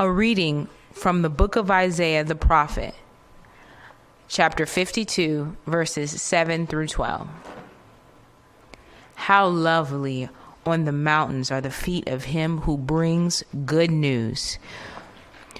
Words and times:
A 0.00 0.08
reading 0.08 0.68
from 0.92 1.22
the 1.22 1.28
book 1.28 1.56
of 1.56 1.72
Isaiah 1.72 2.22
the 2.22 2.36
prophet, 2.36 2.94
chapter 4.28 4.64
52, 4.64 5.56
verses 5.66 6.22
7 6.22 6.68
through 6.68 6.86
12. 6.86 7.28
How 9.16 9.48
lovely 9.48 10.28
on 10.64 10.84
the 10.84 10.92
mountains 10.92 11.50
are 11.50 11.60
the 11.60 11.72
feet 11.72 12.06
of 12.06 12.26
him 12.26 12.58
who 12.58 12.76
brings 12.78 13.42
good 13.66 13.90
news, 13.90 14.60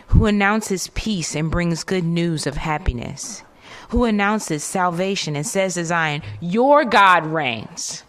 who 0.06 0.26
announces 0.26 0.86
peace 0.94 1.34
and 1.34 1.50
brings 1.50 1.82
good 1.82 2.04
news 2.04 2.46
of 2.46 2.58
happiness, 2.58 3.42
who 3.88 4.04
announces 4.04 4.62
salvation 4.62 5.34
and 5.34 5.48
says 5.48 5.74
to 5.74 5.84
Zion, 5.84 6.22
Your 6.40 6.84
God 6.84 7.26
reigns. 7.26 8.04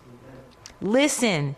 Listen, 0.79 1.55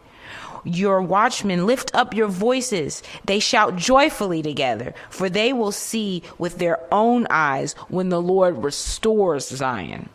your 0.63 1.01
watchmen 1.01 1.65
lift 1.65 1.93
up 1.93 2.13
your 2.13 2.27
voices. 2.27 3.03
They 3.25 3.39
shout 3.39 3.75
joyfully 3.75 4.41
together, 4.41 4.93
for 5.09 5.29
they 5.29 5.53
will 5.53 5.71
see 5.71 6.23
with 6.38 6.57
their 6.57 6.79
own 6.91 7.27
eyes 7.29 7.73
when 7.89 8.09
the 8.09 8.21
Lord 8.21 8.63
restores 8.63 9.47
Zion. 9.47 10.09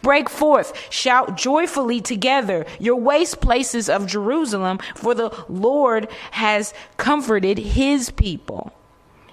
Break 0.00 0.28
forth, 0.28 0.90
shout 0.90 1.36
joyfully 1.36 2.00
together, 2.00 2.66
your 2.78 2.96
waste 2.96 3.40
places 3.40 3.88
of 3.88 4.06
Jerusalem, 4.06 4.78
for 4.94 5.14
the 5.14 5.30
Lord 5.48 6.08
has 6.32 6.72
comforted 6.96 7.58
his 7.58 8.10
people. 8.10 8.72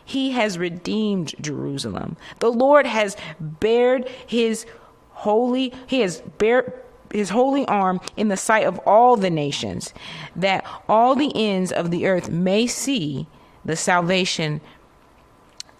He 0.04 0.32
has 0.32 0.58
redeemed 0.58 1.34
Jerusalem. 1.40 2.18
The 2.40 2.52
Lord 2.52 2.86
has 2.86 3.16
bared 3.40 4.10
his 4.26 4.66
holy, 5.12 5.74
he 5.88 6.02
has 6.02 6.22
bared 6.38 6.74
his 7.12 7.30
holy 7.30 7.66
arm 7.68 8.00
in 8.18 8.28
the 8.28 8.38
sight 8.38 8.66
of 8.66 8.80
all 8.80 9.16
the 9.16 9.30
nations, 9.30 9.94
that 10.36 10.66
all 10.88 11.16
the 11.16 11.32
ends 11.36 11.72
of 11.72 11.92
the 11.92 12.08
earth 12.08 12.30
may 12.30 12.68
see 12.68 13.28
the 13.64 13.76
salvation 13.76 14.62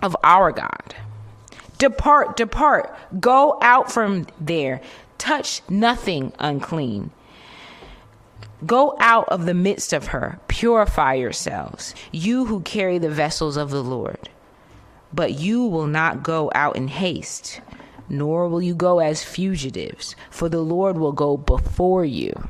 of 0.02 0.16
our 0.24 0.52
God. 0.52 0.96
Depart, 1.78 2.38
depart, 2.38 2.96
go 3.20 3.58
out 3.62 3.92
from 3.92 4.28
there, 4.40 4.82
touch 5.18 5.62
nothing 5.70 6.32
unclean. 6.40 7.12
Go 8.66 8.96
out 9.00 9.28
of 9.30 9.46
the 9.46 9.54
midst 9.54 9.92
of 9.94 10.08
her, 10.08 10.40
purify 10.48 11.16
yourselves, 11.16 11.94
you 12.12 12.46
who 12.46 12.62
carry 12.62 12.98
the 12.98 13.10
vessels 13.10 13.58
of 13.58 13.70
the 13.70 13.84
Lord. 13.84 14.30
But 15.14 15.34
you 15.34 15.66
will 15.66 15.88
not 15.88 16.24
go 16.24 16.52
out 16.56 16.76
in 16.76 16.88
haste 16.88 17.62
nor 18.10 18.48
will 18.48 18.62
you 18.62 18.76
go 18.76 19.00
as 19.00 19.24
fugitives, 19.24 20.16
for 20.30 20.50
the 20.50 20.62
Lord 20.62 20.98
will 20.98 21.12
go 21.12 21.38
before 21.38 22.06
you, 22.06 22.50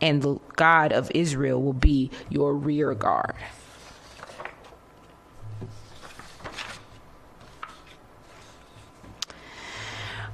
and 0.00 0.22
the 0.22 0.38
God 0.56 0.92
of 0.92 1.10
Israel 1.14 1.62
will 1.62 1.72
be 1.72 2.10
your 2.28 2.54
rear 2.54 2.94
guard. 2.94 3.34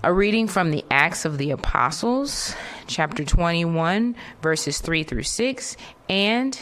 A 0.03 0.13
reading 0.13 0.49
from 0.49 0.71
the 0.71 0.83
Acts 0.91 1.27
of 1.27 1.37
the 1.37 1.51
Apostles, 1.51 2.55
chapter 2.87 3.23
21, 3.23 4.17
verses 4.41 4.81
3 4.81 5.03
through 5.03 5.25
6, 5.25 5.77
and 6.09 6.59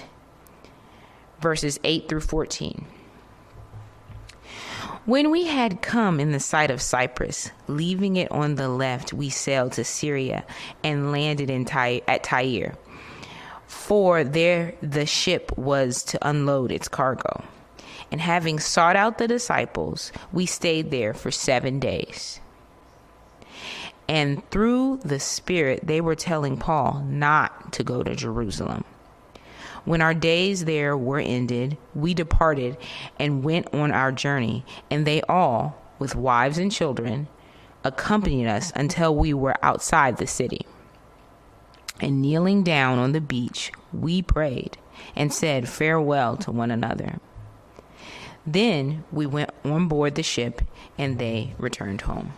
verses 1.40 1.78
8 1.84 2.08
through 2.08 2.20
14. 2.20 2.84
When 5.08 5.30
we 5.30 5.46
had 5.46 5.80
come 5.80 6.20
in 6.20 6.32
the 6.32 6.38
sight 6.38 6.70
of 6.70 6.82
Cyprus, 6.82 7.50
leaving 7.66 8.16
it 8.16 8.30
on 8.30 8.56
the 8.56 8.68
left, 8.68 9.14
we 9.14 9.30
sailed 9.30 9.72
to 9.72 9.82
Syria 9.82 10.44
and 10.84 11.12
landed 11.12 11.48
in 11.48 11.64
Ty- 11.64 12.02
at 12.06 12.24
Tyre. 12.24 12.74
For 13.66 14.22
there 14.22 14.74
the 14.82 15.06
ship 15.06 15.56
was 15.56 16.02
to 16.02 16.28
unload 16.28 16.70
its 16.70 16.88
cargo. 16.88 17.42
And 18.12 18.20
having 18.20 18.60
sought 18.60 18.96
out 18.96 19.16
the 19.16 19.26
disciples, 19.26 20.12
we 20.30 20.44
stayed 20.44 20.90
there 20.90 21.14
for 21.14 21.30
seven 21.30 21.80
days. 21.80 22.40
And 24.10 24.46
through 24.50 24.98
the 25.06 25.20
Spirit, 25.20 25.86
they 25.86 26.02
were 26.02 26.16
telling 26.16 26.58
Paul 26.58 27.02
not 27.08 27.72
to 27.72 27.82
go 27.82 28.02
to 28.02 28.14
Jerusalem. 28.14 28.84
When 29.88 30.02
our 30.02 30.12
days 30.12 30.66
there 30.66 30.98
were 30.98 31.18
ended, 31.18 31.78
we 31.94 32.12
departed 32.12 32.76
and 33.18 33.42
went 33.42 33.72
on 33.72 33.90
our 33.90 34.12
journey, 34.12 34.62
and 34.90 35.06
they 35.06 35.22
all, 35.22 35.82
with 35.98 36.14
wives 36.14 36.58
and 36.58 36.70
children, 36.70 37.26
accompanied 37.82 38.48
us 38.48 38.70
until 38.76 39.16
we 39.16 39.32
were 39.32 39.56
outside 39.64 40.18
the 40.18 40.26
city. 40.26 40.66
And 42.02 42.20
kneeling 42.20 42.64
down 42.64 42.98
on 42.98 43.12
the 43.12 43.20
beach, 43.22 43.72
we 43.90 44.20
prayed 44.20 44.76
and 45.16 45.32
said 45.32 45.70
farewell 45.70 46.36
to 46.36 46.52
one 46.52 46.70
another. 46.70 47.18
Then 48.46 49.04
we 49.10 49.24
went 49.24 49.48
on 49.64 49.88
board 49.88 50.16
the 50.16 50.22
ship, 50.22 50.60
and 50.98 51.18
they 51.18 51.54
returned 51.56 52.02
home. 52.02 52.34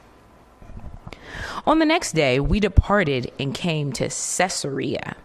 On 1.67 1.79
the 1.79 1.85
next 1.85 2.13
day, 2.13 2.41
we 2.41 2.61
departed 2.61 3.31
and 3.39 3.55
came 3.55 3.93
to 3.93 4.05
Caesarea, 4.05 5.17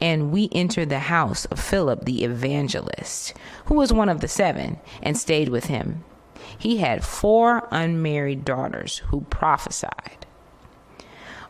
and 0.00 0.32
we 0.32 0.48
entered 0.52 0.88
the 0.88 0.98
house 0.98 1.44
of 1.46 1.60
Philip 1.60 2.04
the 2.04 2.24
evangelist, 2.24 3.34
who 3.66 3.74
was 3.74 3.92
one 3.92 4.08
of 4.08 4.20
the 4.20 4.28
seven, 4.28 4.78
and 5.02 5.16
stayed 5.16 5.48
with 5.48 5.66
him. 5.66 6.04
He 6.58 6.78
had 6.78 7.04
four 7.04 7.68
unmarried 7.70 8.44
daughters 8.44 8.98
who 9.08 9.22
prophesied. 9.22 10.23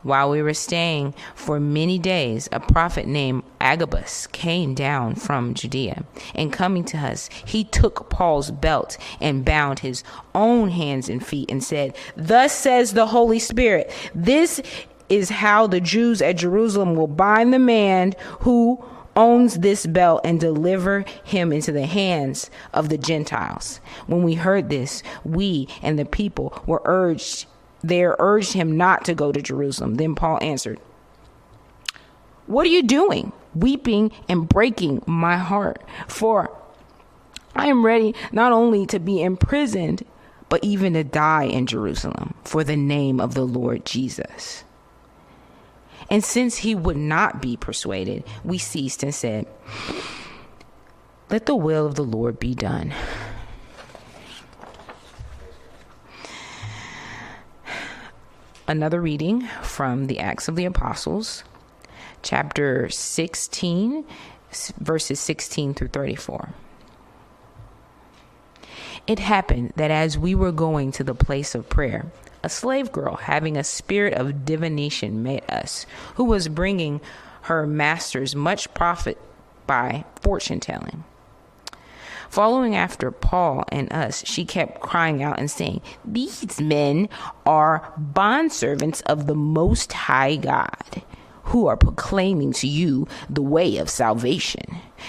While 0.05 0.29
we 0.31 0.43
were 0.43 0.55
staying 0.55 1.15
for 1.35 1.59
many 1.59 1.99
days, 1.99 2.47
a 2.53 2.61
prophet 2.61 3.07
named 3.07 3.43
Agabus 3.59 4.27
came 4.29 4.75
down 4.75 5.15
from 5.15 5.55
Judea, 5.55 6.05
and 6.35 6.53
coming 6.53 6.85
to 6.85 6.99
us, 6.99 7.31
he 7.47 7.65
took 7.65 8.11
Paul's 8.11 8.51
belt 8.51 8.99
and 9.19 9.47
bound 9.47 9.79
his 9.79 10.05
own 10.35 10.69
hands 10.69 11.09
and 11.09 11.25
feet 11.25 11.51
and 11.51 11.65
said, 11.65 11.97
Thus 12.17 12.53
says 12.53 12.93
the 12.93 13.07
Holy 13.07 13.39
Spirit, 13.39 13.91
this 14.15 14.61
is 15.09 15.31
how 15.31 15.67
the 15.67 15.81
Jews 15.81 16.21
at 16.21 16.37
Jerusalem 16.37 16.97
will 16.97 17.07
bind 17.07 17.55
the 17.55 17.59
man 17.59 18.13
who 18.41 18.85
owns 19.17 19.61
this 19.61 19.87
belt 19.87 20.21
and 20.23 20.39
deliver 20.39 21.05
him 21.25 21.51
into 21.51 21.73
the 21.73 21.87
hands 21.87 22.51
of 22.75 22.91
the 22.91 22.99
Gentiles. 22.99 23.81
When 24.07 24.23
we 24.23 24.35
heard 24.35 24.69
this, 24.69 25.03
we 25.25 25.67
and 25.83 25.99
the 25.99 26.05
people 26.05 26.63
were 26.67 26.83
urged 26.85 27.47
there 27.89 28.17
urged 28.19 28.55
him 28.55 28.77
not 28.77 29.05
to 29.05 29.15
go 29.15 29.31
to 29.31 29.43
Jerusalem. 29.43 29.97
Then 29.97 30.15
Paul 30.15 30.39
answered, 30.41 30.81
What 32.47 32.67
are 32.67 32.71
you 32.71 32.83
doing? 32.83 33.33
Weeping 33.55 34.11
and 34.29 34.49
breaking 34.49 35.03
my 35.07 35.37
heart. 35.37 35.83
For 36.09 36.51
I 37.55 37.67
am 37.67 37.85
ready 37.85 38.15
not 38.33 38.53
only 38.53 38.87
to 38.87 38.99
be 38.99 39.23
imprisoned, 39.23 40.05
but 40.49 40.65
even 40.65 40.95
to 40.95 41.05
die 41.05 41.45
in 41.45 41.67
Jerusalem 41.67 42.35
for 42.43 42.65
the 42.65 42.77
name 42.77 43.21
of 43.21 43.35
the 43.35 43.47
Lord 43.47 43.85
Jesus. 43.85 44.65
And 46.11 46.25
since 46.25 46.59
he 46.59 46.75
would 46.75 46.97
not 46.97 47.41
be 47.41 47.57
persuaded, 47.57 48.25
we 48.45 48.59
ceased 48.59 49.03
and 49.03 49.15
said, 49.15 49.47
Let 51.31 51.47
the 51.47 51.57
will 51.57 51.87
of 51.87 51.95
the 51.95 52.05
Lord 52.05 52.39
be 52.39 52.55
done. 52.55 52.93
Another 58.75 59.01
reading 59.01 59.43
from 59.63 60.09
the 60.09 60.19
Acts 60.19 60.49
of 60.49 60.57
the 60.57 60.65
Apostles, 60.65 61.45
chapter 62.25 62.89
16, 62.89 64.05
verses 64.79 65.21
16 65.21 65.75
through 65.75 65.87
34. 65.87 66.49
It 69.07 69.21
happened 69.21 69.75
that 69.77 69.93
as 69.93 70.19
we 70.19 70.35
were 70.35 70.51
going 70.51 70.91
to 70.91 71.05
the 71.05 71.15
place 71.15 71.55
of 71.55 71.69
prayer, 71.69 72.07
a 72.43 72.49
slave 72.49 72.91
girl 72.91 73.15
having 73.15 73.57
a 73.57 73.63
spirit 73.63 74.15
of 74.15 74.45
divination 74.45 75.23
met 75.23 75.49
us, 75.49 75.87
who 76.17 76.25
was 76.25 76.49
bringing 76.49 77.01
her 77.43 77.69
masters 77.69 78.35
much 78.35 78.75
profit 78.75 79.19
by 79.69 80.05
fortune 80.21 80.59
telling. 80.59 81.05
Following 82.35 82.75
after 82.75 83.13
Paul 83.13 83.63
and 83.71 83.93
us, 83.93 84.27
she 84.27 84.45
kept 84.45 84.81
crying 84.81 85.23
out 85.23 85.39
and 85.39 85.49
saying, 85.49 85.81
These 86.05 86.61
men 86.61 87.09
are 87.47 87.93
bondservants 87.97 89.03
of 89.03 89.29
the 89.29 89.37
Most 89.37 89.93
High 89.93 90.35
God 90.35 91.05
who 91.45 91.69
are 91.69 91.77
proclaiming 91.77 92.53
to 92.55 92.67
you 92.67 93.07
the 93.31 93.41
way 93.41 93.77
of 93.77 93.89
salvation. 93.89 94.65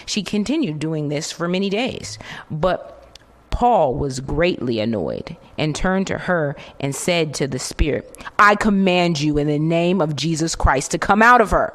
She 0.06 0.22
continued 0.22 0.78
doing 0.78 1.10
this 1.10 1.32
for 1.32 1.48
many 1.48 1.68
days, 1.68 2.20
but 2.52 3.12
Paul 3.50 3.96
was 3.96 4.20
greatly 4.20 4.80
annoyed 4.80 5.36
and 5.58 5.76
turned 5.76 6.06
to 6.06 6.20
her 6.20 6.56
and 6.80 6.94
said 6.94 7.34
to 7.34 7.48
the 7.48 7.58
Spirit, 7.58 8.24
I 8.38 8.54
command 8.54 9.20
you 9.20 9.40
in 9.40 9.48
the 9.48 9.58
name 9.58 10.00
of 10.00 10.16
Jesus 10.16 10.54
Christ 10.54 10.92
to 10.92 11.00
come 11.00 11.24
out 11.24 11.42
of 11.42 11.50
her. 11.50 11.74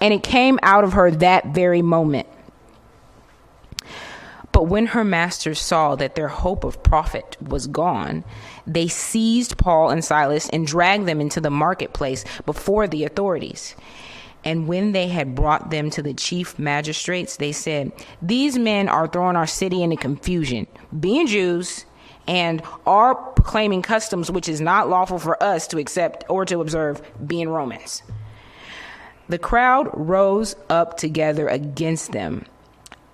And 0.00 0.14
it 0.14 0.22
came 0.22 0.60
out 0.62 0.84
of 0.84 0.92
her 0.92 1.10
that 1.10 1.46
very 1.46 1.82
moment. 1.82 2.28
But 4.58 4.64
when 4.64 4.86
her 4.86 5.04
masters 5.04 5.60
saw 5.60 5.94
that 5.94 6.16
their 6.16 6.26
hope 6.26 6.64
of 6.64 6.82
profit 6.82 7.36
was 7.40 7.68
gone, 7.68 8.24
they 8.66 8.88
seized 8.88 9.56
Paul 9.56 9.90
and 9.90 10.04
Silas 10.04 10.48
and 10.48 10.66
dragged 10.66 11.06
them 11.06 11.20
into 11.20 11.40
the 11.40 11.48
marketplace 11.48 12.24
before 12.44 12.88
the 12.88 13.04
authorities. 13.04 13.76
And 14.42 14.66
when 14.66 14.90
they 14.90 15.06
had 15.06 15.36
brought 15.36 15.70
them 15.70 15.90
to 15.90 16.02
the 16.02 16.12
chief 16.12 16.58
magistrates, 16.58 17.36
they 17.36 17.52
said, 17.52 17.92
These 18.20 18.58
men 18.58 18.88
are 18.88 19.06
throwing 19.06 19.36
our 19.36 19.46
city 19.46 19.80
into 19.80 19.94
confusion, 19.94 20.66
being 20.98 21.28
Jews, 21.28 21.84
and 22.26 22.60
are 22.84 23.14
proclaiming 23.14 23.82
customs 23.82 24.28
which 24.28 24.48
is 24.48 24.60
not 24.60 24.88
lawful 24.88 25.20
for 25.20 25.40
us 25.40 25.68
to 25.68 25.78
accept 25.78 26.24
or 26.28 26.44
to 26.46 26.60
observe, 26.60 27.00
being 27.24 27.48
Romans. 27.48 28.02
The 29.28 29.38
crowd 29.38 29.88
rose 29.94 30.56
up 30.68 30.96
together 30.96 31.46
against 31.46 32.10
them, 32.10 32.44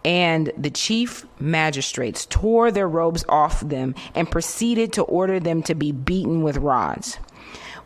and 0.04 0.52
the 0.56 0.70
chief 0.70 1.26
magistrates 1.40 2.26
tore 2.26 2.70
their 2.70 2.88
robes 2.88 3.24
off 3.28 3.60
them 3.60 3.94
and 4.14 4.30
proceeded 4.30 4.92
to 4.92 5.02
order 5.02 5.40
them 5.40 5.62
to 5.62 5.74
be 5.74 5.92
beaten 5.92 6.42
with 6.42 6.58
rods. 6.58 7.18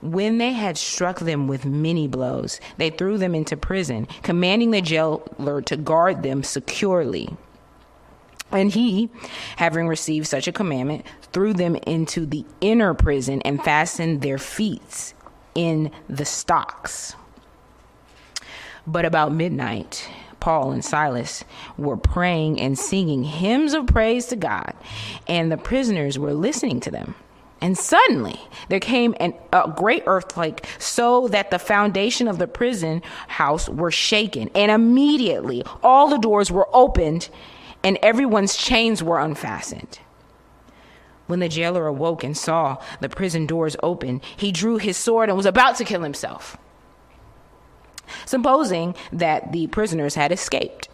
When 0.01 0.39
they 0.39 0.53
had 0.53 0.79
struck 0.79 1.21
them 1.21 1.49
with 1.49 1.65
many 1.65 2.07
blows, 2.07 2.61
they 2.77 2.91
threw 2.91 3.19
them 3.19 3.35
into 3.35 3.57
prison, 3.57 4.07
commanding 4.23 4.71
the 4.71 4.81
jailer 4.81 5.63
to 5.63 5.77
guard 5.77 6.23
them 6.23 6.43
securely. 6.45 7.37
And 8.51 8.71
he, 8.71 9.11
having 9.57 9.89
received 9.89 10.27
such 10.27 10.49
a 10.49 10.53
commandment, 10.53 11.05
threw 11.33 11.53
them 11.53 11.77
into 11.87 12.27
the 12.27 12.47
inner 12.61 12.95
prison 12.95 13.43
and 13.43 13.63
fastened 13.63 14.23
their 14.23 14.39
feet 14.39 15.13
in 15.55 15.91
the 16.09 16.25
stocks. 16.25 17.15
But 18.87 19.05
about 19.05 19.33
midnight, 19.33 20.09
Paul 20.41 20.73
and 20.73 20.85
Silas 20.85 21.45
were 21.77 21.97
praying 21.97 22.61
and 22.61 22.79
singing 22.79 23.25
hymns 23.25 23.75
of 23.75 23.87
praise 23.87 24.27
to 24.27 24.37
God, 24.37 24.75
and 25.27 25.51
the 25.51 25.57
prisoners 25.57 26.19
were 26.19 26.35
listening 26.35 26.81
to 26.81 26.91
them. 26.91 27.15
And 27.61 27.77
suddenly 27.77 28.39
there 28.69 28.81
came 28.81 29.15
an, 29.19 29.35
a 29.53 29.73
great 29.75 30.05
earthquake, 30.07 30.65
so 30.79 31.29
that 31.29 31.51
the 31.51 31.59
foundation 31.59 32.29
of 32.29 32.39
the 32.39 32.47
prison 32.47 33.03
house 33.27 33.69
were 33.69 33.91
shaken. 33.91 34.49
And 34.55 34.71
immediately 34.71 35.65
all 35.83 36.09
the 36.09 36.19
doors 36.19 36.53
were 36.53 36.69
opened 36.73 37.29
and 37.83 37.99
everyone's 38.03 38.57
chains 38.57 39.03
were 39.03 39.19
unfastened. 39.19 39.99
When 41.27 41.41
the 41.41 41.49
jailer 41.49 41.87
awoke 41.87 42.25
and 42.25 42.37
saw 42.37 42.79
the 43.01 43.09
prison 43.09 43.47
doors 43.47 43.77
open, 43.83 44.23
he 44.37 44.51
drew 44.51 44.79
his 44.79 44.97
sword 44.97 45.29
and 45.29 45.37
was 45.37 45.47
about 45.47 45.77
to 45.77 45.85
kill 45.85 46.03
himself, 46.03 46.57
supposing 48.27 48.95
that 49.13 49.53
the 49.53 49.67
prisoners 49.69 50.15
had 50.15 50.33
escaped. 50.33 50.89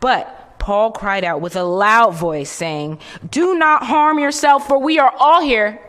But 0.00 0.58
Paul 0.58 0.92
cried 0.92 1.24
out 1.24 1.40
with 1.40 1.56
a 1.56 1.64
loud 1.64 2.14
voice, 2.14 2.50
saying, 2.50 2.98
Do 3.28 3.54
not 3.54 3.84
harm 3.84 4.18
yourself, 4.18 4.66
for 4.66 4.78
we 4.78 4.98
are 4.98 5.12
all 5.18 5.40
here. 5.40 5.80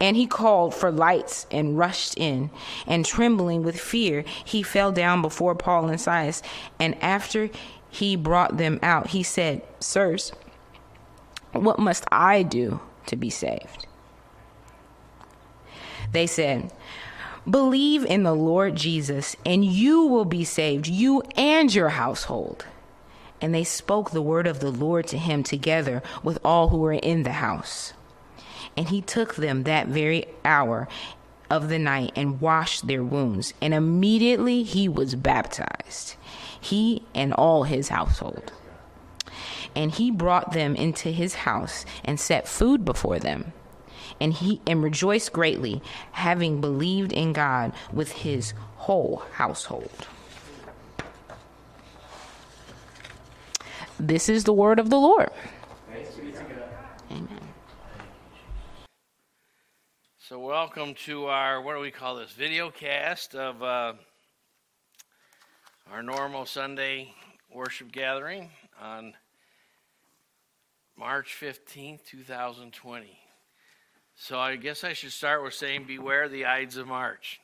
And 0.00 0.16
he 0.16 0.26
called 0.26 0.74
for 0.74 0.90
lights 0.90 1.46
and 1.50 1.78
rushed 1.78 2.18
in. 2.18 2.50
And 2.86 3.04
trembling 3.04 3.62
with 3.62 3.80
fear, 3.80 4.24
he 4.44 4.62
fell 4.62 4.92
down 4.92 5.22
before 5.22 5.54
Paul 5.54 5.88
and 5.88 6.00
Silas. 6.00 6.42
And 6.78 7.00
after 7.02 7.50
he 7.88 8.16
brought 8.16 8.58
them 8.58 8.78
out, 8.82 9.08
he 9.08 9.22
said, 9.22 9.62
Sirs, 9.80 10.32
what 11.52 11.78
must 11.78 12.04
I 12.10 12.42
do 12.42 12.80
to 13.06 13.16
be 13.16 13.30
saved? 13.30 13.86
They 16.12 16.26
said, 16.26 16.72
Believe 17.48 18.04
in 18.04 18.22
the 18.22 18.34
Lord 18.34 18.76
Jesus, 18.76 19.34
and 19.44 19.64
you 19.64 20.06
will 20.06 20.24
be 20.24 20.44
saved, 20.44 20.86
you 20.86 21.22
and 21.36 21.74
your 21.74 21.90
household. 21.90 22.66
And 23.40 23.52
they 23.52 23.64
spoke 23.64 24.10
the 24.12 24.22
word 24.22 24.46
of 24.46 24.60
the 24.60 24.70
Lord 24.70 25.08
to 25.08 25.18
him 25.18 25.42
together 25.42 26.02
with 26.22 26.38
all 26.44 26.68
who 26.68 26.78
were 26.78 26.92
in 26.92 27.24
the 27.24 27.32
house. 27.32 27.92
And 28.76 28.88
he 28.88 29.02
took 29.02 29.34
them 29.34 29.64
that 29.64 29.88
very 29.88 30.26
hour 30.44 30.86
of 31.50 31.68
the 31.68 31.80
night 31.80 32.12
and 32.14 32.40
washed 32.40 32.86
their 32.86 33.02
wounds. 33.02 33.52
And 33.60 33.74
immediately 33.74 34.62
he 34.62 34.88
was 34.88 35.16
baptized, 35.16 36.14
he 36.60 37.02
and 37.12 37.34
all 37.34 37.64
his 37.64 37.88
household. 37.88 38.52
And 39.74 39.90
he 39.90 40.12
brought 40.12 40.52
them 40.52 40.76
into 40.76 41.10
his 41.10 41.34
house 41.34 41.84
and 42.04 42.20
set 42.20 42.46
food 42.46 42.84
before 42.84 43.18
them. 43.18 43.52
And 44.22 44.32
he 44.32 44.60
and 44.68 44.84
rejoiced 44.84 45.32
greatly, 45.32 45.82
having 46.12 46.60
believed 46.60 47.12
in 47.12 47.32
God 47.32 47.72
with 47.92 48.12
his 48.12 48.54
whole 48.76 49.24
household. 49.32 50.06
This 53.98 54.28
is 54.28 54.44
the 54.44 54.52
word 54.52 54.78
of 54.78 54.90
the 54.90 54.96
Lord. 54.96 55.30
Amen. 57.10 57.40
So, 60.20 60.38
welcome 60.38 60.94
to 61.06 61.26
our, 61.26 61.60
what 61.60 61.74
do 61.74 61.80
we 61.80 61.90
call 61.90 62.14
this, 62.14 62.30
video 62.30 62.70
cast 62.70 63.34
of 63.34 63.60
uh, 63.60 63.94
our 65.90 66.02
normal 66.04 66.46
Sunday 66.46 67.12
worship 67.52 67.90
gathering 67.90 68.50
on 68.80 69.14
March 70.96 71.36
15th, 71.40 72.04
2020. 72.04 73.21
So, 74.24 74.38
I 74.38 74.54
guess 74.54 74.84
I 74.84 74.92
should 74.92 75.10
start 75.10 75.42
with 75.42 75.52
saying, 75.52 75.82
Beware 75.88 76.28
the 76.28 76.46
Ides 76.46 76.76
of 76.76 76.86
March. 76.86 77.40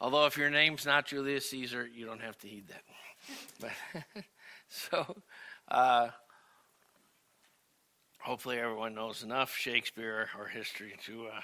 Although, 0.00 0.24
if 0.24 0.38
your 0.38 0.48
name's 0.48 0.86
not 0.86 1.04
Julius 1.04 1.50
Caesar, 1.50 1.86
you 1.86 2.06
don't 2.06 2.22
have 2.22 2.38
to 2.38 2.48
heed 2.48 2.68
that. 2.68 2.82
But, 3.60 4.24
so, 4.70 5.14
uh, 5.68 6.08
hopefully, 8.18 8.58
everyone 8.58 8.94
knows 8.94 9.22
enough 9.22 9.54
Shakespeare 9.54 10.30
or 10.38 10.46
history 10.46 10.94
to, 11.04 11.26
uh, 11.26 11.40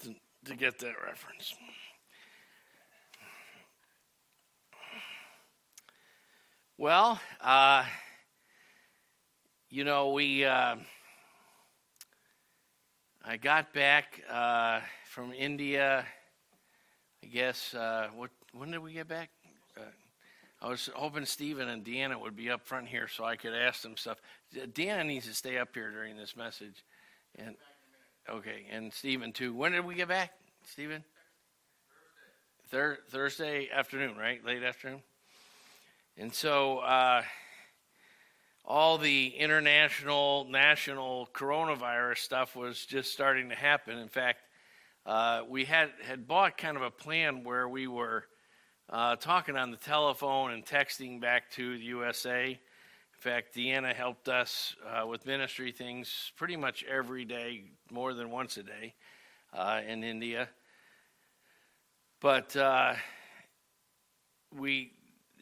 to, 0.00 0.14
to 0.44 0.54
get 0.54 0.78
that 0.80 0.94
reference. 1.06 1.54
Well, 6.76 7.18
uh, 7.40 7.86
you 9.70 9.84
know, 9.84 10.10
we. 10.10 10.44
Uh, 13.24 13.30
I 13.30 13.36
got 13.36 13.72
back 13.72 14.22
uh, 14.30 14.80
from 15.06 15.32
India. 15.32 16.04
I 17.22 17.26
guess 17.26 17.74
uh, 17.74 18.08
what? 18.14 18.30
When 18.52 18.70
did 18.70 18.82
we 18.82 18.92
get 18.92 19.08
back? 19.08 19.30
I 20.62 20.68
was 20.68 20.88
hoping 20.94 21.26
Stephen 21.26 21.68
and 21.68 21.84
Deanna 21.84 22.18
would 22.18 22.36
be 22.36 22.48
up 22.48 22.66
front 22.66 22.88
here 22.88 23.06
so 23.06 23.24
I 23.24 23.36
could 23.36 23.52
ask 23.52 23.82
them 23.82 23.96
stuff. 23.98 24.18
Deanna 24.54 25.04
needs 25.04 25.26
to 25.26 25.34
stay 25.34 25.58
up 25.58 25.68
here 25.74 25.90
during 25.90 26.16
this 26.16 26.36
message. 26.36 26.84
And 27.36 27.56
okay, 28.30 28.66
and 28.70 28.92
Stephen 28.92 29.32
too. 29.32 29.52
When 29.52 29.72
did 29.72 29.84
we 29.84 29.94
get 29.94 30.08
back, 30.08 30.32
Stephen? 30.64 31.04
Thursday. 32.68 33.02
Thursday 33.10 33.68
afternoon, 33.70 34.16
right? 34.16 34.44
Late 34.44 34.62
afternoon. 34.62 35.02
And 36.16 36.32
so 36.32 36.78
uh, 36.78 37.22
all 38.64 38.96
the 38.96 39.28
international, 39.28 40.46
national 40.48 41.28
coronavirus 41.34 42.18
stuff 42.18 42.56
was 42.56 42.86
just 42.86 43.12
starting 43.12 43.50
to 43.50 43.54
happen. 43.54 43.98
In 43.98 44.08
fact, 44.08 44.40
uh, 45.04 45.42
we 45.48 45.64
had 45.64 45.90
had 46.02 46.26
bought 46.26 46.56
kind 46.56 46.76
of 46.76 46.82
a 46.82 46.90
plan 46.90 47.44
where 47.44 47.68
we 47.68 47.86
were 47.86 48.24
uh, 48.88 49.16
talking 49.16 49.56
on 49.56 49.70
the 49.70 49.76
telephone 49.76 50.52
and 50.52 50.64
texting 50.64 51.20
back 51.20 51.50
to 51.50 51.76
the 51.76 51.84
USA. 51.84 52.50
In 52.52 53.20
fact, 53.20 53.54
Deanna 53.54 53.94
helped 53.94 54.28
us 54.28 54.74
uh, 54.86 55.06
with 55.06 55.26
ministry 55.26 55.72
things 55.72 56.32
pretty 56.36 56.56
much 56.56 56.84
every 56.84 57.24
day, 57.24 57.64
more 57.90 58.14
than 58.14 58.30
once 58.30 58.56
a 58.56 58.62
day 58.62 58.94
uh, 59.52 59.80
in 59.86 60.02
India. 60.04 60.48
But 62.20 62.56
uh, 62.56 62.94
we 64.58 64.92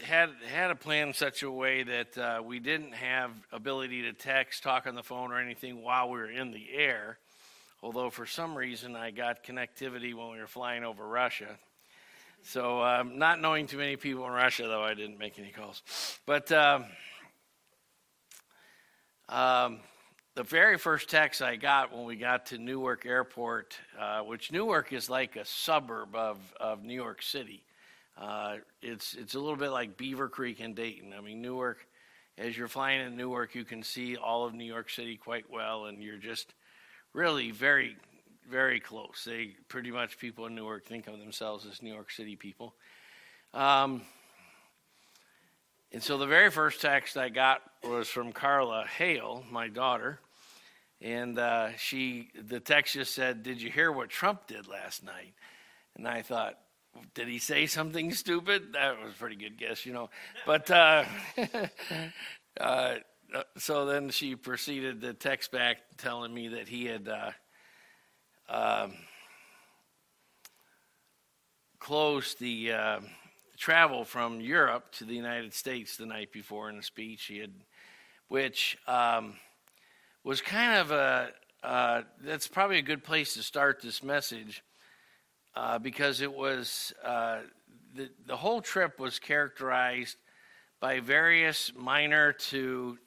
had 0.00 0.30
had 0.48 0.70
a 0.70 0.74
plan 0.74 1.08
in 1.08 1.14
such 1.14 1.42
a 1.42 1.50
way 1.50 1.82
that 1.82 2.18
uh, 2.18 2.42
we 2.44 2.58
didn't 2.58 2.92
have 2.94 3.30
ability 3.52 4.02
to 4.02 4.12
text, 4.12 4.62
talk 4.62 4.86
on 4.86 4.94
the 4.94 5.02
phone, 5.02 5.32
or 5.32 5.38
anything 5.38 5.82
while 5.82 6.10
we 6.10 6.18
were 6.18 6.30
in 6.30 6.50
the 6.50 6.66
air. 6.74 7.18
Although 7.82 8.10
for 8.10 8.26
some 8.26 8.56
reason 8.56 8.94
I 8.96 9.10
got 9.10 9.44
connectivity 9.44 10.14
when 10.14 10.30
we 10.30 10.38
were 10.38 10.46
flying 10.46 10.84
over 10.84 11.06
Russia. 11.06 11.58
So, 12.44 12.82
um, 12.82 13.18
not 13.18 13.40
knowing 13.40 13.66
too 13.66 13.78
many 13.78 13.96
people 13.96 14.26
in 14.26 14.32
Russia, 14.32 14.64
though, 14.66 14.82
I 14.82 14.94
didn't 14.94 15.18
make 15.18 15.38
any 15.38 15.50
calls. 15.50 15.82
But 16.26 16.50
um, 16.50 16.86
um, 19.28 19.80
the 20.34 20.42
very 20.42 20.76
first 20.76 21.08
text 21.08 21.40
I 21.40 21.56
got 21.56 21.94
when 21.94 22.04
we 22.04 22.16
got 22.16 22.46
to 22.46 22.58
Newark 22.58 23.06
Airport, 23.06 23.76
uh, 23.98 24.20
which 24.20 24.50
Newark 24.50 24.92
is 24.92 25.08
like 25.08 25.36
a 25.36 25.44
suburb 25.44 26.16
of, 26.16 26.38
of 26.58 26.82
New 26.82 26.94
York 26.94 27.22
City. 27.22 27.64
Uh, 28.16 28.56
it's 28.80 29.14
it's 29.14 29.34
a 29.34 29.40
little 29.40 29.56
bit 29.56 29.70
like 29.70 29.96
Beavercreek 29.96 30.60
and 30.60 30.74
Dayton. 30.74 31.12
I 31.16 31.20
mean, 31.20 31.40
Newark. 31.42 31.86
As 32.38 32.56
you're 32.56 32.68
flying 32.68 33.06
in 33.06 33.16
Newark, 33.16 33.54
you 33.54 33.64
can 33.64 33.82
see 33.82 34.16
all 34.16 34.46
of 34.46 34.54
New 34.54 34.64
York 34.64 34.88
City 34.88 35.16
quite 35.16 35.50
well, 35.50 35.86
and 35.86 36.02
you're 36.02 36.16
just 36.16 36.54
really 37.12 37.50
very 37.50 37.96
very 38.48 38.80
close. 38.80 39.24
They 39.24 39.56
pretty 39.68 39.90
much 39.90 40.18
people 40.18 40.46
in 40.46 40.54
Newark 40.54 40.86
think 40.86 41.06
of 41.06 41.18
themselves 41.18 41.66
as 41.66 41.82
New 41.82 41.92
York 41.92 42.10
City 42.10 42.36
people. 42.36 42.74
Um, 43.54 44.02
and 45.92 46.02
so 46.02 46.16
the 46.16 46.26
very 46.26 46.50
first 46.50 46.80
text 46.80 47.16
I 47.16 47.28
got 47.28 47.62
was 47.84 48.08
from 48.08 48.32
Carla 48.32 48.86
Hale, 48.86 49.44
my 49.50 49.68
daughter, 49.68 50.20
and 51.00 51.38
uh, 51.38 51.76
she 51.76 52.30
the 52.34 52.60
text 52.60 52.94
just 52.94 53.14
said, 53.14 53.42
"Did 53.42 53.60
you 53.60 53.70
hear 53.70 53.92
what 53.92 54.08
Trump 54.08 54.46
did 54.46 54.68
last 54.68 55.04
night?" 55.04 55.34
And 55.96 56.08
I 56.08 56.22
thought, 56.22 56.58
did 57.14 57.28
he 57.28 57.38
say 57.38 57.66
something 57.66 58.12
stupid? 58.12 58.72
That 58.72 59.00
was 59.02 59.12
a 59.12 59.16
pretty 59.16 59.36
good 59.36 59.58
guess, 59.58 59.84
you 59.86 59.92
know. 59.92 60.10
But 60.46 60.70
uh, 60.70 61.04
uh, 62.60 62.94
so 63.56 63.86
then 63.86 64.10
she 64.10 64.36
proceeded 64.36 65.00
to 65.02 65.14
text 65.14 65.52
back 65.52 65.78
telling 65.98 66.32
me 66.32 66.48
that 66.48 66.68
he 66.68 66.86
had 66.86 67.08
uh, 67.08 67.30
um, 68.48 68.92
closed 71.78 72.38
the 72.38 72.72
uh, 72.72 73.00
travel 73.58 74.04
from 74.04 74.40
Europe 74.40 74.92
to 74.92 75.04
the 75.04 75.14
United 75.14 75.54
States 75.54 75.96
the 75.96 76.06
night 76.06 76.32
before 76.32 76.68
in 76.68 76.78
a 76.78 76.82
speech 76.82 77.24
he 77.24 77.38
had, 77.38 77.52
which 78.28 78.76
um, 78.86 79.34
was 80.24 80.40
kind 80.40 80.78
of 80.78 80.90
a 80.90 81.30
uh, 81.62 82.02
that's 82.24 82.48
probably 82.48 82.78
a 82.78 82.82
good 82.82 83.04
place 83.04 83.34
to 83.34 83.42
start 83.42 83.80
this 83.80 84.02
message 84.02 84.64
uh, 85.54 85.78
because 85.78 86.20
it 86.20 86.32
was 86.32 86.92
uh, 87.04 87.40
the, 87.94 88.10
the 88.26 88.36
whole 88.36 88.60
trip 88.60 88.98
was 88.98 89.18
characterized 89.18 90.16
by 90.80 91.00
various 91.00 91.72
minor 91.76 92.32
to 92.32 92.98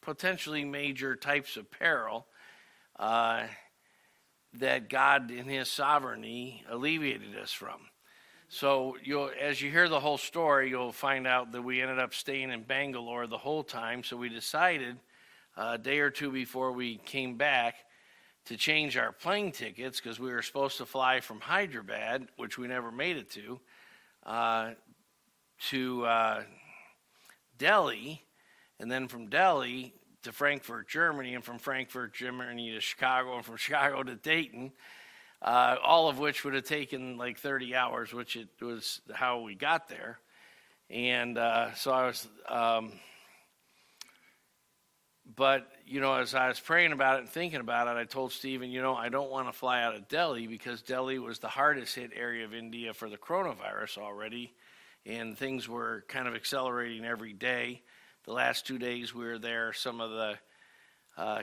potentially 0.00 0.64
major 0.64 1.16
types 1.16 1.56
of 1.56 1.70
peril 1.70 2.26
uh, 2.98 3.42
that 4.54 4.88
God, 4.88 5.30
in 5.30 5.46
His 5.46 5.70
sovereignty, 5.70 6.64
alleviated 6.70 7.36
us 7.36 7.52
from. 7.52 7.80
So, 8.48 8.96
you'll, 9.04 9.30
as 9.38 9.60
you 9.60 9.70
hear 9.70 9.90
the 9.90 10.00
whole 10.00 10.16
story, 10.16 10.70
you'll 10.70 10.92
find 10.92 11.26
out 11.26 11.52
that 11.52 11.60
we 11.60 11.82
ended 11.82 11.98
up 11.98 12.14
staying 12.14 12.50
in 12.50 12.62
Bangalore 12.62 13.26
the 13.26 13.36
whole 13.36 13.62
time. 13.62 14.02
So, 14.02 14.16
we 14.16 14.30
decided 14.30 14.96
uh, 15.54 15.72
a 15.74 15.78
day 15.78 15.98
or 15.98 16.08
two 16.08 16.30
before 16.30 16.72
we 16.72 16.96
came 17.04 17.36
back 17.36 17.74
to 18.48 18.56
change 18.56 18.96
our 18.96 19.12
plane 19.12 19.52
tickets 19.52 20.00
because 20.00 20.18
we 20.18 20.32
were 20.32 20.40
supposed 20.40 20.78
to 20.78 20.86
fly 20.86 21.20
from 21.20 21.38
Hyderabad, 21.38 22.28
which 22.36 22.56
we 22.56 22.66
never 22.66 22.90
made 22.90 23.18
it 23.18 23.30
to, 23.32 23.60
uh, 24.24 24.70
to 25.68 26.06
uh, 26.06 26.42
Delhi, 27.58 28.24
and 28.80 28.90
then 28.90 29.06
from 29.06 29.26
Delhi 29.26 29.92
to 30.22 30.32
Frankfurt, 30.32 30.88
Germany, 30.88 31.34
and 31.34 31.44
from 31.44 31.58
Frankfurt, 31.58 32.14
Germany 32.14 32.70
to 32.72 32.80
Chicago, 32.80 33.36
and 33.36 33.44
from 33.44 33.56
Chicago 33.58 34.02
to 34.02 34.14
Dayton, 34.14 34.72
uh, 35.42 35.76
all 35.84 36.08
of 36.08 36.18
which 36.18 36.42
would 36.42 36.54
have 36.54 36.64
taken 36.64 37.18
like 37.18 37.38
30 37.38 37.74
hours, 37.74 38.14
which 38.14 38.34
it 38.34 38.48
was 38.62 39.02
how 39.12 39.40
we 39.40 39.56
got 39.56 39.88
there. 39.88 40.20
And 40.88 41.36
uh, 41.36 41.74
so 41.74 41.90
I 41.90 42.06
was. 42.06 42.26
Um, 42.48 42.92
but 45.36 45.66
you 45.86 46.00
know, 46.00 46.14
as 46.14 46.34
I 46.34 46.48
was 46.48 46.60
praying 46.60 46.92
about 46.92 47.16
it 47.16 47.20
and 47.20 47.28
thinking 47.28 47.60
about 47.60 47.88
it, 47.88 47.98
I 47.98 48.04
told 48.04 48.32
Stephen, 48.32 48.70
you 48.70 48.82
know, 48.82 48.94
I 48.94 49.08
don't 49.08 49.30
want 49.30 49.48
to 49.48 49.52
fly 49.52 49.82
out 49.82 49.94
of 49.94 50.08
Delhi 50.08 50.46
because 50.46 50.82
Delhi 50.82 51.18
was 51.18 51.38
the 51.38 51.48
hardest 51.48 51.94
hit 51.94 52.12
area 52.14 52.44
of 52.44 52.54
India 52.54 52.94
for 52.94 53.08
the 53.08 53.16
coronavirus 53.16 53.98
already, 53.98 54.54
and 55.04 55.36
things 55.36 55.68
were 55.68 56.04
kind 56.08 56.28
of 56.28 56.34
accelerating 56.34 57.04
every 57.04 57.32
day. 57.32 57.82
The 58.24 58.32
last 58.32 58.66
two 58.66 58.78
days 58.78 59.14
we 59.14 59.24
were 59.24 59.38
there, 59.38 59.72
some 59.72 60.00
of 60.00 60.10
the 60.10 60.38
uh, 61.16 61.42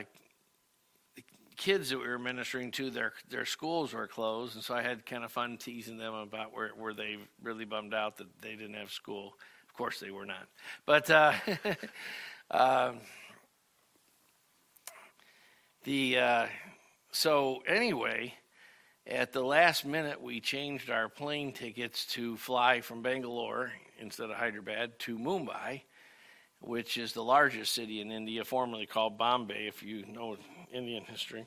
kids 1.56 1.90
that 1.90 1.98
we 1.98 2.06
were 2.06 2.18
ministering 2.18 2.70
to, 2.72 2.90
their 2.90 3.12
their 3.30 3.46
schools 3.46 3.92
were 3.92 4.06
closed, 4.06 4.56
and 4.56 4.64
so 4.64 4.74
I 4.74 4.82
had 4.82 5.06
kind 5.06 5.24
of 5.24 5.32
fun 5.32 5.58
teasing 5.58 5.98
them 5.98 6.14
about 6.14 6.54
where 6.54 6.70
were 6.76 6.94
they 6.94 7.18
really 7.42 7.64
bummed 7.64 7.94
out 7.94 8.16
that 8.18 8.26
they 8.40 8.54
didn't 8.56 8.74
have 8.74 8.90
school. 8.90 9.34
Of 9.68 9.74
course, 9.74 10.00
they 10.00 10.10
were 10.10 10.26
not, 10.26 10.48
but. 10.86 11.08
Uh, 11.08 11.32
um, 12.50 12.98
the 15.86 16.18
uh, 16.18 16.46
so 17.12 17.62
anyway, 17.66 18.34
at 19.06 19.32
the 19.32 19.40
last 19.40 19.86
minute, 19.86 20.20
we 20.20 20.40
changed 20.40 20.90
our 20.90 21.08
plane 21.08 21.52
tickets 21.52 22.04
to 22.06 22.36
fly 22.36 22.80
from 22.80 23.02
Bangalore 23.02 23.70
instead 24.00 24.28
of 24.28 24.36
Hyderabad 24.36 24.98
to 24.98 25.16
Mumbai, 25.16 25.82
which 26.60 26.98
is 26.98 27.12
the 27.12 27.22
largest 27.22 27.72
city 27.72 28.00
in 28.00 28.10
India, 28.10 28.44
formerly 28.44 28.86
called 28.86 29.16
Bombay, 29.16 29.68
if 29.68 29.82
you 29.82 30.04
know 30.06 30.36
Indian 30.72 31.04
history. 31.04 31.46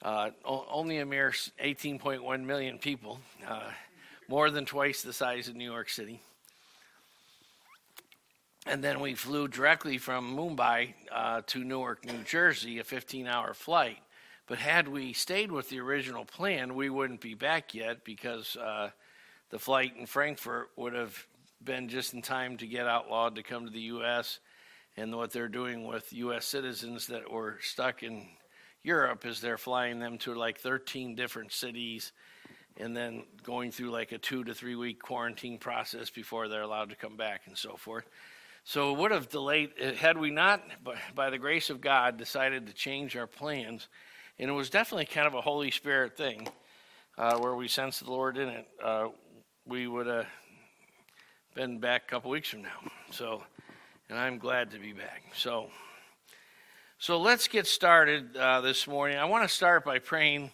Uh, 0.00 0.30
only 0.46 0.98
a 0.98 1.06
mere 1.06 1.30
18.1 1.30 2.44
million 2.44 2.78
people, 2.78 3.20
uh, 3.46 3.70
more 4.28 4.48
than 4.48 4.64
twice 4.64 5.02
the 5.02 5.12
size 5.12 5.46
of 5.46 5.56
New 5.56 5.70
York 5.70 5.90
City. 5.90 6.22
And 8.68 8.84
then 8.84 9.00
we 9.00 9.14
flew 9.14 9.48
directly 9.48 9.96
from 9.96 10.36
Mumbai 10.36 10.92
uh, 11.10 11.40
to 11.46 11.64
Newark, 11.64 12.04
New 12.04 12.22
Jersey, 12.22 12.78
a 12.78 12.84
15 12.84 13.26
hour 13.26 13.54
flight. 13.54 13.96
But 14.46 14.58
had 14.58 14.88
we 14.88 15.14
stayed 15.14 15.50
with 15.50 15.70
the 15.70 15.80
original 15.80 16.26
plan, 16.26 16.74
we 16.74 16.90
wouldn't 16.90 17.22
be 17.22 17.32
back 17.32 17.72
yet 17.72 18.04
because 18.04 18.56
uh, 18.56 18.90
the 19.48 19.58
flight 19.58 19.94
in 19.98 20.04
Frankfurt 20.04 20.68
would 20.76 20.92
have 20.92 21.26
been 21.64 21.88
just 21.88 22.12
in 22.12 22.20
time 22.20 22.58
to 22.58 22.66
get 22.66 22.86
outlawed 22.86 23.36
to 23.36 23.42
come 23.42 23.64
to 23.64 23.72
the 23.72 23.80
U.S. 23.80 24.38
And 24.98 25.16
what 25.16 25.32
they're 25.32 25.48
doing 25.48 25.86
with 25.86 26.12
U.S. 26.12 26.44
citizens 26.44 27.06
that 27.06 27.32
were 27.32 27.56
stuck 27.62 28.02
in 28.02 28.26
Europe 28.82 29.24
is 29.24 29.40
they're 29.40 29.56
flying 29.56 29.98
them 29.98 30.18
to 30.18 30.34
like 30.34 30.58
13 30.58 31.14
different 31.14 31.52
cities 31.52 32.12
and 32.76 32.94
then 32.94 33.24
going 33.42 33.72
through 33.72 33.90
like 33.92 34.12
a 34.12 34.18
two 34.18 34.44
to 34.44 34.52
three 34.52 34.76
week 34.76 35.00
quarantine 35.00 35.56
process 35.56 36.10
before 36.10 36.48
they're 36.48 36.60
allowed 36.60 36.90
to 36.90 36.96
come 36.96 37.16
back 37.16 37.42
and 37.46 37.56
so 37.56 37.74
forth. 37.74 38.04
So 38.68 38.92
it 38.92 38.98
would 38.98 39.12
have 39.12 39.30
delayed, 39.30 39.70
uh, 39.82 39.92
had 39.94 40.18
we 40.18 40.30
not, 40.30 40.62
by 41.14 41.30
the 41.30 41.38
grace 41.38 41.70
of 41.70 41.80
God, 41.80 42.18
decided 42.18 42.66
to 42.66 42.74
change 42.74 43.16
our 43.16 43.26
plans. 43.26 43.88
And 44.38 44.50
it 44.50 44.52
was 44.52 44.68
definitely 44.68 45.06
kind 45.06 45.26
of 45.26 45.32
a 45.32 45.40
Holy 45.40 45.70
Spirit 45.70 46.18
thing 46.18 46.46
uh, 47.16 47.38
where 47.38 47.54
we 47.54 47.66
sensed 47.66 48.04
the 48.04 48.10
Lord 48.10 48.36
in 48.36 48.50
it. 48.50 48.68
Uh, 48.84 49.08
we 49.64 49.86
would 49.86 50.06
have 50.06 50.26
been 51.54 51.78
back 51.78 52.02
a 52.02 52.10
couple 52.10 52.30
weeks 52.30 52.50
from 52.50 52.60
now. 52.60 52.78
So, 53.10 53.42
and 54.10 54.18
I'm 54.18 54.36
glad 54.36 54.72
to 54.72 54.78
be 54.78 54.92
back. 54.92 55.22
So, 55.34 55.70
so 56.98 57.18
let's 57.18 57.48
get 57.48 57.66
started 57.66 58.36
uh, 58.36 58.60
this 58.60 58.86
morning. 58.86 59.16
I 59.16 59.24
want 59.24 59.48
to 59.48 59.54
start 59.54 59.82
by 59.82 59.98
praying 59.98 60.50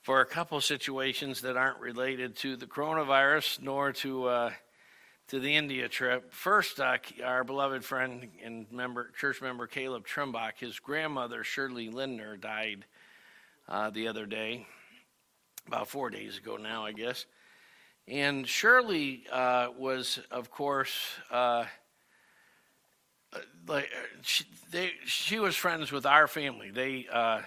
for 0.00 0.22
a 0.22 0.26
couple 0.26 0.58
situations 0.62 1.42
that 1.42 1.58
aren't 1.58 1.80
related 1.80 2.36
to 2.36 2.56
the 2.56 2.64
coronavirus 2.64 3.60
nor 3.60 3.92
to 3.92 4.28
uh, 4.28 4.50
to 5.30 5.38
the 5.38 5.54
India 5.54 5.88
trip. 5.88 6.32
First, 6.32 6.80
uh, 6.80 6.96
our 7.24 7.44
beloved 7.44 7.84
friend 7.84 8.26
and 8.42 8.66
member, 8.72 9.12
church 9.16 9.40
member 9.40 9.68
Caleb 9.68 10.04
Trumbach, 10.04 10.58
his 10.58 10.80
grandmother 10.80 11.44
Shirley 11.44 11.88
Lindner 11.88 12.36
died 12.36 12.84
uh, 13.68 13.90
the 13.90 14.08
other 14.08 14.26
day, 14.26 14.66
about 15.68 15.86
four 15.86 16.10
days 16.10 16.36
ago 16.36 16.56
now, 16.56 16.84
I 16.84 16.90
guess. 16.90 17.26
And 18.08 18.44
Shirley 18.44 19.22
uh, 19.30 19.68
was, 19.78 20.18
of 20.32 20.50
course, 20.50 20.98
uh, 21.30 21.66
like 23.68 23.88
she, 24.22 24.44
they, 24.72 24.90
she 25.04 25.38
was 25.38 25.54
friends 25.54 25.92
with 25.92 26.06
our 26.06 26.26
family. 26.26 26.72
They 26.72 27.06
uh, 27.12 27.42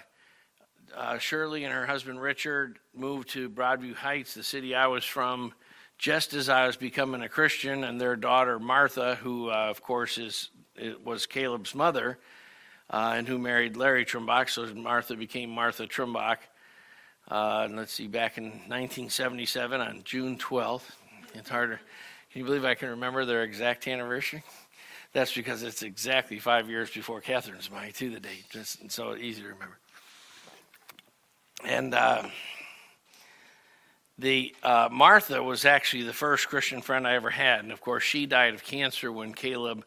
uh, 0.96 1.18
Shirley 1.18 1.64
and 1.64 1.74
her 1.74 1.84
husband 1.84 2.18
Richard 2.18 2.78
moved 2.94 3.28
to 3.30 3.50
Broadview 3.50 3.94
Heights, 3.94 4.32
the 4.32 4.42
city 4.42 4.74
I 4.74 4.86
was 4.86 5.04
from 5.04 5.52
just 5.98 6.34
as 6.34 6.48
I 6.48 6.66
was 6.66 6.76
becoming 6.76 7.22
a 7.22 7.28
Christian, 7.28 7.84
and 7.84 8.00
their 8.00 8.16
daughter 8.16 8.58
Martha, 8.58 9.16
who 9.16 9.50
uh, 9.50 9.66
of 9.70 9.82
course 9.82 10.18
is 10.18 10.50
was 11.04 11.26
Caleb's 11.26 11.74
mother, 11.74 12.18
uh, 12.90 13.14
and 13.16 13.28
who 13.28 13.38
married 13.38 13.76
Larry 13.76 14.04
Trumbach, 14.04 14.50
so 14.50 14.66
Martha 14.74 15.16
became 15.16 15.50
Martha 15.50 15.86
Trumbach. 15.86 16.38
Uh, 17.30 17.62
and 17.64 17.76
let's 17.76 17.92
see, 17.92 18.06
back 18.06 18.36
in 18.36 18.44
1977 18.44 19.80
on 19.80 20.02
June 20.04 20.36
12th. 20.36 20.90
It's 21.34 21.48
harder. 21.48 21.80
Can 22.30 22.40
you 22.40 22.44
believe 22.44 22.64
I 22.64 22.74
can 22.74 22.90
remember 22.90 23.24
their 23.24 23.42
exact 23.44 23.88
anniversary? 23.88 24.42
That's 25.12 25.32
because 25.32 25.62
it's 25.62 25.82
exactly 25.82 26.38
five 26.38 26.68
years 26.68 26.90
before 26.90 27.20
Catherine's 27.20 27.70
married 27.70 27.94
to 27.94 28.10
the 28.10 28.20
date, 28.20 28.44
just 28.50 28.90
so 28.90 29.16
easy 29.16 29.42
to 29.42 29.48
remember. 29.48 29.78
And 31.64 31.94
uh, 31.94 32.24
the 34.18 34.54
uh, 34.62 34.88
Martha 34.90 35.42
was 35.42 35.64
actually 35.64 36.04
the 36.04 36.12
first 36.12 36.48
Christian 36.48 36.80
friend 36.80 37.06
I 37.06 37.14
ever 37.14 37.30
had, 37.30 37.60
and 37.60 37.72
of 37.72 37.80
course 37.80 38.04
she 38.04 38.26
died 38.26 38.54
of 38.54 38.62
cancer 38.62 39.10
when 39.10 39.34
Caleb 39.34 39.84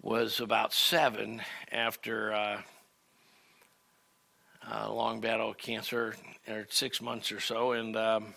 was 0.00 0.40
about 0.40 0.72
seven 0.72 1.42
after 1.70 2.32
uh, 2.32 2.60
a 4.70 4.92
long 4.92 5.20
battle 5.20 5.48
with 5.48 5.58
cancer, 5.58 6.14
or 6.48 6.66
six 6.70 7.00
months 7.00 7.32
or 7.32 7.40
so, 7.40 7.72
and 7.72 7.96
um, 7.96 8.34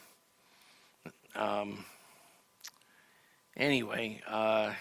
um, 1.36 1.86
anyway, 3.56 4.22
uh, 4.28 4.72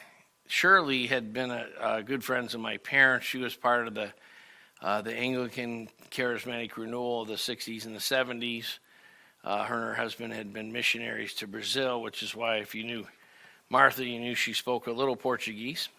Shirley 0.47 1.07
had 1.07 1.33
been 1.33 1.50
a, 1.50 1.66
a, 1.81 2.02
good 2.02 2.23
friends 2.23 2.54
of 2.54 2.61
my 2.61 2.76
parents. 2.78 3.26
She 3.26 3.38
was 3.38 3.57
part 3.57 3.88
of 3.88 3.95
the 3.95 4.12
uh, 4.81 5.02
the 5.02 5.14
Anglican 5.14 5.88
Charismatic 6.11 6.76
Renewal 6.76 7.23
of 7.23 7.28
the 7.28 7.35
'60s 7.35 7.87
and 7.87 7.95
the 7.95 8.00
'70s. 8.00 8.78
Uh, 9.45 9.65
her 9.65 9.75
and 9.75 9.85
her 9.85 9.95
husband 9.95 10.33
had 10.33 10.55
been 10.55 10.73
missionaries 10.73 11.35
to 11.35 11.47
Brazil, 11.47 12.01
which 12.01 12.23
is 12.23 12.35
why, 12.35 12.57
if 12.57 12.75
you 12.75 12.83
knew 12.83 13.07
Martha, 13.69 14.05
you 14.05 14.19
knew 14.19 14.35
she 14.35 14.55
spoke 14.55 14.87
a 14.87 14.93
little 14.93 15.17
Portuguese. 15.17 15.91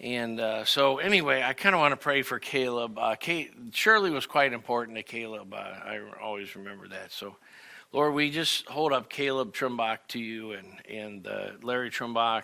And 0.00 0.40
uh, 0.40 0.64
so, 0.64 0.98
anyway, 0.98 1.42
I 1.44 1.52
kind 1.52 1.76
of 1.76 1.80
want 1.80 1.92
to 1.92 1.96
pray 1.96 2.22
for 2.22 2.40
Caleb. 2.40 2.98
Uh, 2.98 3.14
Kate, 3.14 3.52
Shirley 3.70 4.10
was 4.10 4.26
quite 4.26 4.52
important 4.52 4.96
to 4.96 5.04
Caleb. 5.04 5.54
Uh, 5.54 5.58
I 5.58 6.00
always 6.20 6.56
remember 6.56 6.88
that. 6.88 7.12
So, 7.12 7.36
Lord, 7.92 8.14
we 8.14 8.28
just 8.28 8.66
hold 8.66 8.92
up 8.92 9.08
Caleb 9.08 9.54
Trumbach 9.54 9.98
to 10.08 10.18
you 10.18 10.52
and, 10.52 10.66
and 10.90 11.26
uh, 11.28 11.50
Larry 11.62 11.90
Trumbach 11.90 12.42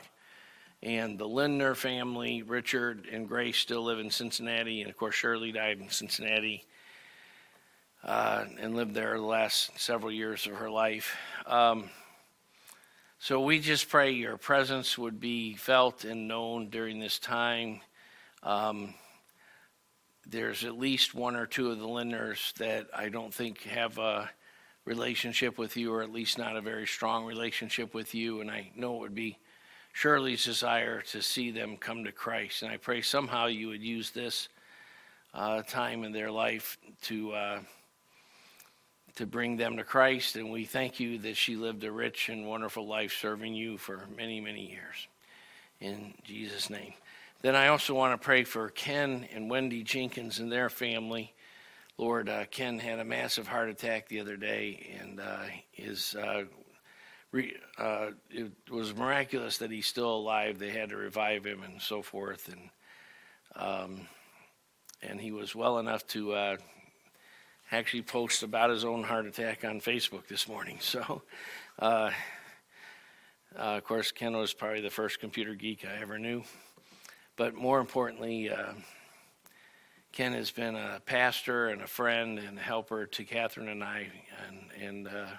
and 0.81 1.19
the 1.19 1.27
Lindner 1.27 1.75
family. 1.75 2.43
Richard 2.43 3.09
and 3.11 3.27
Grace 3.27 3.57
still 3.57 3.83
live 3.83 3.99
in 3.99 4.11
Cincinnati, 4.11 4.83
and 4.83 4.91
of 4.91 4.97
course, 4.97 5.17
Shirley 5.17 5.51
died 5.51 5.81
in 5.81 5.89
Cincinnati 5.89 6.65
uh, 8.05 8.45
and 8.61 8.75
lived 8.75 8.95
there 8.95 9.17
the 9.17 9.25
last 9.25 9.79
several 9.79 10.13
years 10.13 10.47
of 10.47 10.55
her 10.55 10.71
life. 10.71 11.17
Um, 11.47 11.91
so 13.19 13.41
we 13.41 13.59
just 13.59 13.89
pray 13.89 14.13
your 14.13 14.37
presence 14.37 14.97
would 14.97 15.19
be 15.19 15.55
felt 15.55 16.05
and 16.05 16.29
known 16.29 16.69
during 16.71 17.01
this 17.01 17.19
time. 17.19 17.81
Um, 18.45 18.95
there's 20.25 20.65
at 20.65 20.79
least 20.79 21.15
one 21.15 21.35
or 21.35 21.47
two 21.47 21.71
of 21.71 21.81
the 21.81 21.89
Lindners 21.89 22.53
that 22.55 22.87
I 22.95 23.09
don't 23.09 23.35
think 23.35 23.63
have 23.63 23.99
a 23.99 24.31
relationship 24.85 25.59
with 25.59 25.77
you, 25.77 25.93
or 25.93 26.03
at 26.03 26.13
least 26.13 26.39
not 26.39 26.57
a 26.57 26.61
very 26.61 26.87
strong 26.87 27.25
relationship 27.25 27.93
with 27.93 28.15
you. 28.15 28.41
And 28.41 28.51
I 28.51 28.71
know 28.77 28.95
it 28.97 29.01
would 29.01 29.15
be 29.15 29.39
Shirley's 29.93 30.45
desire 30.45 31.01
to 31.11 31.21
see 31.21 31.51
them 31.51 31.77
come 31.77 32.05
to 32.05 32.13
Christ. 32.13 32.63
And 32.63 32.71
I 32.71 32.77
pray 32.77 33.03
somehow 33.03 33.47
you 33.47 33.69
would 33.69 33.83
use 33.83 34.11
this 34.11 34.49
uh, 35.35 35.63
time 35.63 36.05
in 36.05 36.13
their 36.13 36.31
life 36.31 36.79
to. 37.03 37.33
Uh, 37.33 37.61
to 39.19 39.27
bring 39.27 39.57
them 39.57 39.77
to 39.77 39.85
Christ, 39.85 40.37
and 40.37 40.51
we 40.51 40.65
thank 40.65 41.01
you 41.01 41.19
that 41.19 41.37
she 41.37 41.57
lived 41.57 41.83
a 41.83 41.91
rich 41.91 42.29
and 42.29 42.47
wonderful 42.47 42.87
life 42.87 43.17
serving 43.21 43.53
you 43.53 43.77
for 43.77 44.05
many, 44.17 44.41
many 44.41 44.71
years. 44.71 45.09
In 45.81 46.15
Jesus' 46.25 46.71
name. 46.71 46.95
Then 47.43 47.57
I 47.57 47.69
also 47.69 47.95
want 47.95 48.21
to 48.21 48.25
pray 48.25 48.45
for 48.45 48.69
Ken 48.69 49.29
and 49.35 49.51
Wendy 49.51 49.83
Jenkins 49.83 50.39
and 50.39 50.51
their 50.51 50.71
family. 50.71 51.35
Lord, 51.97 52.29
uh, 52.29 52.45
Ken 52.51 52.79
had 52.79 53.01
a 53.01 53.05
massive 53.05 53.49
heart 53.49 53.69
attack 53.69 54.09
the 54.09 54.21
other 54.21 54.37
day, 54.37 54.97
and 55.01 55.19
uh, 55.19 55.43
his 55.73 56.15
uh, 56.15 56.45
re, 57.33 57.57
uh, 57.77 58.11
it 58.31 58.53
was 58.71 58.95
miraculous 58.95 59.59
that 59.59 59.73
he's 59.73 59.87
still 59.87 60.15
alive. 60.15 60.61
They 60.61 60.71
had 60.71 60.91
to 60.91 60.97
revive 60.97 61.45
him 61.45 61.65
and 61.65 61.83
so 61.83 62.03
forth, 62.03 62.49
and 62.49 62.71
um, 63.57 64.01
and 65.03 65.21
he 65.21 65.33
was 65.33 65.57
well 65.57 65.81
enough 65.81 66.07
to 66.09 66.33
uh, 66.35 66.57
actually 67.71 68.03
post 68.03 68.43
about 68.43 68.71
his 68.71 68.85
own 68.85 69.03
heart 69.03 69.27
attack 69.27 69.65
on 69.65 69.81
Facebook 69.81 70.27
this 70.27 70.49
morning. 70.49 70.79
So, 70.89 71.23
uh, 71.79 72.11
of 73.57 73.85
course, 73.85 74.13
Ken 74.13 74.37
was 74.37 74.53
probably 74.53 74.81
the 74.81 74.91
first 74.91 75.21
computer 75.21 75.55
geek 75.55 75.85
I 75.85 76.01
ever 76.01 76.19
knew, 76.19 76.43
but 77.37 77.55
more 77.55 77.81
importantly. 77.81 78.51
Ken 80.13 80.33
has 80.33 80.51
been 80.51 80.75
a 80.75 81.01
pastor 81.05 81.69
and 81.69 81.83
a 81.83 81.87
friend 81.87 82.39
and 82.39 82.59
a 82.59 82.61
helper 82.61 83.07
to 83.07 83.25
Catherine 83.25 83.69
and 83.69 83.85
I, 83.85 84.09
and 84.49 84.83
and 84.83 85.09
uh, 85.09 85.37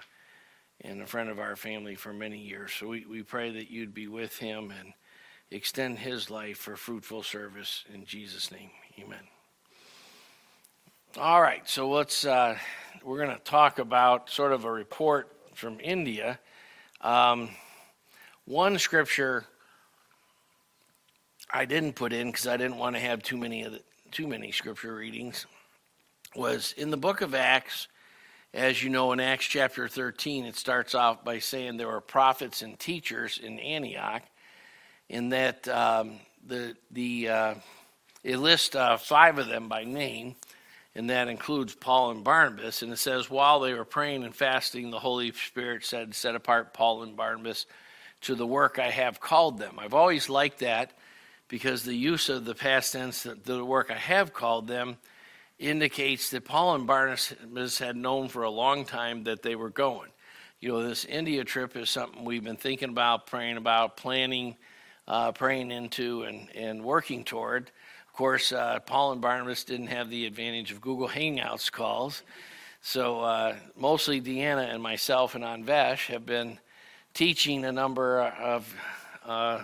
and 0.82 1.02
a 1.02 1.06
friend 1.06 1.28
of 1.28 1.38
our 1.38 1.56
family 1.56 1.94
for 1.94 2.12
many 2.12 2.38
years. 2.38 2.72
So 2.72 2.88
we, 2.88 3.04
we 3.04 3.22
pray 3.22 3.50
that 3.50 3.70
you'd 3.70 3.94
be 3.94 4.08
with 4.08 4.38
him 4.38 4.72
and 4.78 4.94
extend 5.50 5.98
his 5.98 6.30
life 6.30 6.58
for 6.58 6.76
fruitful 6.76 7.22
service 7.22 7.84
in 7.92 8.04
Jesus' 8.04 8.50
name. 8.50 8.70
Amen. 8.98 9.39
All 11.18 11.42
right, 11.42 11.68
so 11.68 11.90
let's 11.90 12.24
uh, 12.24 12.56
we're 13.02 13.18
going 13.18 13.36
to 13.36 13.42
talk 13.42 13.80
about 13.80 14.30
sort 14.30 14.52
of 14.52 14.64
a 14.64 14.70
report 14.70 15.28
from 15.54 15.80
India. 15.80 16.38
Um, 17.00 17.50
one 18.44 18.78
scripture 18.78 19.44
I 21.52 21.64
didn't 21.64 21.94
put 21.94 22.12
in 22.12 22.28
because 22.28 22.46
I 22.46 22.56
didn't 22.56 22.76
want 22.76 22.94
to 22.94 23.00
have 23.00 23.24
too 23.24 23.36
many 23.36 23.64
of 23.64 23.72
the, 23.72 23.82
too 24.12 24.28
many 24.28 24.52
scripture 24.52 24.94
readings, 24.94 25.46
was 26.36 26.74
in 26.76 26.90
the 26.90 26.96
book 26.96 27.22
of 27.22 27.34
Acts. 27.34 27.88
As 28.54 28.80
you 28.80 28.88
know, 28.88 29.10
in 29.10 29.18
Acts 29.18 29.46
chapter 29.46 29.88
13, 29.88 30.44
it 30.44 30.54
starts 30.54 30.94
off 30.94 31.24
by 31.24 31.40
saying 31.40 31.76
there 31.76 31.88
were 31.88 32.00
prophets 32.00 32.62
and 32.62 32.78
teachers 32.78 33.40
in 33.42 33.58
Antioch, 33.58 34.22
in 35.08 35.30
that 35.30 35.66
um, 35.66 36.20
the, 36.46 36.76
the, 36.92 37.28
uh, 37.28 37.54
it 38.22 38.36
lists 38.36 38.76
uh, 38.76 38.96
five 38.96 39.38
of 39.38 39.48
them 39.48 39.68
by 39.68 39.82
name, 39.82 40.36
and 41.00 41.08
that 41.08 41.28
includes 41.28 41.74
Paul 41.74 42.10
and 42.10 42.22
Barnabas. 42.22 42.82
And 42.82 42.92
it 42.92 42.98
says, 42.98 43.30
while 43.30 43.58
they 43.60 43.72
were 43.72 43.86
praying 43.86 44.22
and 44.22 44.36
fasting, 44.36 44.90
the 44.90 44.98
Holy 44.98 45.32
Spirit 45.32 45.82
said, 45.82 46.14
Set 46.14 46.34
apart 46.34 46.74
Paul 46.74 47.04
and 47.04 47.16
Barnabas 47.16 47.64
to 48.20 48.34
the 48.34 48.46
work 48.46 48.78
I 48.78 48.90
have 48.90 49.18
called 49.18 49.56
them. 49.56 49.78
I've 49.78 49.94
always 49.94 50.28
liked 50.28 50.58
that 50.58 50.92
because 51.48 51.84
the 51.84 51.94
use 51.94 52.28
of 52.28 52.44
the 52.44 52.54
past 52.54 52.92
tense, 52.92 53.22
the 53.22 53.64
work 53.64 53.90
I 53.90 53.96
have 53.96 54.34
called 54.34 54.68
them, 54.68 54.98
indicates 55.58 56.28
that 56.32 56.44
Paul 56.44 56.74
and 56.74 56.86
Barnabas 56.86 57.78
had 57.78 57.96
known 57.96 58.28
for 58.28 58.42
a 58.42 58.50
long 58.50 58.84
time 58.84 59.24
that 59.24 59.40
they 59.40 59.56
were 59.56 59.70
going. 59.70 60.10
You 60.60 60.72
know, 60.72 60.86
this 60.86 61.06
India 61.06 61.44
trip 61.44 61.78
is 61.78 61.88
something 61.88 62.26
we've 62.26 62.44
been 62.44 62.56
thinking 62.56 62.90
about, 62.90 63.26
praying 63.26 63.56
about, 63.56 63.96
planning, 63.96 64.58
uh, 65.08 65.32
praying 65.32 65.70
into, 65.70 66.24
and, 66.24 66.54
and 66.54 66.84
working 66.84 67.24
toward. 67.24 67.70
Of 68.20 68.22
course, 68.22 68.52
uh, 68.52 68.80
Paul 68.80 69.12
and 69.12 69.22
Barnabas 69.22 69.64
didn't 69.64 69.86
have 69.86 70.10
the 70.10 70.26
advantage 70.26 70.72
of 70.72 70.82
Google 70.82 71.08
Hangouts 71.08 71.72
calls. 71.72 72.22
So 72.82 73.22
uh, 73.22 73.56
mostly 73.78 74.20
Deanna 74.20 74.70
and 74.70 74.82
myself 74.82 75.34
and 75.34 75.42
Anvesh 75.42 76.08
have 76.08 76.26
been 76.26 76.58
teaching 77.14 77.64
a 77.64 77.72
number 77.72 78.20
of 78.20 78.74
uh, 79.24 79.62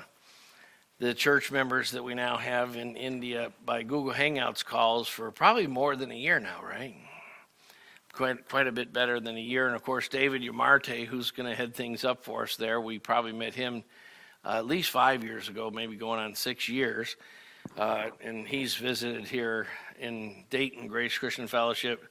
the 0.98 1.12
church 1.12 1.52
members 1.52 1.90
that 1.90 2.02
we 2.02 2.14
now 2.14 2.38
have 2.38 2.76
in 2.76 2.96
India 2.96 3.52
by 3.66 3.82
Google 3.82 4.14
Hangouts 4.14 4.64
calls 4.64 5.06
for 5.06 5.30
probably 5.30 5.66
more 5.66 5.94
than 5.94 6.10
a 6.10 6.16
year 6.16 6.40
now, 6.40 6.62
right? 6.66 6.96
Quite, 8.14 8.48
quite 8.48 8.68
a 8.68 8.72
bit 8.72 8.90
better 8.90 9.20
than 9.20 9.36
a 9.36 9.38
year. 9.38 9.66
And 9.66 9.76
of 9.76 9.82
course, 9.82 10.08
David 10.08 10.40
Umarte, 10.40 11.04
who's 11.04 11.30
going 11.30 11.46
to 11.46 11.54
head 11.54 11.74
things 11.74 12.06
up 12.06 12.24
for 12.24 12.44
us 12.44 12.56
there, 12.56 12.80
we 12.80 13.00
probably 13.00 13.32
met 13.32 13.52
him 13.52 13.84
uh, 14.46 14.56
at 14.56 14.66
least 14.66 14.88
five 14.88 15.24
years 15.24 15.50
ago, 15.50 15.70
maybe 15.70 15.94
going 15.96 16.20
on 16.20 16.34
six 16.34 16.70
years. 16.70 17.16
Uh, 17.76 18.10
and 18.22 18.48
he's 18.48 18.74
visited 18.74 19.26
here 19.26 19.66
in 20.00 20.44
Dayton 20.48 20.86
Grace 20.86 21.18
Christian 21.18 21.46
Fellowship 21.46 22.06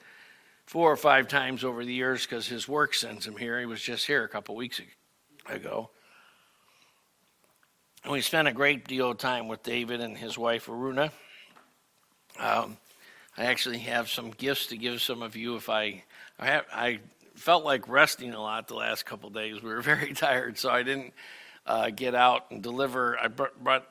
four 0.65 0.91
or 0.91 0.95
five 0.95 1.27
times 1.27 1.63
over 1.63 1.83
the 1.83 1.93
years 1.93 2.25
because 2.25 2.47
his 2.47 2.67
work 2.67 2.93
sends 2.93 3.25
him 3.25 3.35
here. 3.35 3.59
He 3.59 3.65
was 3.65 3.81
just 3.81 4.05
here 4.05 4.23
a 4.23 4.29
couple 4.29 4.55
weeks 4.55 4.79
ago 5.47 5.89
And 8.03 8.13
we 8.13 8.21
spent 8.21 8.47
a 8.47 8.53
great 8.53 8.87
deal 8.87 9.11
of 9.11 9.17
time 9.17 9.47
with 9.47 9.63
David 9.63 10.01
and 10.01 10.15
his 10.15 10.37
wife 10.37 10.67
Aruna. 10.67 11.11
Um, 12.39 12.77
I 13.37 13.45
actually 13.45 13.79
have 13.79 14.09
some 14.09 14.31
gifts 14.31 14.67
to 14.67 14.77
give 14.77 15.01
some 15.01 15.23
of 15.23 15.35
you. 15.35 15.55
If 15.55 15.69
I, 15.69 16.03
I, 16.39 16.45
have, 16.45 16.65
I 16.71 16.99
felt 17.35 17.65
like 17.65 17.87
resting 17.87 18.33
a 18.33 18.41
lot 18.41 18.67
the 18.67 18.75
last 18.75 19.05
couple 19.05 19.29
days. 19.31 19.63
We 19.63 19.69
were 19.69 19.81
very 19.95 20.13
tired, 20.13 20.59
so 20.59 20.69
I 20.69 20.83
didn't 20.83 21.13
uh, 21.65 21.89
get 21.89 22.13
out 22.13 22.51
and 22.51 22.61
deliver. 22.61 23.17
I 23.19 23.27
brought, 23.29 23.85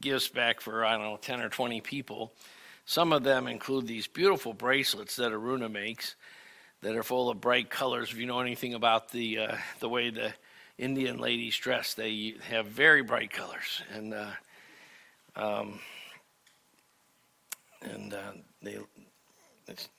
gifts 0.00 0.28
back 0.28 0.60
for 0.60 0.84
I 0.84 0.92
don't 0.92 1.02
know 1.02 1.18
ten 1.20 1.40
or 1.40 1.48
twenty 1.48 1.80
people. 1.80 2.32
Some 2.84 3.12
of 3.12 3.22
them 3.22 3.46
include 3.46 3.86
these 3.86 4.06
beautiful 4.06 4.52
bracelets 4.52 5.16
that 5.16 5.32
Aruna 5.32 5.70
makes, 5.70 6.16
that 6.80 6.96
are 6.96 7.02
full 7.02 7.30
of 7.30 7.40
bright 7.40 7.70
colors. 7.70 8.10
If 8.10 8.18
you 8.18 8.26
know 8.26 8.40
anything 8.40 8.74
about 8.74 9.10
the 9.10 9.38
uh, 9.38 9.56
the 9.80 9.88
way 9.88 10.10
the 10.10 10.32
Indian 10.78 11.18
ladies 11.18 11.56
dress. 11.56 11.94
They 11.94 12.34
have 12.48 12.66
very 12.66 13.02
bright 13.02 13.30
colors, 13.30 13.82
and 13.94 14.14
uh, 14.14 14.30
um, 15.36 15.80
and 17.82 18.14
uh, 18.14 18.32
they 18.62 18.78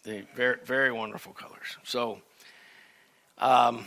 they 0.04 0.24
very 0.36 0.58
very 0.66 0.92
wonderful 0.92 1.34
colors. 1.34 1.78
So. 1.84 2.22
Um, 3.38 3.86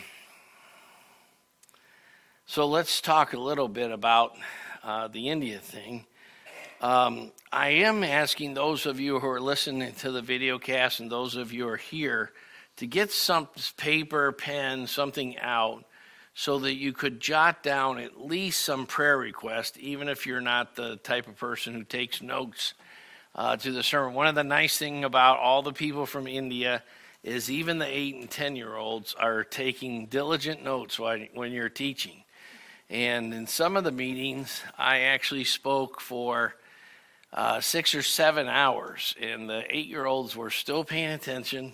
so 2.47 2.67
let's 2.67 3.01
talk 3.01 3.33
a 3.33 3.39
little 3.39 3.69
bit 3.69 3.91
about 3.91 4.37
uh, 4.85 5.09
the 5.09 5.29
India 5.31 5.59
thing. 5.59 6.05
Um, 6.81 7.33
I 7.51 7.69
am 7.69 8.05
asking 8.05 8.55
those 8.55 8.85
of 8.85 9.01
you 9.01 9.19
who 9.19 9.27
are 9.29 9.41
listening 9.41 9.95
to 9.95 10.13
the 10.13 10.21
video 10.21 10.59
cast 10.59 11.01
and 11.01 11.11
those 11.11 11.37
of 11.37 11.53
you 11.53 11.65
who 11.65 11.71
are 11.71 11.77
here 11.77 12.33
to 12.77 12.87
get 12.87 13.11
some 13.11 13.49
paper, 13.77 14.33
pen, 14.33 14.87
something 14.87 15.39
out 15.39 15.85
so 16.35 16.59
that 16.59 16.75
you 16.75 16.93
could 16.93 17.21
jot 17.21 17.63
down 17.63 17.99
at 17.99 18.21
least 18.21 18.61
some 18.61 18.87
prayer 18.87 19.17
request, 19.17 19.79
even 19.79 20.09
if 20.09 20.27
you're 20.27 20.41
not 20.41 20.75
the 20.75 20.97
type 20.97 21.29
of 21.29 21.37
person 21.37 21.73
who 21.73 21.85
takes 21.85 22.21
notes 22.21 22.75
uh, 23.37 23.57
to 23.57 23.73
the 23.73 23.83
sermon. 23.83 24.15
One 24.15 24.27
of 24.27 24.35
the 24.35 24.45
nice 24.45 24.77
things 24.77 25.05
about 25.05 25.39
all 25.39 25.63
the 25.63 25.73
people 25.73 26.07
from 26.07 26.27
India 26.27 26.83
is 27.23 27.51
even 27.51 27.79
the 27.79 27.87
eight 27.87 28.17
and 28.17 28.29
ten 28.29 28.57
year 28.57 28.75
olds 28.75 29.15
are 29.15 29.45
taking 29.45 30.07
diligent 30.07 30.63
notes 30.63 30.99
when 30.99 31.53
you're 31.53 31.71
teaching. 31.71 32.24
And 32.91 33.33
in 33.33 33.47
some 33.47 33.77
of 33.77 33.85
the 33.85 33.93
meetings, 33.93 34.63
I 34.79 35.01
actually 35.01 35.45
spoke 35.45 36.01
for 36.01 36.55
uh, 37.33 37.61
six 37.61 37.95
or 37.95 38.03
seven 38.03 38.47
hours, 38.49 39.15
and 39.21 39.49
the 39.49 39.65
eight 39.69 39.87
year 39.87 40.05
olds 40.05 40.37
were 40.37 40.51
still 40.51 40.85
paying 40.85 41.11
attention 41.11 41.73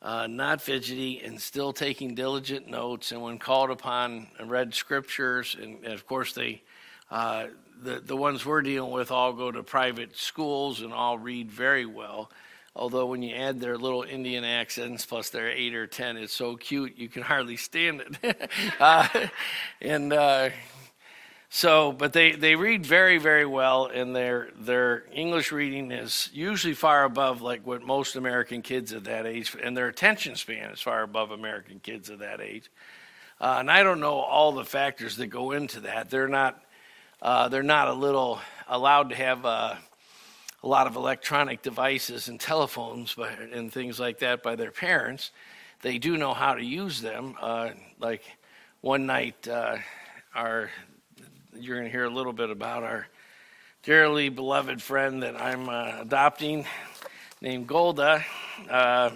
uh, 0.00 0.26
not 0.26 0.60
fidgety, 0.60 1.20
and 1.24 1.40
still 1.40 1.72
taking 1.72 2.14
diligent 2.14 2.68
notes. 2.68 3.12
And 3.12 3.22
when 3.22 3.38
called 3.38 3.70
upon, 3.70 4.28
read 4.44 4.74
scriptures, 4.74 5.56
and, 5.60 5.84
and 5.84 5.92
of 5.92 6.06
course 6.06 6.34
they, 6.34 6.62
uh, 7.10 7.48
the 7.82 8.00
the 8.00 8.16
ones 8.16 8.44
we're 8.44 8.62
dealing 8.62 8.92
with, 8.92 9.10
all 9.10 9.32
go 9.32 9.50
to 9.50 9.62
private 9.62 10.16
schools 10.16 10.80
and 10.80 10.92
all 10.92 11.18
read 11.18 11.50
very 11.50 11.86
well. 11.86 12.30
Although 12.78 13.06
when 13.06 13.22
you 13.22 13.34
add 13.34 13.60
their 13.60 13.76
little 13.76 14.04
Indian 14.04 14.44
accents 14.44 15.04
plus 15.04 15.30
their 15.30 15.50
eight 15.50 15.74
or 15.74 15.88
ten, 15.88 16.16
it's 16.16 16.32
so 16.32 16.56
cute 16.56 16.96
you 16.96 17.08
can 17.08 17.22
hardly 17.22 17.56
stand 17.56 18.02
it. 18.22 18.50
uh, 18.80 19.08
and 19.80 20.12
uh, 20.12 20.50
so, 21.50 21.90
but 21.90 22.12
they, 22.12 22.32
they 22.32 22.54
read 22.54 22.86
very 22.86 23.18
very 23.18 23.44
well, 23.44 23.86
and 23.86 24.14
their 24.14 24.50
their 24.56 25.04
English 25.12 25.50
reading 25.50 25.90
is 25.90 26.30
usually 26.32 26.74
far 26.74 27.02
above 27.02 27.42
like 27.42 27.66
what 27.66 27.82
most 27.82 28.14
American 28.14 28.62
kids 28.62 28.92
at 28.92 29.04
that 29.04 29.26
age, 29.26 29.56
and 29.60 29.76
their 29.76 29.88
attention 29.88 30.36
span 30.36 30.70
is 30.70 30.80
far 30.80 31.02
above 31.02 31.32
American 31.32 31.80
kids 31.80 32.10
at 32.10 32.20
that 32.20 32.40
age. 32.40 32.70
Uh, 33.40 33.56
and 33.58 33.70
I 33.70 33.82
don't 33.82 34.00
know 34.00 34.18
all 34.18 34.52
the 34.52 34.64
factors 34.64 35.16
that 35.16 35.28
go 35.28 35.50
into 35.50 35.80
that. 35.80 36.10
They're 36.10 36.28
not 36.28 36.62
uh, 37.20 37.48
they're 37.48 37.64
not 37.64 37.88
a 37.88 37.94
little 37.94 38.40
allowed 38.68 39.08
to 39.08 39.16
have 39.16 39.44
uh, 39.44 39.74
a 40.62 40.66
lot 40.66 40.86
of 40.86 40.96
electronic 40.96 41.62
devices 41.62 42.28
and 42.28 42.40
telephones 42.40 43.14
by, 43.14 43.30
and 43.30 43.72
things 43.72 44.00
like 44.00 44.18
that 44.18 44.42
by 44.42 44.56
their 44.56 44.72
parents. 44.72 45.30
They 45.82 45.98
do 45.98 46.16
know 46.16 46.34
how 46.34 46.54
to 46.54 46.64
use 46.64 47.00
them. 47.00 47.36
Uh, 47.40 47.70
like 48.00 48.24
one 48.80 49.06
night, 49.06 49.46
uh, 49.46 49.76
our 50.34 50.70
you're 51.54 51.76
going 51.76 51.86
to 51.86 51.90
hear 51.90 52.04
a 52.04 52.10
little 52.10 52.32
bit 52.32 52.50
about 52.50 52.82
our 52.82 53.06
dearly 53.82 54.28
beloved 54.28 54.82
friend 54.82 55.22
that 55.22 55.40
I'm 55.40 55.68
uh, 55.68 56.00
adopting, 56.00 56.66
named 57.40 57.66
Golda. 57.66 58.24
Uh, 58.68 59.10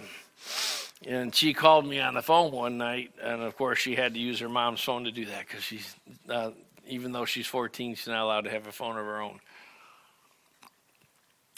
and 1.05 1.33
she 1.35 1.53
called 1.53 1.85
me 1.85 1.99
on 1.99 2.13
the 2.13 2.21
phone 2.21 2.51
one 2.51 2.77
night, 2.77 3.11
and 3.21 3.41
of 3.41 3.57
course 3.57 3.79
she 3.79 3.95
had 3.95 4.13
to 4.13 4.19
use 4.19 4.39
her 4.39 4.49
mom's 4.49 4.81
phone 4.81 5.03
to 5.03 5.11
do 5.11 5.25
that 5.25 5.47
because 5.47 5.63
she's, 5.63 5.95
uh, 6.29 6.51
even 6.87 7.11
though 7.11 7.25
she's 7.25 7.47
14, 7.47 7.95
she's 7.95 8.07
not 8.07 8.23
allowed 8.23 8.45
to 8.45 8.49
have 8.49 8.67
a 8.67 8.71
phone 8.71 8.97
of 8.97 9.05
her 9.05 9.21
own 9.21 9.39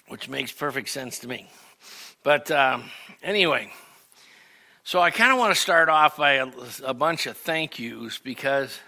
which 0.07 0.29
makes 0.29 0.51
perfect 0.51 0.89
sense 0.89 1.19
to 1.19 1.27
me. 1.27 1.49
But 2.23 2.49
um, 2.51 2.89
anyway, 3.23 3.71
so 4.83 4.99
I 4.99 5.11
kind 5.11 5.31
of 5.31 5.39
want 5.39 5.53
to 5.53 5.59
start 5.59 5.89
off 5.89 6.17
by 6.17 6.33
a, 6.33 6.47
a, 6.83 6.93
bunch 6.93 7.25
of 7.25 7.37
thank 7.37 7.79
yous 7.79 8.17
because. 8.19 8.79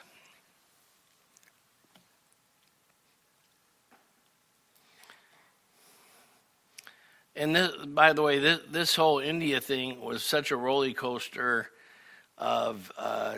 And 7.36 7.56
this, 7.56 7.72
by 7.86 8.14
the 8.14 8.24
way, 8.24 8.40
this, 8.40 8.60
this, 8.72 8.96
whole 8.96 9.20
India 9.20 9.62
thing 9.62 10.02
was 10.02 10.24
such 10.24 10.50
a 10.50 10.56
roller 10.56 10.92
coaster 10.92 11.70
of 12.38 12.92
uh, 12.98 13.36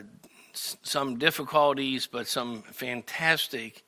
some 0.53 1.17
difficulties, 1.17 2.07
but 2.07 2.27
some 2.27 2.61
fantastic 2.61 3.83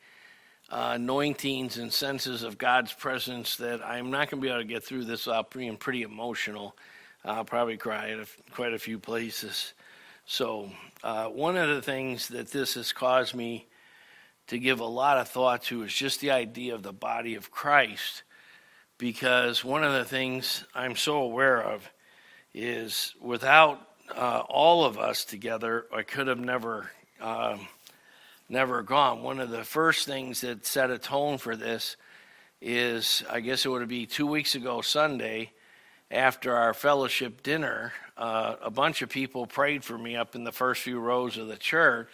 uh, 0.72 0.94
anointings 0.96 1.78
and 1.78 1.92
senses 1.92 2.44
of 2.44 2.58
God's 2.58 2.94
presence 2.94 3.58
that 3.58 3.86
I'm 3.86 4.10
not 4.10 4.30
going 4.30 4.42
to 4.42 4.46
be 4.46 4.50
able 4.50 4.62
to 4.62 4.68
get 4.68 4.84
through 4.84 5.04
this 5.04 5.26
without 5.26 5.52
being 5.52 5.76
pretty 5.76 6.04
emotional. 6.04 6.78
I'll 7.26 7.44
probably 7.44 7.78
cry 7.78 8.12
at 8.12 8.28
quite 8.52 8.74
a 8.74 8.80
few 8.80 8.98
places. 8.98 9.74
So, 10.26 10.70
uh, 11.04 11.26
one 11.26 11.58
of 11.58 11.68
the 11.68 11.82
things 11.82 12.30
that 12.30 12.52
this 12.52 12.76
has 12.76 12.94
caused 12.94 13.36
me 13.36 13.68
to 14.48 14.58
give 14.58 14.80
a 14.80 14.86
lot 14.86 15.18
of 15.18 15.28
thought 15.28 15.64
to 15.64 15.84
is 15.84 15.94
just 15.94 16.22
the 16.22 16.32
idea 16.32 16.74
of 16.74 16.84
the 16.84 16.94
body 16.94 17.36
of 17.36 17.52
Christ. 17.52 18.24
Because 18.98 19.66
one 19.66 19.84
of 19.84 19.94
the 19.94 20.06
things 20.06 20.64
I'm 20.74 20.96
so 20.96 21.18
aware 21.18 21.62
of 21.62 21.90
is 22.54 23.14
without 23.20 23.86
uh, 24.16 24.44
all 24.48 24.86
of 24.86 24.98
us 24.98 25.26
together, 25.26 25.86
I 25.94 26.04
could 26.04 26.28
have 26.28 26.40
never. 26.40 26.90
Um, 27.20 27.68
never 28.52 28.84
gone. 28.84 29.24
One 29.24 29.40
of 29.40 29.50
the 29.50 29.64
first 29.64 30.06
things 30.06 30.42
that 30.42 30.66
set 30.66 30.92
a 30.92 31.00
tone 31.00 31.38
for 31.38 31.56
this 31.56 31.96
is 32.62 33.24
I 33.30 33.40
guess 33.40 33.66
it 33.66 33.70
would 33.70 33.88
be 33.88 34.06
two 34.06 34.28
weeks 34.28 34.54
ago, 34.54 34.82
Sunday, 34.82 35.52
after 36.12 36.56
our 36.56 36.74
fellowship 36.74 37.42
dinner, 37.42 37.94
uh, 38.18 38.56
a 38.62 38.70
bunch 38.70 39.02
of 39.02 39.10
people 39.10 39.48
prayed 39.48 39.84
for 39.84 39.98
me 39.98 40.16
up 40.16 40.36
in 40.36 40.44
the 40.44 40.52
first 40.52 40.82
few 40.82 41.00
rows 41.00 41.38
of 41.38 41.48
the 41.48 41.58
church. 41.58 42.10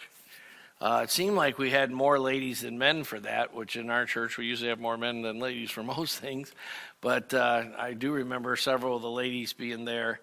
Uh, 0.80 1.00
it 1.02 1.10
seemed 1.10 1.34
like 1.34 1.58
we 1.58 1.70
had 1.70 1.90
more 1.90 2.20
ladies 2.20 2.60
than 2.60 2.78
men 2.78 3.02
for 3.02 3.18
that, 3.18 3.52
which 3.52 3.74
in 3.74 3.90
our 3.90 4.06
church 4.06 4.38
we 4.38 4.46
usually 4.46 4.70
have 4.70 4.78
more 4.78 4.96
men 4.96 5.22
than 5.22 5.40
ladies 5.40 5.72
for 5.72 5.82
most 5.98 6.18
things. 6.18 6.52
But 7.00 7.34
uh, 7.34 7.64
I 7.76 7.94
do 7.94 8.12
remember 8.12 8.54
several 8.54 8.96
of 8.96 9.02
the 9.02 9.10
ladies 9.10 9.52
being 9.52 9.84
there. 9.84 10.20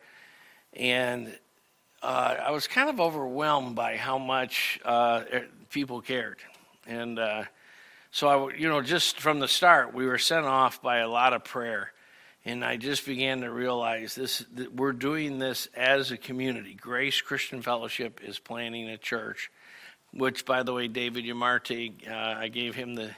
And 0.74 1.38
uh, 2.02 2.36
I 2.46 2.52
was 2.52 2.68
kind 2.68 2.90
of 2.90 3.02
overwhelmed 3.02 3.76
by 3.76 3.98
how 3.98 4.18
much 4.18 4.80
uh, 4.86 5.24
people 5.76 6.00
cared. 6.00 6.38
And 6.88 7.20
uh, 7.20 7.44
so, 8.10 8.28
I, 8.30 8.56
you 8.56 8.70
know, 8.70 8.82
just 8.82 9.20
from 9.20 9.40
the 9.40 9.48
start, 9.48 9.94
we 9.94 10.06
were 10.06 10.18
sent 10.18 10.46
off 10.46 10.82
by 10.82 11.00
a 11.00 11.10
lot 11.10 11.34
of 11.34 11.44
prayer. 11.44 11.92
And 12.46 12.64
I 12.64 12.78
just 12.78 13.06
began 13.06 13.42
to 13.42 13.52
realize 13.52 14.16
this 14.16 14.46
we're 14.74 14.94
doing 14.94 15.38
this 15.38 15.68
as 15.76 16.12
a 16.12 16.18
community. 16.18 16.76
Grace 16.76 17.20
Christian 17.20 17.62
Fellowship 17.62 18.22
is 18.24 18.40
planning 18.40 18.88
a 18.90 18.98
church, 18.98 19.52
which, 20.14 20.46
by 20.46 20.64
the 20.64 20.72
way, 20.72 20.88
David 20.88 21.26
Yamarte, 21.26 22.10
uh, 22.10 22.40
I 22.40 22.48
gave 22.48 22.74
him 22.74 22.96
the, 22.96 23.12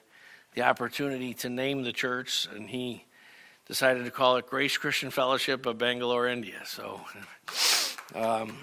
the 0.56 0.64
opportunity 0.64 1.36
to 1.36 1.50
name 1.50 1.84
the 1.84 1.94
church, 1.94 2.48
and 2.56 2.68
he 2.68 3.06
decided 3.68 4.06
to 4.06 4.12
call 4.12 4.38
it 4.38 4.48
Grace 4.48 4.78
Christian 4.78 5.12
Fellowship 5.12 5.68
of 5.68 5.78
Bangalore, 5.78 6.28
India. 6.28 6.62
So, 6.66 7.02
um, 8.16 8.58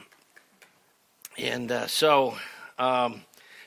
and 1.39 1.71
uh, 1.71 1.87
so 1.87 2.37
um, 2.77 3.21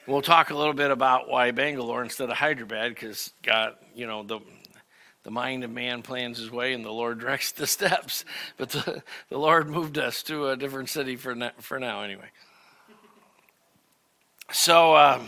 We'll 0.08 0.22
talk 0.22 0.52
a 0.52 0.56
little 0.56 0.74
bit 0.74 0.90
about 0.90 1.28
why 1.28 1.52
Bangalore 1.52 2.02
instead 2.02 2.30
of 2.30 2.38
Hyderabad, 2.38 2.96
because 2.96 3.34
God, 3.44 3.76
you 3.94 4.08
know, 4.08 4.24
the 4.24 4.40
the 5.24 5.32
mind 5.32 5.66
of 5.66 5.70
man 5.70 6.02
plans 6.02 6.38
his 6.38 6.50
way 6.50 6.72
and 6.72 6.86
the 6.86 6.92
Lord 6.94 7.20
directs 7.20 7.52
the 7.52 7.68
steps. 7.68 8.24
But 8.56 8.70
the, 8.70 9.04
the 9.28 9.38
Lord 9.38 9.70
moved 9.70 9.98
us 9.98 10.24
to 10.24 10.48
a 10.48 10.56
different 10.56 10.88
city 10.88 11.18
for, 11.18 11.36
for 11.60 11.78
now, 11.78 12.04
anyway. 12.04 12.30
So, 14.54 14.96
um, 14.96 15.28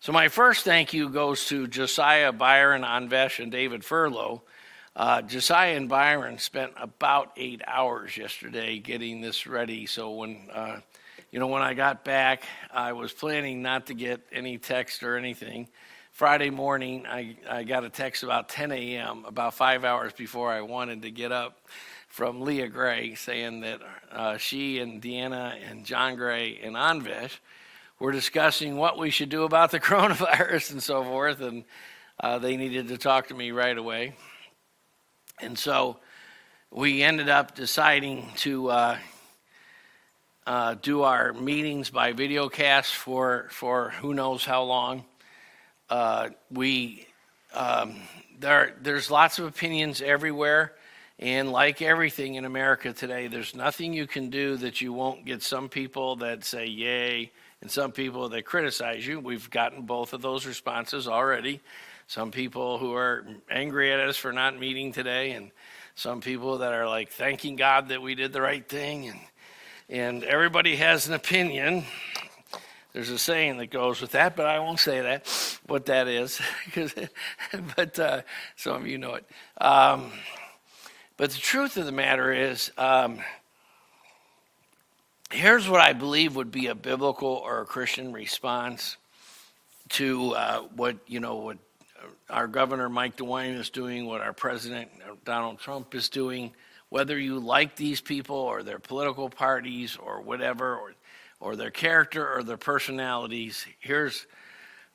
so 0.00 0.10
my 0.10 0.26
first 0.26 0.64
thank 0.64 0.92
you 0.92 1.08
goes 1.08 1.46
to 1.46 1.68
Josiah, 1.68 2.32
Byron, 2.32 2.82
Anvesh, 2.82 3.40
and 3.40 3.52
David 3.52 3.82
Furlow. 3.82 4.42
Uh, 4.96 5.22
Josiah 5.22 5.76
and 5.76 5.88
Byron 5.88 6.38
spent 6.38 6.72
about 6.76 7.30
eight 7.36 7.62
hours 7.68 8.16
yesterday 8.16 8.80
getting 8.80 9.20
this 9.20 9.46
ready. 9.46 9.86
So 9.86 10.10
when 10.10 10.48
uh, 10.52 10.80
you 11.34 11.40
know, 11.40 11.48
when 11.48 11.62
I 11.62 11.74
got 11.74 12.04
back, 12.04 12.44
I 12.72 12.92
was 12.92 13.12
planning 13.12 13.60
not 13.60 13.86
to 13.86 13.94
get 13.94 14.20
any 14.30 14.56
text 14.56 15.02
or 15.02 15.16
anything. 15.16 15.66
Friday 16.12 16.48
morning, 16.48 17.06
I, 17.08 17.36
I 17.50 17.64
got 17.64 17.82
a 17.82 17.88
text 17.88 18.22
about 18.22 18.48
10 18.48 18.70
a.m., 18.70 19.24
about 19.26 19.54
five 19.54 19.84
hours 19.84 20.12
before 20.12 20.52
I 20.52 20.60
wanted 20.60 21.02
to 21.02 21.10
get 21.10 21.32
up, 21.32 21.66
from 22.06 22.42
Leah 22.42 22.68
Gray 22.68 23.16
saying 23.16 23.62
that 23.62 23.80
uh, 24.12 24.36
she 24.36 24.78
and 24.78 25.02
Deanna 25.02 25.56
and 25.68 25.84
John 25.84 26.14
Gray 26.14 26.60
and 26.62 26.76
Anvesh 26.76 27.40
were 27.98 28.12
discussing 28.12 28.76
what 28.76 28.96
we 28.96 29.10
should 29.10 29.28
do 29.28 29.42
about 29.42 29.72
the 29.72 29.80
coronavirus 29.90 30.70
and 30.70 30.80
so 30.80 31.02
forth, 31.02 31.40
and 31.40 31.64
uh, 32.20 32.38
they 32.38 32.56
needed 32.56 32.86
to 32.86 32.96
talk 32.96 33.26
to 33.26 33.34
me 33.34 33.50
right 33.50 33.76
away. 33.76 34.14
And 35.40 35.58
so 35.58 35.98
we 36.70 37.02
ended 37.02 37.28
up 37.28 37.56
deciding 37.56 38.28
to 38.36 38.70
uh, 38.70 38.98
uh, 40.46 40.74
do 40.74 41.02
our 41.02 41.32
meetings 41.32 41.90
by 41.90 42.12
video 42.12 42.48
cast 42.48 42.94
for, 42.94 43.46
for 43.50 43.90
who 43.90 44.12
knows 44.14 44.44
how 44.44 44.62
long. 44.62 45.04
Uh, 45.88 46.30
we 46.50 47.06
um, 47.54 47.96
there 48.40 48.74
there's 48.80 49.10
lots 49.10 49.38
of 49.38 49.46
opinions 49.46 50.02
everywhere, 50.02 50.72
and 51.18 51.52
like 51.52 51.80
everything 51.82 52.34
in 52.34 52.44
America 52.44 52.92
today, 52.92 53.28
there's 53.28 53.54
nothing 53.54 53.92
you 53.92 54.06
can 54.06 54.28
do 54.28 54.56
that 54.56 54.80
you 54.80 54.92
won't 54.92 55.24
get 55.24 55.42
some 55.42 55.68
people 55.68 56.16
that 56.16 56.44
say 56.44 56.66
yay 56.66 57.30
and 57.60 57.70
some 57.70 57.92
people 57.92 58.28
that 58.30 58.44
criticize 58.44 59.06
you. 59.06 59.20
We've 59.20 59.48
gotten 59.50 59.82
both 59.82 60.12
of 60.12 60.20
those 60.20 60.46
responses 60.46 61.06
already. 61.06 61.60
Some 62.06 62.30
people 62.30 62.78
who 62.78 62.94
are 62.94 63.24
angry 63.50 63.92
at 63.92 64.00
us 64.00 64.16
for 64.16 64.32
not 64.32 64.58
meeting 64.58 64.92
today, 64.92 65.30
and 65.30 65.50
some 65.94 66.20
people 66.20 66.58
that 66.58 66.72
are 66.72 66.88
like 66.88 67.10
thanking 67.10 67.56
God 67.56 67.88
that 67.88 68.02
we 68.02 68.14
did 68.14 68.32
the 68.32 68.42
right 68.42 68.68
thing 68.68 69.08
and 69.08 69.20
and 69.88 70.24
everybody 70.24 70.76
has 70.76 71.06
an 71.08 71.14
opinion. 71.14 71.84
There's 72.92 73.10
a 73.10 73.18
saying 73.18 73.58
that 73.58 73.70
goes 73.70 74.00
with 74.00 74.12
that, 74.12 74.36
but 74.36 74.46
I 74.46 74.60
won't 74.60 74.78
say 74.78 75.00
that, 75.00 75.26
what 75.66 75.86
that 75.86 76.06
is, 76.06 76.40
but 77.76 77.98
uh, 77.98 78.22
some 78.56 78.76
of 78.76 78.86
you 78.86 78.98
know 78.98 79.14
it. 79.14 79.26
Um, 79.58 80.12
but 81.16 81.30
the 81.30 81.38
truth 81.38 81.76
of 81.76 81.86
the 81.86 81.92
matter 81.92 82.32
is, 82.32 82.70
um, 82.78 83.20
here's 85.30 85.68
what 85.68 85.80
I 85.80 85.92
believe 85.92 86.36
would 86.36 86.50
be 86.50 86.68
a 86.68 86.74
biblical 86.74 87.28
or 87.28 87.60
a 87.60 87.66
Christian 87.66 88.12
response 88.12 88.96
to 89.90 90.32
uh, 90.32 90.60
what 90.76 90.96
you 91.06 91.20
know 91.20 91.36
what 91.36 91.58
our 92.30 92.46
governor 92.46 92.88
Mike 92.88 93.16
DeWine 93.16 93.58
is 93.58 93.70
doing, 93.70 94.06
what 94.06 94.20
our 94.20 94.32
president 94.32 94.90
Donald 95.24 95.58
Trump 95.58 95.94
is 95.94 96.08
doing, 96.08 96.52
whether 96.94 97.18
you 97.18 97.40
like 97.40 97.74
these 97.74 98.00
people 98.00 98.36
or 98.36 98.62
their 98.62 98.78
political 98.78 99.28
parties 99.28 99.96
or 99.96 100.20
whatever, 100.20 100.76
or, 100.76 100.94
or 101.40 101.56
their 101.56 101.72
character 101.72 102.36
or 102.36 102.44
their 102.44 102.56
personalities, 102.56 103.66
here's 103.80 104.28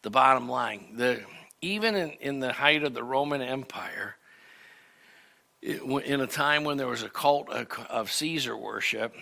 the 0.02 0.10
bottom 0.10 0.48
line. 0.48 0.94
The, 0.96 1.20
even 1.62 1.96
in, 1.96 2.12
in 2.22 2.40
the 2.40 2.54
height 2.54 2.84
of 2.84 2.94
the 2.94 3.04
Roman 3.04 3.42
Empire, 3.42 4.16
in 5.62 6.22
a 6.22 6.26
time 6.26 6.64
when 6.64 6.78
there 6.78 6.88
was 6.88 7.04
a 7.04 7.10
cult 7.10 7.50
of 7.50 8.10
Caesar 8.10 8.56
worship, 8.56 9.14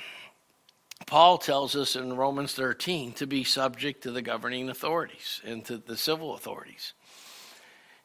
Paul 1.08 1.40
tells 1.40 1.76
us 1.76 1.96
in 1.96 2.16
Romans 2.16 2.54
13 2.54 3.14
to 3.14 3.26
be 3.26 3.44
subject 3.44 4.04
to 4.04 4.12
the 4.12 4.22
governing 4.22 4.70
authorities 4.70 5.42
and 5.44 5.66
to 5.66 5.78
the 5.78 5.98
civil 5.98 6.36
authorities. 6.36 6.94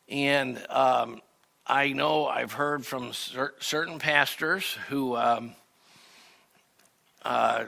And 0.09 0.65
um, 0.71 1.21
I 1.67 1.93
know 1.93 2.27
I've 2.27 2.53
heard 2.53 2.85
from 2.85 3.13
cer- 3.13 3.55
certain 3.61 3.99
pastors 3.99 4.73
who 4.89 5.17
um, 5.17 5.53
uh, 7.25 7.67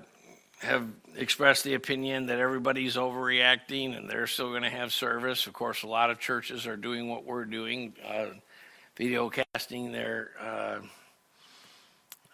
have 0.59 0.88
expressed 1.16 1.62
the 1.62 1.74
opinion 1.74 2.26
that 2.26 2.40
everybody's 2.40 2.96
overreacting 2.96 3.96
and 3.96 4.11
they're 4.11 4.26
still 4.26 4.50
going 4.50 4.62
to 4.62 4.70
have 4.70 4.92
service. 4.92 5.46
Of 5.46 5.52
course, 5.52 5.85
a 5.85 5.87
lot 5.87 6.11
of 6.11 6.18
churches 6.18 6.66
are 6.66 6.76
doing 6.76 7.09
what 7.09 7.24
we're 7.24 7.44
doing, 7.44 7.94
uh, 8.07 8.26
video 8.96 9.30
casting 9.30 9.92
their 9.92 10.30
uh, 10.40 10.78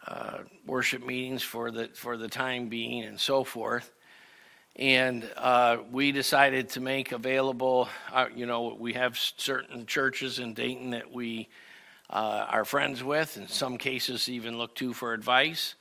uh, 0.06 0.38
worship 0.66 1.04
meetings 1.04 1.42
for 1.42 1.70
the 1.70 1.88
for 1.88 2.16
the 2.16 2.28
time 2.28 2.68
being 2.68 3.02
and 3.02 3.20
so 3.20 3.44
forth. 3.44 3.92
And 4.76 5.28
uh, 5.36 5.78
we 5.90 6.12
decided 6.12 6.70
to 6.70 6.80
make 6.80 7.12
available. 7.12 7.88
Uh, 8.12 8.26
you 8.34 8.46
know, 8.46 8.76
we 8.78 8.92
have 8.94 9.18
certain 9.18 9.84
churches 9.86 10.38
in 10.38 10.54
Dayton 10.54 10.90
that 10.90 11.12
we 11.12 11.48
uh, 12.08 12.46
are 12.48 12.64
friends 12.64 13.02
with. 13.02 13.36
In 13.36 13.48
some 13.48 13.78
cases, 13.78 14.28
even 14.28 14.58
look 14.58 14.74
to 14.76 14.92
for 14.92 15.12
advice. 15.12 15.74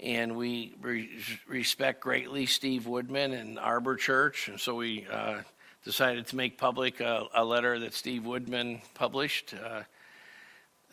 And 0.00 0.36
we 0.36 0.74
re- 0.80 1.10
respect 1.48 2.00
greatly 2.00 2.46
Steve 2.46 2.86
Woodman 2.86 3.32
and 3.32 3.58
Arbor 3.58 3.96
Church, 3.96 4.46
and 4.46 4.60
so 4.60 4.76
we 4.76 5.04
uh, 5.10 5.38
decided 5.84 6.28
to 6.28 6.36
make 6.36 6.56
public 6.56 7.00
a, 7.00 7.24
a, 7.34 7.44
letter 7.44 7.80
that 7.80 7.94
Steve 7.94 8.24
Woodman 8.24 8.80
published 8.94 9.54
uh, 9.54 9.82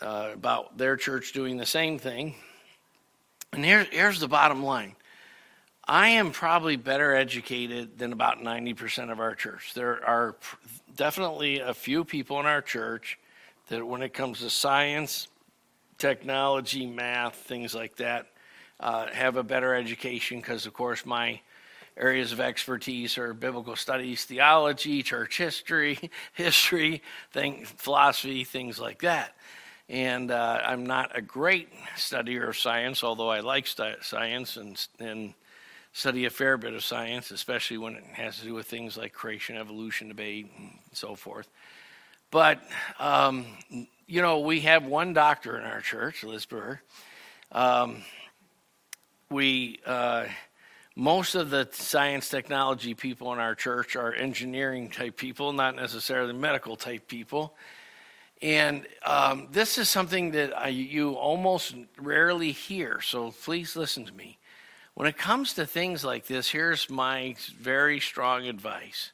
about 0.02 0.80
their 0.80 0.98
church 0.98 1.34
doing 1.34 1.58
the 1.58 1.68
same 1.68 2.00
thing. 2.00 2.34
And 3.54 3.64
here, 3.64 3.86
here's 3.92 4.20
the 4.20 4.28
bottom 4.28 4.64
line 4.64 4.96
I 5.88 6.10
am 6.10 6.32
probably 6.32 6.78
better 6.78 7.16
educated 7.16 8.00
than 8.00 8.12
about 8.12 8.40
90% 8.40 9.12
of 9.12 9.20
our 9.20 9.36
church. 9.36 9.74
There 9.76 10.04
are 10.04 10.36
definitely 10.96 11.60
a 11.60 11.76
few 11.76 12.04
people 12.04 12.40
in 12.40 12.48
our 12.48 12.62
church 12.62 13.20
that, 13.70 13.86
when 13.86 14.02
it 14.02 14.12
comes 14.12 14.40
to 14.40 14.50
science, 14.50 15.28
technology, 16.00 16.88
math, 16.88 17.36
things 17.36 17.76
like 17.76 17.98
that, 17.98 18.28
uh, 18.80 19.08
have 19.08 19.38
a 19.38 19.44
better 19.44 19.76
education 19.76 20.40
because, 20.40 20.66
of 20.66 20.74
course, 20.74 21.06
my 21.06 21.40
areas 21.98 22.32
of 22.32 22.40
expertise 22.40 23.20
are 23.20 23.36
biblical 23.36 23.76
studies, 23.76 24.26
theology, 24.26 25.04
church 25.04 25.38
history, 25.38 26.00
history, 26.34 27.04
thing, 27.32 27.64
philosophy, 27.64 28.44
things 28.44 28.80
like 28.80 29.02
that. 29.04 29.36
And 29.88 30.32
uh, 30.32 30.62
I'm 30.66 30.88
not 30.88 31.16
a 31.16 31.22
great 31.22 31.70
studier 31.96 32.50
of 32.50 32.58
science, 32.58 33.04
although 33.04 33.30
I 33.30 33.42
like 33.42 33.68
st- 33.68 34.04
science 34.04 34.58
and, 34.58 34.84
and 35.00 35.36
study 35.96 36.26
a 36.26 36.30
fair 36.30 36.58
bit 36.58 36.74
of 36.74 36.84
science, 36.84 37.32
especially 37.32 37.78
when 37.78 37.96
it 37.96 38.04
has 38.12 38.38
to 38.38 38.44
do 38.44 38.54
with 38.54 38.68
things 38.68 38.98
like 38.98 39.14
creation, 39.14 39.56
evolution, 39.56 40.10
debate, 40.10 40.52
and 40.58 40.72
so 40.92 41.16
forth. 41.16 41.50
But, 42.32 42.62
um, 43.00 43.46
you 44.06 44.22
know, 44.22 44.40
we 44.40 44.60
have 44.60 44.86
one 44.86 45.14
doctor 45.14 45.58
in 45.58 45.64
our 45.64 45.80
church, 45.80 46.22
Liz 46.26 46.46
Burr. 46.46 46.82
Um, 47.54 48.04
we, 49.32 49.80
uh, 49.86 50.26
most 50.98 51.34
of 51.34 51.50
the 51.50 51.70
science 51.72 52.28
technology 52.28 52.94
people 52.94 53.32
in 53.32 53.40
our 53.40 53.56
church 53.56 53.96
are 53.96 54.14
engineering 54.14 54.90
type 54.90 55.16
people, 55.16 55.54
not 55.54 55.78
necessarily 55.78 56.34
medical 56.34 56.76
type 56.76 57.08
people. 57.08 57.56
And 58.42 58.86
um, 59.06 59.48
this 59.50 59.78
is 59.78 59.88
something 59.88 60.32
that 60.32 60.58
I, 60.58 60.68
you 60.68 61.14
almost 61.14 61.74
rarely 61.98 62.52
hear, 62.52 63.00
so 63.00 63.32
please 63.32 63.78
listen 63.78 64.04
to 64.08 64.14
me. 64.14 64.38
When 64.96 65.10
it 65.10 65.18
comes 65.18 65.54
to 65.54 65.66
things 65.66 66.06
like 66.06 66.26
this, 66.26 66.50
here's 66.50 66.90
my 66.90 67.36
very 67.60 68.00
strong 68.00 68.48
advice 68.48 69.12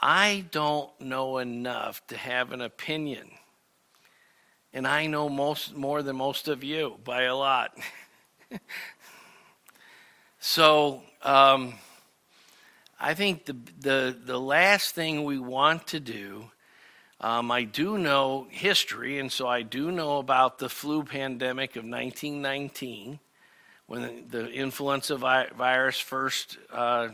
I 0.00 0.44
don't 0.50 0.90
know 1.00 1.38
enough 1.38 2.06
to 2.08 2.16
have 2.18 2.52
an 2.52 2.60
opinion. 2.60 3.30
And 4.74 4.86
I 4.86 5.06
know 5.06 5.28
most 5.30 5.74
more 5.74 6.02
than 6.02 6.16
most 6.16 6.48
of 6.48 6.62
you 6.62 6.98
by 7.02 7.22
a 7.22 7.34
lot. 7.34 7.72
so 10.38 11.00
um, 11.22 11.74
I 13.00 13.14
think 13.14 13.46
the, 13.46 13.56
the, 13.80 14.18
the 14.22 14.38
last 14.38 14.94
thing 14.94 15.24
we 15.24 15.38
want 15.38 15.86
to 15.88 16.00
do 16.00 16.50
um, 17.20 17.50
I 17.50 17.62
do 17.62 17.96
know 17.96 18.48
history, 18.50 19.18
and 19.18 19.32
so 19.32 19.46
I 19.46 19.62
do 19.62 19.90
know 19.90 20.18
about 20.18 20.58
the 20.58 20.68
flu 20.68 21.04
pandemic 21.04 21.70
of 21.76 21.84
1919 21.84 23.18
when 23.86 24.24
the 24.28 24.50
influenza 24.50 25.16
vi- 25.16 25.48
virus 25.56 25.98
first 25.98 26.58
uh, 26.72 27.08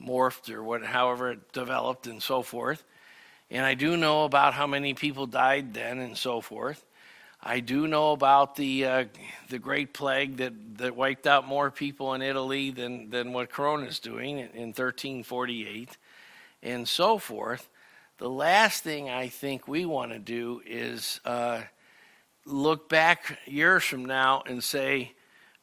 morphed 0.00 0.50
or 0.50 0.62
what, 0.62 0.84
however 0.84 1.32
it 1.32 1.52
developed 1.52 2.06
and 2.06 2.22
so 2.22 2.42
forth. 2.42 2.82
And 3.50 3.64
I 3.64 3.74
do 3.74 3.96
know 3.96 4.24
about 4.24 4.54
how 4.54 4.66
many 4.66 4.94
people 4.94 5.26
died 5.26 5.74
then 5.74 5.98
and 5.98 6.16
so 6.16 6.40
forth. 6.40 6.84
I 7.46 7.60
do 7.60 7.86
know 7.86 8.12
about 8.12 8.56
the 8.56 8.86
uh, 8.86 9.04
the 9.50 9.58
Great 9.58 9.92
Plague 9.92 10.38
that, 10.38 10.78
that 10.78 10.96
wiped 10.96 11.26
out 11.26 11.46
more 11.46 11.70
people 11.70 12.14
in 12.14 12.22
Italy 12.22 12.70
than, 12.70 13.10
than 13.10 13.34
what 13.34 13.50
Corona 13.50 13.84
is 13.84 13.98
doing 13.98 14.38
in, 14.38 14.48
in 14.48 14.68
1348 14.68 15.98
and 16.62 16.88
so 16.88 17.18
forth. 17.18 17.68
The 18.16 18.30
last 18.30 18.82
thing 18.82 19.10
I 19.10 19.28
think 19.28 19.68
we 19.68 19.84
want 19.84 20.12
to 20.12 20.18
do 20.18 20.62
is 20.64 21.20
uh, 21.26 21.62
look 22.46 22.88
back 22.88 23.38
years 23.44 23.84
from 23.84 24.06
now 24.06 24.42
and 24.46 24.64
say 24.64 25.12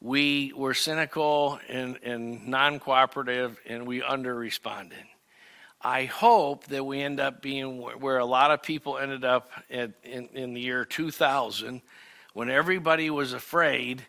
we 0.02 0.52
were 0.56 0.74
cynical 0.74 1.60
and, 1.70 1.98
and 2.04 2.48
non 2.48 2.80
cooperative 2.80 3.60
and 3.68 3.86
we 3.86 4.02
under 4.02 4.34
responded. 4.34 5.06
I 5.80 6.06
hope 6.06 6.66
that 6.66 6.84
we 6.84 7.02
end 7.02 7.20
up 7.20 7.42
being 7.42 7.80
where 7.80 8.18
a 8.18 8.26
lot 8.26 8.52
of 8.52 8.62
people 8.62 8.98
ended 8.98 9.24
up 9.24 9.52
at, 9.70 9.92
in, 10.04 10.28
in 10.34 10.54
the 10.54 10.62
year 10.62 10.86
2000 10.86 11.82
when 12.34 12.50
everybody 12.50 13.10
was 13.10 13.34
afraid 13.34 14.06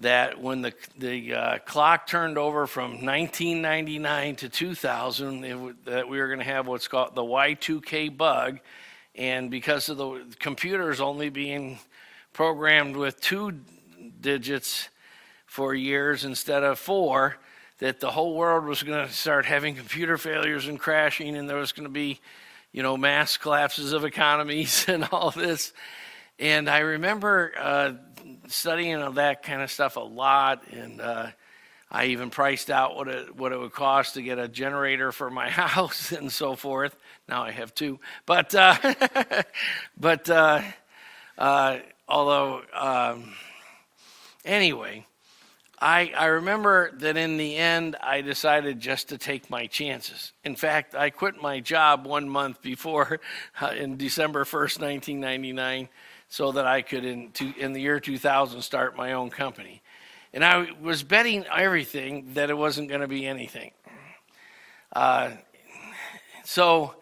that 0.00 0.40
when 0.40 0.62
the, 0.62 0.72
the 0.96 1.34
uh, 1.34 1.58
clock 1.58 2.06
turned 2.06 2.38
over 2.38 2.66
from 2.66 3.04
1999 3.04 4.36
to 4.36 4.48
2000, 4.48 5.44
it, 5.44 5.84
that 5.84 6.08
we 6.08 6.18
were 6.18 6.28
going 6.28 6.38
to 6.38 6.44
have 6.44 6.68
what's 6.68 6.86
called 6.86 7.14
the 7.16 7.22
Y2K 7.22 8.16
bug. 8.16 8.60
And 9.16 9.50
because 9.50 9.88
of 9.88 9.96
the 9.96 10.24
computers 10.38 11.00
only 11.00 11.28
being 11.28 11.80
programmed 12.32 12.96
with 12.96 13.20
two 13.20 13.60
digits 14.20 14.88
for 15.58 15.74
years 15.74 16.24
instead 16.24 16.62
of 16.62 16.78
four, 16.78 17.36
that 17.78 17.98
the 17.98 18.12
whole 18.12 18.36
world 18.36 18.64
was 18.64 18.84
going 18.84 19.04
to 19.04 19.12
start 19.12 19.44
having 19.44 19.74
computer 19.74 20.16
failures 20.16 20.68
and 20.68 20.78
crashing, 20.78 21.36
and 21.36 21.50
there 21.50 21.56
was 21.56 21.72
going 21.72 21.82
to 21.82 21.92
be, 21.92 22.20
you 22.70 22.80
know, 22.80 22.96
mass 22.96 23.36
collapses 23.36 23.92
of 23.92 24.04
economies 24.04 24.84
and 24.88 25.08
all 25.10 25.32
this. 25.32 25.72
And 26.38 26.70
I 26.70 26.78
remember 26.78 27.50
uh, 27.58 27.94
studying 28.46 29.14
that 29.14 29.42
kind 29.42 29.60
of 29.60 29.68
stuff 29.72 29.96
a 29.96 30.00
lot, 30.00 30.62
and 30.70 31.00
uh, 31.00 31.26
I 31.90 32.04
even 32.04 32.30
priced 32.30 32.70
out 32.70 32.94
what 32.94 33.08
it 33.08 33.34
what 33.34 33.50
it 33.50 33.58
would 33.58 33.72
cost 33.72 34.14
to 34.14 34.22
get 34.22 34.38
a 34.38 34.46
generator 34.46 35.10
for 35.10 35.28
my 35.28 35.50
house 35.66 36.12
and 36.12 36.30
so 36.30 36.54
forth. 36.54 36.94
Now 37.28 37.42
I 37.42 37.50
have 37.50 37.74
two, 37.74 37.98
but 38.26 38.54
uh, 38.54 38.76
but 39.98 40.30
uh, 40.30 40.62
uh, 41.36 41.78
although 42.08 42.62
um, 42.72 43.32
anyway, 44.44 45.04
I 45.80 46.12
I 46.16 46.26
remember 46.26 46.92
that 46.98 47.16
in 47.16 47.36
the 47.36 47.56
end 47.56 47.96
I 48.02 48.20
decided 48.20 48.80
just 48.80 49.10
to 49.10 49.18
take 49.18 49.48
my 49.48 49.66
chances. 49.66 50.32
In 50.44 50.56
fact, 50.56 50.94
I 50.94 51.10
quit 51.10 51.40
my 51.40 51.60
job 51.60 52.06
one 52.06 52.28
month 52.28 52.62
before 52.62 53.20
uh, 53.60 53.68
in 53.76 53.96
December 53.96 54.44
first, 54.44 54.80
nineteen 54.80 55.20
ninety 55.20 55.52
nine 55.52 55.88
so 56.28 56.52
that 56.52 56.66
I 56.66 56.82
could, 56.82 57.04
in, 57.04 57.32
in 57.58 57.72
the 57.72 57.80
year 57.80 58.00
2000, 58.00 58.60
start 58.62 58.96
my 58.96 59.12
own 59.12 59.30
company. 59.30 59.82
And 60.32 60.44
I 60.44 60.68
was 60.80 61.02
betting 61.02 61.46
everything 61.46 62.34
that 62.34 62.50
it 62.50 62.54
wasn't 62.56 62.88
going 62.88 63.00
to 63.00 63.08
be 63.08 63.26
anything. 63.26 63.70
Uh, 64.92 65.30
so, 66.44 66.94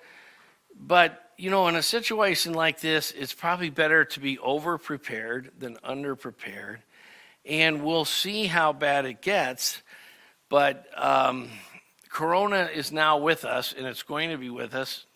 but, 0.78 1.30
you 1.36 1.50
know, 1.50 1.66
in 1.66 1.74
a 1.74 1.82
situation 1.82 2.54
like 2.54 2.80
this, 2.80 3.10
it's 3.10 3.34
probably 3.34 3.68
better 3.68 4.04
to 4.04 4.20
be 4.20 4.38
over 4.38 4.78
prepared 4.78 5.50
than 5.58 5.76
under 5.82 6.14
prepared. 6.14 6.82
And 7.48 7.82
we'll 7.82 8.04
see 8.04 8.46
how 8.46 8.72
bad 8.72 9.04
it 9.04 9.22
gets. 9.22 9.82
But 10.48 10.86
um, 10.96 11.48
Corona 12.08 12.68
is 12.74 12.92
now 12.92 13.18
with 13.18 13.44
us, 13.44 13.74
and 13.76 13.86
it's 13.86 14.02
going 14.02 14.30
to 14.30 14.38
be 14.38 14.50
with 14.50 14.74
us 14.74 15.06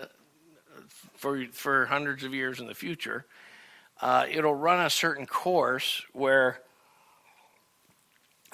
uh, 0.00 0.06
for, 1.16 1.44
for 1.52 1.86
hundreds 1.86 2.24
of 2.24 2.32
years 2.34 2.60
in 2.60 2.66
the 2.66 2.74
future 2.74 3.26
uh, 4.00 4.26
it'll 4.30 4.54
run 4.54 4.84
a 4.84 4.90
certain 4.90 5.26
course 5.26 6.02
where 6.12 6.60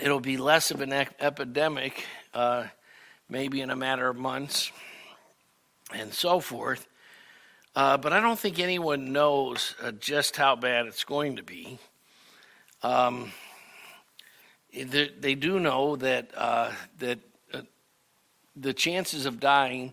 it'll 0.01 0.20
be 0.20 0.37
less 0.37 0.70
of 0.70 0.81
an 0.81 0.92
ep- 0.92 1.14
epidemic, 1.20 2.07
uh, 2.33 2.64
maybe 3.29 3.61
in 3.61 3.70
a 3.70 3.77
matter 3.77 4.09
of 4.09 4.16
months 4.16 4.70
and 5.92 6.12
so 6.12 6.40
forth. 6.40 6.87
Uh, 7.75 7.96
but 7.96 8.12
I 8.12 8.20
don't 8.20 8.38
think 8.38 8.59
anyone 8.59 9.12
knows 9.12 9.75
uh, 9.83 9.92
just 9.92 10.37
how 10.37 10.57
bad 10.57 10.87
it's 10.87 11.05
going 11.05 11.37
to 11.37 11.42
be. 11.42 11.79
Um, 12.83 13.33
they, 14.73 15.35
do 15.35 15.61
know 15.61 15.97
that 15.97 16.31
uh, 16.37 16.73
that 16.99 17.18
uh, 17.53 17.61
the 18.57 18.73
chances 18.73 19.27
of 19.27 19.38
dying 19.38 19.92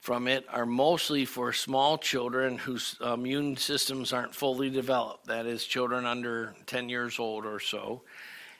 from 0.00 0.28
it 0.28 0.44
are 0.50 0.66
mostly 0.66 1.24
for 1.24 1.52
small 1.52 1.96
children 1.96 2.58
whose 2.58 2.96
immune 3.00 3.56
systems 3.56 4.12
aren't 4.12 4.34
fully 4.34 4.68
developed. 4.68 5.26
That 5.26 5.46
is, 5.46 5.64
children 5.64 6.04
under 6.04 6.54
10 6.66 6.88
years 6.90 7.18
old 7.18 7.46
or 7.46 7.58
so, 7.58 8.02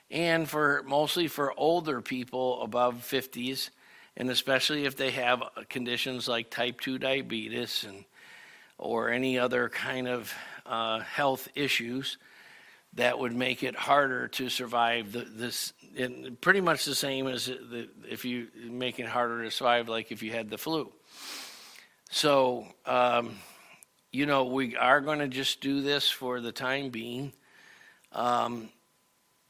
and 0.09 0.49
for 0.49 0.83
mostly 0.87 1.27
for 1.27 1.53
older 1.55 2.01
people 2.01 2.61
above 2.63 2.95
50s, 2.95 3.69
and 4.17 4.29
especially 4.29 4.85
if 4.85 4.97
they 4.97 5.11
have 5.11 5.43
conditions 5.69 6.27
like 6.27 6.49
type 6.49 6.81
2 6.81 6.97
diabetes 6.97 7.85
and 7.87 8.03
or 8.77 9.09
any 9.09 9.39
other 9.39 9.69
kind 9.69 10.07
of 10.07 10.33
uh, 10.65 10.99
health 10.99 11.47
issues 11.55 12.17
that 12.95 13.19
would 13.19 13.35
make 13.35 13.61
it 13.61 13.75
harder 13.75 14.27
to 14.29 14.49
survive 14.49 15.11
the, 15.11 15.19
this 15.19 15.73
pretty 16.41 16.61
much 16.61 16.85
the 16.85 16.95
same 16.95 17.27
as 17.27 17.45
the, 17.45 17.89
if 18.09 18.25
you 18.25 18.47
make 18.69 18.99
it 18.99 19.07
harder 19.07 19.43
to 19.43 19.51
survive 19.51 19.87
like 19.89 20.11
if 20.11 20.23
you 20.23 20.31
had 20.31 20.49
the 20.49 20.57
flu. 20.57 20.91
So 22.09 22.65
um, 22.85 23.35
you 24.11 24.25
know 24.25 24.45
we 24.45 24.75
are 24.75 25.01
going 25.01 25.19
to 25.19 25.27
just 25.27 25.61
do 25.61 25.81
this 25.81 26.09
for 26.09 26.39
the 26.39 26.51
time 26.51 26.89
being. 26.89 27.33
Um, 28.13 28.69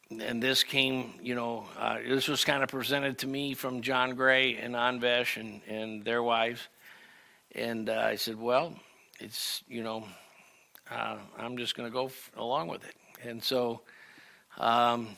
and 0.10 0.42
this 0.42 0.64
came 0.64 1.14
you 1.22 1.36
know 1.36 1.66
uh, 1.78 1.98
this 2.08 2.28
was 2.28 2.44
kind 2.44 2.64
of 2.64 2.70
presented 2.70 3.20
to 3.20 3.28
me 3.28 3.56
from 3.56 3.82
john 3.82 4.14
gray 4.14 4.56
and 4.56 4.76
anvesh 4.76 5.38
and, 5.40 5.62
and 5.68 6.04
their 6.06 6.22
wives. 6.22 6.68
And 7.54 7.90
uh, 7.90 8.04
i 8.06 8.16
said 8.16 8.40
well 8.40 8.76
it's 9.20 9.64
you 9.68 9.84
know 9.84 10.06
uh, 10.92 11.18
i'm 11.38 11.58
just 11.58 11.76
going 11.76 11.90
to 11.90 11.94
go 11.94 12.06
f- 12.06 12.32
along 12.36 12.68
with 12.68 12.84
it 12.86 12.96
and 13.26 13.44
so 13.44 13.82
um, 14.58 15.10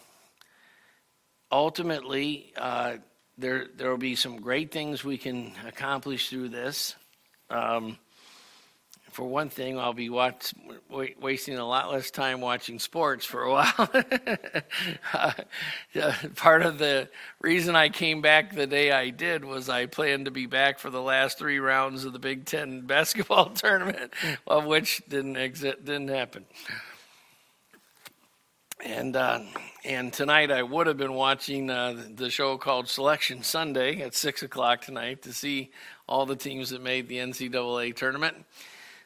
ultimately, 1.52 2.54
uh, 2.58 2.98
there, 3.38 3.68
there 3.76 3.90
will 3.90 3.98
be 3.98 4.16
some 4.16 4.38
great 4.38 4.72
things 4.72 5.04
we 5.04 5.18
can 5.18 5.54
accomplish 5.66 6.30
through 6.30 6.50
this. 6.50 6.96
Um, 7.50 7.98
for 9.12 9.26
one 9.28 9.50
thing, 9.50 9.80
I'll 9.80 9.94
be 9.94 10.10
watch, 10.12 10.54
wasting 11.20 11.58
a 11.58 11.68
lot 11.68 11.92
less 11.92 12.12
time 12.12 12.40
watching 12.40 12.78
sports 12.78 13.26
for 13.26 13.44
a 13.44 13.52
while. 13.52 13.90
uh, 15.14 15.32
part 16.36 16.62
of 16.62 16.78
the 16.78 17.10
reason 17.42 17.76
I 17.76 17.90
came 17.90 18.22
back 18.22 18.54
the 18.54 18.68
day 18.68 18.92
I 18.92 19.10
did 19.10 19.44
was 19.44 19.70
I 19.70 19.88
planned 19.88 20.26
to 20.26 20.32
be 20.32 20.46
back 20.46 20.78
for 20.78 20.92
the 20.92 21.02
last 21.02 21.40
three 21.40 21.58
rounds 21.58 22.06
of 22.06 22.14
the 22.14 22.20
Big 22.20 22.46
Ten 22.46 22.82
basketball 22.82 23.50
tournament, 23.56 24.14
of 24.46 24.66
which 24.66 25.02
didn't 25.10 25.38
exit, 25.38 25.84
didn't 25.84 26.10
happen. 26.10 26.46
And 28.84 29.16
uh, 29.16 29.40
and 29.84 30.14
tonight 30.14 30.52
I 30.52 30.62
would 30.62 30.86
have 30.86 30.98
been 30.98 31.14
watching 31.14 31.70
uh, 31.70 32.06
the 32.14 32.30
show 32.30 32.58
called 32.58 32.88
Selection 32.88 33.42
Sunday 33.42 34.02
at 34.02 34.14
six 34.14 34.44
o'clock 34.44 34.82
tonight 34.82 35.24
to 35.24 35.34
see 35.34 35.72
all 36.08 36.28
the 36.28 36.36
teams 36.36 36.70
that 36.70 36.84
made 36.84 37.08
the 37.08 37.18
NCAA 37.18 37.96
tournament. 37.96 38.46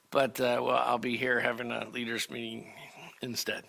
But 0.09 0.41
uh, 0.41 0.61
well, 0.61 0.83
I'll 0.85 0.97
be 0.97 1.15
here 1.15 1.39
having 1.39 1.71
a 1.71 1.87
leaders 1.87 2.29
meeting 2.29 2.73
instead. 3.21 3.63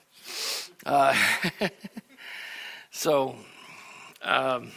Uh, 0.84 1.14
so. 2.90 3.36
Um, 4.22 4.72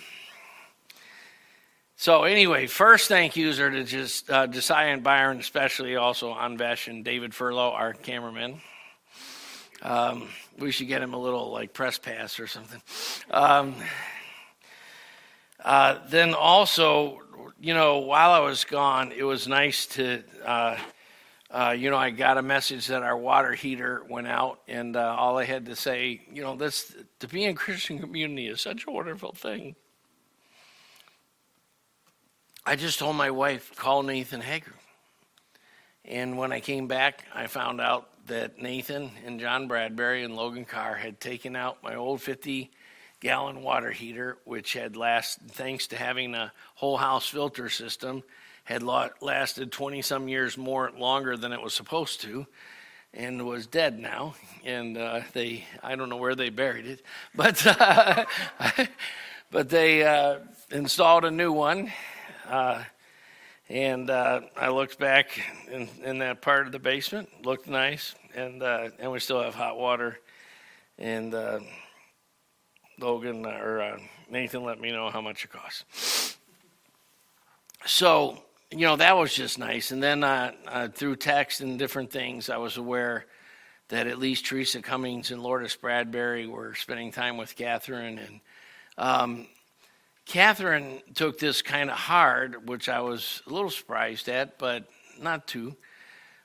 so 1.97 2.23
anyway, 2.23 2.67
first 2.67 3.07
thank 3.07 3.35
yous 3.35 3.59
are 3.59 3.71
to 3.71 3.83
just 3.83 4.29
uh, 4.29 4.47
Josiah 4.47 4.89
and 4.89 5.03
Byron, 5.03 5.39
especially 5.39 5.95
also 5.95 6.33
Anvesh 6.33 6.87
and 6.87 7.05
David 7.05 7.31
Furlow, 7.31 7.71
our 7.71 7.93
cameramen. 7.93 8.59
Um, 9.85 10.29
we 10.57 10.71
should 10.71 10.87
get 10.87 11.03
him 11.03 11.13
a 11.13 11.17
little 11.19 11.51
like 11.51 11.71
press 11.71 11.99
pass 11.99 12.39
or 12.39 12.47
something. 12.47 12.81
Um, 13.29 13.75
uh, 15.63 15.99
then 16.09 16.33
also, 16.33 17.19
you 17.61 17.75
know, 17.75 17.99
while 17.99 18.31
I 18.31 18.39
was 18.39 18.63
gone, 18.63 19.11
it 19.11 19.21
was 19.21 19.47
nice 19.47 19.85
to, 19.87 20.23
uh, 20.43 20.77
uh, 21.51 21.75
you 21.77 21.91
know, 21.91 21.97
I 21.97 22.09
got 22.09 22.39
a 22.39 22.41
message 22.41 22.87
that 22.87 23.03
our 23.03 23.15
water 23.15 23.53
heater 23.53 24.01
went 24.09 24.25
out, 24.25 24.59
and 24.67 24.95
uh, 24.95 25.15
all 25.19 25.37
I 25.37 25.43
had 25.45 25.67
to 25.67 25.75
say, 25.75 26.19
you 26.33 26.41
know, 26.41 26.55
this 26.55 26.95
to 27.19 27.27
be 27.27 27.43
in 27.43 27.53
Christian 27.53 27.99
community 27.99 28.47
is 28.47 28.61
such 28.61 28.87
a 28.87 28.91
wonderful 28.91 29.33
thing. 29.33 29.75
I 32.65 32.75
just 32.75 32.97
told 32.97 33.15
my 33.17 33.29
wife, 33.29 33.75
call 33.75 34.01
Nathan 34.01 34.41
Hager. 34.41 34.73
And 36.03 36.39
when 36.39 36.51
I 36.51 36.59
came 36.59 36.87
back, 36.87 37.23
I 37.35 37.45
found 37.45 37.79
out 37.79 38.09
that 38.27 38.61
Nathan 38.61 39.11
and 39.25 39.39
John 39.39 39.67
Bradbury 39.67 40.23
and 40.23 40.35
Logan 40.35 40.65
Carr 40.65 40.95
had 40.95 41.19
taken 41.19 41.55
out 41.55 41.83
my 41.83 41.95
old 41.95 42.21
50 42.21 42.71
gallon 43.19 43.61
water 43.61 43.91
heater, 43.91 44.37
which 44.45 44.73
had 44.73 44.95
lasted, 44.95 45.51
thanks 45.51 45.87
to 45.87 45.95
having 45.95 46.35
a 46.35 46.51
whole 46.75 46.97
house 46.97 47.27
filter 47.27 47.69
system, 47.69 48.23
had 48.63 48.83
lasted 48.83 49.71
20 49.71 50.01
some 50.01 50.27
years 50.27 50.57
more 50.57 50.91
longer 50.97 51.37
than 51.37 51.53
it 51.53 51.61
was 51.61 51.73
supposed 51.73 52.21
to 52.21 52.47
and 53.13 53.45
was 53.45 53.67
dead 53.67 53.99
now. 53.99 54.35
And 54.63 54.97
uh, 54.97 55.21
they, 55.33 55.63
I 55.81 55.95
don't 55.95 56.09
know 56.09 56.17
where 56.17 56.35
they 56.35 56.49
buried 56.49 56.85
it, 56.85 57.01
but, 57.35 57.65
uh, 57.65 58.25
but 59.51 59.69
they 59.69 60.03
uh, 60.03 60.39
installed 60.71 61.25
a 61.25 61.31
new 61.31 61.51
one. 61.51 61.91
And 63.69 64.11
uh, 64.11 64.41
I 64.55 64.69
looked 64.69 64.99
back 64.99 65.41
in, 65.71 65.89
in, 66.03 66.19
that 66.19 66.41
part 66.41 66.67
of 66.67 66.71
the 66.71 66.77
basement, 66.77 67.29
looked 67.43 67.67
nice, 67.67 68.13
and 68.35 68.61
uh, 68.61 68.89
and 68.99 69.11
we 69.11 69.19
still 69.19 69.41
have 69.41 69.55
hot 69.55 69.79
water. 69.79 70.19
And 70.99 71.33
uh, 71.33 71.59
Logan 72.99 73.43
uh, 73.43 73.49
or 73.49 73.81
uh, 73.81 73.97
Nathan 74.29 74.63
let 74.63 74.79
me 74.79 74.91
know 74.91 75.09
how 75.09 75.19
much 75.19 75.45
it 75.45 75.51
costs. 75.51 76.37
So 77.87 78.37
you 78.69 78.85
know 78.85 78.97
that 78.97 79.17
was 79.17 79.33
just 79.33 79.57
nice. 79.57 79.89
And 79.89 80.01
then 80.01 80.23
uh, 80.23 80.89
through 80.93 81.15
text 81.15 81.61
and 81.61 81.79
different 81.79 82.11
things, 82.11 82.51
I 82.51 82.57
was 82.57 82.77
aware 82.77 83.25
that 83.87 84.05
at 84.05 84.19
least 84.19 84.45
Teresa 84.45 84.79
Cummings 84.79 85.31
and 85.31 85.41
Lourdes 85.41 85.75
Bradbury 85.75 86.45
were 86.45 86.75
spending 86.75 87.11
time 87.11 87.37
with 87.37 87.55
Catherine 87.55 88.19
and. 88.19 88.41
Um, 88.97 89.47
Catherine 90.25 91.01
took 91.13 91.37
this 91.37 91.61
kind 91.61 91.89
of 91.89 91.97
hard, 91.97 92.67
which 92.67 92.89
I 92.89 92.99
was 93.01 93.43
a 93.47 93.53
little 93.53 93.69
surprised 93.69 94.27
at, 94.27 94.57
but 94.57 94.85
not 95.21 95.47
too. 95.47 95.75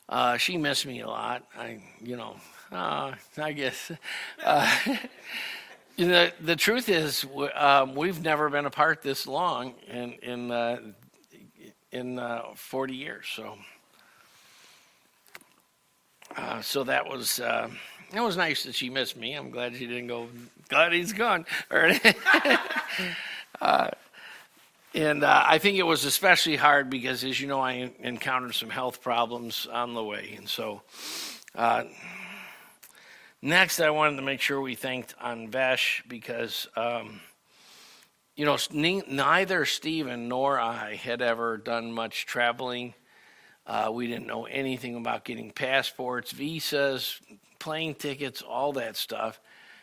Uh, 0.09 0.37
she 0.37 0.57
missed 0.57 0.87
me 0.87 1.01
a 1.01 1.07
lot. 1.07 1.47
I, 1.57 1.83
you 2.03 2.17
know, 2.17 2.37
uh, 2.73 3.15
I 3.39 3.53
guess. 3.53 3.93
Uh, 4.43 4.97
the 5.97 6.33
the 6.41 6.57
truth 6.57 6.89
is, 6.89 7.27
um, 7.55 7.95
we've 7.95 8.23
never 8.23 8.49
been 8.49 8.65
apart 8.65 9.03
this 9.03 9.27
long 9.27 9.75
in 9.87 10.13
in 10.23 10.51
uh, 10.51 10.79
in 11.93 12.19
uh, 12.19 12.43
40 12.55 12.95
years. 12.95 13.27
So, 13.35 13.59
uh, 16.37 16.63
so 16.63 16.85
that 16.85 17.07
was 17.07 17.39
it 17.39 18.21
was 18.21 18.37
nice 18.37 18.63
that 18.63 18.75
she 18.75 18.89
missed 18.89 19.17
me. 19.17 19.35
I'm 19.35 19.51
glad 19.51 19.77
she 19.77 19.87
didn't 19.87 20.07
go. 20.07 20.29
Glad 20.69 20.93
he's 20.93 21.13
gone. 21.13 21.45
Uh, 23.61 23.91
and 24.95 25.23
uh, 25.23 25.45
I 25.47 25.59
think 25.59 25.79
it 25.79 25.85
was 25.85 26.05
especially 26.05 26.57
hard 26.57 26.91
because, 26.91 27.23
as 27.23 27.41
you 27.41 27.47
know, 27.47 27.61
I 27.61 27.93
encountered 28.01 28.55
some 28.55 28.71
health 28.71 29.03
problems 29.03 29.69
on 29.71 29.95
the 29.95 30.03
way. 30.03 30.35
And 30.37 30.49
so, 30.49 30.83
uh, 31.55 31.85
next, 33.41 33.81
I 33.81 33.91
wanted 33.91 34.17
to 34.17 34.23
make 34.23 34.41
sure 34.41 34.61
we 34.61 34.75
thanked 34.75 35.17
Anvesh 35.19 36.09
because, 36.09 36.67
um, 36.77 37.21
you 38.35 38.45
know, 38.45 38.57
neither 38.73 39.65
Stephen 39.65 40.29
nor 40.29 40.59
I 40.59 40.97
had 40.97 41.23
ever 41.23 41.57
done 41.57 41.93
much 41.93 42.27
traveling. 42.27 42.95
Uh, 43.67 43.91
we 43.93 44.09
didn't 44.09 44.27
know 44.27 44.47
anything 44.47 44.97
about 44.97 45.25
getting 45.25 45.53
passports, 45.53 46.33
visas, 46.33 47.21
plane 47.61 47.95
tickets, 47.95 48.43
all 48.43 48.73
that 48.73 48.97
stuff 48.97 49.39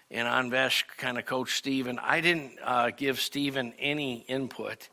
and 0.10 0.28
Anvesh 0.28 0.84
kind 0.98 1.18
of 1.18 1.26
coached 1.26 1.58
Stephen. 1.58 2.00
I 2.00 2.22
didn't 2.22 2.54
uh, 2.64 2.92
give 2.96 3.20
Stephen 3.20 3.74
any 3.80 4.26
input. 4.28 4.90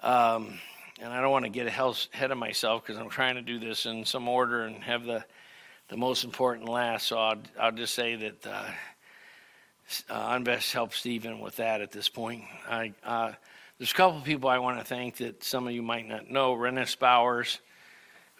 Um, 0.00 0.58
and 1.00 1.12
I 1.12 1.20
don't 1.20 1.30
want 1.30 1.44
to 1.44 1.50
get 1.50 1.66
ahead 1.66 2.30
of 2.30 2.38
myself 2.38 2.82
because 2.82 3.00
I'm 3.00 3.08
trying 3.08 3.34
to 3.34 3.42
do 3.42 3.58
this 3.58 3.86
in 3.86 4.04
some 4.04 4.28
order 4.28 4.62
and 4.62 4.82
have 4.84 5.04
the, 5.04 5.24
the 5.88 5.96
most 5.96 6.22
important 6.22 6.68
last. 6.68 7.08
So 7.08 7.18
I'll, 7.18 7.42
I'll 7.58 7.72
just 7.72 7.94
say 7.94 8.14
that 8.16 8.46
uh, 8.46 8.70
uh, 10.08 10.38
Anvesh 10.38 10.72
helped 10.72 10.94
Stephen 10.94 11.40
with 11.40 11.56
that 11.56 11.80
at 11.80 11.90
this 11.90 12.08
point. 12.08 12.44
I, 12.68 12.92
uh, 13.04 13.32
there's 13.78 13.90
a 13.90 13.94
couple 13.94 14.18
of 14.18 14.24
people 14.24 14.48
I 14.48 14.58
want 14.58 14.78
to 14.78 14.84
thank 14.84 15.16
that 15.16 15.42
some 15.42 15.66
of 15.66 15.72
you 15.72 15.82
might 15.82 16.06
not 16.06 16.30
know. 16.30 16.54
Rennis 16.54 16.96
Bowers 16.96 17.58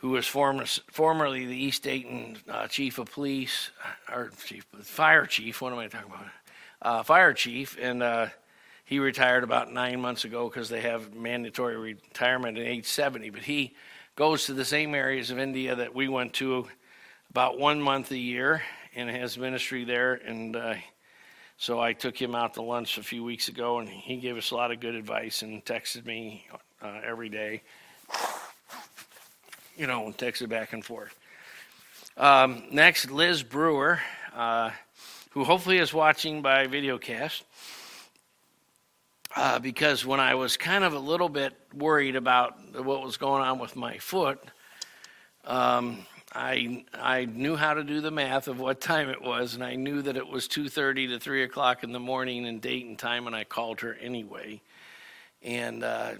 who 0.02 0.10
was 0.10 0.26
former, 0.26 0.66
formerly 0.90 1.46
the 1.46 1.56
East 1.56 1.84
Dayton 1.84 2.36
uh, 2.48 2.66
chief 2.66 2.98
of 2.98 3.10
police, 3.10 3.70
or 4.12 4.32
chief, 4.44 4.66
fire 4.82 5.26
chief. 5.26 5.62
What 5.62 5.72
am 5.72 5.78
I 5.78 5.86
talking 5.86 6.10
about? 6.10 6.26
Uh, 6.82 7.02
fire 7.04 7.32
chief, 7.32 7.78
and 7.80 8.02
uh, 8.02 8.26
he 8.84 8.98
retired 8.98 9.44
about 9.44 9.72
nine 9.72 10.00
months 10.00 10.24
ago 10.24 10.48
because 10.48 10.68
they 10.68 10.80
have 10.80 11.14
mandatory 11.14 11.76
retirement 11.76 12.58
at 12.58 12.66
age 12.66 12.84
70. 12.84 13.30
But 13.30 13.42
he 13.42 13.76
goes 14.16 14.44
to 14.46 14.54
the 14.54 14.64
same 14.64 14.92
areas 14.92 15.30
of 15.30 15.38
India 15.38 15.76
that 15.76 15.94
we 15.94 16.08
went 16.08 16.32
to 16.34 16.66
about 17.30 17.60
one 17.60 17.80
month 17.80 18.10
a 18.10 18.18
year 18.18 18.60
and 18.96 19.08
has 19.08 19.38
ministry 19.38 19.84
there. 19.84 20.14
And 20.14 20.56
uh, 20.56 20.74
so 21.56 21.78
I 21.78 21.92
took 21.92 22.20
him 22.20 22.34
out 22.34 22.54
to 22.54 22.62
lunch 22.62 22.98
a 22.98 23.04
few 23.04 23.22
weeks 23.22 23.46
ago, 23.46 23.78
and 23.78 23.88
he 23.88 24.16
gave 24.16 24.36
us 24.36 24.50
a 24.50 24.56
lot 24.56 24.72
of 24.72 24.80
good 24.80 24.96
advice 24.96 25.42
and 25.42 25.64
texted 25.64 26.06
me 26.06 26.48
uh, 26.82 26.98
every 27.06 27.28
day. 27.28 27.62
You 29.82 29.88
know, 29.88 30.06
and 30.06 30.16
texted 30.16 30.48
back 30.48 30.72
and 30.72 30.84
forth. 30.84 31.12
Um, 32.16 32.62
next, 32.70 33.10
Liz 33.10 33.42
Brewer, 33.42 33.98
uh, 34.32 34.70
who 35.30 35.42
hopefully 35.42 35.78
is 35.78 35.92
watching 35.92 36.40
by 36.40 36.68
videocast. 36.68 37.42
Uh, 39.34 39.58
because 39.58 40.06
when 40.06 40.20
I 40.20 40.36
was 40.36 40.56
kind 40.56 40.84
of 40.84 40.92
a 40.92 41.00
little 41.00 41.28
bit 41.28 41.54
worried 41.74 42.14
about 42.14 42.76
what 42.76 43.02
was 43.02 43.16
going 43.16 43.42
on 43.42 43.58
with 43.58 43.74
my 43.74 43.98
foot, 43.98 44.38
um, 45.46 46.06
I 46.32 46.84
I 46.94 47.24
knew 47.24 47.56
how 47.56 47.74
to 47.74 47.82
do 47.82 48.00
the 48.00 48.12
math 48.12 48.46
of 48.46 48.60
what 48.60 48.80
time 48.92 49.08
it 49.08 49.20
was, 49.20 49.56
and 49.56 49.64
I 49.64 49.74
knew 49.74 50.00
that 50.02 50.16
it 50.16 50.28
was 50.28 50.46
2:30 50.46 51.08
to 51.08 51.18
3 51.18 51.42
o'clock 51.42 51.82
in 51.82 51.90
the 51.90 51.98
morning 51.98 52.46
in 52.46 52.60
Dayton 52.60 52.94
time, 52.94 53.26
and 53.26 53.34
I 53.34 53.42
called 53.42 53.80
her 53.80 53.94
anyway. 53.94 54.60
And 55.42 55.82
uh, 55.82 56.12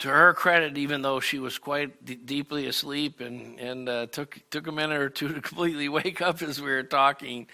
to 0.00 0.08
her 0.08 0.34
credit, 0.34 0.76
even 0.76 1.02
though 1.02 1.20
she 1.20 1.38
was 1.38 1.58
quite 1.58 2.04
d- 2.04 2.14
deeply 2.16 2.66
asleep 2.66 3.20
and 3.20 3.58
and 3.58 3.88
uh, 3.88 4.06
took 4.06 4.38
took 4.50 4.66
a 4.66 4.72
minute 4.72 5.00
or 5.00 5.08
two 5.08 5.28
to 5.28 5.40
completely 5.40 5.88
wake 5.88 6.20
up 6.20 6.42
as 6.42 6.60
we 6.60 6.70
were 6.70 6.82
talking, 6.82 7.46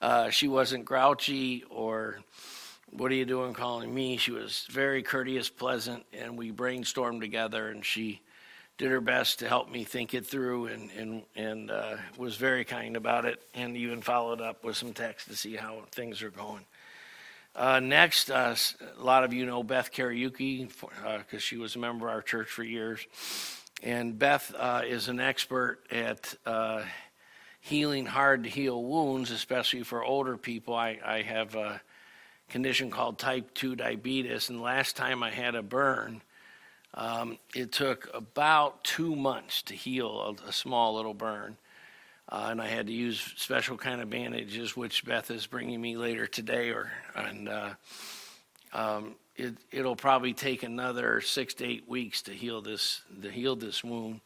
uh, 0.00 0.30
she 0.30 0.48
wasn't 0.48 0.84
grouchy 0.84 1.64
or 1.70 2.18
what 2.90 3.12
are 3.12 3.16
you 3.16 3.24
doing 3.24 3.52
calling 3.52 3.94
me? 3.94 4.16
She 4.16 4.30
was 4.30 4.66
very 4.70 5.02
courteous, 5.02 5.48
pleasant, 5.48 6.04
and 6.12 6.38
we 6.38 6.52
brainstormed 6.52 7.20
together, 7.20 7.68
and 7.68 7.84
she 7.84 8.22
did 8.78 8.90
her 8.90 9.00
best 9.00 9.40
to 9.40 9.48
help 9.48 9.70
me 9.70 9.84
think 9.84 10.14
it 10.14 10.24
through 10.24 10.68
and, 10.68 10.90
and, 10.92 11.22
and 11.36 11.70
uh, 11.70 11.96
was 12.16 12.36
very 12.36 12.64
kind 12.64 12.96
about 12.96 13.24
it, 13.24 13.42
and 13.54 13.76
even 13.76 14.00
followed 14.00 14.40
up 14.40 14.64
with 14.64 14.76
some 14.76 14.92
text 14.92 15.28
to 15.28 15.36
see 15.36 15.56
how 15.56 15.82
things 15.90 16.22
are 16.22 16.30
going. 16.30 16.64
Uh, 17.58 17.80
next, 17.80 18.30
uh, 18.30 18.54
a 19.00 19.02
lot 19.02 19.24
of 19.24 19.32
you 19.32 19.44
know 19.44 19.64
Beth 19.64 19.90
because 19.90 20.86
uh, 21.04 21.38
she 21.38 21.56
was 21.56 21.74
a 21.74 21.78
member 21.80 22.06
of 22.06 22.14
our 22.14 22.22
church 22.22 22.46
for 22.46 22.62
years. 22.62 23.04
And 23.82 24.16
Beth 24.16 24.54
uh, 24.56 24.82
is 24.86 25.08
an 25.08 25.18
expert 25.18 25.80
at 25.90 26.36
uh, 26.46 26.84
healing 27.60 28.06
hard 28.06 28.44
to 28.44 28.48
heal 28.48 28.80
wounds, 28.80 29.32
especially 29.32 29.82
for 29.82 30.04
older 30.04 30.36
people. 30.36 30.72
I, 30.72 31.00
I 31.04 31.22
have 31.22 31.56
a 31.56 31.80
condition 32.48 32.92
called 32.92 33.18
type 33.18 33.52
2 33.54 33.74
diabetes. 33.74 34.50
And 34.50 34.62
last 34.62 34.94
time 34.94 35.24
I 35.24 35.30
had 35.30 35.56
a 35.56 35.62
burn, 35.62 36.22
um, 36.94 37.38
it 37.56 37.72
took 37.72 38.08
about 38.14 38.84
two 38.84 39.16
months 39.16 39.62
to 39.62 39.74
heal 39.74 40.36
a, 40.46 40.48
a 40.48 40.52
small 40.52 40.94
little 40.94 41.12
burn. 41.12 41.56
Uh, 42.30 42.48
and 42.50 42.60
I 42.60 42.66
had 42.66 42.88
to 42.88 42.92
use 42.92 43.20
special 43.36 43.78
kind 43.78 44.02
of 44.02 44.10
bandages, 44.10 44.76
which 44.76 45.04
Beth 45.04 45.30
is 45.30 45.46
bringing 45.46 45.80
me 45.80 45.96
later 45.96 46.26
today. 46.26 46.70
Or 46.70 46.90
and 47.14 47.48
uh, 47.48 47.70
um, 48.72 49.14
it, 49.34 49.54
it'll 49.70 49.96
probably 49.96 50.34
take 50.34 50.62
another 50.62 51.22
six 51.22 51.54
to 51.54 51.64
eight 51.64 51.88
weeks 51.88 52.22
to 52.22 52.32
heal 52.32 52.60
this 52.60 53.00
to 53.22 53.30
heal 53.30 53.56
this 53.56 53.82
wound. 53.82 54.20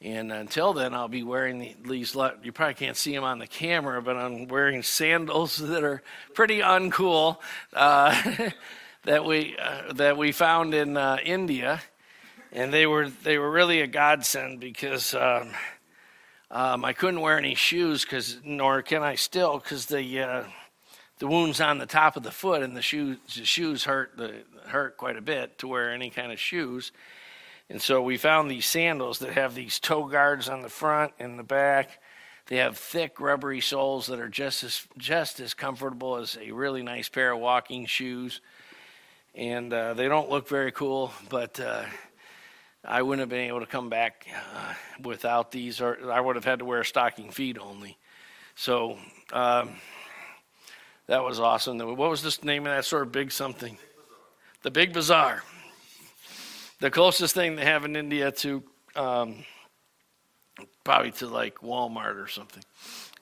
And 0.00 0.30
until 0.30 0.74
then, 0.74 0.94
I'll 0.94 1.08
be 1.08 1.24
wearing 1.24 1.74
these. 1.84 2.14
You 2.14 2.52
probably 2.52 2.74
can't 2.74 2.96
see 2.96 3.12
them 3.14 3.24
on 3.24 3.38
the 3.38 3.46
camera, 3.46 4.00
but 4.02 4.16
I'm 4.16 4.46
wearing 4.46 4.82
sandals 4.82 5.56
that 5.56 5.82
are 5.82 6.02
pretty 6.34 6.60
uncool 6.60 7.38
uh, 7.72 8.50
that 9.04 9.24
we 9.24 9.56
uh, 9.58 9.94
that 9.94 10.18
we 10.18 10.32
found 10.32 10.74
in 10.74 10.98
uh, 10.98 11.16
India, 11.24 11.80
and 12.52 12.72
they 12.74 12.86
were 12.86 13.08
they 13.08 13.38
were 13.38 13.50
really 13.50 13.80
a 13.80 13.86
godsend 13.86 14.60
because 14.60 15.14
um, 15.14 15.50
um, 16.50 16.84
I 16.84 16.92
couldn't 16.92 17.20
wear 17.20 17.36
any 17.36 17.54
shoes 17.54 18.04
because 18.04 18.38
nor 18.44 18.82
can 18.82 19.02
I 19.02 19.16
still 19.16 19.58
because 19.58 19.86
the 19.86 20.20
uh, 20.20 20.44
the 21.18 21.26
wound's 21.26 21.60
on 21.60 21.78
the 21.78 21.86
top 21.86 22.16
of 22.16 22.22
the 22.22 22.30
foot 22.30 22.62
and 22.62 22.76
the 22.76 22.82
shoes 22.82 23.18
the 23.36 23.44
shoes 23.44 23.84
hurt 23.84 24.16
the 24.16 24.44
hurt 24.66 24.96
quite 24.96 25.16
a 25.16 25.20
bit 25.20 25.58
to 25.58 25.68
wear 25.68 25.92
any 25.92 26.10
kind 26.10 26.32
of 26.32 26.40
shoes. 26.40 26.92
And 27.70 27.82
so 27.82 28.00
we 28.00 28.16
found 28.16 28.50
these 28.50 28.64
sandals 28.64 29.18
that 29.18 29.34
have 29.34 29.54
these 29.54 29.78
toe 29.78 30.04
guards 30.04 30.48
on 30.48 30.62
the 30.62 30.70
front 30.70 31.12
and 31.18 31.38
the 31.38 31.42
back. 31.42 32.00
They 32.46 32.56
have 32.56 32.78
thick 32.78 33.20
rubbery 33.20 33.60
soles 33.60 34.06
that 34.06 34.18
are 34.18 34.28
just 34.28 34.64
as 34.64 34.86
just 34.96 35.40
as 35.40 35.52
comfortable 35.52 36.16
as 36.16 36.38
a 36.40 36.52
really 36.52 36.82
nice 36.82 37.10
pair 37.10 37.32
of 37.32 37.40
walking 37.40 37.84
shoes. 37.84 38.40
And 39.34 39.70
uh, 39.70 39.92
they 39.92 40.08
don't 40.08 40.30
look 40.30 40.48
very 40.48 40.72
cool, 40.72 41.12
but 41.28 41.60
uh, 41.60 41.84
I 42.84 43.02
wouldn't 43.02 43.20
have 43.20 43.28
been 43.28 43.48
able 43.48 43.60
to 43.60 43.66
come 43.66 43.88
back 43.88 44.26
uh, 44.54 44.74
without 45.02 45.50
these, 45.50 45.80
or 45.80 46.10
I 46.10 46.20
would 46.20 46.36
have 46.36 46.44
had 46.44 46.60
to 46.60 46.64
wear 46.64 46.84
stocking 46.84 47.30
feet 47.30 47.58
only. 47.58 47.98
So 48.54 48.98
um, 49.32 49.70
that 51.06 51.22
was 51.22 51.40
awesome. 51.40 51.78
What 51.78 52.10
was 52.10 52.22
the 52.22 52.46
name 52.46 52.66
of 52.66 52.72
that 52.72 52.84
store? 52.84 53.04
Big 53.04 53.32
something. 53.32 53.78
The 54.62 54.70
Big 54.70 54.92
Bazaar 54.92 55.42
the 56.80 56.90
closest 56.90 57.34
thing 57.34 57.56
they 57.56 57.64
have 57.64 57.84
in 57.84 57.96
India 57.96 58.30
to 58.30 58.62
um, 58.94 59.44
probably 60.84 61.10
to 61.12 61.26
like 61.26 61.56
Walmart 61.56 62.22
or 62.22 62.28
something, 62.28 62.62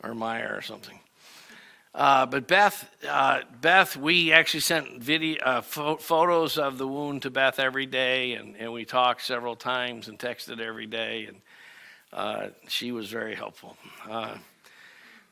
or 0.02 0.10
Meijer 0.10 0.58
or 0.58 0.62
something. 0.62 0.98
Uh, 1.96 2.26
but 2.26 2.46
Beth, 2.46 2.90
uh, 3.08 3.40
Beth, 3.62 3.96
we 3.96 4.30
actually 4.30 4.60
sent 4.60 5.02
video 5.02 5.42
uh, 5.42 5.62
fo- 5.62 5.96
photos 5.96 6.58
of 6.58 6.76
the 6.76 6.86
wound 6.86 7.22
to 7.22 7.30
Beth 7.30 7.58
every 7.58 7.86
day, 7.86 8.34
and, 8.34 8.54
and 8.58 8.70
we 8.70 8.84
talked 8.84 9.22
several 9.22 9.56
times 9.56 10.08
and 10.08 10.18
texted 10.18 10.60
every 10.60 10.84
day, 10.84 11.24
and 11.24 11.40
uh, 12.12 12.48
she 12.68 12.92
was 12.92 13.08
very 13.08 13.34
helpful. 13.34 13.78
Uh, 14.10 14.36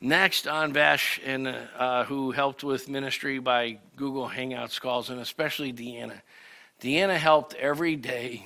next, 0.01 0.45
Anvesh, 0.45 1.19
and 1.23 1.47
uh, 1.47 2.03
who 2.05 2.31
helped 2.31 2.63
with 2.63 2.89
ministry 2.89 3.37
by 3.37 3.77
Google 3.95 4.27
Hangouts 4.27 4.81
calls, 4.81 5.11
and 5.11 5.19
especially 5.19 5.71
Deanna. 5.71 6.19
Deanna 6.81 7.17
helped 7.17 7.53
every 7.53 7.95
day. 7.95 8.43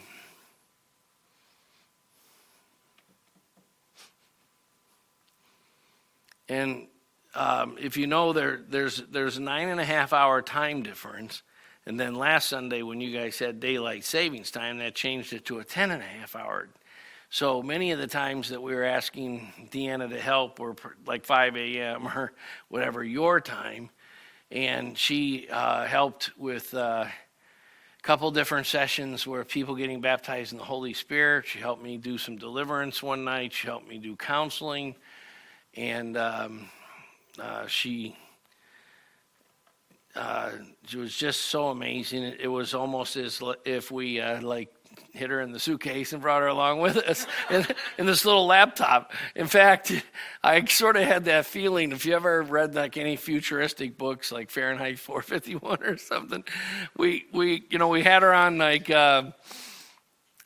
And 6.49 6.88
um, 7.35 7.77
if 7.79 7.97
you 7.97 8.07
know, 8.07 8.33
there, 8.33 8.61
there's, 8.69 9.03
there's 9.11 9.37
a 9.37 9.41
nine 9.41 9.69
and 9.69 9.79
a 9.79 9.85
half 9.85 10.13
hour 10.13 10.41
time 10.41 10.83
difference. 10.83 11.43
And 11.85 11.99
then 11.99 12.15
last 12.15 12.49
Sunday, 12.49 12.81
when 12.81 13.01
you 13.01 13.17
guys 13.17 13.39
had 13.39 13.59
daylight 13.59 14.03
savings 14.03 14.51
time, 14.51 14.79
that 14.79 14.95
changed 14.95 15.33
it 15.33 15.45
to 15.45 15.59
a 15.59 15.63
ten 15.63 15.91
and 15.91 16.01
a 16.01 16.05
half 16.05 16.35
hour. 16.35 16.69
So 17.29 17.61
many 17.61 17.91
of 17.91 17.99
the 17.99 18.07
times 18.07 18.49
that 18.49 18.61
we 18.61 18.73
were 18.73 18.83
asking 18.83 19.69
Deanna 19.71 20.09
to 20.09 20.19
help 20.19 20.59
were 20.59 20.75
like 21.05 21.25
5 21.25 21.55
a.m. 21.55 22.07
or 22.07 22.33
whatever 22.69 23.03
your 23.03 23.39
time. 23.39 23.89
And 24.51 24.97
she 24.97 25.47
uh, 25.49 25.85
helped 25.85 26.31
with. 26.37 26.73
Uh, 26.73 27.05
a 27.99 28.01
couple 28.01 28.31
different 28.31 28.65
sessions 28.65 29.27
where 29.27 29.43
people 29.43 29.75
getting 29.75 29.99
baptized 29.99 30.53
in 30.53 30.57
the 30.57 30.63
Holy 30.63 30.93
Spirit. 30.93 31.45
She 31.45 31.59
helped 31.59 31.83
me 31.83 31.97
do 31.97 32.17
some 32.17 32.37
deliverance 32.37 33.03
one 33.03 33.25
night. 33.25 33.51
She 33.51 33.67
helped 33.67 33.89
me 33.89 33.97
do 33.97 34.15
counseling, 34.15 34.95
and 35.75 36.15
um, 36.15 36.69
uh, 37.41 37.67
she 37.67 38.15
uh, 40.15 40.51
it 40.91 40.97
was 40.97 41.15
just 41.15 41.41
so 41.43 41.69
amazing. 41.69 42.23
It, 42.23 42.47
was 42.47 42.73
almost 42.73 43.15
as 43.15 43.41
if 43.63 43.91
we 43.91 44.19
uh, 44.19 44.41
like 44.41 44.73
hid 45.13 45.29
her 45.29 45.41
in 45.41 45.51
the 45.51 45.59
suitcase 45.59 46.13
and 46.13 46.21
brought 46.21 46.41
her 46.41 46.47
along 46.47 46.79
with 46.81 46.97
us 46.97 47.25
in, 47.49 47.65
in, 47.97 48.05
this 48.05 48.25
little 48.25 48.45
laptop. 48.45 49.13
In 49.35 49.47
fact, 49.47 49.91
I 50.43 50.65
sort 50.65 50.97
of 50.97 51.03
had 51.03 51.25
that 51.25 51.45
feeling. 51.45 51.91
If 51.91 52.05
you 52.05 52.15
ever 52.15 52.41
read 52.41 52.75
like 52.75 52.97
any 52.97 53.15
futuristic 53.15 53.97
books, 53.97 54.31
like 54.31 54.49
Fahrenheit 54.49 54.99
451 54.99 55.83
or 55.83 55.97
something, 55.97 56.43
we 56.97 57.25
we 57.31 57.63
you 57.69 57.77
know 57.77 57.87
we 57.87 58.03
had 58.03 58.23
her 58.23 58.33
on 58.33 58.57
like. 58.57 58.89
Uh, 58.89 59.31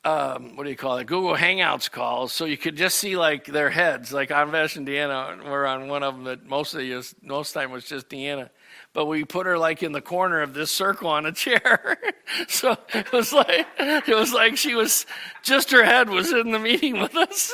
um, 0.06 0.56
what 0.56 0.64
do 0.64 0.70
you 0.70 0.76
call 0.76 0.97
it? 0.97 1.08
Google 1.08 1.36
Hangouts 1.36 1.89
calls, 1.89 2.34
so 2.34 2.45
you 2.45 2.58
could 2.58 2.76
just 2.76 2.97
see 2.97 3.16
like 3.16 3.45
their 3.45 3.70
heads. 3.70 4.12
Like 4.12 4.30
Anvesh 4.30 4.76
and 4.76 4.88
Deanna, 4.88 5.43
we're 5.43 5.66
on 5.66 5.88
one 5.88 6.04
of 6.04 6.16
them 6.16 6.24
that 6.26 6.45
mostly 6.45 6.91
is 6.91 7.16
most 7.22 7.54
time 7.54 7.72
was 7.72 7.86
just 7.86 8.10
Deanna 8.10 8.49
but 8.93 9.06
we 9.08 9.26
put 9.26 9.45
her 9.47 9.58
like 9.58 9.84
in 9.84 9.91
the 9.91 10.01
corner 10.01 10.41
of 10.41 10.54
this 10.54 10.72
circle 10.72 11.10
on 11.10 11.26
a 11.26 11.32
chair. 11.32 11.97
so 12.47 12.78
it 12.93 13.12
was 13.12 13.34
like 13.34 13.68
it 13.80 14.16
was 14.16 14.32
like 14.32 14.56
she 14.56 14.76
was 14.76 15.06
just 15.41 15.72
her 15.72 15.84
head 15.84 16.10
was 16.10 16.32
in 16.32 16.51
the 16.51 16.60
meeting 16.60 16.99
with 16.99 17.16
us. 17.16 17.51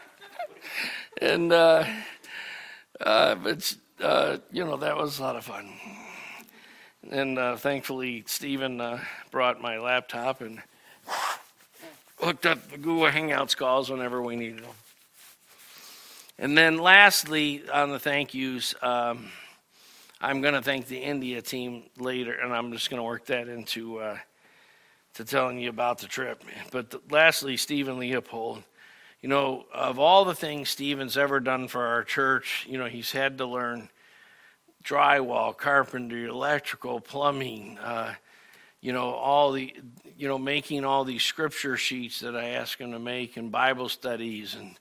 and 1.20 1.52
uh, 1.52 1.84
uh, 3.00 3.34
but 3.36 3.76
uh, 4.00 4.38
you 4.52 4.64
know 4.64 4.76
that 4.76 4.96
was 4.96 5.18
a 5.18 5.22
lot 5.22 5.36
of 5.36 5.44
fun. 5.44 5.72
And 7.10 7.38
uh, 7.38 7.56
thankfully, 7.56 8.24
Stephen 8.26 8.80
uh, 8.80 9.00
brought 9.30 9.60
my 9.60 9.78
laptop 9.78 10.42
and 10.42 10.62
hooked 12.18 12.46
up 12.46 12.70
the 12.70 12.78
Google 12.78 13.10
Hangouts 13.10 13.56
calls 13.56 13.90
whenever 13.90 14.22
we 14.22 14.36
needed 14.36 14.64
them. 14.64 14.74
And 16.38 16.56
then, 16.56 16.78
lastly, 16.78 17.62
on 17.70 17.90
the 17.90 17.98
thank 17.98 18.32
yous. 18.32 18.74
Um, 18.82 19.30
I'm 20.22 20.40
going 20.40 20.54
to 20.54 20.62
thank 20.62 20.86
the 20.86 20.98
India 20.98 21.42
team 21.42 21.84
later, 21.98 22.32
and 22.32 22.52
I'm 22.52 22.72
just 22.72 22.90
going 22.90 22.98
to 22.98 23.04
work 23.04 23.26
that 23.26 23.48
into 23.48 23.98
uh, 23.98 24.18
to 25.14 25.24
telling 25.24 25.58
you 25.58 25.68
about 25.68 25.98
the 25.98 26.06
trip. 26.06 26.42
But 26.72 26.90
the, 26.90 27.00
lastly, 27.10 27.56
Stephen 27.56 27.98
Leopold. 27.98 28.62
You 29.22 29.28
know, 29.28 29.66
of 29.74 29.98
all 29.98 30.24
the 30.24 30.34
things 30.34 30.70
Stephen's 30.70 31.18
ever 31.18 31.40
done 31.40 31.68
for 31.68 31.84
our 31.84 32.04
church, 32.04 32.66
you 32.68 32.78
know, 32.78 32.86
he's 32.86 33.12
had 33.12 33.36
to 33.36 33.46
learn 33.46 33.90
drywall, 34.82 35.56
carpentry, 35.56 36.24
electrical, 36.24 37.00
plumbing, 37.00 37.78
uh, 37.78 38.14
you 38.80 38.92
know, 38.92 39.10
all 39.10 39.52
the, 39.52 39.74
you 40.16 40.28
know, 40.28 40.38
making 40.38 40.84
all 40.84 41.04
these 41.04 41.22
scripture 41.22 41.76
sheets 41.76 42.20
that 42.20 42.34
I 42.34 42.50
asked 42.50 42.80
him 42.80 42.92
to 42.92 42.98
make 42.98 43.36
and 43.36 43.52
Bible 43.52 43.88
studies 43.88 44.54
and, 44.54 44.78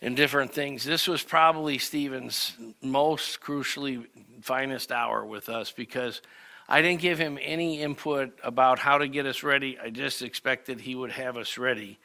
and 0.00 0.16
different 0.16 0.52
things. 0.52 0.84
This 0.84 1.08
was 1.08 1.22
probably 1.22 1.78
Stephen's 1.78 2.56
most 2.80 3.40
crucially 3.40 4.06
finest 4.42 4.92
hour 4.92 5.24
with 5.24 5.48
us 5.48 5.72
because 5.72 6.22
I 6.68 6.82
didn't 6.82 7.00
give 7.00 7.18
him 7.18 7.38
any 7.40 7.80
input 7.80 8.38
about 8.42 8.78
how 8.78 8.98
to 8.98 9.08
get 9.08 9.26
us 9.26 9.42
ready. 9.42 9.78
I 9.78 9.90
just 9.90 10.22
expected 10.22 10.80
he 10.80 10.94
would 10.94 11.12
have 11.12 11.36
us 11.36 11.58
ready. 11.58 11.98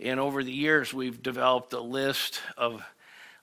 And 0.00 0.20
over 0.20 0.44
the 0.44 0.52
years, 0.52 0.94
we've 0.94 1.22
developed 1.22 1.72
a 1.72 1.80
list 1.80 2.40
of. 2.56 2.84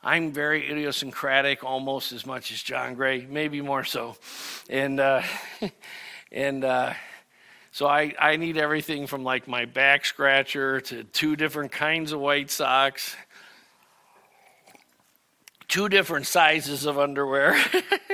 I'm 0.01 0.31
very 0.31 0.69
idiosyncratic, 0.69 1.63
almost 1.63 2.11
as 2.11 2.27
much 2.27 2.51
as 2.51 2.61
John 2.61 2.93
Gray, 2.93 3.25
maybe 3.27 3.59
more 3.59 3.83
so, 3.83 4.15
and 4.69 4.99
uh, 4.99 5.23
and 6.31 6.63
uh, 6.63 6.93
so 7.71 7.87
I 7.87 8.13
I 8.19 8.37
need 8.37 8.57
everything 8.57 9.07
from 9.07 9.23
like 9.23 9.47
my 9.47 9.65
back 9.65 10.05
scratcher 10.05 10.81
to 10.81 11.03
two 11.03 11.35
different 11.35 11.71
kinds 11.71 12.11
of 12.11 12.19
white 12.19 12.49
socks, 12.49 13.15
two 15.67 15.89
different 15.89 16.27
sizes 16.27 16.85
of 16.85 16.97
underwear. 16.97 17.57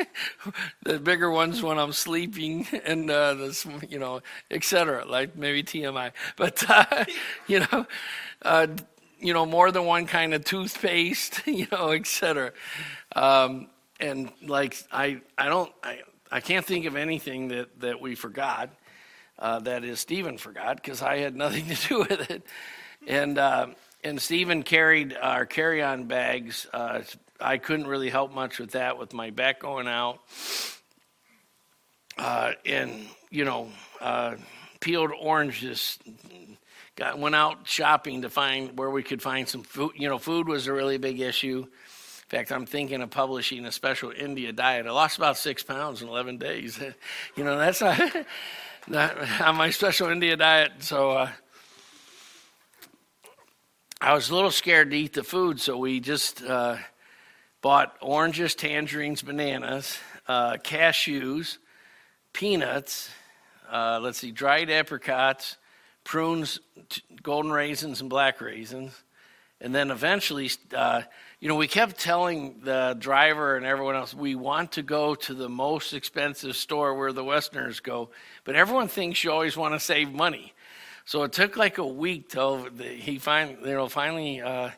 the 0.84 1.00
bigger 1.00 1.30
ones 1.30 1.62
when 1.62 1.78
I'm 1.78 1.94
sleeping, 1.94 2.68
and 2.86 3.10
uh, 3.10 3.34
this, 3.36 3.68
you 3.90 4.00
know, 4.00 4.22
etc. 4.50 5.06
Like 5.06 5.36
maybe 5.36 5.64
TMI, 5.64 6.12
but 6.38 6.64
uh, 6.70 7.06
you 7.48 7.60
know, 7.60 7.86
uh, 8.42 8.68
you 9.20 9.34
know, 9.34 9.46
more 9.46 9.72
than 9.72 9.86
one 9.86 10.08
kind 10.08 10.34
of 10.34 10.44
toothpaste, 10.44 11.42
you 11.46 11.68
know, 11.72 11.92
etc. 11.92 12.52
Um, 13.16 13.68
and 14.00 14.32
like 14.46 14.84
I, 14.92 15.22
I 15.38 15.48
don't, 15.48 15.72
I, 15.84 16.00
I 16.32 16.40
can't 16.40 16.66
think 16.66 16.86
of 16.86 16.96
anything 16.96 17.50
that 17.50 17.80
that 17.82 18.02
we 18.02 18.16
forgot. 18.16 18.70
Uh, 19.38 19.60
that 19.60 19.84
is 19.84 20.00
Stephen 20.00 20.38
forgot 20.38 20.76
because 20.76 21.02
I 21.02 21.18
had 21.18 21.36
nothing 21.46 21.66
to 21.68 21.88
do 21.88 22.00
with 22.00 22.30
it, 22.30 22.44
and 23.08 23.38
uh, 23.38 23.68
and 24.04 24.22
Stephen 24.22 24.64
carried 24.64 25.16
our 25.16 25.46
carry-on 25.46 26.06
bags. 26.06 26.68
Uh, 26.74 27.02
I 27.40 27.58
couldn't 27.58 27.88
really 27.88 28.10
help 28.10 28.34
much 28.34 28.60
with 28.60 28.72
that 28.72 28.98
with 28.98 29.14
my 29.14 29.30
back 29.32 29.60
going 29.60 29.88
out. 29.88 30.20
Uh, 32.18 32.54
and, 32.66 33.08
you 33.30 33.46
know, 33.46 33.70
uh, 34.00 34.36
peeled 34.80 35.12
oranges. 35.20 35.98
Got, 36.96 37.20
went 37.20 37.36
out 37.36 37.68
shopping 37.68 38.24
to 38.24 38.30
find 38.30 38.78
where 38.78 38.90
we 38.90 39.02
could 39.02 39.22
find 39.22 39.48
some 39.48 39.64
food. 39.64 39.94
You 39.96 40.10
know, 40.10 40.18
food 40.18 40.48
was 40.48 40.68
a 40.68 40.74
really 40.74 40.98
big 40.98 41.20
issue. 41.20 41.66
In 42.32 42.38
fact, 42.38 42.54
I'm 42.54 42.66
thinking 42.66 43.02
of 43.02 43.10
publishing 43.10 43.66
a 43.66 43.74
special 43.74 44.10
India 44.10 44.54
diet. 44.54 44.88
I 44.88 44.92
lost 44.92 45.18
about 45.18 45.36
six 45.36 45.64
pounds 45.64 46.02
in 46.02 46.08
11 46.08 46.38
days. 46.38 46.80
you 47.36 47.44
know, 47.44 47.58
that's 47.58 47.82
not, 47.82 48.00
not 48.88 49.42
on 49.42 49.56
my 49.58 49.70
special 49.70 50.08
India 50.08 50.38
diet. 50.38 50.72
So, 50.80 51.12
uh, 51.12 51.30
I 54.00 54.14
was 54.14 54.30
a 54.30 54.34
little 54.34 54.50
scared 54.50 54.92
to 54.92 54.98
eat 54.98 55.12
the 55.12 55.26
food, 55.26 55.60
so 55.60 55.78
we 55.78 56.00
just 56.00 56.42
uh, 56.42 56.78
bought 57.62 57.98
oranges, 58.00 58.56
tangerines, 58.56 59.22
bananas, 59.22 60.00
uh, 60.26 60.54
cashews, 60.54 61.58
peanuts, 62.32 63.10
uh, 63.70 64.00
let's 64.02 64.20
see, 64.20 64.32
dried 64.32 64.70
apricots, 64.70 65.58
prunes, 66.06 66.62
golden 67.22 67.52
raisins, 67.52 68.00
and 68.00 68.10
black 68.10 68.40
raisins. 68.40 69.04
And 69.60 69.76
then 69.76 69.92
eventually, 69.92 70.50
uh, 70.74 71.04
you 71.42 71.48
know, 71.48 71.56
we 71.56 71.68
kept 71.68 72.00
telling 72.00 72.60
the 72.64 72.96
driver 73.00 73.58
and 73.58 73.66
everyone 73.66 73.96
else, 73.96 74.14
we 74.14 74.36
want 74.36 74.74
to 74.74 74.84
go 74.84 75.16
to 75.16 75.34
the 75.34 75.50
most 75.50 75.92
expensive 75.92 76.56
store 76.56 76.94
where 76.94 77.12
the 77.12 77.24
Westerners 77.24 77.80
go. 77.80 78.12
But 78.44 78.56
everyone 78.56 78.88
thinks 78.88 79.24
you 79.24 79.32
always 79.32 79.58
want 79.58 79.74
to 79.74 79.80
save 79.80 80.14
money. 80.14 80.54
So 81.04 81.24
it 81.24 81.34
took 81.34 81.58
like 81.58 81.80
a 81.80 81.86
week 81.86 82.30
till 82.30 82.68
he 82.80 83.18
finally, 83.18 83.58
you 83.66 83.74
know, 83.74 83.88
finally 83.88 84.40
uh, 84.40 84.70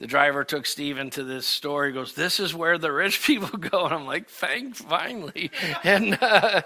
the 0.00 0.06
driver 0.06 0.44
took 0.44 0.66
Stephen 0.66 1.08
to 1.10 1.24
this 1.24 1.46
store. 1.46 1.86
He 1.86 1.92
goes, 1.92 2.12
"This 2.12 2.38
is 2.40 2.54
where 2.54 2.76
the 2.76 2.92
rich 2.92 3.22
people 3.26 3.58
go," 3.58 3.86
and 3.86 3.94
I'm 3.94 4.04
like, 4.04 4.28
"Thank, 4.28 4.76
finally!" 4.76 5.50
and 5.82 6.18
uh, 6.20 6.60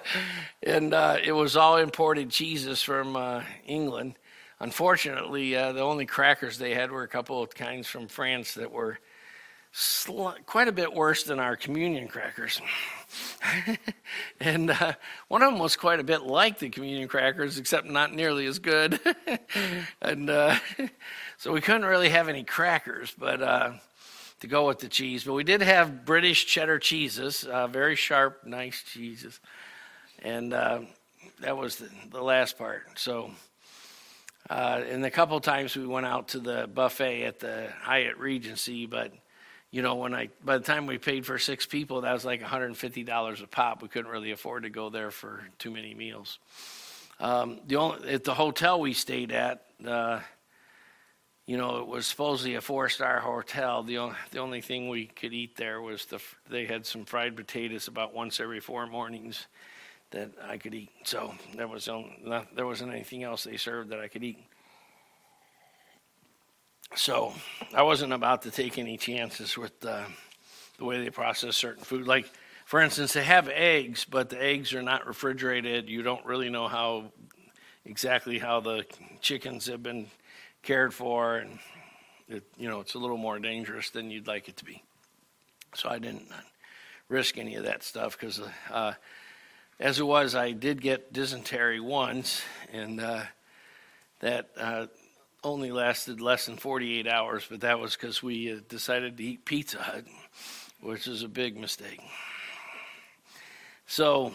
and 0.65 0.93
uh, 0.93 1.19
it 1.23 1.33
was 1.33 1.57
all 1.57 1.77
imported 1.77 2.31
cheeses 2.31 2.83
from 2.83 3.15
uh, 3.15 3.45
England. 3.65 4.17
Unfortunately, 4.59 5.55
uh, 5.55 5.71
the 5.71 5.83
only 5.83 6.05
crackers 6.05 6.59
they 6.59 6.75
had 6.75 6.91
were 6.91 7.05
a 7.05 7.09
couple 7.09 7.41
of 7.41 7.55
kinds 7.55 7.87
from 7.87 8.09
France 8.09 8.55
that 8.55 8.73
were 8.73 8.99
sl- 9.77 10.31
quite 10.47 10.69
a 10.69 10.73
bit 10.73 10.93
worse 10.93 11.25
than 11.25 11.39
our 11.39 11.55
communion 11.55 12.09
crackers. 12.09 12.61
and 14.41 14.71
uh, 14.71 14.95
one 15.29 15.43
of 15.43 15.53
them 15.53 15.61
was 15.61 15.77
quite 15.77 16.01
a 16.01 16.05
bit 16.05 16.23
like 16.23 16.59
the 16.59 16.71
communion 16.71 17.09
crackers, 17.09 17.59
except 17.59 17.87
not 17.87 18.13
nearly 18.13 18.47
as 18.47 18.59
good. 18.59 18.99
and 20.03 20.31
uh, 20.31 20.57
so 21.37 21.53
we 21.53 21.61
couldn't 21.61 21.85
really 21.85 22.09
have 22.09 22.29
any 22.29 22.43
crackers, 22.43 23.15
but 23.19 23.43
uh, 23.43 23.73
to 24.41 24.47
go 24.47 24.67
with 24.67 24.79
the 24.79 24.89
cheese. 24.89 25.25
But 25.25 25.35
we 25.35 25.45
did 25.45 25.61
have 25.61 26.07
British 26.07 26.47
cheddar 26.47 26.79
cheeses, 26.79 27.45
uh, 27.45 27.67
very 27.67 27.97
sharp, 27.97 28.47
nice 28.47 28.83
cheeses, 28.83 29.41
and 30.23 30.55
uh, 30.55 30.81
that 31.41 31.57
was 31.57 31.77
the, 31.77 31.91
the, 32.11 32.23
last 32.23 32.59
part. 32.59 32.99
So. 32.99 33.31
Uh, 34.49 34.81
and 34.89 35.05
a 35.05 35.11
couple 35.11 35.41
times 35.41 35.77
we 35.77 35.85
went 35.85 36.07
out 36.07 36.29
to 36.29 36.39
the 36.39 36.71
buffet 36.73 37.25
at 37.25 37.41
the 37.41 37.67
Hyatt 37.83 38.17
Regency, 38.17 38.87
but 38.87 39.13
you 39.77 39.83
know, 39.83 39.97
when 39.97 40.15
I 40.15 40.31
by 40.43 40.57
the 40.57 40.65
time 40.65 40.87
we 40.87 40.97
paid 40.97 41.27
for 41.27 41.39
six 41.39 41.67
people, 41.67 42.01
that 42.01 42.13
was 42.15 42.25
like 42.25 42.41
$150 42.41 43.43
a 43.43 43.47
pop. 43.47 43.83
We 43.83 43.89
couldn't 43.89 44.11
really 44.11 44.31
afford 44.31 44.63
to 44.63 44.71
go 44.71 44.89
there 44.89 45.11
for 45.11 45.43
too 45.59 45.71
many 45.71 45.93
meals. 45.93 46.39
Um, 47.21 47.61
the 47.67 47.77
only 47.77 48.09
at 48.09 48.25
the 48.25 48.33
hotel 48.33 48.81
we 48.81 48.95
stayed 48.95 49.33
at, 49.33 49.67
uh, 49.87 50.21
you 51.45 51.59
know, 51.59 51.81
it 51.81 51.89
was 51.89 52.07
supposedly 52.07 52.55
a 52.55 52.63
four-star 52.63 53.21
hotel. 53.21 53.83
The 53.83 53.99
only, 53.99 54.17
the 54.31 54.39
only 54.39 54.63
thing 54.63 54.89
we 54.89 55.09
could 55.09 55.35
eat 55.35 55.59
there 55.59 55.83
was 55.83 56.07
the 56.07 56.23
they 56.49 56.65
had 56.65 56.87
some 56.87 57.05
fried 57.05 57.37
potatoes 57.37 57.87
about 57.87 58.15
once 58.15 58.41
every 58.41 58.61
four 58.61 58.87
mornings 58.87 59.47
that 60.13 60.31
I 60.43 60.57
could 60.57 60.75
eat. 60.75 60.89
So 61.05 61.35
there 61.55 61.69
was 61.69 61.87
not, 62.25 62.57
there 62.57 62.65
wasn't 62.65 62.93
anything 62.93 63.25
else 63.25 63.45
they 63.45 63.59
served 63.59 63.91
that 63.91 64.01
I 64.01 64.09
could 64.09 64.25
eat. 64.25 64.43
So 66.95 67.35
I 67.75 67.83
wasn't 67.83 68.13
about 68.13 68.43
to 68.43 68.51
take 68.51 68.79
any 68.79 68.97
chances 68.97 69.59
with 69.59 69.85
uh, 69.85 70.05
the 70.79 70.85
way 70.85 71.03
they 71.03 71.11
process 71.11 71.57
certain 71.57 71.85
food. 71.85 72.07
Like, 72.07 72.31
for 72.65 72.81
instance, 72.81 73.13
they 73.13 73.25
have 73.25 73.49
eggs, 73.49 74.05
but 74.05 74.31
the 74.31 74.43
eggs 74.43 74.73
are 74.75 74.83
not 74.83 75.07
refrigerated. 75.07 75.89
You 75.89 76.03
don't 76.03 76.25
really 76.25 76.49
know 76.49 76.69
how 76.69 77.13
exactly 77.85 78.39
how 78.39 78.61
the 78.61 78.85
chickens 79.21 79.67
have 79.67 79.83
been 79.83 80.07
cared 80.63 80.93
for, 80.93 81.37
and 81.37 81.59
it, 82.29 82.45
you 82.57 82.69
know 82.69 82.81
it's 82.81 82.95
a 82.95 82.99
little 82.99 83.17
more 83.17 83.39
dangerous 83.39 83.91
than 83.91 84.11
you'd 84.11 84.27
like 84.27 84.49
it 84.49 84.57
to 84.57 84.65
be. 84.65 84.83
So 85.75 85.89
I 85.89 85.99
didn't 85.99 86.29
risk 87.09 87.39
any 87.39 87.55
of 87.55 87.65
that 87.65 87.83
stuff 87.83 88.19
because, 88.19 88.41
uh, 88.71 88.95
as 89.79 90.01
it 90.01 90.07
was, 90.07 90.35
I 90.35 90.53
did 90.53 90.81
get 90.81 91.13
dysentery 91.13 91.81
once, 91.81 92.43
and 92.73 93.01
uh, 93.01 93.23
that 94.21 94.51
uh, 94.57 94.87
only 95.45 95.71
lasted 95.71 96.21
less 96.21 96.47
than 96.47 96.57
48 96.57 97.07
hours, 97.07 97.47
but 97.49 97.61
that 97.61 97.79
was 97.79 97.95
because 97.97 98.23
we 98.23 98.53
uh, 98.53 98.57
decided 98.69 99.17
to 99.17 99.23
eat 99.23 99.45
Pizza 99.45 99.79
Hut, 99.79 100.05
which 100.81 101.07
is 101.07 101.23
a 101.23 101.29
big 101.29 101.57
mistake. 101.57 102.01
So, 103.87 104.33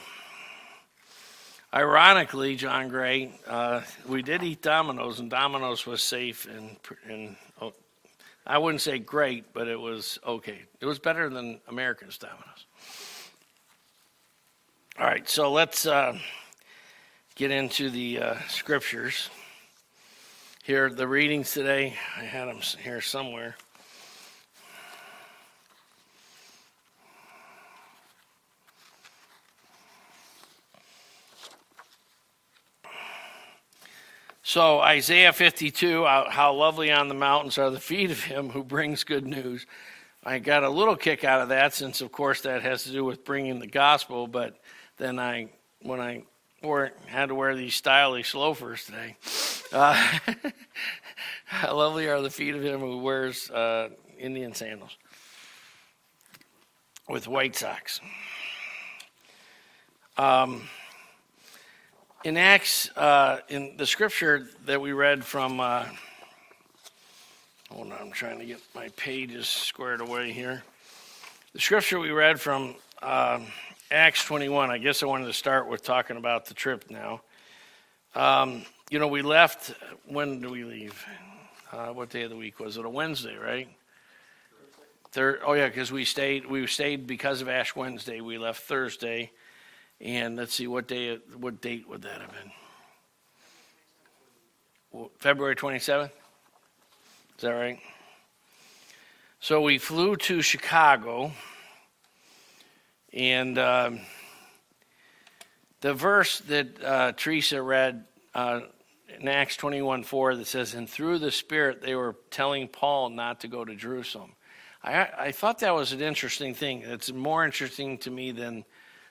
ironically, 1.73 2.55
John 2.55 2.87
Gray, 2.87 3.33
uh, 3.47 3.81
we 4.07 4.21
did 4.21 4.43
eat 4.43 4.61
Domino's, 4.61 5.19
and 5.19 5.29
Domino's 5.29 5.85
was 5.85 6.01
safe 6.01 6.47
and, 6.47 6.77
and 7.07 7.35
oh, 7.61 7.73
I 8.45 8.57
wouldn't 8.57 8.81
say 8.81 8.97
great, 8.97 9.53
but 9.53 9.67
it 9.67 9.79
was 9.79 10.17
okay. 10.25 10.61
It 10.79 10.85
was 10.85 10.99
better 10.99 11.29
than 11.29 11.59
America's 11.67 12.17
Domino's. 12.17 12.65
All 14.99 15.05
right, 15.05 15.27
so 15.27 15.51
let's 15.51 15.85
uh, 15.85 16.17
get 17.35 17.51
into 17.51 17.89
the 17.89 18.19
uh, 18.19 18.35
scriptures. 18.47 19.29
Here, 20.63 20.91
the 20.91 21.07
readings 21.07 21.53
today, 21.53 21.95
I 22.15 22.23
had 22.23 22.47
them 22.47 22.59
here 22.83 23.01
somewhere. 23.01 23.55
So, 34.43 34.79
Isaiah 34.81 35.33
52, 35.33 36.05
how 36.05 36.53
lovely 36.53 36.91
on 36.91 37.07
the 37.07 37.15
mountains 37.15 37.57
are 37.57 37.71
the 37.71 37.79
feet 37.79 38.11
of 38.11 38.23
him 38.25 38.49
who 38.49 38.63
brings 38.63 39.03
good 39.03 39.25
news, 39.25 39.65
I 40.23 40.37
got 40.37 40.63
a 40.63 40.69
little 40.69 40.95
kick 40.95 41.23
out 41.23 41.41
of 41.41 41.49
that 41.49 41.73
since, 41.73 42.01
of 42.01 42.11
course, 42.11 42.41
that 42.41 42.61
has 42.61 42.83
to 42.83 42.91
do 42.91 43.03
with 43.03 43.25
bringing 43.25 43.57
the 43.57 43.65
gospel. 43.65 44.27
But 44.27 44.59
then 44.97 45.17
I, 45.17 45.47
when 45.81 45.99
I 45.99 46.21
wore, 46.61 46.91
had 47.07 47.29
to 47.29 47.35
wear 47.35 47.55
these 47.55 47.73
stylish 47.73 48.35
loafers 48.35 48.85
today, 48.85 49.15
uh, 49.71 50.19
how 51.45 51.75
lovely 51.75 52.07
are 52.07 52.21
the 52.21 52.29
feet 52.29 52.55
of 52.55 52.63
him 52.63 52.79
who 52.79 52.97
wears 52.99 53.49
uh, 53.51 53.89
Indian 54.19 54.53
sandals 54.53 54.97
with 57.09 57.27
white 57.27 57.55
socks. 57.55 57.99
Um, 60.17 60.63
in 62.23 62.37
Acts, 62.37 62.89
uh, 62.95 63.39
in 63.49 63.75
the 63.77 63.85
scripture 63.87 64.47
that 64.65 64.79
we 64.79 64.91
read 64.91 65.25
from, 65.25 65.59
uh, 65.59 65.85
hold 67.71 67.91
on, 67.91 67.97
I'm 67.99 68.11
trying 68.11 68.39
to 68.39 68.45
get 68.45 68.59
my 68.75 68.89
pages 68.89 69.47
squared 69.47 70.01
away 70.01 70.31
here. 70.31 70.63
The 71.53 71.59
scripture 71.59 71.99
we 71.99 72.11
read 72.11 72.39
from 72.39 72.75
uh, 73.01 73.39
Acts 73.89 74.23
21, 74.25 74.69
I 74.69 74.77
guess 74.77 75.01
I 75.01 75.07
wanted 75.07 75.25
to 75.25 75.33
start 75.33 75.67
with 75.67 75.83
talking 75.83 76.17
about 76.17 76.45
the 76.45 76.53
trip 76.53 76.85
now. 76.89 77.21
Um, 78.13 78.63
you 78.91 78.99
know, 78.99 79.07
we 79.07 79.21
left, 79.21 79.73
when 80.05 80.41
do 80.41 80.49
we 80.49 80.65
leave? 80.65 81.05
Uh, 81.71 81.87
what 81.87 82.09
day 82.09 82.23
of 82.23 82.29
the 82.29 82.35
week 82.35 82.59
was 82.59 82.75
it? 82.75 82.83
A 82.83 82.89
Wednesday, 82.89 83.37
right? 83.37 83.69
Third, 85.13 85.39
oh 85.45 85.53
yeah, 85.53 85.67
because 85.67 85.93
we 85.93 86.03
stayed. 86.03 86.45
We 86.45 86.67
stayed 86.67 87.07
because 87.07 87.41
of 87.41 87.47
Ash 87.47 87.73
Wednesday. 87.73 88.19
We 88.19 88.37
left 88.37 88.63
Thursday, 88.63 89.31
and 90.01 90.35
let's 90.35 90.53
see 90.53 90.67
what 90.67 90.89
day. 90.89 91.19
What 91.37 91.61
date 91.61 91.87
would 91.87 92.01
that 92.01 92.19
have 92.19 92.31
been? 94.93 95.09
February 95.19 95.55
twenty 95.55 95.79
seventh. 95.79 96.11
Is 97.37 97.43
that 97.43 97.51
right? 97.51 97.79
So 99.39 99.61
we 99.61 99.77
flew 99.77 100.17
to 100.17 100.41
Chicago, 100.41 101.31
and 103.13 103.57
um, 103.57 104.01
the 105.79 105.93
verse 105.93 106.39
that 106.39 106.83
uh, 106.83 107.13
Teresa 107.13 107.61
read 107.61 108.05
uh, 108.33 108.61
in 109.19 109.27
Acts 109.27 109.57
twenty 109.57 109.81
one 109.81 110.03
four 110.03 110.35
that 110.35 110.47
says, 110.47 110.73
"And 110.73 110.89
through 110.89 111.19
the 111.19 111.31
Spirit 111.31 111.81
they 111.81 111.95
were 111.95 112.15
telling 112.29 112.67
Paul 112.67 113.09
not 113.09 113.41
to 113.41 113.47
go 113.47 113.65
to 113.65 113.75
Jerusalem." 113.75 114.33
I, 114.83 115.09
I 115.17 115.31
thought 115.31 115.59
that 115.59 115.75
was 115.75 115.91
an 115.91 116.01
interesting 116.01 116.53
thing. 116.55 116.81
It's 116.81 117.11
more 117.11 117.45
interesting 117.45 117.99
to 117.99 118.11
me 118.11 118.31
than 118.31 118.65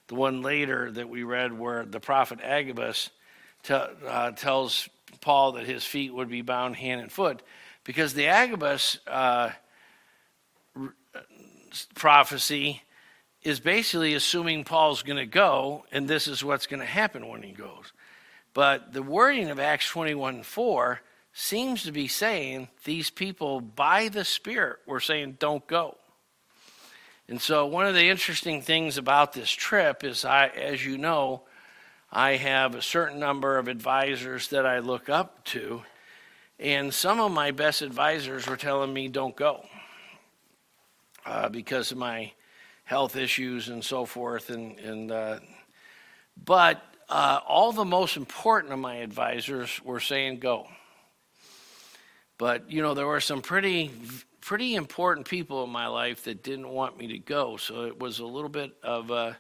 the 0.09 0.17
one 0.17 0.43
later 0.43 0.91
that 0.91 1.09
we 1.09 1.23
read 1.23 1.57
where 1.57 1.85
the 1.85 2.01
prophet 2.01 2.41
Agabus 2.43 3.11
te, 3.63 3.75
uh, 3.75 4.33
tells 4.33 4.89
Paul 5.21 5.53
that 5.53 5.67
his 5.67 5.85
feet 5.85 6.13
would 6.13 6.29
be 6.29 6.43
bound 6.43 6.77
hand 6.77 7.01
and 7.01 7.13
foot. 7.13 7.43
Because 7.85 8.15
the 8.15 8.27
Agabus 8.27 8.99
uh, 9.07 9.51
prophecy 11.95 12.83
is 13.43 13.61
basically 13.61 14.15
assuming 14.15 14.65
Paul's 14.65 15.03
going 15.03 15.17
to 15.17 15.27
go, 15.27 15.85
and 15.93 16.09
this 16.09 16.27
is 16.27 16.45
what's 16.45 16.67
going 16.67 16.81
to 16.81 16.87
happen 16.87 17.29
when 17.29 17.43
he 17.43 17.53
goes. 17.53 17.93
But 18.53 18.93
the 18.93 19.03
wording 19.03 19.51
of 19.51 19.61
Acts 19.61 19.89
21 19.89 20.43
4 20.43 21.01
seems 21.33 21.85
to 21.85 21.93
be 21.93 22.09
saying 22.09 22.69
these 22.85 23.11
people, 23.11 23.61
by 23.61 24.09
the 24.09 24.25
Spirit, 24.25 24.79
were 24.87 25.01
saying, 25.01 25.37
don't 25.39 25.67
go. 25.67 25.97
And 27.29 27.41
so, 27.41 27.67
one 27.67 27.87
of 27.87 27.95
the 27.95 28.09
interesting 28.09 28.61
things 28.61 28.99
about 28.99 29.33
this 29.33 29.51
trip 29.51 30.03
is, 30.03 30.25
I, 30.25 30.49
as 30.49 30.85
you 30.85 30.99
know, 30.99 31.43
I 32.11 32.33
have 32.33 32.75
a 32.75 32.83
certain 32.83 33.21
number 33.21 33.57
of 33.57 33.69
advisors 33.69 34.49
that 34.49 34.67
I 34.67 34.81
look 34.81 35.09
up 35.09 35.45
to, 35.47 35.83
and 36.59 36.93
some 36.93 37.21
of 37.21 37.31
my 37.31 37.53
best 37.53 37.83
advisors 37.83 38.49
were 38.49 38.57
telling 38.57 38.93
me, 38.93 39.07
don't 39.07 39.37
go 39.37 39.65
uh, 41.25 41.49
because 41.49 41.93
of 41.93 41.99
my 41.99 42.33
health 42.83 43.15
issues 43.15 43.69
and 43.69 43.85
so 43.85 44.05
forth. 44.05 44.51
And, 44.51 44.77
and 44.81 45.13
uh, 45.13 45.39
but 46.45 46.83
uh, 47.11 47.41
all 47.47 47.73
the 47.73 47.85
most 47.85 48.17
important 48.17 48.73
of 48.73 48.79
my 48.79 48.97
advisors 48.97 49.83
were 49.85 50.01
saying, 50.01 50.39
go. 50.39 50.69
But 52.39 52.71
you 52.71 52.81
know, 52.81 52.95
there 52.95 53.07
were 53.07 53.21
some 53.21 53.43
pretty 53.43 53.91
pretty 54.41 54.75
important 54.75 55.29
people 55.29 55.63
in 55.65 55.71
my 55.71 55.89
life 55.89 56.25
that 56.25 56.43
didn't 56.43 56.69
want 56.69 56.97
me 56.97 57.09
to 57.09 57.19
go, 57.19 57.57
so 57.57 57.85
it 57.85 57.99
was 57.99 58.21
a 58.21 58.25
little 58.25 58.49
bit 58.49 58.73
of 58.83 59.11
a. 59.11 59.37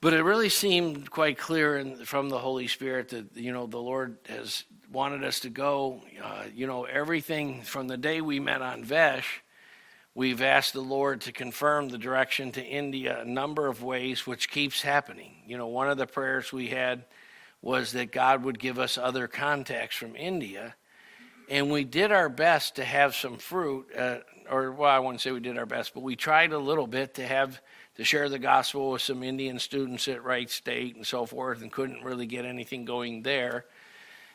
But 0.00 0.14
it 0.14 0.22
really 0.22 0.48
seemed 0.48 1.10
quite 1.10 1.38
clear 1.38 1.78
in, 1.78 2.04
from 2.04 2.28
the 2.28 2.38
Holy 2.38 2.68
Spirit 2.68 3.10
that 3.10 3.36
you 3.36 3.52
know 3.52 3.66
the 3.66 3.78
Lord 3.78 4.16
has 4.28 4.64
wanted 4.90 5.24
us 5.24 5.40
to 5.40 5.50
go. 5.50 6.00
Uh, 6.22 6.44
you 6.54 6.66
know, 6.66 6.84
everything 6.84 7.62
from 7.62 7.88
the 7.88 7.98
day 7.98 8.20
we 8.20 8.40
met 8.40 8.60
Anvesh, 8.60 9.41
we've 10.14 10.42
asked 10.42 10.72
the 10.72 10.80
Lord 10.80 11.20
to 11.22 11.32
confirm 11.32 11.88
the 11.88 11.98
direction 11.98 12.52
to 12.52 12.64
India 12.64 13.20
a 13.20 13.24
number 13.24 13.66
of 13.66 13.82
ways, 13.82 14.26
which 14.26 14.50
keeps 14.50 14.82
happening. 14.82 15.42
You 15.46 15.58
know, 15.58 15.66
one 15.66 15.88
of 15.88 15.98
the 15.98 16.06
prayers 16.06 16.52
we 16.52 16.68
had 16.68 17.04
was 17.60 17.92
that 17.92 18.12
God 18.12 18.44
would 18.44 18.58
give 18.58 18.78
us 18.78 18.98
other 18.98 19.28
contacts 19.28 19.96
from 19.96 20.16
India 20.16 20.74
and 21.52 21.70
we 21.70 21.84
did 21.84 22.12
our 22.12 22.30
best 22.30 22.76
to 22.76 22.84
have 22.84 23.14
some 23.14 23.36
fruit, 23.36 23.86
uh, 23.94 24.18
or 24.50 24.72
well, 24.72 24.90
I 24.90 24.98
wouldn't 24.98 25.20
say 25.20 25.32
we 25.32 25.40
did 25.40 25.58
our 25.58 25.66
best, 25.66 25.92
but 25.92 26.02
we 26.02 26.16
tried 26.16 26.52
a 26.52 26.58
little 26.58 26.86
bit 26.86 27.14
to 27.14 27.26
have 27.26 27.60
to 27.96 28.04
share 28.04 28.30
the 28.30 28.38
gospel 28.38 28.92
with 28.92 29.02
some 29.02 29.22
Indian 29.22 29.58
students 29.58 30.08
at 30.08 30.24
Wright 30.24 30.48
State 30.48 30.96
and 30.96 31.06
so 31.06 31.26
forth, 31.26 31.60
and 31.60 31.70
couldn't 31.70 32.02
really 32.04 32.24
get 32.24 32.46
anything 32.46 32.86
going 32.86 33.22
there. 33.22 33.66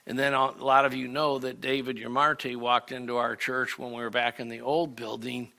And 0.05 0.17
then 0.17 0.33
a 0.33 0.51
lot 0.63 0.85
of 0.85 0.93
you 0.93 1.07
know 1.07 1.39
that 1.39 1.59
David 1.59 1.97
Yamarte 1.97 2.55
walked 2.55 2.91
into 2.91 3.17
our 3.17 3.35
church 3.35 3.79
when 3.79 3.89
we 3.89 4.01
were 4.01 4.11
back 4.11 4.39
in 4.39 4.47
the 4.47 4.61
old 4.61 4.95
building 4.95 5.51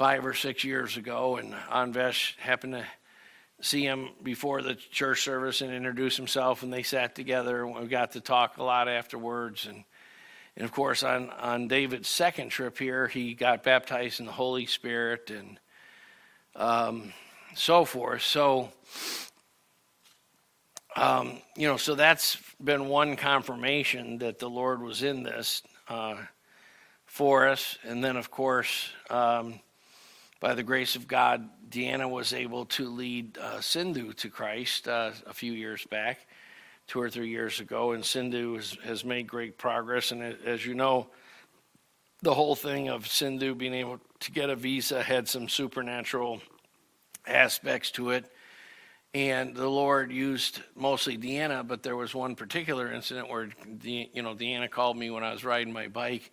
five 0.00 0.24
or 0.24 0.32
six 0.32 0.64
years 0.64 0.96
ago, 0.96 1.36
and 1.36 1.52
Anvesh 1.70 2.34
happened 2.38 2.72
to 2.72 2.86
see 3.60 3.82
him 3.82 4.08
before 4.22 4.62
the 4.62 4.74
church 4.74 5.20
service 5.22 5.60
and 5.60 5.70
introduce 5.70 6.16
himself, 6.16 6.62
and 6.62 6.72
they 6.72 6.82
sat 6.82 7.14
together, 7.14 7.66
we 7.66 7.86
got 7.86 8.12
to 8.12 8.20
talk 8.22 8.56
a 8.56 8.62
lot 8.62 8.88
afterwards. 8.88 9.66
And 9.66 9.84
and 10.56 10.64
of 10.64 10.72
course, 10.72 11.02
on, 11.02 11.28
on 11.28 11.68
David's 11.68 12.08
second 12.08 12.48
trip 12.48 12.78
here, 12.78 13.08
he 13.08 13.34
got 13.34 13.62
baptized 13.62 14.20
in 14.20 14.26
the 14.26 14.32
Holy 14.32 14.64
Spirit 14.64 15.30
and 15.30 15.60
um, 16.56 17.12
so 17.54 17.84
forth. 17.84 18.22
So, 18.22 18.70
um, 20.96 21.42
you 21.58 21.68
know, 21.68 21.76
so 21.76 21.94
that's 21.94 22.38
been 22.64 22.88
one 22.88 23.16
confirmation 23.16 24.16
that 24.20 24.38
the 24.38 24.48
Lord 24.48 24.80
was 24.80 25.02
in 25.02 25.24
this 25.24 25.62
uh, 25.90 26.16
for 27.04 27.46
us. 27.46 27.76
And 27.84 28.02
then, 28.02 28.16
of 28.16 28.30
course, 28.30 28.88
um, 29.10 29.60
by 30.40 30.54
the 30.54 30.62
grace 30.62 30.96
of 30.96 31.06
God, 31.06 31.48
Deanna 31.70 32.08
was 32.10 32.32
able 32.32 32.64
to 32.66 32.88
lead 32.88 33.38
uh, 33.38 33.60
Sindhu 33.60 34.12
to 34.14 34.28
Christ 34.28 34.88
uh, 34.88 35.12
a 35.26 35.34
few 35.34 35.52
years 35.52 35.86
back 35.86 36.26
two 36.86 37.00
or 37.00 37.08
three 37.08 37.28
years 37.28 37.60
ago, 37.60 37.92
and 37.92 38.04
Sindhu 38.04 38.56
has, 38.56 38.76
has 38.82 39.04
made 39.04 39.28
great 39.28 39.56
progress. 39.56 40.10
And 40.10 40.22
as 40.44 40.66
you 40.66 40.74
know, 40.74 41.06
the 42.22 42.34
whole 42.34 42.56
thing 42.56 42.88
of 42.88 43.06
Sindhu 43.06 43.54
being 43.54 43.74
able 43.74 44.00
to 44.20 44.32
get 44.32 44.50
a 44.50 44.56
visa 44.56 45.02
had 45.02 45.28
some 45.28 45.48
supernatural 45.48 46.40
aspects 47.26 47.92
to 47.92 48.10
it. 48.10 48.30
And 49.14 49.54
the 49.54 49.68
Lord 49.68 50.10
used 50.10 50.62
mostly 50.74 51.16
Deanna, 51.16 51.66
but 51.66 51.82
there 51.82 51.96
was 51.96 52.14
one 52.14 52.34
particular 52.34 52.92
incident 52.92 53.28
where, 53.28 53.46
De, 53.78 54.10
you 54.12 54.22
know, 54.22 54.34
Deanna 54.34 54.70
called 54.70 54.96
me 54.96 55.10
when 55.10 55.22
I 55.22 55.32
was 55.32 55.44
riding 55.44 55.72
my 55.72 55.88
bike, 55.88 56.30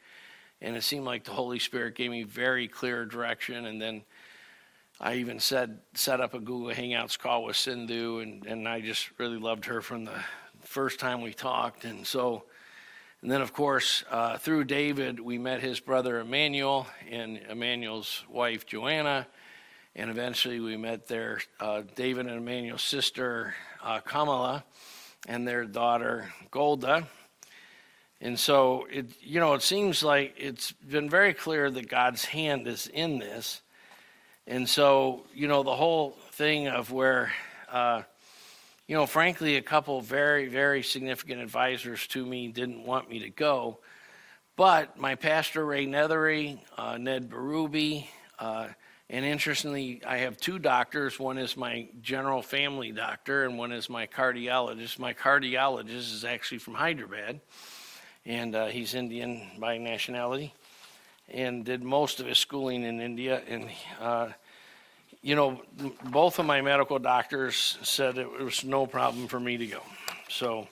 and 0.62 0.76
it 0.76 0.84
seemed 0.84 1.05
like 1.05 1.24
the 1.24 1.32
Holy 1.32 1.60
Spirit 1.60 1.95
gave 1.95 2.12
me 2.12 2.24
very 2.24 2.68
clear 2.68 3.05
direction. 3.05 3.66
And 3.66 3.82
then 3.82 4.03
I 4.99 5.16
even 5.16 5.39
said 5.39 5.80
set 5.93 6.20
up 6.20 6.34
a 6.34 6.39
Google 6.39 6.74
Hangouts 6.74 7.18
call 7.18 7.43
with 7.43 7.55
Sindhu, 7.55 8.20
and, 8.20 8.45
and 8.45 8.68
I 8.68 8.82
just 8.82 9.10
really 9.20 9.38
loved 9.38 9.66
her 9.66 9.82
from 9.82 10.05
the 10.05 10.24
first 10.62 10.99
time 10.99 11.22
we 11.22 11.34
talked. 11.34 11.86
And 11.86 12.05
so, 12.05 12.43
and 13.22 13.32
then 13.32 13.41
of 13.41 13.53
course, 13.53 14.03
uh, 14.10 14.38
through 14.38 14.64
David, 14.64 15.20
we 15.20 15.38
met 15.38 15.62
his 15.62 15.80
brother 15.80 16.20
Emmanuel 16.20 16.88
and 17.10 17.38
Emmanuel's 17.49 18.24
wife 18.30 18.66
Joanna. 18.66 19.28
And 19.95 20.12
eventually 20.12 20.60
we 20.60 20.78
met 20.78 21.08
their 21.08 21.41
uh, 21.60 21.82
David 21.95 22.28
and 22.28 22.38
Emmanuel's 22.38 22.84
sister 22.84 23.55
uh, 23.84 23.99
Kamala 23.99 24.64
and 25.28 25.47
their 25.47 25.66
daughter 25.66 26.32
Golda. 26.51 27.08
And 28.20 28.39
so 28.39 28.88
it, 28.91 29.05
you 29.22 29.39
know, 29.39 29.53
it 29.53 29.61
seems 29.61 30.03
like 30.03 30.36
it's 30.38 30.72
been 30.72 31.09
very 31.09 31.34
clear 31.34 31.70
that 31.70 31.88
God's 31.88 32.26
hand 32.26 32.68
is 32.68 32.88
in 32.88 33.20
this. 33.20 33.61
And 34.47 34.68
so, 34.68 35.26
you 35.34 35.47
know, 35.47 35.63
the 35.63 35.76
whole 35.76 36.11
thing 36.32 36.68
of 36.68 36.91
where 36.91 37.32
uh, 37.72 38.03
you 38.88 38.95
know, 38.95 39.05
frankly, 39.05 39.57
a 39.57 39.61
couple 39.61 39.99
very, 39.99 40.47
very 40.47 40.82
significant 40.82 41.41
advisors 41.41 42.07
to 42.07 42.26
me 42.26 42.47
didn't 42.47 42.86
want 42.86 43.09
me 43.09 43.20
to 43.20 43.30
go. 43.30 43.80
But 44.55 44.97
my 44.97 45.15
pastor, 45.15 45.65
Ray 45.65 45.86
Nethery, 45.86 46.57
uh, 46.78 46.97
Ned 46.97 47.30
Berube, 47.30 48.07
uh, 48.39 48.68
and 49.09 49.26
interestingly, 49.26 50.01
I 50.05 50.18
have 50.20 50.38
two 50.38 50.57
doctors. 50.57 51.20
One 51.20 51.38
is 51.38 51.57
my 51.57 51.89
general 52.01 52.41
family 52.41 52.91
doctor, 52.91 53.43
and 53.43 53.57
one 53.57 53.74
is 53.74 53.89
my 53.89 54.07
cardiologist. 54.07 54.99
My 54.99 55.13
cardiologist 55.13 56.13
is 56.13 56.26
actually 56.26 56.59
from 56.59 56.76
Hyderabad, 56.76 57.41
and 58.28 58.55
uh, 58.55 58.65
he's 58.67 58.93
Indian 58.93 59.41
by 59.57 59.80
nationality. 59.80 60.53
and 61.30 61.65
did 61.65 61.84
most 61.84 62.19
of 62.19 62.25
his 62.25 62.38
schooling 62.38 62.84
in 62.84 63.01
India. 63.01 63.41
And, 63.47 63.69
uh, 63.99 64.30
you 65.21 65.36
know, 65.36 65.61
both 66.05 66.39
of 66.39 66.45
my 66.45 66.61
medical 66.61 66.99
doctors 66.99 67.78
said 67.84 68.17
it 68.17 68.30
was 68.30 68.63
no 68.63 68.86
problem 68.86 69.28
for 69.28 69.39
me 69.39 69.57
to 69.57 69.67
go. 69.67 69.82
So, 70.30 70.67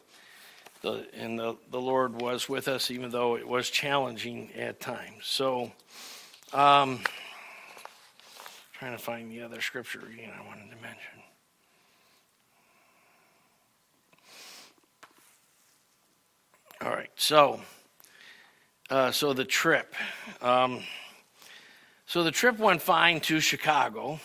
the, 0.81 1.07
and 1.13 1.37
the, 1.37 1.55
the 1.71 1.81
Lord 1.81 2.21
was 2.21 2.47
with 2.47 2.67
us, 2.67 2.91
even 2.91 3.09
though 3.09 3.35
it 3.37 3.47
was 3.47 3.69
challenging 3.69 4.51
at 4.53 4.79
times. 4.79 5.23
So, 5.23 5.71
um, 6.53 7.01
trying 8.73 8.95
to 8.95 9.01
find 9.01 9.31
the 9.31 9.41
other 9.41 9.61
scripture 9.61 10.03
again 10.05 10.31
I 10.37 10.45
wanted 10.47 10.69
to 10.69 10.81
mention. 10.81 11.14
All 16.86 16.91
right, 16.91 17.09
so 17.15 17.59
uh, 18.91 19.09
so 19.09 19.33
the 19.33 19.43
trip. 19.43 19.95
Um, 20.39 20.83
so 22.05 22.21
the 22.21 22.29
trip 22.29 22.59
went 22.59 22.79
fine 22.79 23.21
to 23.21 23.39
Chicago. 23.39 24.19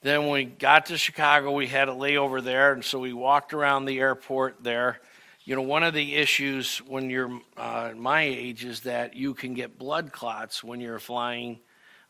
Then 0.00 0.20
when 0.22 0.30
we 0.30 0.44
got 0.46 0.86
to 0.86 0.96
Chicago, 0.96 1.52
we 1.52 1.66
had 1.66 1.90
a 1.90 1.92
layover 1.92 2.42
there, 2.42 2.72
and 2.72 2.82
so 2.82 2.98
we 2.98 3.12
walked 3.12 3.52
around 3.52 3.84
the 3.84 4.00
airport 4.00 4.64
there. 4.64 4.98
You 5.44 5.56
know, 5.56 5.60
one 5.60 5.82
of 5.82 5.92
the 5.92 6.14
issues 6.14 6.78
when 6.78 7.10
you're 7.10 7.38
uh, 7.58 7.92
my 7.94 8.22
age 8.22 8.64
is 8.64 8.80
that 8.84 9.14
you 9.14 9.34
can 9.34 9.52
get 9.52 9.78
blood 9.78 10.10
clots 10.10 10.64
when 10.64 10.80
you're 10.80 10.98
flying 10.98 11.60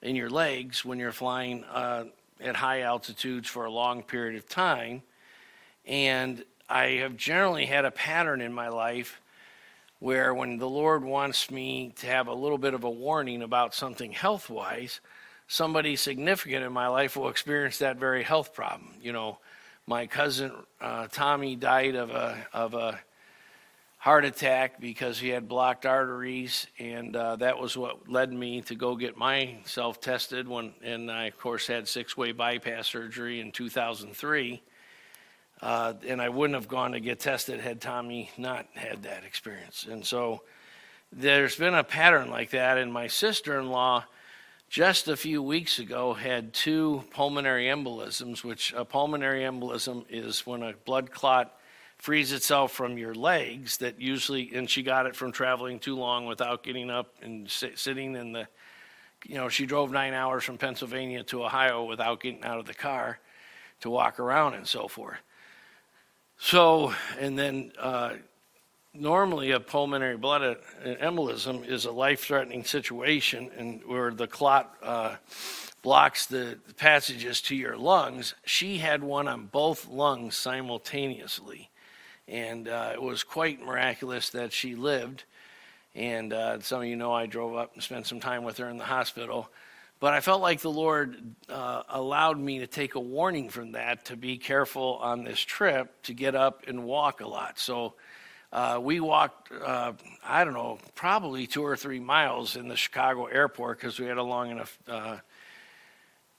in 0.03 0.15
your 0.15 0.31
legs 0.31 0.85
when 0.85 1.01
you're 1.01 1.11
flying 1.11 1.65
uh, 1.65 2.05
at 2.41 2.55
high 2.55 2.83
altitudes 2.83 3.49
for 3.49 3.65
a 3.65 3.71
long 3.73 4.05
period 4.05 4.37
of 4.37 4.49
time. 4.49 5.03
And 5.85 6.45
I 6.69 7.01
have 7.01 7.17
generally 7.17 7.67
had 7.67 7.85
a 7.85 7.91
pattern 7.91 8.41
in 8.41 8.53
my 8.53 8.69
life 8.69 9.21
where 9.99 10.33
when 10.33 10.59
the 10.59 10.69
Lord 10.69 11.05
wants 11.05 11.51
me 11.51 11.93
to 11.97 12.07
have 12.07 12.29
a 12.29 12.35
little 12.35 12.59
bit 12.59 12.75
of 12.75 12.85
a 12.85 12.91
warning 12.91 13.43
about 13.43 13.75
something 13.75 14.13
health 14.13 14.49
wise, 14.49 15.01
somebody 15.49 15.97
significant 15.97 16.65
in 16.65 16.73
my 16.73 16.89
life 16.89 17.17
will 17.17 17.29
experience 17.29 17.79
that 17.79 17.97
very 17.97 18.23
health 18.23 18.55
problem. 18.55 18.91
You 19.03 19.13
know, 19.13 19.39
my 19.87 20.07
cousin 20.07 20.53
uh, 20.81 21.09
Tommy 21.11 21.57
died 21.57 21.97
of 21.97 22.11
a, 22.11 22.47
of 22.53 22.75
a 22.75 23.01
heart 23.97 24.25
attack 24.25 24.81
because 24.81 25.19
he 25.19 25.29
had 25.29 25.49
blocked 25.49 25.85
arteries, 25.85 26.69
and 26.79 27.17
uh, 27.17 27.37
that 27.37 27.59
was 27.59 27.77
what 27.77 28.09
led 28.09 28.33
me 28.33 28.61
to 28.63 28.75
go 28.75 28.95
get 28.95 29.17
myself 29.17 30.01
tested. 30.01 30.47
When 30.47 30.73
and 30.83 31.11
I 31.11 31.27
of 31.27 31.39
course 31.39 31.67
had 31.67 31.89
six-way 31.89 32.33
bypass 32.33 32.87
surgery 32.87 33.41
in 33.41 33.51
2003. 33.51 34.63
Uh, 35.61 35.95
and 36.07 36.23
I 36.23 36.29
wouldn't 36.29 36.55
have 36.55 36.69
gone 36.69 36.93
to 36.93 37.01
get 37.01 37.19
tested 37.19 37.61
had 37.61 37.81
Tommy 37.81 38.31
not 38.39 38.67
had 38.75 39.03
that 39.03 39.25
experience. 39.25 39.87
And 39.91 40.05
so 40.05 40.43
there's 41.13 41.57
been 41.57 41.75
a 41.75 41.85
pattern 41.85 42.31
like 42.31 42.51
that. 42.51 42.79
And 42.79 42.93
my 42.93 43.09
sister 43.09 43.59
in 43.59 43.69
law, 43.69 44.05
just 44.69 45.09
a 45.09 45.17
few 45.17 45.43
weeks 45.43 45.79
ago, 45.79 46.15
had 46.15 46.53
two 46.53 47.03
pulmonary 47.11 47.67
embolisms, 47.67 48.45
which 48.45 48.73
a 48.75 48.85
pulmonary 48.85 49.43
embolism 49.43 50.05
is 50.09 50.47
when 50.47 50.63
a 50.63 50.75
blood 50.85 51.11
clot 51.11 51.59
frees 51.99 52.33
itself 52.33 52.73
from 52.73 52.97
your 52.97 53.15
legs 53.15 53.79
that 53.79 54.01
usually 54.01 54.51
and 54.55 54.71
she 54.71 54.83
got 54.83 55.07
it 55.07 55.17
from 55.17 55.33
traveling 55.33 55.79
too 55.79 55.97
long 55.97 56.27
without 56.27 56.63
getting 56.63 56.91
up 56.91 57.13
and 57.23 57.51
sit, 57.51 57.77
sitting 57.79 58.15
in 58.15 58.33
the 58.33 58.47
you 59.27 59.35
know 59.35 59.49
she 59.49 59.67
drove 59.67 59.91
nine 59.91 60.15
hours 60.15 60.45
from 60.45 60.57
pennsylvania 60.57 61.25
to 61.25 61.43
ohio 61.43 61.85
without 61.85 62.21
getting 62.21 62.43
out 62.45 62.59
of 62.59 62.67
the 62.67 62.75
car 62.75 63.19
to 63.81 63.91
walk 63.91 64.21
around 64.21 64.55
and 64.55 64.65
so 64.67 64.87
forth 64.87 65.19
so, 66.39 66.95
and 67.19 67.39
then 67.39 67.73
uh, 67.79 68.15
normally 68.95 69.51
a 69.51 69.61
pulmonary 69.61 70.17
blood 70.17 70.57
embolism 70.85 71.67
is 71.67 71.85
a 71.85 71.93
life-threatening 71.93 72.65
situation, 72.65 73.51
and 73.57 73.83
where 73.85 74.11
the 74.11 74.27
clot 74.27 74.75
uh, 74.83 75.17
blocks 75.83 76.27
the 76.27 76.59
passages 76.77 77.41
to 77.43 77.55
your 77.55 77.77
lungs. 77.77 78.35
She 78.45 78.79
had 78.79 79.03
one 79.03 79.29
on 79.29 79.47
both 79.47 79.89
lungs 79.89 80.37
simultaneously, 80.37 81.71
and 82.27 82.69
uh, 82.69 82.91
it 82.95 83.03
was 83.03 83.23
quite 83.23 83.61
miraculous 83.61 84.31
that 84.31 84.53
she 84.53 84.75
lived. 84.75 85.25
And 85.95 86.33
uh, 86.33 86.61
some 86.61 86.83
of 86.83 86.87
you 86.87 86.97
know 86.97 87.13
I 87.13 87.27
drove 87.27 87.57
up 87.57 87.75
and 87.75 87.83
spent 87.83 88.07
some 88.07 88.21
time 88.21 88.45
with 88.45 88.59
her 88.59 88.69
in 88.69 88.77
the 88.77 88.85
hospital. 88.85 89.49
But 90.01 90.15
I 90.15 90.21
felt 90.21 90.41
like 90.41 90.61
the 90.61 90.71
Lord 90.71 91.17
uh, 91.49 91.83
allowed 91.89 92.39
me 92.39 92.61
to 92.61 92.69
take 92.69 92.95
a 92.95 93.01
warning 93.01 93.49
from 93.49 93.73
that 93.73 94.05
to 94.07 94.17
be 94.17 94.39
careful 94.39 94.99
on 95.03 95.25
this 95.25 95.41
trip 95.41 96.03
to 96.05 96.15
get 96.15 96.37
up 96.37 96.63
and 96.69 96.85
walk 96.85 97.21
a 97.21 97.27
lot. 97.27 97.59
So 97.59 97.95
uh, 98.53 98.79
we 98.81 99.01
walked, 99.01 99.51
uh, 99.53 99.93
I 100.25 100.45
don't 100.45 100.55
know, 100.55 100.79
probably 100.95 101.49
two 101.49 101.65
or 101.65 101.77
three 101.77 101.99
miles 101.99 102.55
in 102.55 102.69
the 102.69 102.77
Chicago 102.77 103.27
airport 103.27 103.79
because 103.79 103.99
we 103.99 104.07
had 104.07 104.19
a 104.19 104.23
long 104.23 104.51
enough, 104.51 104.79
uh, 104.87 105.19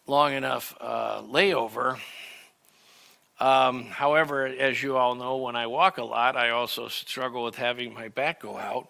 long 0.07 0.33
enough 0.33 0.73
uh, 0.79 1.21
layover. 1.23 1.99
Um, 3.41 3.85
however, 3.85 4.45
as 4.47 4.81
you 4.81 4.95
all 4.95 5.15
know, 5.15 5.35
when 5.37 5.57
I 5.57 5.67
walk 5.67 5.97
a 5.97 6.03
lot, 6.03 6.37
I 6.37 6.51
also 6.51 6.87
struggle 6.87 7.43
with 7.43 7.55
having 7.55 7.93
my 7.93 8.07
back 8.07 8.41
go 8.41 8.57
out. 8.57 8.87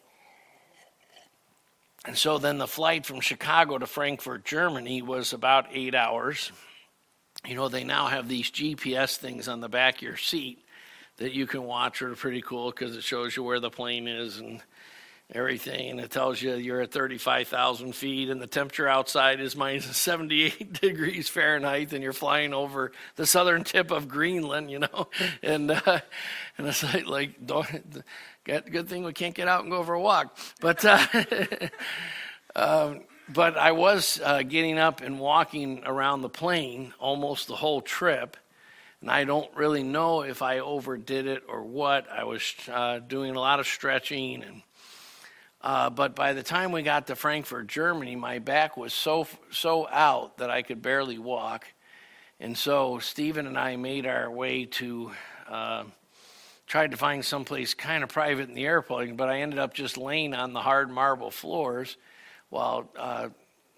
And 2.05 2.17
so 2.17 2.37
then 2.37 2.57
the 2.57 2.67
flight 2.67 3.05
from 3.05 3.19
Chicago 3.19 3.77
to 3.77 3.87
Frankfurt, 3.87 4.45
Germany 4.45 5.01
was 5.01 5.33
about 5.33 5.67
eight 5.71 5.95
hours. 5.95 6.51
You 7.45 7.55
know, 7.55 7.69
they 7.69 7.83
now 7.83 8.07
have 8.07 8.27
these 8.27 8.51
GPS 8.51 9.17
things 9.17 9.47
on 9.47 9.59
the 9.61 9.69
back 9.69 9.97
of 9.97 10.01
your 10.01 10.17
seat 10.17 10.63
that 11.17 11.33
you 11.33 11.45
can 11.45 11.63
watch, 11.63 12.01
are 12.01 12.15
pretty 12.15 12.41
cool 12.41 12.71
because 12.71 12.95
it 12.95 13.03
shows 13.03 13.35
you 13.35 13.43
where 13.43 13.59
the 13.59 13.69
plane 13.69 14.07
is 14.07 14.39
and 14.39 14.61
everything. 15.33 15.91
And 15.91 15.99
it 15.99 16.09
tells 16.09 16.41
you 16.41 16.55
you're 16.55 16.81
at 16.81 16.91
35,000 16.91 17.93
feet 17.93 18.29
and 18.29 18.41
the 18.41 18.47
temperature 18.47 18.87
outside 18.87 19.39
is 19.39 19.55
minus 19.55 19.85
78 19.97 20.73
degrees 20.81 21.29
Fahrenheit 21.29 21.93
and 21.93 22.01
you're 22.01 22.13
flying 22.13 22.53
over 22.53 22.91
the 23.15 23.25
southern 23.25 23.63
tip 23.63 23.91
of 23.91 24.07
Greenland, 24.07 24.71
you 24.71 24.79
know. 24.79 25.07
And, 25.43 25.71
uh, 25.71 25.99
and 26.57 26.67
it's 26.67 26.83
like, 26.83 27.05
like 27.05 27.45
don't, 27.45 28.03
Good 28.45 28.87
thing 28.87 29.03
we 29.03 29.13
can't 29.13 29.35
get 29.35 29.47
out 29.47 29.61
and 29.61 29.71
go 29.71 29.83
for 29.83 29.93
a 29.93 30.01
walk. 30.01 30.37
But, 30.59 30.83
uh, 30.83 31.05
um, 32.55 33.01
but 33.27 33.57
I 33.57 33.73
was 33.73 34.19
uh, 34.23 34.41
getting 34.41 34.79
up 34.79 35.01
and 35.01 35.19
walking 35.19 35.83
around 35.85 36.21
the 36.21 36.29
plane 36.29 36.93
almost 36.99 37.47
the 37.47 37.55
whole 37.55 37.81
trip. 37.81 38.37
And 39.01 39.09
I 39.09 39.23
don't 39.23 39.53
really 39.55 39.83
know 39.83 40.21
if 40.21 40.41
I 40.41 40.59
overdid 40.59 41.27
it 41.27 41.43
or 41.47 41.63
what. 41.63 42.09
I 42.09 42.23
was 42.23 42.53
uh, 42.71 42.99
doing 42.99 43.35
a 43.35 43.39
lot 43.39 43.59
of 43.59 43.67
stretching. 43.67 44.43
And, 44.43 44.61
uh, 45.61 45.89
but 45.89 46.15
by 46.15 46.33
the 46.33 46.43
time 46.43 46.71
we 46.71 46.81
got 46.81 47.07
to 47.07 47.15
Frankfurt, 47.15 47.67
Germany, 47.67 48.15
my 48.15 48.39
back 48.39 48.77
was 48.77 48.93
so, 48.93 49.27
so 49.51 49.87
out 49.87 50.37
that 50.39 50.49
I 50.49 50.63
could 50.63 50.81
barely 50.81 51.19
walk. 51.19 51.67
And 52.39 52.57
so 52.57 52.99
Stephen 52.99 53.47
and 53.47 53.57
I 53.57 53.75
made 53.75 54.05
our 54.05 54.31
way 54.31 54.65
to 54.65 55.11
uh, 55.47 55.83
tried 56.69 56.91
to 56.91 56.97
find 56.97 57.25
someplace 57.25 57.73
kind 57.73 58.03
of 58.03 58.09
private 58.09 58.47
in 58.47 58.53
the 58.53 58.65
airplane, 58.65 59.15
but 59.15 59.27
I 59.27 59.41
ended 59.41 59.57
up 59.57 59.73
just 59.73 59.97
laying 59.97 60.35
on 60.35 60.53
the 60.53 60.61
hard 60.61 60.91
marble 60.91 61.31
floors 61.31 61.97
while 62.49 62.87
uh, 62.95 63.29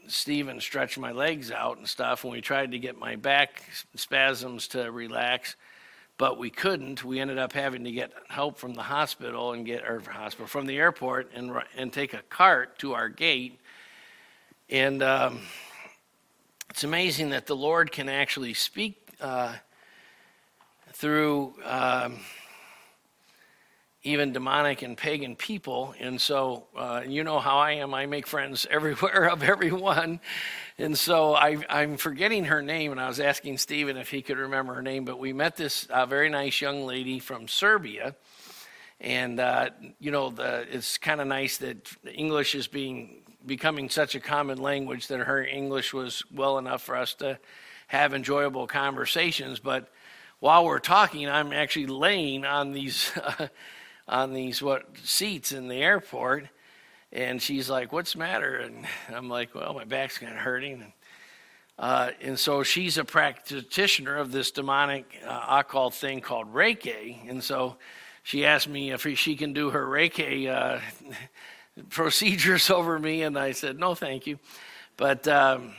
Stephen 0.07 0.59
stretched 0.59 0.97
my 0.97 1.13
legs 1.13 1.51
out 1.51 1.77
and 1.77 1.87
stuff. 1.87 2.25
And 2.25 2.33
we 2.33 2.41
tried 2.41 2.71
to 2.73 2.79
get 2.79 2.99
my 2.99 3.15
back 3.15 3.63
spasms 3.95 4.67
to 4.69 4.91
relax, 4.91 5.55
but 6.17 6.37
we 6.37 6.49
couldn't. 6.49 7.01
We 7.01 7.21
ended 7.21 7.37
up 7.37 7.53
having 7.53 7.85
to 7.85 7.93
get 7.93 8.11
help 8.27 8.57
from 8.57 8.73
the 8.73 8.83
hospital 8.83 9.53
and 9.53 9.65
get, 9.65 9.87
or 9.87 10.01
hospital, 10.01 10.47
from 10.47 10.65
the 10.65 10.77
airport 10.77 11.31
and, 11.33 11.49
and 11.77 11.93
take 11.93 12.13
a 12.13 12.21
cart 12.23 12.77
to 12.79 12.93
our 12.93 13.07
gate. 13.07 13.57
And 14.69 15.01
um, 15.01 15.39
it's 16.69 16.83
amazing 16.83 17.29
that 17.29 17.47
the 17.47 17.55
Lord 17.55 17.89
can 17.89 18.09
actually 18.09 18.53
speak 18.53 18.97
uh, 19.21 19.55
through. 20.91 21.53
Um, 21.63 22.19
even 24.03 24.33
demonic 24.33 24.81
and 24.81 24.97
pagan 24.97 25.35
people. 25.35 25.93
And 25.99 26.19
so, 26.19 26.65
uh, 26.75 27.03
you 27.07 27.23
know 27.23 27.39
how 27.39 27.57
I 27.57 27.73
am. 27.73 27.93
I 27.93 28.07
make 28.07 28.25
friends 28.25 28.65
everywhere 28.71 29.29
of 29.29 29.43
everyone. 29.43 30.19
And 30.77 30.97
so 30.97 31.33
I, 31.33 31.63
am 31.69 31.97
forgetting 31.97 32.45
her 32.45 32.61
name, 32.61 32.91
and 32.91 32.99
I 32.99 33.07
was 33.07 33.19
asking 33.19 33.59
Stephen 33.59 33.97
if 33.97 34.09
he 34.09 34.21
could 34.21 34.37
remember 34.37 34.73
her 34.73 34.81
name. 34.81 35.05
But 35.05 35.19
we 35.19 35.33
met 35.33 35.55
this 35.55 35.85
uh, 35.85 36.05
very 36.07 36.29
nice 36.29 36.59
young 36.61 36.85
lady 36.85 37.19
from 37.19 37.47
Serbia. 37.47 38.15
And, 38.99 39.39
uh, 39.39 39.69
you 39.99 40.11
know, 40.11 40.29
the, 40.29 40.65
it's 40.71 40.97
kind 40.97 41.21
of 41.21 41.27
nice 41.27 41.57
that 41.57 41.89
English 42.11 42.55
is 42.55 42.67
being 42.67 43.17
becoming 43.43 43.89
such 43.89 44.13
a 44.13 44.19
common 44.19 44.59
language 44.59 45.07
that 45.07 45.19
her 45.19 45.43
English 45.43 45.93
was 45.93 46.23
well 46.31 46.59
enough 46.59 46.83
for 46.83 46.95
us 46.95 47.15
to 47.15 47.39
have 47.87 48.13
enjoyable 48.13 48.67
conversations. 48.67 49.59
But 49.59 49.89
while 50.39 50.65
we're 50.65 50.79
talking, 50.79 51.27
I'm 51.27 51.51
actually 51.51 51.87
laying 51.87 52.45
on 52.45 52.71
these 52.71 53.11
on 54.11 54.33
these 54.33 54.61
what 54.61 54.85
seats 55.03 55.51
in 55.51 55.67
the 55.67 55.77
airport 55.77 56.45
and 57.11 57.41
she's 57.41 57.69
like 57.69 57.91
what's 57.91 58.13
the 58.13 58.19
matter? 58.19 58.57
And 58.57 58.85
i'm 59.13 59.29
like 59.29 59.55
well 59.55 59.73
my 59.73 59.85
back's 59.85 60.17
kind 60.17 60.33
of 60.33 60.39
hurting. 60.39 60.73
And, 60.81 60.93
uh, 61.79 62.11
and 62.21 62.37
so 62.37 62.61
she's 62.61 62.99
a 62.99 63.03
practitioner 63.03 64.17
of 64.17 64.31
this 64.31 64.51
demonic 64.51 65.05
uh, 65.25 65.45
occult 65.49 65.95
thing 65.95 66.21
called 66.21 66.53
reiki. 66.53 67.27
And 67.27 67.43
so 67.43 67.77
she 68.23 68.45
asked 68.45 68.69
me 68.69 68.91
if 68.91 69.05
she 69.17 69.35
can 69.35 69.53
do 69.53 69.71
her 69.71 69.85
reiki 69.85 70.47
uh, 70.47 70.79
procedures 71.89 72.69
over 72.69 72.99
me, 72.99 73.23
and 73.23 73.37
I 73.37 73.51
said, 73.51 73.79
no, 73.79 73.95
thank 73.95 74.27
you. 74.27 74.37
But, 74.97 75.27
um, 75.27 75.73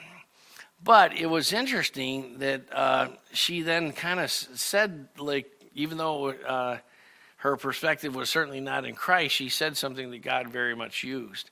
but 0.82 1.16
it 1.16 1.26
was 1.26 1.52
interesting 1.52 2.38
that 2.38 2.62
uh, 2.72 3.08
she 3.32 3.62
then 3.62 3.92
kind 3.92 4.18
of 4.18 4.30
said, 4.30 5.08
like, 5.18 5.50
even 5.74 5.98
though 5.98 6.30
uh, 6.30 6.78
her 7.42 7.56
perspective 7.56 8.14
was 8.14 8.30
certainly 8.30 8.60
not 8.60 8.84
in 8.84 8.94
Christ, 8.94 9.34
she 9.34 9.48
said 9.48 9.76
something 9.76 10.12
that 10.12 10.22
God 10.22 10.46
very 10.46 10.76
much 10.76 11.02
used. 11.02 11.50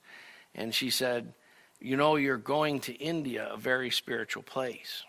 And 0.54 0.72
she 0.72 0.88
said, 0.88 1.32
You 1.80 1.96
know, 1.96 2.14
you're 2.14 2.36
going 2.36 2.78
to 2.82 2.92
India, 2.92 3.48
a 3.52 3.56
very 3.56 3.90
spiritual 3.90 4.44
place. 4.44 5.02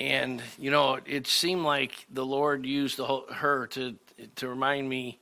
And 0.00 0.42
you 0.58 0.70
know, 0.70 0.98
it 1.04 1.26
seemed 1.26 1.64
like 1.64 2.06
the 2.10 2.24
Lord 2.24 2.64
used 2.64 2.96
the 2.96 3.04
whole, 3.04 3.26
her 3.30 3.66
to 3.66 3.96
to 4.36 4.48
remind 4.48 4.88
me 4.88 5.20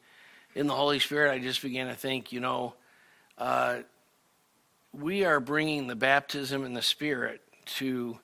in 0.54 0.68
the 0.68 0.74
Holy 0.76 1.00
Spirit. 1.00 1.32
I 1.32 1.40
just 1.40 1.62
began 1.62 1.88
to 1.88 1.94
think, 1.94 2.30
you 2.30 2.38
know, 2.38 2.74
uh, 3.38 3.78
we 4.92 5.24
are 5.24 5.40
bringing 5.40 5.86
the 5.86 5.94
baptism 5.94 6.64
in 6.64 6.74
the 6.74 6.82
Spirit 6.82 7.40
to 7.64 8.18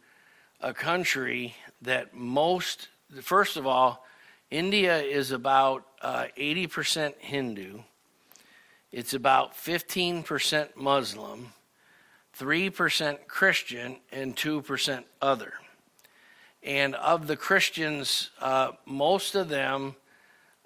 a 0.61 0.75
country 0.75 1.55
that 1.83 2.15
most, 2.15 2.89
first 3.23 3.57
of 3.57 3.67
all, 3.67 4.05
India 4.51 5.01
is 5.01 5.31
about 5.31 5.87
uh, 6.03 6.27
80% 6.37 7.15
Hindu. 7.19 7.81
It's 8.91 9.15
about 9.15 9.55
15% 9.55 10.77
Muslim, 10.77 11.53
3% 12.39 13.27
Christian, 13.29 13.97
and 14.11 14.35
2% 14.35 15.05
other. 15.21 15.53
And 16.63 16.95
of 16.97 17.27
the 17.27 17.37
Christians, 17.37 18.31
uh, 18.41 18.73
most 18.87 19.35
of 19.35 19.49
them 19.49 19.95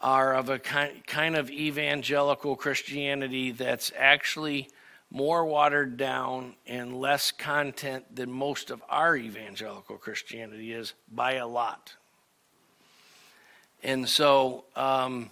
are 0.01 0.35
of 0.35 0.49
a 0.49 0.59
kind, 0.59 1.07
kind 1.07 1.37
of 1.37 1.51
evangelical 1.51 2.57
Christianity 2.57 3.51
that's 3.51 3.93
actually 3.99 4.69
more 5.11 5.45
watered 5.45 5.97
down 5.97 6.55
and 6.67 7.01
less 7.01 7.33
content 7.33 8.05
than 8.15 8.31
most 8.31 8.71
of 8.71 8.83
our 8.89 9.17
evangelical 9.17 9.97
Christianity 9.97 10.73
is 10.73 10.95
by 11.11 11.35
a 11.35 11.47
lot. 11.47 11.95
And 13.83 14.09
so, 14.09 14.65
um, 14.77 15.31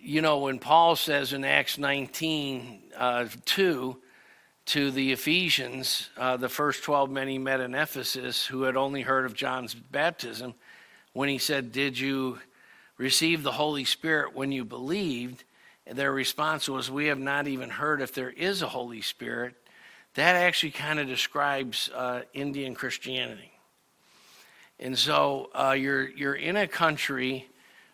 you 0.00 0.20
know, 0.20 0.38
when 0.38 0.58
Paul 0.58 0.96
says 0.96 1.32
in 1.32 1.44
Acts 1.44 1.78
19 1.78 2.82
uh, 2.96 3.26
2, 3.44 3.96
to 4.66 4.92
the 4.92 5.10
Ephesians, 5.10 6.10
uh, 6.16 6.36
the 6.36 6.48
first 6.48 6.84
12 6.84 7.10
men 7.10 7.26
he 7.26 7.38
met 7.38 7.58
in 7.58 7.74
Ephesus 7.74 8.46
who 8.46 8.62
had 8.62 8.76
only 8.76 9.02
heard 9.02 9.24
of 9.24 9.34
John's 9.34 9.74
baptism, 9.74 10.54
when 11.12 11.28
he 11.28 11.38
said, 11.38 11.72
Did 11.72 11.98
you 11.98 12.38
receive 12.96 13.42
the 13.42 13.50
Holy 13.50 13.84
Spirit 13.84 14.32
when 14.32 14.52
you 14.52 14.64
believed? 14.64 15.42
Their 15.86 16.12
response 16.12 16.68
was, 16.68 16.90
We 16.90 17.06
have 17.06 17.18
not 17.18 17.46
even 17.46 17.70
heard 17.70 18.00
if 18.00 18.12
there 18.12 18.30
is 18.30 18.62
a 18.62 18.68
Holy 18.68 19.00
Spirit. 19.00 19.54
That 20.14 20.36
actually 20.36 20.72
kind 20.72 20.98
of 20.98 21.06
describes 21.06 21.88
uh, 21.94 22.22
Indian 22.34 22.74
Christianity. 22.74 23.52
And 24.78 24.98
so 24.98 25.50
uh, 25.54 25.76
you're, 25.78 26.08
you're 26.08 26.34
in 26.34 26.56
a 26.56 26.66
country 26.66 27.46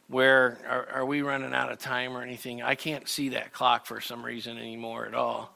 where, 0.08 0.58
are, 0.68 0.88
are 1.00 1.06
we 1.06 1.22
running 1.22 1.52
out 1.52 1.72
of 1.72 1.78
time 1.78 2.16
or 2.16 2.22
anything? 2.22 2.62
I 2.62 2.74
can't 2.74 3.08
see 3.08 3.30
that 3.30 3.52
clock 3.52 3.86
for 3.86 4.00
some 4.00 4.24
reason 4.24 4.56
anymore 4.56 5.06
at 5.06 5.14
all. 5.14 5.52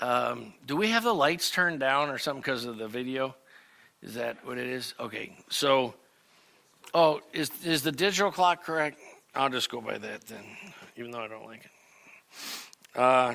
Um, 0.00 0.52
do 0.66 0.76
we 0.76 0.88
have 0.88 1.04
the 1.04 1.14
lights 1.14 1.50
turned 1.50 1.78
down 1.78 2.10
or 2.10 2.18
something 2.18 2.40
because 2.40 2.64
of 2.64 2.76
the 2.76 2.88
video? 2.88 3.36
Is 4.02 4.14
that 4.14 4.44
what 4.44 4.58
it 4.58 4.66
is? 4.66 4.94
Okay. 4.98 5.36
So, 5.48 5.94
oh, 6.92 7.20
is 7.32 7.50
is 7.64 7.84
the 7.84 7.92
digital 7.92 8.32
clock 8.32 8.64
correct? 8.64 8.98
I'll 9.32 9.48
just 9.48 9.70
go 9.70 9.80
by 9.80 9.98
that 9.98 10.26
then, 10.26 10.44
even 11.02 11.10
though 11.10 11.20
I 11.20 11.28
don't 11.28 11.44
like 11.44 11.64
it. 11.64 11.70
Uh, 12.94 13.34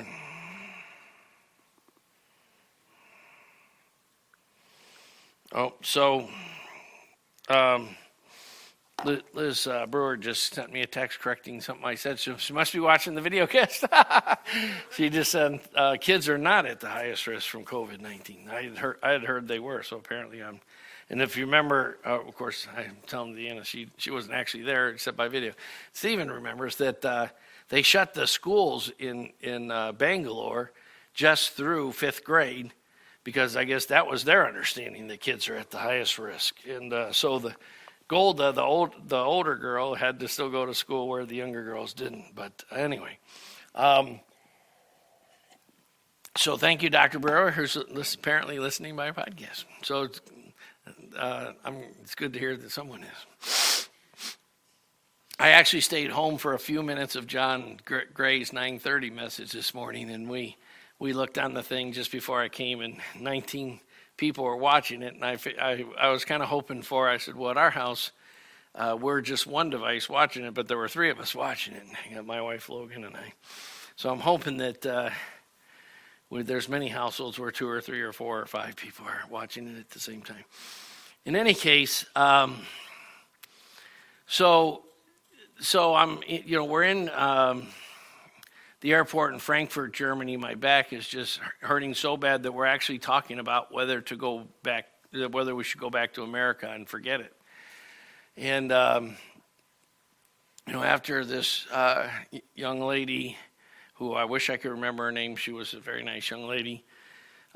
oh, 5.52 5.74
so 5.82 6.26
um, 7.50 7.90
Liz 9.34 9.66
uh, 9.66 9.84
Brewer 9.84 10.16
just 10.16 10.54
sent 10.54 10.72
me 10.72 10.80
a 10.80 10.86
text 10.86 11.20
correcting 11.20 11.60
something 11.60 11.84
I 11.84 11.94
said. 11.94 12.18
She, 12.18 12.34
she 12.38 12.54
must 12.54 12.72
be 12.72 12.80
watching 12.80 13.14
the 13.14 13.20
video 13.20 13.46
cast. 13.48 13.84
she 14.92 15.10
just 15.10 15.30
said 15.30 15.60
uh, 15.74 15.96
kids 16.00 16.26
are 16.30 16.38
not 16.38 16.64
at 16.64 16.80
the 16.80 16.88
highest 16.88 17.26
risk 17.26 17.48
from 17.48 17.66
COVID 17.66 18.00
19. 18.00 18.48
I 18.50 18.62
had 18.62 18.78
heard, 18.78 18.96
I 19.02 19.10
had 19.10 19.24
heard 19.24 19.46
they 19.46 19.58
were, 19.58 19.82
so 19.82 19.98
apparently 19.98 20.42
I'm. 20.42 20.60
And 21.10 21.22
if 21.22 21.36
you 21.36 21.44
remember, 21.44 21.98
uh, 22.04 22.20
of 22.20 22.34
course, 22.34 22.66
I'm 22.76 22.96
telling 23.06 23.34
Deanna 23.34 23.64
she, 23.64 23.88
she 23.96 24.10
wasn't 24.10 24.34
actually 24.34 24.64
there 24.64 24.88
except 24.90 25.16
by 25.16 25.28
video. 25.28 25.52
Stephen 25.92 26.30
remembers 26.30 26.76
that 26.76 27.02
uh, 27.04 27.28
they 27.68 27.82
shut 27.82 28.14
the 28.14 28.26
schools 28.26 28.90
in, 28.98 29.30
in 29.40 29.70
uh, 29.70 29.92
Bangalore 29.92 30.72
just 31.14 31.52
through 31.52 31.92
fifth 31.92 32.24
grade 32.24 32.72
because 33.24 33.56
I 33.56 33.64
guess 33.64 33.86
that 33.86 34.06
was 34.06 34.24
their 34.24 34.46
understanding 34.46 35.08
that 35.08 35.20
kids 35.20 35.48
are 35.48 35.56
at 35.56 35.70
the 35.70 35.78
highest 35.78 36.18
risk. 36.18 36.56
And 36.66 36.92
uh, 36.92 37.12
so 37.12 37.38
the 37.38 37.54
Golda, 38.08 38.52
the 38.52 38.62
old 38.62 38.94
the 39.06 39.18
older 39.18 39.54
girl, 39.54 39.94
had 39.94 40.20
to 40.20 40.28
still 40.28 40.48
go 40.48 40.64
to 40.64 40.74
school 40.74 41.08
where 41.08 41.26
the 41.26 41.36
younger 41.36 41.62
girls 41.62 41.92
didn't. 41.92 42.34
But 42.34 42.64
anyway, 42.74 43.18
um, 43.74 44.20
so 46.34 46.56
thank 46.56 46.82
you, 46.82 46.88
Dr. 46.88 47.18
Brewer, 47.18 47.50
who's 47.50 47.76
apparently 48.14 48.58
listening 48.58 48.96
by 48.96 49.10
podcast. 49.10 49.64
So 49.82 50.08
uh, 51.18 51.52
it's 52.00 52.14
good 52.14 52.32
to 52.32 52.38
hear 52.38 52.56
that 52.56 52.70
someone 52.70 53.04
is. 53.04 53.87
I 55.40 55.50
actually 55.50 55.82
stayed 55.82 56.10
home 56.10 56.36
for 56.36 56.54
a 56.54 56.58
few 56.58 56.82
minutes 56.82 57.14
of 57.14 57.28
John 57.28 57.78
Gray's 57.84 58.50
9:30 58.50 59.12
message 59.12 59.52
this 59.52 59.72
morning, 59.72 60.10
and 60.10 60.28
we 60.28 60.56
we 60.98 61.12
looked 61.12 61.38
on 61.38 61.54
the 61.54 61.62
thing 61.62 61.92
just 61.92 62.10
before 62.10 62.42
I 62.42 62.48
came, 62.48 62.80
and 62.80 63.00
19 63.20 63.78
people 64.16 64.42
were 64.42 64.56
watching 64.56 65.00
it, 65.00 65.14
and 65.14 65.24
I, 65.24 65.38
I, 65.60 65.84
I 65.96 66.08
was 66.08 66.24
kind 66.24 66.42
of 66.42 66.48
hoping 66.48 66.82
for. 66.82 67.08
I 67.08 67.18
said, 67.18 67.36
well, 67.36 67.52
at 67.52 67.56
our 67.56 67.70
house, 67.70 68.10
uh, 68.74 68.98
we're 69.00 69.20
just 69.20 69.46
one 69.46 69.70
device 69.70 70.08
watching 70.08 70.44
it, 70.44 70.54
but 70.54 70.66
there 70.66 70.76
were 70.76 70.88
three 70.88 71.08
of 71.08 71.20
us 71.20 71.36
watching 71.36 71.74
it. 71.74 71.84
I 72.10 72.14
got 72.14 72.26
my 72.26 72.42
wife 72.42 72.68
Logan 72.68 73.04
and 73.04 73.16
I. 73.16 73.32
So 73.94 74.10
I'm 74.10 74.18
hoping 74.18 74.56
that 74.56 74.84
uh, 74.84 75.10
there's 76.32 76.68
many 76.68 76.88
households 76.88 77.38
where 77.38 77.52
two 77.52 77.68
or 77.68 77.80
three 77.80 78.00
or 78.00 78.12
four 78.12 78.40
or 78.40 78.46
five 78.46 78.74
people 78.74 79.06
are 79.06 79.22
watching 79.30 79.68
it 79.68 79.78
at 79.78 79.90
the 79.90 80.00
same 80.00 80.22
time. 80.22 80.44
In 81.24 81.36
any 81.36 81.54
case, 81.54 82.06
um, 82.16 82.56
so 84.26 84.82
so 85.60 85.94
I'm 85.94 86.20
you 86.26 86.56
know 86.56 86.64
we're 86.64 86.84
in. 86.84 87.10
Um, 87.10 87.68
the 88.80 88.92
airport 88.92 89.34
in 89.34 89.40
Frankfurt, 89.40 89.92
Germany, 89.92 90.36
my 90.36 90.54
back 90.54 90.92
is 90.92 91.06
just 91.08 91.40
hurting 91.60 91.94
so 91.94 92.16
bad 92.16 92.44
that 92.44 92.52
we're 92.52 92.64
actually 92.66 93.00
talking 93.00 93.40
about 93.40 93.72
whether 93.72 94.00
to 94.02 94.16
go 94.16 94.46
back, 94.62 94.86
whether 95.32 95.52
we 95.54 95.64
should 95.64 95.80
go 95.80 95.90
back 95.90 96.12
to 96.14 96.22
America 96.22 96.70
and 96.70 96.88
forget 96.88 97.20
it. 97.20 97.34
And, 98.36 98.70
um, 98.70 99.16
you 100.64 100.74
know, 100.74 100.82
after 100.84 101.24
this 101.24 101.66
uh, 101.72 102.08
young 102.54 102.80
lady, 102.80 103.36
who 103.94 104.14
I 104.14 104.26
wish 104.26 104.48
I 104.48 104.56
could 104.56 104.70
remember 104.70 105.06
her 105.06 105.12
name, 105.12 105.34
she 105.34 105.50
was 105.50 105.74
a 105.74 105.80
very 105.80 106.04
nice 106.04 106.30
young 106.30 106.46
lady, 106.46 106.84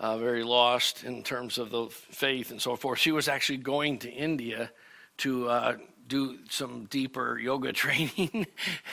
uh, 0.00 0.18
very 0.18 0.42
lost 0.42 1.04
in 1.04 1.22
terms 1.22 1.56
of 1.56 1.70
the 1.70 1.86
faith 1.88 2.50
and 2.50 2.60
so 2.60 2.74
forth. 2.74 2.98
She 2.98 3.12
was 3.12 3.28
actually 3.28 3.58
going 3.58 4.00
to 4.00 4.10
India 4.10 4.72
to 5.18 5.48
uh, 5.48 5.76
do 6.12 6.36
some 6.50 6.84
deeper 6.90 7.38
yoga 7.38 7.72
training 7.84 8.46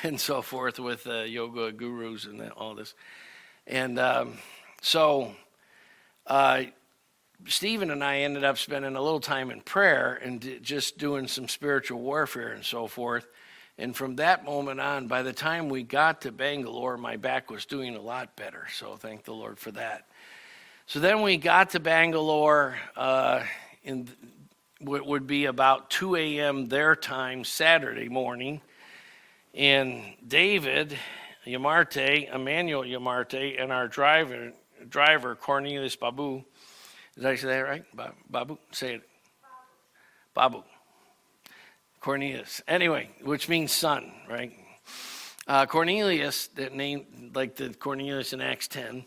and 0.03 0.19
so 0.19 0.41
forth 0.41 0.79
with 0.79 1.05
uh, 1.05 1.23
yoga 1.23 1.71
gurus 1.73 2.23
and 2.23 2.41
all 2.51 2.75
this. 2.75 2.95
And 3.67 3.99
um, 3.99 4.37
so 4.81 5.33
uh, 6.25 6.63
Stephen 7.45 7.91
and 7.91 8.03
I 8.03 8.19
ended 8.19 8.45
up 8.45 8.57
spending 8.57 8.95
a 8.95 9.01
little 9.01 9.19
time 9.19 9.51
in 9.51 9.59
prayer 9.59 10.17
and 10.23 10.39
d- 10.39 10.59
just 10.61 10.97
doing 10.97 11.27
some 11.27 11.49
spiritual 11.49 11.99
warfare 11.99 12.53
and 12.53 12.63
so 12.63 12.87
forth. 12.87 13.27
And 13.77 13.93
from 13.93 14.15
that 14.15 14.45
moment 14.45 14.79
on, 14.79 15.07
by 15.07 15.21
the 15.21 15.33
time 15.33 15.67
we 15.67 15.83
got 15.83 16.21
to 16.21 16.31
Bangalore, 16.31 16.97
my 16.97 17.17
back 17.17 17.51
was 17.51 17.65
doing 17.65 17.97
a 17.97 18.01
lot 18.01 18.37
better. 18.37 18.67
So 18.73 18.95
thank 18.95 19.25
the 19.25 19.33
Lord 19.33 19.59
for 19.59 19.71
that. 19.71 20.07
So 20.85 21.01
then 21.01 21.21
we 21.21 21.35
got 21.35 21.71
to 21.71 21.81
Bangalore 21.81 22.77
uh, 22.95 23.43
in 23.83 24.07
would 24.81 25.27
be 25.27 25.45
about 25.45 25.89
2 25.89 26.15
a.m. 26.15 26.67
their 26.67 26.95
time 26.95 27.43
Saturday 27.43 28.09
morning. 28.09 28.61
And 29.53 30.03
David 30.25 30.97
Yamarte, 31.45 32.33
Emmanuel 32.33 32.83
Yamarte, 32.83 33.61
and 33.61 33.71
our 33.71 33.87
driver, 33.87 34.53
driver 34.87 35.35
Cornelius 35.35 35.95
Babu, 35.95 36.43
did 37.15 37.25
I 37.25 37.35
say 37.35 37.47
that 37.47 37.59
right? 37.59 37.83
Babu? 38.29 38.57
Say 38.71 38.95
it. 38.95 39.09
Babu. 40.33 40.63
Cornelius. 41.99 42.61
Anyway, 42.65 43.09
which 43.21 43.49
means 43.49 43.73
son, 43.73 44.13
right? 44.29 44.53
Uh, 45.45 45.65
Cornelius, 45.65 46.47
that 46.55 46.73
name, 46.73 47.31
like 47.33 47.55
the 47.55 47.73
Cornelius 47.73 48.31
in 48.31 48.39
Acts 48.39 48.67
10, 48.69 49.03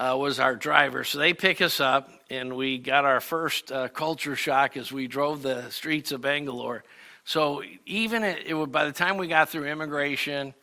uh, 0.00 0.16
was 0.16 0.40
our 0.40 0.56
driver. 0.56 1.04
So 1.04 1.18
they 1.18 1.34
pick 1.34 1.60
us 1.60 1.78
up, 1.78 2.10
and 2.30 2.56
we 2.56 2.78
got 2.78 3.04
our 3.04 3.20
first 3.20 3.70
uh, 3.70 3.88
culture 3.88 4.34
shock 4.34 4.78
as 4.78 4.90
we 4.90 5.06
drove 5.06 5.42
the 5.42 5.68
streets 5.68 6.10
of 6.10 6.22
Bangalore. 6.22 6.84
So 7.24 7.62
even 7.84 8.24
it, 8.24 8.46
it 8.46 8.54
would, 8.54 8.72
by 8.72 8.86
the 8.86 8.92
time 8.92 9.18
we 9.18 9.28
got 9.28 9.50
through 9.50 9.66
immigration 9.66 10.54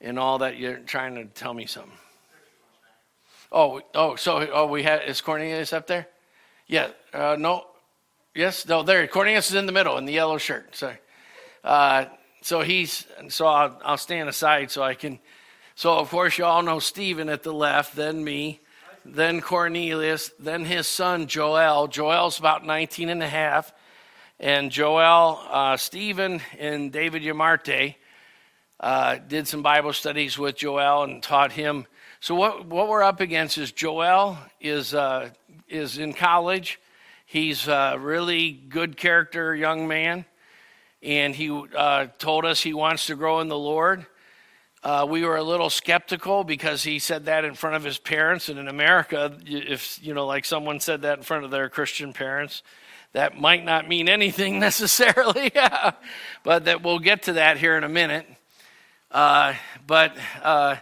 and 0.00 0.16
all 0.16 0.38
that, 0.38 0.58
you're 0.58 0.76
trying 0.78 1.16
to 1.16 1.24
tell 1.24 1.52
me 1.52 1.66
something. 1.66 1.92
Oh, 3.50 3.80
oh, 3.96 4.14
so 4.14 4.48
oh, 4.52 4.66
we 4.66 4.84
had 4.84 5.02
is 5.08 5.22
Cornelius 5.22 5.72
up 5.72 5.88
there? 5.88 6.06
Yeah, 6.68 6.90
uh, 7.12 7.34
no, 7.36 7.66
yes, 8.32 8.68
no, 8.68 8.84
there. 8.84 9.08
Cornelius 9.08 9.48
is 9.48 9.56
in 9.56 9.66
the 9.66 9.72
middle 9.72 9.98
in 9.98 10.04
the 10.04 10.12
yellow 10.12 10.38
shirt. 10.38 10.76
Sorry. 10.76 10.98
Uh, 11.64 12.04
so 12.42 12.60
he's 12.60 13.06
so 13.28 13.46
I'll, 13.46 13.80
I'll 13.84 13.96
stand 13.96 14.28
aside 14.28 14.70
so 14.70 14.84
I 14.84 14.94
can. 14.94 15.18
So 15.74 15.94
of 15.94 16.10
course 16.10 16.38
you 16.38 16.44
all 16.44 16.62
know 16.62 16.78
Stephen 16.78 17.28
at 17.28 17.42
the 17.42 17.52
left, 17.52 17.96
then 17.96 18.22
me, 18.22 18.60
then 19.14 19.40
Cornelius, 19.40 20.30
then 20.38 20.64
his 20.64 20.86
son 20.86 21.26
Joel. 21.26 21.88
Joel's 21.88 22.38
about 22.38 22.64
19 22.64 23.08
and 23.08 23.22
a 23.22 23.28
half, 23.28 23.72
and 24.38 24.70
Joel, 24.70 25.40
uh, 25.50 25.76
Stephen, 25.76 26.40
and 26.58 26.92
David 26.92 27.22
Yamarte 27.22 27.94
uh, 28.80 29.18
did 29.26 29.48
some 29.48 29.62
Bible 29.62 29.92
studies 29.92 30.38
with 30.38 30.56
Joel 30.56 31.02
and 31.04 31.22
taught 31.22 31.52
him 31.52 31.86
so 32.20 32.34
what 32.34 32.66
what 32.66 32.88
we're 32.88 33.02
up 33.02 33.20
against 33.20 33.58
is 33.58 33.70
Joel 33.70 34.38
is 34.60 34.92
uh, 34.92 35.30
is 35.68 35.98
in 35.98 36.12
college. 36.12 36.80
He's 37.24 37.68
a 37.68 37.96
really 37.98 38.50
good 38.50 38.96
character 38.96 39.54
young 39.54 39.86
man, 39.86 40.24
and 41.00 41.32
he 41.32 41.48
uh, 41.76 42.06
told 42.18 42.44
us 42.44 42.60
he 42.60 42.74
wants 42.74 43.06
to 43.06 43.14
grow 43.14 43.38
in 43.38 43.46
the 43.46 43.58
Lord. 43.58 44.04
Uh, 44.82 45.04
we 45.08 45.24
were 45.24 45.36
a 45.36 45.42
little 45.42 45.70
skeptical 45.70 46.44
because 46.44 46.84
he 46.84 47.00
said 47.00 47.24
that 47.24 47.44
in 47.44 47.54
front 47.54 47.74
of 47.74 47.82
his 47.82 47.98
parents, 47.98 48.48
and 48.48 48.58
in 48.58 48.68
America, 48.68 49.36
if 49.44 49.98
you 50.02 50.14
know, 50.14 50.24
like 50.24 50.44
someone 50.44 50.78
said 50.78 51.02
that 51.02 51.18
in 51.18 51.24
front 51.24 51.44
of 51.44 51.50
their 51.50 51.68
Christian 51.68 52.12
parents, 52.12 52.62
that 53.12 53.36
might 53.36 53.64
not 53.64 53.88
mean 53.88 54.08
anything 54.08 54.60
necessarily. 54.60 55.50
but 56.44 56.66
that 56.66 56.82
we'll 56.82 57.00
get 57.00 57.24
to 57.24 57.34
that 57.34 57.58
here 57.58 57.76
in 57.76 57.82
a 57.82 57.88
minute. 57.88 58.26
Uh, 59.10 59.54
but 59.86 60.16
uh, 60.42 60.76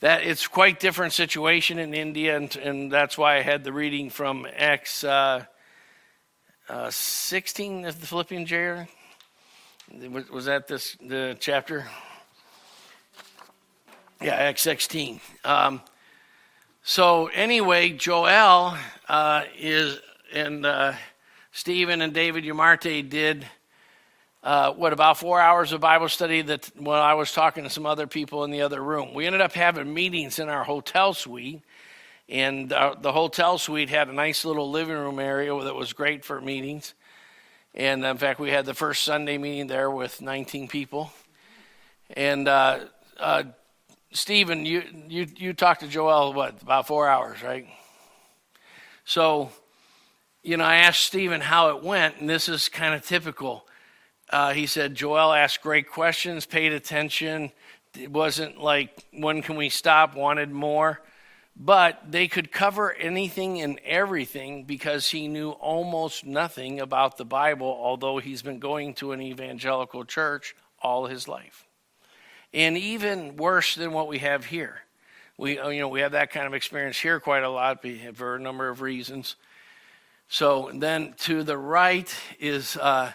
that 0.00 0.22
it's 0.22 0.46
quite 0.46 0.78
different 0.78 1.12
situation 1.12 1.78
in 1.78 1.94
India, 1.94 2.36
and, 2.36 2.54
and 2.56 2.92
that's 2.92 3.18
why 3.18 3.38
I 3.38 3.40
had 3.40 3.64
the 3.64 3.72
reading 3.72 4.10
from 4.10 4.46
Acts 4.56 5.02
uh, 5.02 5.44
uh, 6.68 6.90
16, 6.90 7.82
the 7.82 7.92
Philippian 7.92 8.46
jailer. 8.46 8.88
Was, 10.10 10.30
was 10.30 10.44
that 10.44 10.68
this 10.68 10.96
the 11.00 11.36
chapter? 11.40 11.86
Yeah, 14.22 14.34
Acts 14.36 14.62
16. 14.62 15.20
Um, 15.44 15.82
so 16.84 17.26
anyway, 17.26 17.90
Joel 17.90 18.76
uh, 19.08 19.44
is 19.58 19.98
and 20.32 20.64
uh, 20.64 20.92
Stephen 21.50 22.00
and 22.02 22.12
David 22.12 22.44
Yamarte 22.44 23.08
did 23.08 23.44
uh, 24.44 24.74
what 24.74 24.92
about 24.92 25.18
four 25.18 25.40
hours 25.40 25.72
of 25.72 25.80
Bible 25.80 26.08
study 26.08 26.40
that 26.42 26.70
when 26.78 26.98
I 26.98 27.14
was 27.14 27.32
talking 27.32 27.64
to 27.64 27.70
some 27.70 27.84
other 27.84 28.06
people 28.06 28.44
in 28.44 28.52
the 28.52 28.62
other 28.62 28.80
room. 28.80 29.12
We 29.12 29.26
ended 29.26 29.40
up 29.40 29.54
having 29.54 29.92
meetings 29.92 30.38
in 30.38 30.48
our 30.48 30.62
hotel 30.62 31.14
suite, 31.14 31.62
and 32.28 32.72
uh, 32.72 32.94
the 33.00 33.10
hotel 33.10 33.58
suite 33.58 33.90
had 33.90 34.08
a 34.08 34.12
nice 34.12 34.44
little 34.44 34.70
living 34.70 34.96
room 34.96 35.18
area 35.18 35.52
that 35.64 35.74
was 35.74 35.92
great 35.92 36.24
for 36.24 36.40
meetings. 36.40 36.94
And 37.74 38.04
in 38.04 38.18
fact, 38.18 38.38
we 38.38 38.50
had 38.50 38.66
the 38.66 38.74
first 38.74 39.02
Sunday 39.02 39.36
meeting 39.36 39.66
there 39.66 39.90
with 39.90 40.22
19 40.22 40.68
people. 40.68 41.12
And 42.14 42.46
uh, 42.46 42.80
uh, 43.18 43.44
Stephen, 44.12 44.66
you, 44.66 44.82
you, 45.08 45.26
you 45.36 45.52
talked 45.54 45.80
to 45.80 45.88
Joel, 45.88 46.34
what, 46.34 46.60
about 46.60 46.86
four 46.86 47.08
hours, 47.08 47.42
right? 47.42 47.66
So, 49.04 49.50
you 50.42 50.58
know, 50.58 50.64
I 50.64 50.76
asked 50.76 51.02
Stephen 51.02 51.40
how 51.40 51.70
it 51.70 51.82
went, 51.82 52.18
and 52.18 52.28
this 52.28 52.48
is 52.48 52.68
kind 52.68 52.94
of 52.94 53.06
typical. 53.06 53.66
Uh, 54.28 54.52
he 54.52 54.66
said, 54.66 54.94
Joel 54.94 55.32
asked 55.32 55.62
great 55.62 55.88
questions, 55.88 56.44
paid 56.44 56.72
attention. 56.72 57.52
It 57.98 58.10
wasn't 58.10 58.60
like, 58.60 59.04
when 59.12 59.40
can 59.40 59.56
we 59.56 59.70
stop, 59.70 60.14
wanted 60.14 60.50
more. 60.50 61.00
But 61.56 62.00
they 62.10 62.28
could 62.28 62.52
cover 62.52 62.92
anything 62.92 63.60
and 63.60 63.78
everything 63.84 64.64
because 64.64 65.08
he 65.08 65.28
knew 65.28 65.50
almost 65.50 66.24
nothing 66.24 66.80
about 66.80 67.18
the 67.18 67.26
Bible, 67.26 67.66
although 67.66 68.18
he's 68.18 68.42
been 68.42 68.58
going 68.58 68.94
to 68.94 69.12
an 69.12 69.20
evangelical 69.20 70.04
church 70.04 70.54
all 70.80 71.06
his 71.06 71.28
life. 71.28 71.66
And 72.54 72.76
even 72.76 73.36
worse 73.36 73.74
than 73.74 73.92
what 73.92 74.08
we 74.08 74.18
have 74.18 74.44
here. 74.44 74.82
We, 75.38 75.58
you 75.58 75.80
know, 75.80 75.88
we 75.88 76.00
have 76.00 76.12
that 76.12 76.30
kind 76.30 76.46
of 76.46 76.54
experience 76.54 76.98
here 76.98 77.18
quite 77.18 77.42
a 77.42 77.48
lot 77.48 77.84
for 78.14 78.36
a 78.36 78.40
number 78.40 78.68
of 78.68 78.82
reasons. 78.82 79.36
So 80.28 80.70
then 80.72 81.14
to 81.20 81.42
the 81.42 81.58
right 81.58 82.14
is 82.38 82.76
uh, 82.76 83.12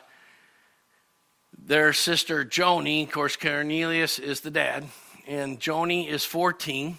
their 1.57 1.93
sister 1.93 2.45
Joni. 2.45 3.03
Of 3.03 3.11
course, 3.11 3.35
Cornelius 3.35 4.19
is 4.19 4.41
the 4.41 4.51
dad, 4.51 4.85
and 5.27 5.59
Joni 5.59 6.07
is 6.07 6.23
14, 6.25 6.97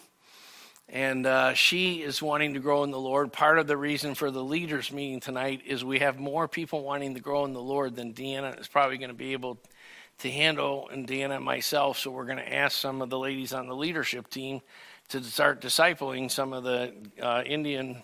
and 0.88 1.26
uh, 1.26 1.54
she 1.54 2.02
is 2.02 2.20
wanting 2.20 2.54
to 2.54 2.60
grow 2.60 2.84
in 2.84 2.90
the 2.90 2.98
Lord. 2.98 3.32
Part 3.32 3.58
of 3.58 3.66
the 3.66 3.76
reason 3.76 4.14
for 4.14 4.30
the 4.30 4.42
leaders' 4.42 4.92
meeting 4.92 5.20
tonight 5.20 5.62
is 5.66 5.84
we 5.84 6.00
have 6.00 6.18
more 6.18 6.48
people 6.48 6.82
wanting 6.82 7.14
to 7.14 7.20
grow 7.20 7.44
in 7.44 7.52
the 7.52 7.62
Lord 7.62 7.94
than 7.94 8.12
Deanna 8.12 8.58
is 8.60 8.68
probably 8.68 8.98
going 8.98 9.10
to 9.10 9.14
be 9.14 9.32
able 9.32 9.58
to 10.18 10.30
handle, 10.30 10.88
and 10.90 11.06
Deanna 11.06 11.36
and 11.36 11.44
myself. 11.44 11.98
So 11.98 12.10
we're 12.10 12.24
going 12.24 12.38
to 12.38 12.54
ask 12.54 12.76
some 12.76 13.02
of 13.02 13.10
the 13.10 13.18
ladies 13.18 13.52
on 13.52 13.68
the 13.68 13.76
leadership 13.76 14.28
team 14.28 14.60
to 15.08 15.22
start 15.22 15.60
discipling 15.60 16.30
some 16.30 16.52
of 16.52 16.64
the 16.64 16.92
uh, 17.22 17.42
Indian 17.46 18.02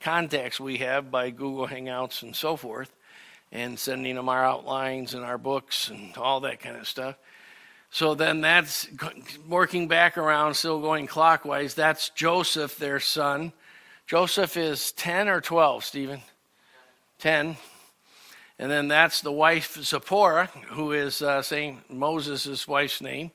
contacts 0.00 0.60
we 0.60 0.78
have 0.78 1.10
by 1.10 1.30
Google 1.30 1.66
Hangouts 1.66 2.22
and 2.22 2.36
so 2.36 2.56
forth 2.56 2.92
and 3.50 3.78
sending 3.78 4.16
them 4.16 4.28
our 4.28 4.44
outlines 4.44 5.14
and 5.14 5.24
our 5.24 5.38
books 5.38 5.88
and 5.88 6.16
all 6.16 6.40
that 6.40 6.60
kind 6.60 6.76
of 6.76 6.86
stuff. 6.86 7.16
So 7.90 8.14
then 8.14 8.40
that's 8.40 8.88
working 9.48 9.86
back 9.86 10.18
around, 10.18 10.54
still 10.54 10.80
going 10.80 11.06
clockwise. 11.06 11.74
That's 11.74 12.08
Joseph, 12.10 12.76
their 12.76 12.98
son. 12.98 13.52
Joseph 14.06 14.56
is 14.56 14.92
10 14.92 15.28
or 15.28 15.40
12, 15.40 15.84
Stephen? 15.84 16.20
10. 17.20 17.56
And 18.58 18.70
then 18.70 18.88
that's 18.88 19.20
the 19.20 19.32
wife, 19.32 19.76
Zipporah, 19.82 20.46
who 20.68 20.92
is 20.92 21.22
uh, 21.22 21.42
saying 21.42 21.82
Moses' 21.88 22.68
wife's 22.68 23.00
name. 23.00 23.32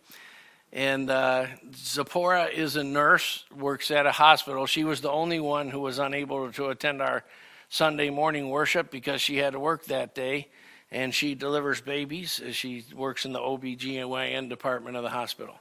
And 0.72 1.10
uh, 1.10 1.48
Zipporah 1.76 2.46
is 2.46 2.76
a 2.76 2.84
nurse, 2.84 3.44
works 3.56 3.92
at 3.92 4.06
a 4.06 4.12
hospital. 4.12 4.66
She 4.66 4.84
was 4.84 5.02
the 5.02 5.12
only 5.12 5.40
one 5.40 5.70
who 5.70 5.80
was 5.82 6.00
unable 6.00 6.52
to 6.54 6.70
attend 6.70 7.02
our 7.02 7.24
Sunday 7.70 8.10
morning 8.10 8.50
worship 8.50 8.92
because 8.92 9.20
she 9.20 9.38
had 9.38 9.54
to 9.54 9.60
work 9.60 9.86
that 9.86 10.16
day. 10.16 10.48
And 10.92 11.14
she 11.14 11.36
delivers 11.36 11.82
babies. 11.82 12.42
She 12.52 12.86
works 12.96 13.26
in 13.26 13.34
the 13.34 13.40
OBGYN 13.40 14.50
department 14.50 14.96
of 14.96 15.04
the 15.04 15.10
hospital. 15.10 15.56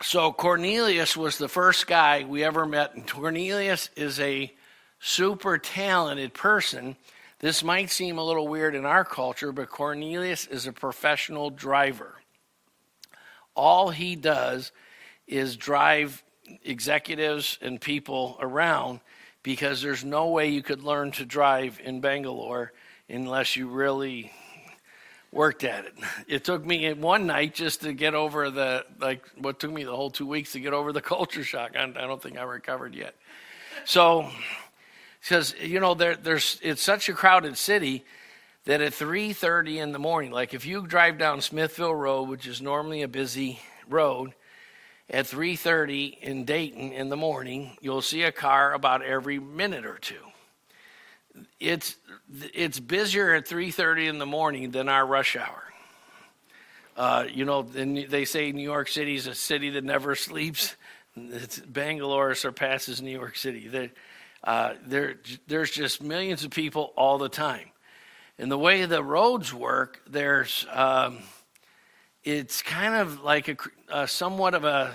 So 0.00 0.32
Cornelius 0.32 1.16
was 1.16 1.38
the 1.38 1.48
first 1.48 1.86
guy 1.86 2.24
we 2.24 2.44
ever 2.44 2.64
met. 2.66 2.94
And 2.94 3.06
Cornelius 3.06 3.90
is 3.96 4.20
a 4.20 4.52
super 5.00 5.58
talented 5.58 6.34
person. 6.34 6.96
This 7.40 7.62
might 7.62 7.90
seem 7.90 8.18
a 8.18 8.24
little 8.24 8.48
weird 8.48 8.74
in 8.74 8.84
our 8.84 9.04
culture, 9.04 9.52
but 9.52 9.70
Cornelius 9.70 10.46
is 10.46 10.66
a 10.66 10.72
professional 10.72 11.50
driver. 11.50 12.16
All 13.54 13.90
he 13.90 14.16
does 14.16 14.72
is 15.26 15.56
drive 15.56 16.24
executives 16.64 17.58
and 17.60 17.80
people 17.80 18.36
around 18.40 19.00
because 19.42 19.80
there's 19.82 20.04
no 20.04 20.28
way 20.28 20.48
you 20.48 20.62
could 20.62 20.82
learn 20.82 21.12
to 21.12 21.24
drive 21.24 21.80
in 21.84 22.00
Bangalore 22.00 22.72
unless 23.08 23.54
you 23.54 23.68
really 23.68 24.32
worked 25.30 25.64
at 25.64 25.84
it. 25.84 25.94
It 26.26 26.44
took 26.44 26.64
me 26.64 26.92
one 26.92 27.26
night 27.26 27.54
just 27.54 27.82
to 27.82 27.92
get 27.92 28.14
over 28.14 28.50
the 28.50 28.84
like 29.00 29.24
what 29.38 29.60
took 29.60 29.72
me 29.72 29.84
the 29.84 29.94
whole 29.96 30.10
two 30.10 30.26
weeks 30.26 30.52
to 30.52 30.60
get 30.60 30.72
over 30.72 30.92
the 30.92 31.00
culture 31.00 31.44
shock. 31.44 31.76
I, 31.76 31.86
don't 31.86 32.22
think 32.22 32.36
I 32.36 32.42
recovered 32.42 32.94
yet. 32.94 33.14
So, 33.84 34.28
because 35.20 35.54
you 35.60 35.80
know 35.80 35.94
there, 35.94 36.16
there's 36.16 36.58
it's 36.62 36.82
such 36.82 37.08
a 37.08 37.12
crowded 37.12 37.56
city 37.56 38.04
that 38.64 38.80
at 38.80 38.92
3:30 38.92 39.78
in 39.78 39.92
the 39.92 39.98
morning, 39.98 40.30
like 40.30 40.54
if 40.54 40.66
you 40.66 40.86
drive 40.86 41.18
down 41.18 41.40
Smithville 41.40 41.94
Road, 41.94 42.28
which 42.28 42.46
is 42.46 42.60
normally 42.60 43.02
a 43.02 43.08
busy 43.08 43.60
road, 43.88 44.34
at 45.10 45.26
3:30 45.26 46.18
in 46.20 46.44
Dayton 46.44 46.92
in 46.92 47.08
the 47.08 47.16
morning, 47.16 47.76
you'll 47.80 48.02
see 48.02 48.22
a 48.22 48.32
car 48.32 48.74
about 48.74 49.02
every 49.02 49.38
minute 49.38 49.86
or 49.86 49.98
two. 49.98 50.20
It's 51.60 51.96
it's 52.28 52.78
busier 52.78 53.34
at 53.34 53.46
3:30 53.46 54.08
in 54.08 54.18
the 54.18 54.26
morning 54.26 54.70
than 54.70 54.88
our 54.88 55.06
rush 55.06 55.36
hour. 55.36 55.64
Uh, 56.96 57.24
you 57.32 57.44
know, 57.44 57.62
they 57.62 58.24
say 58.24 58.50
New 58.50 58.60
York 58.60 58.88
City 58.88 59.14
is 59.14 59.28
a 59.28 59.34
city 59.34 59.70
that 59.70 59.84
never 59.84 60.14
sleeps. 60.16 60.74
It's, 61.16 61.58
Bangalore 61.60 62.34
surpasses 62.34 63.00
New 63.00 63.12
York 63.12 63.36
City. 63.36 63.68
There, 63.68 63.90
uh, 64.44 64.74
there, 64.86 65.16
there's 65.46 65.70
just 65.70 66.02
millions 66.02 66.44
of 66.44 66.50
people 66.50 66.92
all 66.96 67.18
the 67.18 67.28
time. 67.28 67.70
And 68.38 68.50
the 68.50 68.58
way 68.58 68.84
the 68.84 69.02
roads 69.02 69.52
work, 69.52 70.00
there's 70.08 70.66
um, 70.72 71.18
it's 72.22 72.62
kind 72.62 72.94
of 72.94 73.22
like 73.22 73.48
a, 73.48 73.56
a 73.88 74.08
somewhat 74.08 74.54
of 74.54 74.64
a 74.64 74.92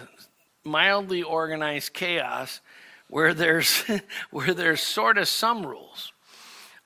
mildly 0.63 1.23
organized 1.23 1.93
chaos 1.93 2.61
where 3.09 3.33
there's 3.33 3.83
where 4.31 4.53
there's 4.53 4.81
sort 4.81 5.17
of 5.17 5.27
some 5.27 5.65
rules. 5.65 6.13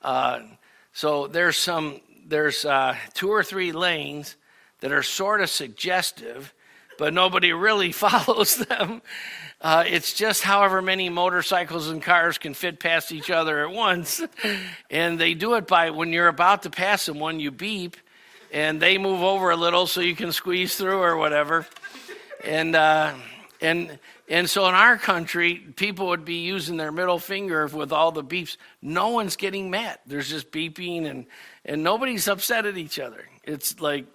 Uh, 0.02 0.40
so 0.92 1.26
there's 1.26 1.56
some 1.56 2.00
there's 2.26 2.64
uh, 2.64 2.96
two 3.14 3.30
or 3.30 3.42
three 3.44 3.72
lanes 3.72 4.36
that 4.80 4.92
are 4.92 5.02
sort 5.02 5.40
of 5.40 5.50
suggestive, 5.50 6.52
but 6.98 7.14
nobody 7.14 7.52
really 7.52 7.92
follows 8.04 8.56
them. 8.56 9.02
Uh, 9.60 9.82
it's 9.86 10.12
just 10.12 10.42
however 10.42 10.80
many 10.80 11.08
motorcycles 11.08 11.88
and 11.88 12.00
cars 12.00 12.38
can 12.38 12.54
fit 12.54 12.78
past 12.78 13.10
each 13.10 13.28
other 13.28 13.66
at 13.66 13.74
once. 13.74 14.22
and 14.90 15.18
they 15.18 15.34
do 15.34 15.54
it 15.54 15.66
by 15.66 15.90
when 15.90 16.12
you're 16.12 16.28
about 16.28 16.62
to 16.62 16.70
pass 16.70 17.02
someone, 17.02 17.40
you 17.40 17.50
beep, 17.50 17.96
and 18.52 18.80
they 18.80 18.98
move 18.98 19.20
over 19.20 19.50
a 19.50 19.56
little 19.56 19.86
so 19.86 20.00
you 20.00 20.14
can 20.14 20.30
squeeze 20.30 20.76
through 20.76 21.02
or 21.02 21.16
whatever. 21.16 21.66
And, 22.44 22.76
uh, 22.76 23.14
and, 23.60 23.98
and 24.28 24.48
so 24.48 24.68
in 24.68 24.74
our 24.76 24.96
country, 24.96 25.56
people 25.74 26.06
would 26.08 26.24
be 26.24 26.36
using 26.36 26.76
their 26.76 26.92
middle 26.92 27.18
finger 27.18 27.66
with 27.66 27.92
all 27.92 28.12
the 28.12 28.22
beeps. 28.22 28.56
No 28.80 29.08
one's 29.08 29.34
getting 29.34 29.70
mad. 29.70 29.98
There's 30.06 30.28
just 30.28 30.52
beeping, 30.52 31.10
and, 31.10 31.26
and 31.64 31.82
nobody's 31.82 32.28
upset 32.28 32.64
at 32.64 32.78
each 32.78 33.00
other. 33.00 33.24
It's 33.42 33.80
like 33.80 34.06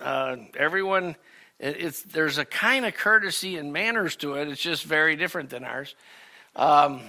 uh, 0.00 0.36
everyone 0.58 1.16
it's, 1.62 2.02
there's 2.02 2.38
a 2.38 2.44
kind 2.44 2.84
of 2.84 2.94
courtesy 2.94 3.56
and 3.56 3.72
manners 3.72 4.16
to 4.16 4.34
it. 4.34 4.48
It's 4.48 4.60
just 4.60 4.84
very 4.84 5.16
different 5.16 5.50
than 5.50 5.64
ours. 5.64 5.94
Um, 6.56 7.00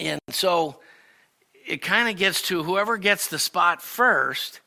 and 0.00 0.18
so 0.30 0.80
it 1.66 1.82
kind 1.82 2.08
of 2.08 2.16
gets 2.16 2.42
to 2.42 2.62
whoever 2.62 2.96
gets 2.96 3.28
the 3.28 3.38
spot 3.38 3.82
first, 3.82 4.60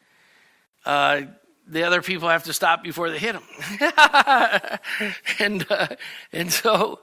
uh, 0.86 1.22
the 1.68 1.84
other 1.84 2.02
people 2.02 2.30
have 2.30 2.44
to 2.44 2.54
stop 2.54 2.84
before 2.84 3.10
they 3.10 3.18
hit 3.18 3.34
them. 3.34 4.80
and, 5.40 5.66
uh, 5.70 5.88
and 6.32 6.52
so, 6.52 7.02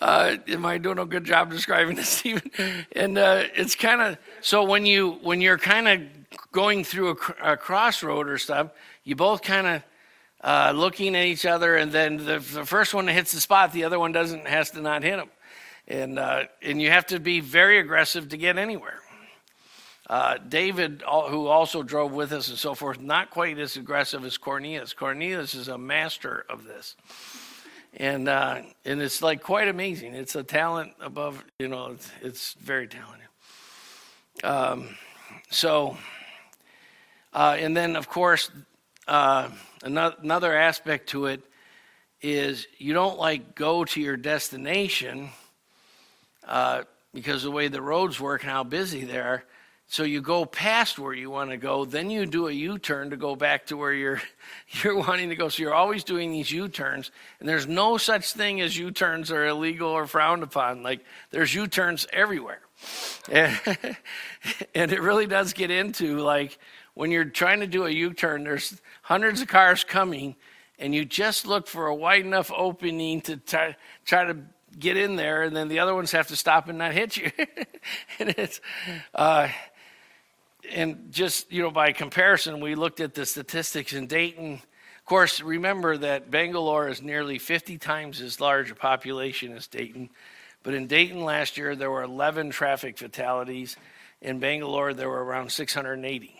uh, 0.00 0.36
am 0.46 0.64
I 0.64 0.78
doing 0.78 0.98
a 0.98 1.04
good 1.04 1.24
job 1.24 1.50
describing 1.50 1.96
this, 1.96 2.08
Stephen? 2.18 2.50
And 2.92 3.18
uh, 3.18 3.44
it's 3.54 3.74
kind 3.74 4.00
of 4.00 4.18
so 4.40 4.62
when 4.62 4.86
you 4.86 5.18
when 5.22 5.40
you're 5.40 5.58
kind 5.58 5.88
of 5.88 6.00
going 6.52 6.84
through 6.84 7.18
a, 7.42 7.52
a 7.52 7.56
crossroad 7.56 8.28
or 8.28 8.38
stuff, 8.38 8.70
you 9.04 9.16
both 9.16 9.42
kind 9.42 9.66
of 9.66 9.82
uh, 10.42 10.72
looking 10.74 11.16
at 11.16 11.24
each 11.24 11.44
other, 11.44 11.76
and 11.76 11.90
then 11.90 12.16
the, 12.18 12.38
the, 12.38 12.64
first 12.64 12.94
one 12.94 13.06
that 13.06 13.12
hits 13.12 13.32
the 13.32 13.40
spot, 13.40 13.72
the 13.72 13.84
other 13.84 13.98
one 13.98 14.12
doesn't 14.12 14.46
has 14.46 14.70
to 14.70 14.80
not 14.80 15.02
hit 15.02 15.16
them, 15.16 15.28
and 15.88 16.18
uh, 16.18 16.44
and 16.62 16.80
you 16.80 16.90
have 16.90 17.06
to 17.06 17.18
be 17.18 17.40
very 17.40 17.78
aggressive 17.78 18.28
to 18.28 18.36
get 18.36 18.56
anywhere. 18.56 19.00
Uh, 20.08 20.38
David, 20.38 21.02
who 21.02 21.48
also 21.48 21.82
drove 21.82 22.12
with 22.12 22.32
us 22.32 22.48
and 22.48 22.56
so 22.56 22.74
forth, 22.74 22.98
not 23.00 23.30
quite 23.30 23.58
as 23.58 23.76
aggressive 23.76 24.24
as 24.24 24.38
Cornelius. 24.38 24.94
Cornelius 24.94 25.54
is 25.54 25.68
a 25.68 25.76
master 25.76 26.46
of 26.48 26.64
this, 26.64 26.96
and 27.94 28.28
uh, 28.28 28.62
and 28.84 29.02
it's 29.02 29.20
like 29.20 29.42
quite 29.42 29.68
amazing. 29.68 30.14
It's 30.14 30.36
a 30.36 30.44
talent 30.44 30.92
above, 31.00 31.44
you 31.58 31.68
know, 31.68 31.92
it's, 31.92 32.10
it's 32.22 32.52
very 32.54 32.86
talented. 32.86 33.26
Um, 34.44 34.96
so, 35.50 35.96
uh, 37.34 37.56
and 37.58 37.76
then 37.76 37.96
of 37.96 38.08
course 38.08 38.50
uh, 39.08 39.48
another 39.82 40.56
aspect 40.56 41.10
to 41.10 41.26
it 41.26 41.42
is 42.20 42.66
you 42.78 42.92
don't 42.92 43.18
like 43.18 43.54
go 43.54 43.84
to 43.84 44.00
your 44.00 44.16
destination 44.16 45.30
uh, 46.46 46.82
because 47.14 47.42
the 47.42 47.50
way 47.50 47.68
the 47.68 47.82
roads 47.82 48.18
work 48.18 48.42
and 48.42 48.50
how 48.50 48.64
busy 48.64 49.04
they 49.04 49.18
are. 49.18 49.44
So 49.90 50.02
you 50.02 50.20
go 50.20 50.44
past 50.44 50.98
where 50.98 51.14
you 51.14 51.30
want 51.30 51.48
to 51.48 51.56
go, 51.56 51.86
then 51.86 52.10
you 52.10 52.26
do 52.26 52.46
a 52.48 52.52
U-turn 52.52 53.08
to 53.08 53.16
go 53.16 53.34
back 53.34 53.66
to 53.66 53.76
where 53.76 53.92
you're 53.92 54.20
you're 54.82 54.96
wanting 54.96 55.30
to 55.30 55.36
go. 55.36 55.48
So 55.48 55.62
you're 55.62 55.74
always 55.74 56.04
doing 56.04 56.30
these 56.30 56.50
U-turns, 56.50 57.10
and 57.40 57.48
there's 57.48 57.66
no 57.66 57.96
such 57.96 58.32
thing 58.32 58.60
as 58.60 58.76
U-turns 58.76 59.32
are 59.32 59.46
illegal 59.46 59.88
or 59.88 60.06
frowned 60.06 60.42
upon. 60.42 60.82
Like 60.82 61.00
there's 61.30 61.54
U-turns 61.54 62.06
everywhere, 62.12 62.60
and, 63.30 63.58
and 64.74 64.92
it 64.92 65.00
really 65.00 65.26
does 65.26 65.54
get 65.54 65.70
into 65.70 66.18
like 66.18 66.58
when 66.98 67.12
you're 67.12 67.24
trying 67.24 67.60
to 67.60 67.66
do 67.68 67.86
a 67.86 67.90
U 67.90 68.12
turn, 68.12 68.42
there's 68.42 68.82
hundreds 69.02 69.40
of 69.40 69.46
cars 69.46 69.84
coming, 69.84 70.34
and 70.80 70.92
you 70.92 71.04
just 71.04 71.46
look 71.46 71.68
for 71.68 71.86
a 71.86 71.94
wide 71.94 72.24
enough 72.24 72.50
opening 72.50 73.20
to 73.20 73.36
try, 73.36 73.76
try 74.04 74.24
to 74.24 74.38
get 74.76 74.96
in 74.96 75.14
there, 75.14 75.44
and 75.44 75.54
then 75.54 75.68
the 75.68 75.78
other 75.78 75.94
ones 75.94 76.10
have 76.10 76.26
to 76.26 76.34
stop 76.34 76.68
and 76.68 76.78
not 76.78 76.92
hit 76.92 77.16
you. 77.16 77.30
and 78.18 78.30
it's, 78.30 78.60
uh, 79.14 79.46
and 80.72 81.12
just 81.12 81.52
you 81.52 81.62
know, 81.62 81.70
by 81.70 81.92
comparison, 81.92 82.58
we 82.58 82.74
looked 82.74 82.98
at 82.98 83.14
the 83.14 83.26
statistics 83.26 83.92
in 83.92 84.08
Dayton. 84.08 84.54
Of 84.54 85.04
course, 85.04 85.40
remember 85.40 85.96
that 85.98 86.32
Bangalore 86.32 86.88
is 86.88 87.00
nearly 87.00 87.38
50 87.38 87.78
times 87.78 88.20
as 88.20 88.40
large 88.40 88.72
a 88.72 88.74
population 88.74 89.52
as 89.52 89.68
Dayton. 89.68 90.10
But 90.64 90.74
in 90.74 90.88
Dayton 90.88 91.22
last 91.22 91.58
year, 91.58 91.76
there 91.76 91.92
were 91.92 92.02
11 92.02 92.50
traffic 92.50 92.98
fatalities. 92.98 93.76
In 94.20 94.40
Bangalore, 94.40 94.94
there 94.94 95.08
were 95.08 95.22
around 95.22 95.52
680. 95.52 96.37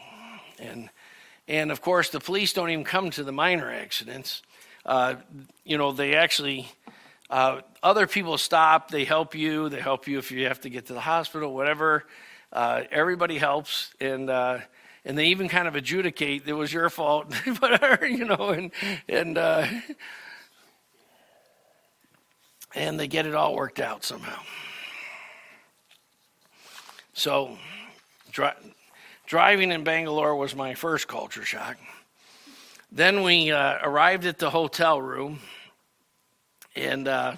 And, 0.59 0.91
and 1.47 1.71
of 1.71 1.81
course, 1.81 2.11
the 2.11 2.21
police 2.21 2.53
don't 2.53 2.71
even 2.71 2.85
come 2.85 3.11
to 3.11 3.25
the 3.25 3.33
minor 3.33 3.71
accidents. 3.71 4.43
Uh, 4.85 5.17
you 5.65 5.79
know, 5.79 5.93
they 5.93 6.15
actually, 6.15 6.69
uh, 7.31 7.61
other 7.83 8.07
people 8.07 8.39
stop, 8.39 8.91
they 8.91 9.05
help 9.05 9.35
you, 9.35 9.69
they 9.69 9.81
help 9.81 10.09
you 10.09 10.19
if 10.19 10.31
you 10.31 10.47
have 10.47 10.61
to 10.63 10.71
get 10.71 10.87
to 10.87 10.95
the 10.95 11.01
hospital, 11.01 11.55
whatever. 11.55 12.05
Uh, 12.53 12.83
everybody 12.91 13.39
helps. 13.39 13.93
And, 14.01 14.31
uh, 14.31 14.59
and 15.05 15.17
they 15.17 15.27
even 15.27 15.49
kind 15.49 15.69
of 15.69 15.77
adjudicate 15.77 16.47
it 16.47 16.53
was 16.53 16.73
your 16.73 16.91
fault, 16.91 17.33
whatever, 17.59 18.07
you 18.07 18.25
know, 18.25 18.51
and, 18.51 18.73
and, 19.09 19.39
uh, 19.39 19.67
and 22.75 22.99
they 22.99 23.09
get 23.09 23.27
it 23.27 23.35
all 23.35 23.55
worked 23.55 23.81
out 23.81 24.05
somehow. 24.05 24.41
So, 27.15 27.59
Driving 29.29 29.73
in 29.73 29.85
Bangalore 29.85 30.35
was 30.35 30.57
my 30.57 30.73
first 30.73 31.07
culture 31.07 31.45
shock. 31.45 31.77
Then 32.91 33.23
we 33.23 33.53
uh, 33.53 33.77
arrived 33.83 34.25
at 34.25 34.39
the 34.39 34.49
hotel 34.49 35.03
room, 35.03 35.41
and 36.75 37.07
uh, 37.07 37.37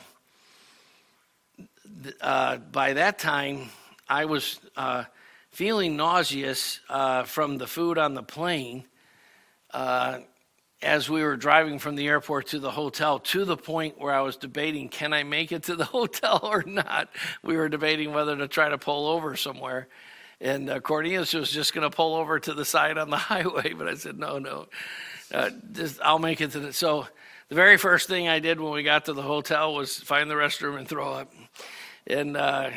uh, 2.21 2.59
by 2.59 2.93
that 2.93 3.19
time, 3.19 3.71
I 4.09 4.27
was 4.27 4.61
uh, 4.77 5.03
feeling 5.51 5.97
nauseous 5.97 6.79
uh, 6.89 7.25
from 7.25 7.59
the 7.59 7.67
food 7.67 7.99
on 7.99 8.15
the 8.15 8.23
plane 8.23 8.85
uh, 9.75 10.21
as 10.83 11.11
we 11.11 11.25
were 11.25 11.37
driving 11.37 11.81
from 11.81 11.97
the 11.97 12.07
airport 12.07 12.47
to 12.51 12.61
the 12.61 12.71
hotel 12.71 13.19
to 13.19 13.45
the 13.45 13.57
point 13.57 14.01
where 14.01 14.15
I 14.15 14.21
was 14.21 14.37
debating 14.37 14.91
can 14.91 15.13
I 15.13 15.25
make 15.25 15.51
it 15.51 15.65
to 15.65 15.75
the 15.75 15.85
hotel 15.97 16.39
or 16.45 16.63
not. 16.63 17.09
We 17.43 17.57
were 17.57 17.69
debating 17.69 18.13
whether 18.13 18.37
to 18.37 18.47
try 18.47 18.69
to 18.69 18.79
pull 18.79 19.09
over 19.09 19.35
somewhere. 19.35 19.89
And 20.41 20.71
uh, 20.71 20.81
Cornelius 20.81 21.35
was 21.35 21.51
just 21.51 21.75
going 21.75 21.89
to 21.89 21.95
pull 21.95 22.15
over 22.15 22.41
to 22.41 22.55
the 22.55 22.65
side 22.65 22.97
on 22.97 23.11
the 23.11 23.17
highway, 23.19 23.75
but 23.75 23.89
I 23.89 23.95
said, 23.95 24.19
no, 24.19 24.39
no, 24.39 24.67
uh, 25.33 25.51
just, 25.73 26.01
I'll 26.03 26.19
make 26.19 26.41
it 26.41 26.53
to 26.53 26.61
the. 26.61 26.73
So 26.73 27.07
the 27.49 27.55
very 27.55 27.77
first 27.77 28.09
thing 28.09 28.29
I 28.29 28.39
did 28.39 28.61
when 28.61 28.73
we 28.73 28.83
got 28.83 29.05
to 29.07 29.13
the 29.13 29.23
hotel 29.23 29.75
was 29.75 29.97
find 29.97 30.31
the 30.31 30.35
restroom 30.35 30.79
and 30.79 30.89
throw 30.89 31.13
up, 31.13 31.33
and 32.07 32.37
uh, 32.37 32.71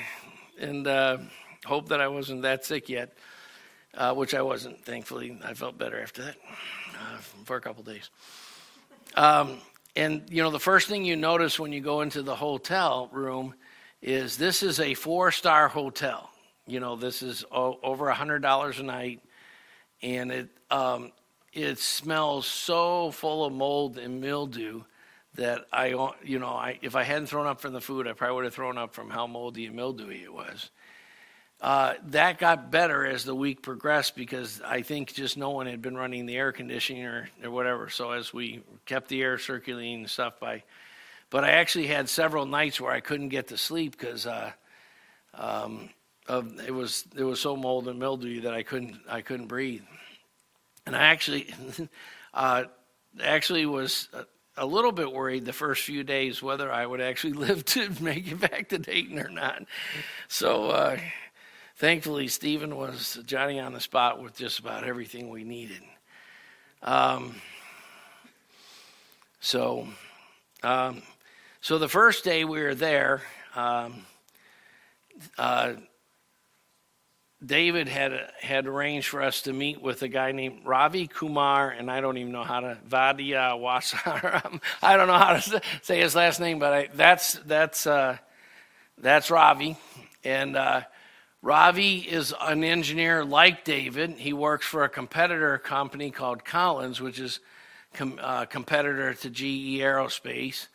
and 0.59 0.85
uh, 0.85 1.17
hope 1.65 1.89
that 1.89 2.01
I 2.01 2.09
wasn't 2.09 2.41
that 2.41 2.65
sick 2.65 2.89
yet, 2.89 3.17
uh, 3.95 4.13
which 4.13 4.33
I 4.33 4.41
wasn't. 4.41 4.83
Thankfully, 4.83 5.39
I 5.43 5.53
felt 5.53 5.77
better 5.77 6.01
after 6.01 6.23
that 6.23 6.35
uh, 6.95 7.17
for 7.45 7.55
a 7.55 7.61
couple 7.61 7.83
days. 7.83 8.09
Um, 9.15 9.59
and 9.95 10.23
you 10.29 10.43
know, 10.43 10.51
the 10.51 10.59
first 10.59 10.89
thing 10.89 11.05
you 11.05 11.15
notice 11.15 11.59
when 11.59 11.71
you 11.71 11.81
go 11.81 12.01
into 12.01 12.23
the 12.23 12.35
hotel 12.35 13.09
room 13.11 13.53
is 14.01 14.37
this 14.37 14.63
is 14.63 14.79
a 14.79 14.93
four-star 14.95 15.69
hotel 15.69 16.32
you 16.65 16.79
know, 16.79 16.95
this 16.95 17.21
is 17.21 17.45
over 17.51 18.07
a 18.07 18.13
hundred 18.13 18.41
dollars 18.41 18.79
a 18.79 18.83
night, 18.83 19.21
and 20.01 20.31
it 20.31 20.49
um, 20.71 21.11
it 21.51 21.79
smells 21.79 22.47
so 22.47 23.11
full 23.11 23.45
of 23.45 23.53
mold 23.53 23.97
and 23.97 24.21
mildew 24.21 24.83
that 25.35 25.65
I, 25.71 25.87
you 26.23 26.39
know, 26.39 26.47
I 26.47 26.79
if 26.81 26.95
I 26.95 27.03
hadn't 27.03 27.27
thrown 27.27 27.47
up 27.47 27.59
from 27.59 27.73
the 27.73 27.81
food, 27.81 28.07
I 28.07 28.13
probably 28.13 28.35
would 28.35 28.45
have 28.45 28.53
thrown 28.53 28.77
up 28.77 28.93
from 28.93 29.09
how 29.09 29.27
moldy 29.27 29.65
and 29.65 29.75
mildewy 29.75 30.23
it 30.23 30.33
was. 30.33 30.69
Uh, 31.61 31.93
that 32.07 32.39
got 32.39 32.71
better 32.71 33.05
as 33.05 33.23
the 33.23 33.33
week 33.33 33.61
progressed 33.61 34.17
because 34.17 34.61
I 34.65 34.81
think 34.81 35.13
just 35.13 35.37
no 35.37 35.51
one 35.51 35.65
had 35.65 35.81
been 35.81 35.95
running 35.95 36.25
the 36.25 36.35
air 36.35 36.51
conditioning 36.51 37.05
or, 37.05 37.29
or 37.41 37.51
whatever. 37.51 37.89
So 37.89 38.11
as 38.11 38.33
we 38.33 38.61
kept 38.85 39.07
the 39.07 39.21
air 39.21 39.37
circulating 39.37 39.99
and 40.01 40.09
stuff 40.09 40.41
by, 40.41 40.63
but 41.29 41.45
I 41.45 41.51
actually 41.51 41.87
had 41.87 42.09
several 42.09 42.45
nights 42.45 42.81
where 42.81 42.91
I 42.91 42.99
couldn't 42.99 43.29
get 43.29 43.47
to 43.47 43.57
sleep 43.57 43.97
because 43.97 44.27
uh, 44.27 44.51
um, 45.33 45.89
of 46.27 46.59
it 46.65 46.71
was 46.71 47.05
it 47.17 47.23
was 47.23 47.39
so 47.39 47.55
mold 47.55 47.87
and 47.87 47.99
mildew 47.99 48.41
that 48.41 48.53
I 48.53 48.63
couldn't 48.63 48.97
I 49.09 49.21
couldn't 49.21 49.47
breathe, 49.47 49.83
and 50.85 50.95
I 50.95 51.03
actually 51.03 51.53
uh, 52.33 52.65
actually 53.21 53.65
was 53.65 54.09
a, 54.13 54.25
a, 54.57 54.65
little 54.65 54.91
bit 54.91 55.11
worried 55.11 55.45
the 55.45 55.53
first 55.53 55.83
few 55.83 56.03
days 56.03 56.41
whether 56.41 56.71
I 56.71 56.85
would 56.85 57.01
actually 57.01 57.33
live 57.47 57.65
to 57.65 57.91
make 58.01 58.31
it 58.31 58.39
back 58.39 58.69
to 58.69 58.79
Dayton 58.79 59.19
or 59.19 59.29
not. 59.29 59.63
So 60.27 60.69
uh, 60.69 60.97
thankfully, 61.75 62.27
Stephen 62.27 62.75
was 62.75 63.19
Johnny 63.25 63.59
on 63.59 63.73
the 63.73 63.81
spot 63.81 64.21
with 64.21 64.37
just 64.37 64.59
about 64.59 64.85
everything 64.85 65.29
we 65.29 65.43
needed. 65.43 65.81
Um, 66.81 67.35
so 69.41 69.87
um, 70.63 71.01
so 71.59 71.77
the 71.77 71.89
first 71.89 72.23
day 72.23 72.45
we 72.45 72.61
were 72.61 72.75
there. 72.75 73.21
Um, 73.55 74.05
uh, 75.37 75.73
David 77.45 77.87
had 77.87 78.31
had 78.39 78.67
arranged 78.67 79.07
for 79.07 79.21
us 79.21 79.41
to 79.43 79.53
meet 79.53 79.81
with 79.81 80.01
a 80.01 80.07
guy 80.07 80.31
named 80.31 80.61
Ravi 80.65 81.07
Kumar, 81.07 81.69
and 81.69 81.91
I 81.91 81.99
don't 81.99 82.17
even 82.17 82.31
know 82.31 82.43
how 82.43 82.61
to 82.61 82.77
Vadia 82.87 83.59
Wasar. 83.59 84.61
I 84.81 84.97
don't 84.97 85.07
know 85.07 85.17
how 85.17 85.33
to 85.33 85.61
say 85.81 85.99
his 85.99 86.15
last 86.15 86.39
name, 86.39 86.59
but 86.59 86.73
I, 86.73 86.89
that's 86.93 87.33
that's 87.45 87.85
uh, 87.85 88.17
that's 88.97 89.29
Ravi, 89.29 89.77
and 90.23 90.55
uh, 90.55 90.81
Ravi 91.41 91.97
is 91.97 92.33
an 92.39 92.63
engineer 92.63 93.25
like 93.25 93.65
David. 93.65 94.11
He 94.11 94.31
works 94.31 94.65
for 94.65 94.85
a 94.85 94.89
competitor 94.89 95.57
company 95.57 96.11
called 96.11 96.45
Collins, 96.45 97.01
which 97.01 97.19
is 97.19 97.41
com- 97.93 98.19
uh, 98.21 98.45
competitor 98.45 99.13
to 99.13 99.29
GE 99.29 99.79
Aerospace. 99.81 100.67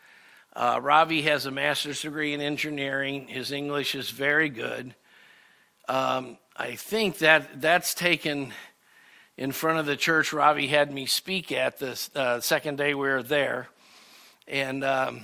Uh, 0.54 0.80
Ravi 0.82 1.22
has 1.22 1.46
a 1.46 1.50
master's 1.50 2.02
degree 2.02 2.34
in 2.34 2.40
engineering. 2.40 3.28
His 3.28 3.52
English 3.52 3.94
is 3.94 4.10
very 4.10 4.50
good. 4.50 4.94
Um, 5.88 6.36
I 6.60 6.74
think 6.74 7.18
that 7.18 7.60
that's 7.60 7.94
taken 7.94 8.52
in 9.36 9.52
front 9.52 9.78
of 9.78 9.86
the 9.86 9.94
church 9.94 10.32
Ravi 10.32 10.66
had 10.66 10.93
me 10.93 11.06
speak 11.06 11.52
at 11.52 11.78
the 11.78 12.09
uh, 12.16 12.40
second 12.40 12.78
day 12.78 12.94
we 12.94 13.06
were 13.09 13.22
there. 13.22 13.68
And 14.48 14.82
um, 14.82 15.20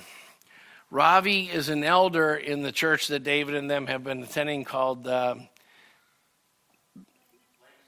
Ravi 0.93 1.51
is 1.51 1.70
an 1.70 1.82
elder 1.82 2.36
in 2.36 2.62
the 2.62 2.70
church 2.70 3.09
that 3.09 3.24
David 3.24 3.56
and 3.56 3.69
them 3.69 3.89
have 3.89 4.05
been 4.05 4.23
attending 4.23 4.62
called 4.62 5.09
uh, 5.09 5.35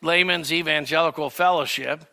Laymen's 0.03 0.53
Evangelical 0.53 1.31
Fellowship. 1.31 2.05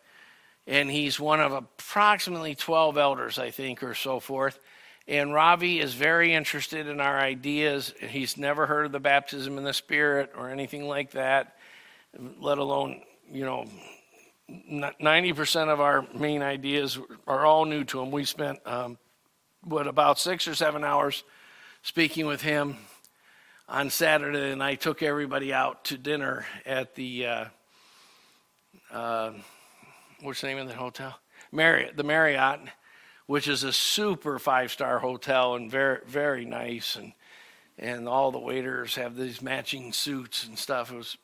And 0.68 0.88
he's 0.88 1.18
one 1.18 1.40
of 1.40 1.50
approximately 1.50 2.54
12 2.54 2.96
elders, 2.96 3.40
I 3.40 3.50
think, 3.50 3.82
or 3.82 3.94
so 3.94 4.20
forth. 4.20 4.60
And 5.06 5.34
Ravi 5.34 5.80
is 5.80 5.92
very 5.92 6.32
interested 6.32 6.86
in 6.86 6.98
our 6.98 7.18
ideas. 7.18 7.92
He's 8.00 8.38
never 8.38 8.66
heard 8.66 8.86
of 8.86 8.92
the 8.92 9.00
baptism 9.00 9.58
in 9.58 9.64
the 9.64 9.74
Spirit 9.74 10.32
or 10.36 10.48
anything 10.48 10.88
like 10.88 11.10
that, 11.10 11.56
let 12.40 12.56
alone, 12.56 13.02
you 13.30 13.44
know, 13.44 13.66
90% 14.50 15.68
of 15.68 15.80
our 15.80 16.06
main 16.14 16.42
ideas 16.42 16.98
are 17.26 17.44
all 17.44 17.66
new 17.66 17.84
to 17.84 18.00
him. 18.00 18.10
We 18.10 18.24
spent, 18.24 18.60
um, 18.66 18.98
what, 19.62 19.86
about 19.86 20.18
six 20.18 20.48
or 20.48 20.54
seven 20.54 20.84
hours 20.84 21.22
speaking 21.82 22.26
with 22.26 22.40
him 22.40 22.76
on 23.68 23.90
Saturday, 23.90 24.52
and 24.52 24.62
I 24.62 24.74
took 24.74 25.02
everybody 25.02 25.52
out 25.52 25.84
to 25.86 25.98
dinner 25.98 26.46
at 26.64 26.94
the, 26.94 27.26
uh, 27.26 27.44
uh, 28.90 29.32
what's 30.20 30.40
the 30.40 30.46
name 30.46 30.58
of 30.58 30.68
the 30.68 30.74
hotel? 30.74 31.18
Marriott, 31.52 31.96
the 31.96 32.04
Marriott 32.04 32.60
which 33.26 33.48
is 33.48 33.64
a 33.64 33.72
super 33.72 34.38
five 34.38 34.70
star 34.70 34.98
hotel 34.98 35.54
and 35.54 35.70
very 35.70 36.00
very 36.06 36.44
nice 36.44 36.96
and 36.96 37.12
and 37.78 38.08
all 38.08 38.30
the 38.30 38.38
waiters 38.38 38.94
have 38.96 39.16
these 39.16 39.42
matching 39.42 39.92
suits 39.92 40.46
and 40.46 40.58
stuff. 40.58 40.92
It 40.92 40.96
was 40.96 41.16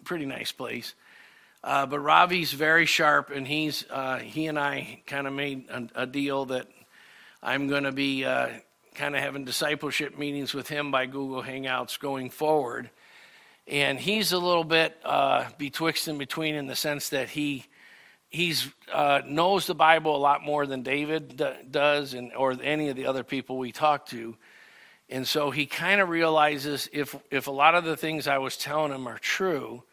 a 0.00 0.04
pretty 0.04 0.26
nice 0.26 0.52
place. 0.52 0.94
Uh, 1.62 1.86
but 1.86 2.00
Ravi's 2.00 2.52
very 2.52 2.84
sharp, 2.84 3.30
and 3.30 3.46
he's 3.46 3.86
uh, 3.90 4.18
he 4.18 4.46
and 4.48 4.58
I 4.58 5.00
kind 5.06 5.26
of 5.26 5.32
made 5.32 5.70
a, 5.70 6.02
a, 6.02 6.06
deal 6.06 6.44
that 6.46 6.66
I'm 7.42 7.68
going 7.68 7.84
to 7.84 7.92
be 7.92 8.22
uh, 8.26 8.48
kind 8.94 9.16
of 9.16 9.22
having 9.22 9.46
discipleship 9.46 10.18
meetings 10.18 10.52
with 10.52 10.68
him 10.68 10.90
by 10.90 11.06
Google 11.06 11.42
Hangouts 11.42 11.98
going 11.98 12.28
forward. 12.28 12.90
And 13.66 13.98
he's 13.98 14.32
a 14.32 14.38
little 14.38 14.64
bit 14.64 14.94
uh, 15.06 15.46
betwixt 15.56 16.06
and 16.06 16.18
between 16.18 16.54
in 16.54 16.66
the 16.66 16.76
sense 16.76 17.08
that 17.08 17.30
he 17.30 17.64
he's 18.34 18.68
uh, 18.92 19.22
knows 19.26 19.66
the 19.66 19.74
Bible 19.74 20.16
a 20.16 20.18
lot 20.18 20.42
more 20.42 20.66
than 20.66 20.82
David 20.82 21.36
d- 21.36 21.46
does, 21.70 22.14
and 22.14 22.32
or 22.34 22.56
any 22.60 22.88
of 22.88 22.96
the 22.96 23.06
other 23.06 23.22
people 23.22 23.56
we 23.56 23.72
talk 23.72 24.06
to. 24.06 24.36
And 25.08 25.26
so 25.26 25.50
he 25.50 25.66
kind 25.66 26.00
of 26.00 26.08
realizes 26.08 26.88
if 26.92 27.14
if 27.30 27.46
a 27.46 27.52
lot 27.52 27.74
of 27.74 27.84
the 27.84 27.96
things 27.96 28.26
I 28.26 28.38
was 28.38 28.56
telling 28.56 28.92
him 28.92 29.06
are 29.06 29.18
true, 29.18 29.84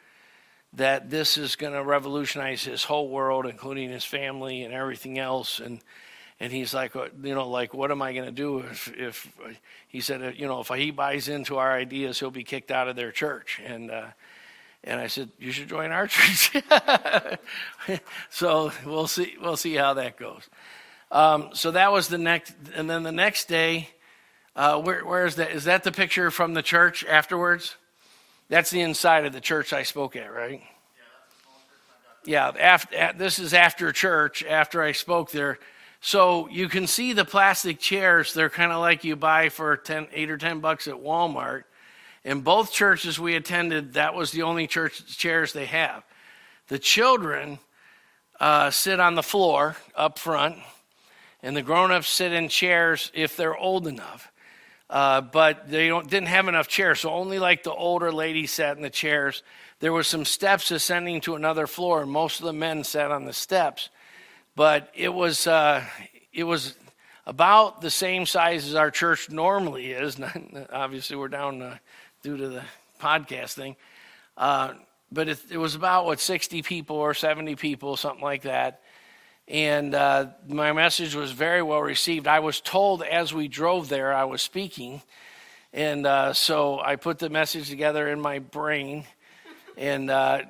that 0.74 1.10
this 1.10 1.38
is 1.38 1.56
going 1.56 1.74
to 1.74 1.84
revolutionize 1.84 2.64
his 2.64 2.84
whole 2.84 3.10
world, 3.10 3.46
including 3.46 3.90
his 3.92 4.06
family 4.06 4.64
and 4.64 4.74
everything 4.74 5.20
else. 5.20 5.60
And 5.60 5.80
and 6.40 6.52
he's 6.52 6.74
like, 6.74 6.96
uh, 6.96 7.10
you 7.22 7.36
know, 7.36 7.48
like 7.48 7.76
what 7.76 7.92
am 7.92 8.02
I 8.02 8.14
going 8.14 8.26
to 8.26 8.32
do 8.32 8.60
if 8.60 8.92
if 8.98 9.38
he 9.88 10.02
said, 10.02 10.36
you 10.38 10.48
know, 10.48 10.62
if 10.62 10.70
he 10.70 10.90
buys 10.90 11.28
into 11.28 11.58
our 11.58 11.72
ideas, 11.72 12.20
he'll 12.20 12.32
be 12.32 12.44
kicked 12.44 12.72
out 12.72 12.88
of 12.88 12.96
their 12.96 13.12
church. 13.12 13.62
And 13.64 13.92
uh, 13.92 14.08
and 14.84 15.00
I 15.00 15.08
said, 15.08 15.30
"You 15.40 15.52
should 15.52 15.70
join 15.70 15.92
our 15.92 16.08
church." 16.10 16.64
so 18.30 18.72
we'll 18.86 19.08
see. 19.08 19.36
We'll 19.42 19.58
see 19.58 19.76
how 19.76 19.94
that 19.96 20.18
goes. 20.18 20.50
Um, 21.12 21.50
so 21.54 21.72
that 21.72 21.92
was 21.92 22.08
the 22.08 22.18
next, 22.18 22.54
and 22.74 22.90
then 22.90 23.04
the 23.04 23.12
next 23.12 23.50
day, 23.50 23.90
uh, 24.56 24.82
where, 24.82 25.06
where 25.06 25.26
is 25.26 25.36
that? 25.36 25.52
Is 25.52 25.66
that 25.66 25.84
the 25.84 25.92
picture 25.92 26.32
from 26.32 26.54
the 26.54 26.62
church 26.62 27.06
afterwards? 27.06 27.76
That's 28.50 28.70
the 28.70 28.82
inside 28.82 29.26
of 29.26 29.34
the 29.34 29.42
church 29.42 29.74
I 29.74 29.84
spoke 29.84 30.16
at, 30.16 30.34
right? 30.34 30.62
Yeah. 32.26 32.52
After, 32.60 33.14
this 33.18 33.40
is 33.40 33.54
after 33.54 33.92
church. 33.92 34.44
After 34.44 34.82
I 34.82 34.94
spoke 34.94 35.32
there, 35.32 35.60
so 36.02 36.48
you 36.50 36.70
can 36.70 36.88
see 36.88 37.14
the 37.14 37.26
plastic 37.26 37.80
chairs. 37.80 38.34
They're 38.34 38.50
kind 38.50 38.72
of 38.72 38.80
like 38.80 39.04
you 39.04 39.16
buy 39.16 39.50
for 39.50 39.78
10, 39.78 40.08
8 40.12 40.30
or 40.30 40.38
ten 40.38 40.60
bucks 40.60 40.88
at 40.88 40.96
Walmart 40.96 41.64
in 42.24 42.42
both 42.42 42.72
churches 42.72 43.20
we 43.20 43.36
attended, 43.36 43.94
that 43.94 44.14
was 44.14 44.32
the 44.32 44.44
only 44.44 44.68
church 44.68 45.18
chairs 45.18 45.54
they 45.54 45.66
have. 45.66 46.04
The 46.68 46.80
children 46.80 47.60
uh, 48.40 48.72
sit 48.72 49.00
on 49.00 49.16
the 49.16 49.24
floor 49.24 49.76
up 49.96 50.20
front, 50.20 50.58
and 51.42 51.56
the 51.56 51.62
grown 51.62 51.92
ups 51.92 52.10
sit 52.10 52.32
in 52.32 52.50
chairs 52.50 53.12
if 53.14 53.36
they're 53.36 53.58
old 53.58 53.88
enough. 53.88 54.32
Uh, 54.90 55.22
but 55.22 55.70
they 55.70 55.88
didn't 55.88 56.28
have 56.28 56.48
enough 56.50 56.68
chairs, 56.68 57.00
so 57.00 57.12
only 57.12 57.40
like 57.40 57.64
the 57.64 57.74
older 57.74 58.12
ladies 58.12 58.52
sat 58.52 58.76
in 58.76 58.84
the 58.84 58.90
chairs. 58.90 59.42
There 59.80 59.94
were 59.94 60.04
some 60.04 60.26
steps 60.26 60.70
ascending 60.70 61.22
to 61.22 61.36
another 61.36 61.66
floor, 61.66 62.02
and 62.02 62.12
most 62.12 62.40
of 62.40 62.46
the 62.46 62.54
men 62.54 62.84
sat 62.84 63.10
on 63.10 63.26
the 63.26 63.34
steps. 63.34 63.90
But 64.56 64.92
it 64.94 65.14
was 65.14 65.48
uh, 65.48 65.84
it 66.34 66.44
was 66.44 66.76
about 67.26 67.82
the 67.82 67.90
same 67.90 68.26
size 68.26 68.68
as 68.68 68.76
our 68.76 68.92
church 68.92 69.30
normally 69.30 69.92
is. 69.92 70.20
Obviously, 70.74 71.16
we're 71.16 71.30
down 71.30 71.62
uh, 71.62 71.78
due 72.22 72.38
to 72.38 72.50
the 72.50 72.64
podcast 73.00 73.54
thing. 73.54 73.76
Uh, 74.38 74.74
but 75.12 75.28
it, 75.28 75.40
it, 75.52 75.58
was 75.58 75.76
about, 75.76 76.06
what, 76.06 76.20
60 76.20 76.62
people 76.62 76.96
or 76.96 77.14
70 77.14 77.56
people, 77.56 77.98
something 77.98 78.24
like 78.24 78.44
that. 78.44 78.82
And 79.48 79.94
uh, 79.94 80.28
my 80.48 80.72
message 80.72 81.16
was 81.16 81.32
very 81.32 81.62
well 81.62 81.82
received. 81.82 82.28
I 82.28 82.40
was 82.40 82.62
told 82.62 83.04
as 83.04 83.34
we 83.34 83.48
drove 83.48 83.90
there, 83.90 84.14
I 84.14 84.24
was 84.24 84.42
speaking. 84.42 85.02
And 85.74 86.06
uh, 86.06 86.34
so 86.34 86.80
I 86.80 86.96
put 86.96 87.20
the 87.20 87.30
message 87.30 87.70
together 87.70 88.08
in 88.08 88.22
my 88.22 88.40
brain. 88.40 89.06
And 89.78 90.10
uh, 90.10 90.44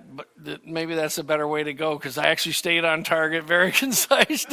th- 0.43 0.61
maybe 0.65 0.93
that's 0.93 1.17
a 1.17 1.23
better 1.23 1.47
way 1.47 1.63
to 1.63 1.73
go 1.73 1.97
because 1.97 2.17
I 2.17 2.27
actually 2.27 2.51
stayed 2.53 2.85
on 2.85 3.03
target, 3.03 3.45
very 3.45 3.71
concise. 3.71 4.45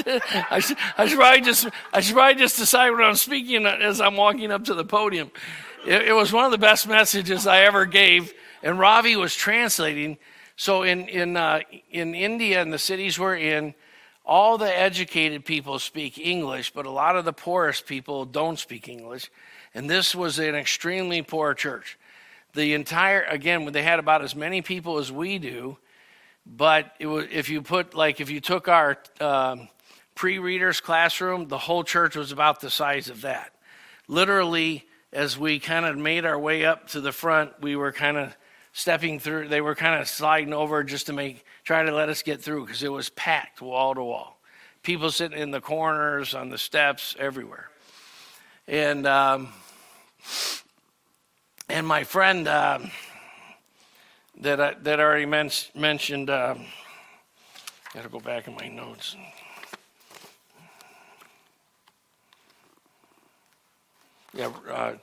I, 0.51 0.61
should, 0.61 0.77
I, 0.97 1.07
should 1.07 1.19
probably 1.19 1.41
just, 1.41 1.69
I 1.93 2.01
should 2.01 2.15
probably 2.15 2.41
just 2.41 2.57
decide 2.59 2.91
what 2.91 3.03
I'm 3.03 3.17
speaking 3.17 3.67
as 3.67 4.01
I'm 4.01 4.17
walking 4.17 4.51
up 4.53 4.65
to 4.67 4.75
the 4.75 4.85
podium. 4.85 5.31
It, 5.87 6.09
it, 6.09 6.13
was 6.13 6.33
one 6.33 6.45
of 6.45 6.51
the 6.51 6.59
best 6.59 6.89
messages 6.89 7.47
I 7.47 7.61
ever 7.61 7.87
gave, 7.87 8.33
and 8.63 8.79
Ravi 8.79 9.17
was 9.17 9.35
translating. 9.35 10.19
So 10.57 10.83
in 10.83 11.09
in 11.09 11.37
uh, 11.37 11.61
in 11.91 12.15
India 12.15 12.61
and 12.61 12.73
the 12.73 12.79
cities 12.79 13.19
we're 13.19 13.37
in, 13.37 13.75
all 14.25 14.59
the 14.59 14.77
educated 14.77 15.45
people 15.45 15.79
speak 15.79 16.19
English, 16.19 16.73
but 16.73 16.85
a 16.85 16.91
lot 16.91 17.17
of 17.17 17.25
the 17.25 17.33
poorest 17.33 17.87
people 17.87 18.25
don't 18.25 18.59
speak 18.59 18.89
English. 18.89 19.31
And 19.75 19.89
this 19.89 20.15
was 20.15 20.39
an 20.39 20.55
extremely 20.55 21.23
poor 21.23 21.55
church. 21.55 21.99
The 22.55 22.75
entire 22.75 23.23
again, 23.23 23.71
they 23.73 23.83
had 23.83 23.99
about 23.99 24.23
as 24.23 24.35
many 24.35 24.63
people 24.63 24.99
as 24.99 25.13
we 25.13 25.39
do, 25.39 25.79
but 26.45 26.95
it 26.99 27.07
was 27.07 27.27
if 27.31 27.49
you 27.49 27.63
put 27.63 27.95
like 27.95 28.21
if 28.21 28.31
you 28.31 28.41
took 28.41 28.67
our 28.67 28.99
um, 29.21 29.69
pre-readers 30.17 30.81
classroom, 30.81 31.47
the 31.47 31.59
whole 31.59 31.85
church 31.85 32.17
was 32.17 32.33
about 32.33 32.61
the 32.61 32.71
size 32.71 33.09
of 33.09 33.21
that. 33.21 33.53
Literally 34.09 34.88
as 35.13 35.39
we 35.39 35.59
kind 35.59 35.87
of 35.87 35.97
made 35.97 36.25
our 36.25 36.39
way 36.39 36.65
up 36.65 36.89
to 36.89 37.01
the 37.01 37.13
front, 37.13 37.53
we 37.61 37.77
were 37.77 37.93
kind 37.93 38.17
of 38.17 38.37
stepping 38.73 39.19
through. 39.19 39.49
They 39.49 39.61
were 39.61 39.75
kind 39.75 40.01
of 40.01 40.09
sliding 40.09 40.53
over 40.53 40.85
just 40.85 41.07
to 41.07 41.13
make 41.13 41.45
try 41.65 41.83
to 41.83 41.93
let 41.93 42.09
us 42.09 42.23
get 42.23 42.43
through 42.43 42.67
because 42.67 42.83
it 42.83 42.93
was 42.93 43.09
packed 43.11 43.61
wall 43.61 43.95
to 43.95 44.03
wall. 44.03 44.41
People 44.83 45.11
sitting 45.11 45.39
in 45.39 45.51
the 45.51 45.61
corners, 45.61 46.35
on 46.35 46.51
the 46.51 46.59
steps, 46.59 47.17
everywhere. 47.19 47.69
And 48.67 49.07
um, 49.07 49.49
and 51.69 51.87
my 51.87 52.05
friend 52.05 52.47
uh, 52.47 52.79
that 54.41 54.61
I, 54.61 54.75
that 54.83 55.01
already 55.01 55.27
men- 55.27 55.51
mentioned. 55.75 56.31
Uh, 56.31 56.57
Got 57.95 58.03
to 58.03 58.11
go 58.11 58.21
back 58.21 58.47
in 58.47 58.55
my 58.55 58.69
notes. 58.69 59.17
Yeah, 64.35 64.53
uh, 64.71 64.95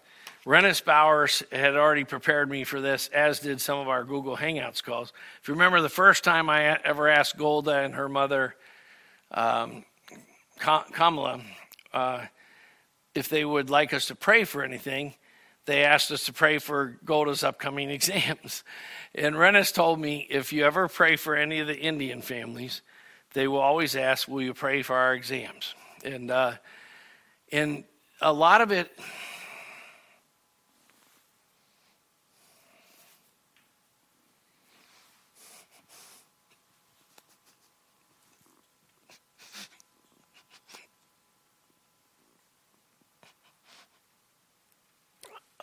Rennis 0.45 0.83
Bowers 0.85 1.41
had 1.51 1.75
already 1.75 2.03
prepared 2.03 2.49
me 2.49 2.63
for 2.63 2.79
this, 2.79 3.07
as 3.07 3.39
did 3.39 3.59
some 3.59 3.79
of 3.79 3.87
our 3.87 4.03
Google 4.03 4.37
Hangouts 4.37 4.83
calls. 4.83 5.11
If 5.41 5.47
you 5.47 5.55
remember 5.55 5.81
the 5.81 5.89
first 5.89 6.23
time 6.23 6.49
I 6.49 6.77
ever 6.83 7.07
asked 7.07 7.35
Golda 7.35 7.79
and 7.79 7.95
her 7.95 8.07
mother, 8.07 8.55
um, 9.31 9.85
Kamala, 10.59 11.41
uh, 11.93 12.25
if 13.15 13.27
they 13.27 13.43
would 13.43 13.71
like 13.71 13.93
us 13.93 14.05
to 14.07 14.15
pray 14.15 14.43
for 14.43 14.61
anything, 14.61 15.15
they 15.65 15.83
asked 15.83 16.11
us 16.11 16.25
to 16.25 16.33
pray 16.33 16.59
for 16.59 16.99
Golda's 17.03 17.43
upcoming 17.43 17.89
exams. 17.89 18.63
And 19.15 19.35
Rennis 19.35 19.71
told 19.71 19.99
me 19.99 20.27
if 20.29 20.53
you 20.53 20.63
ever 20.63 20.87
pray 20.87 21.15
for 21.15 21.35
any 21.35 21.59
of 21.59 21.65
the 21.65 21.79
Indian 21.79 22.21
families, 22.21 22.83
they 23.33 23.47
will 23.47 23.59
always 23.59 23.95
ask, 23.95 24.27
Will 24.27 24.43
you 24.43 24.53
pray 24.53 24.83
for 24.83 24.95
our 24.95 25.15
exams? 25.15 25.73
And, 26.03 26.29
uh, 26.29 26.53
and 27.51 27.83
a 28.21 28.31
lot 28.31 28.61
of 28.61 28.71
it, 28.71 28.91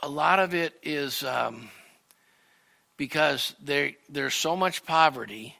a 0.02 0.08
lot 0.08 0.38
of 0.38 0.54
it 0.54 0.74
is 0.82 1.24
um, 1.24 1.70
because 2.96 3.54
there, 3.62 3.92
there's 4.08 4.34
so 4.34 4.56
much 4.56 4.84
poverty 4.84 5.56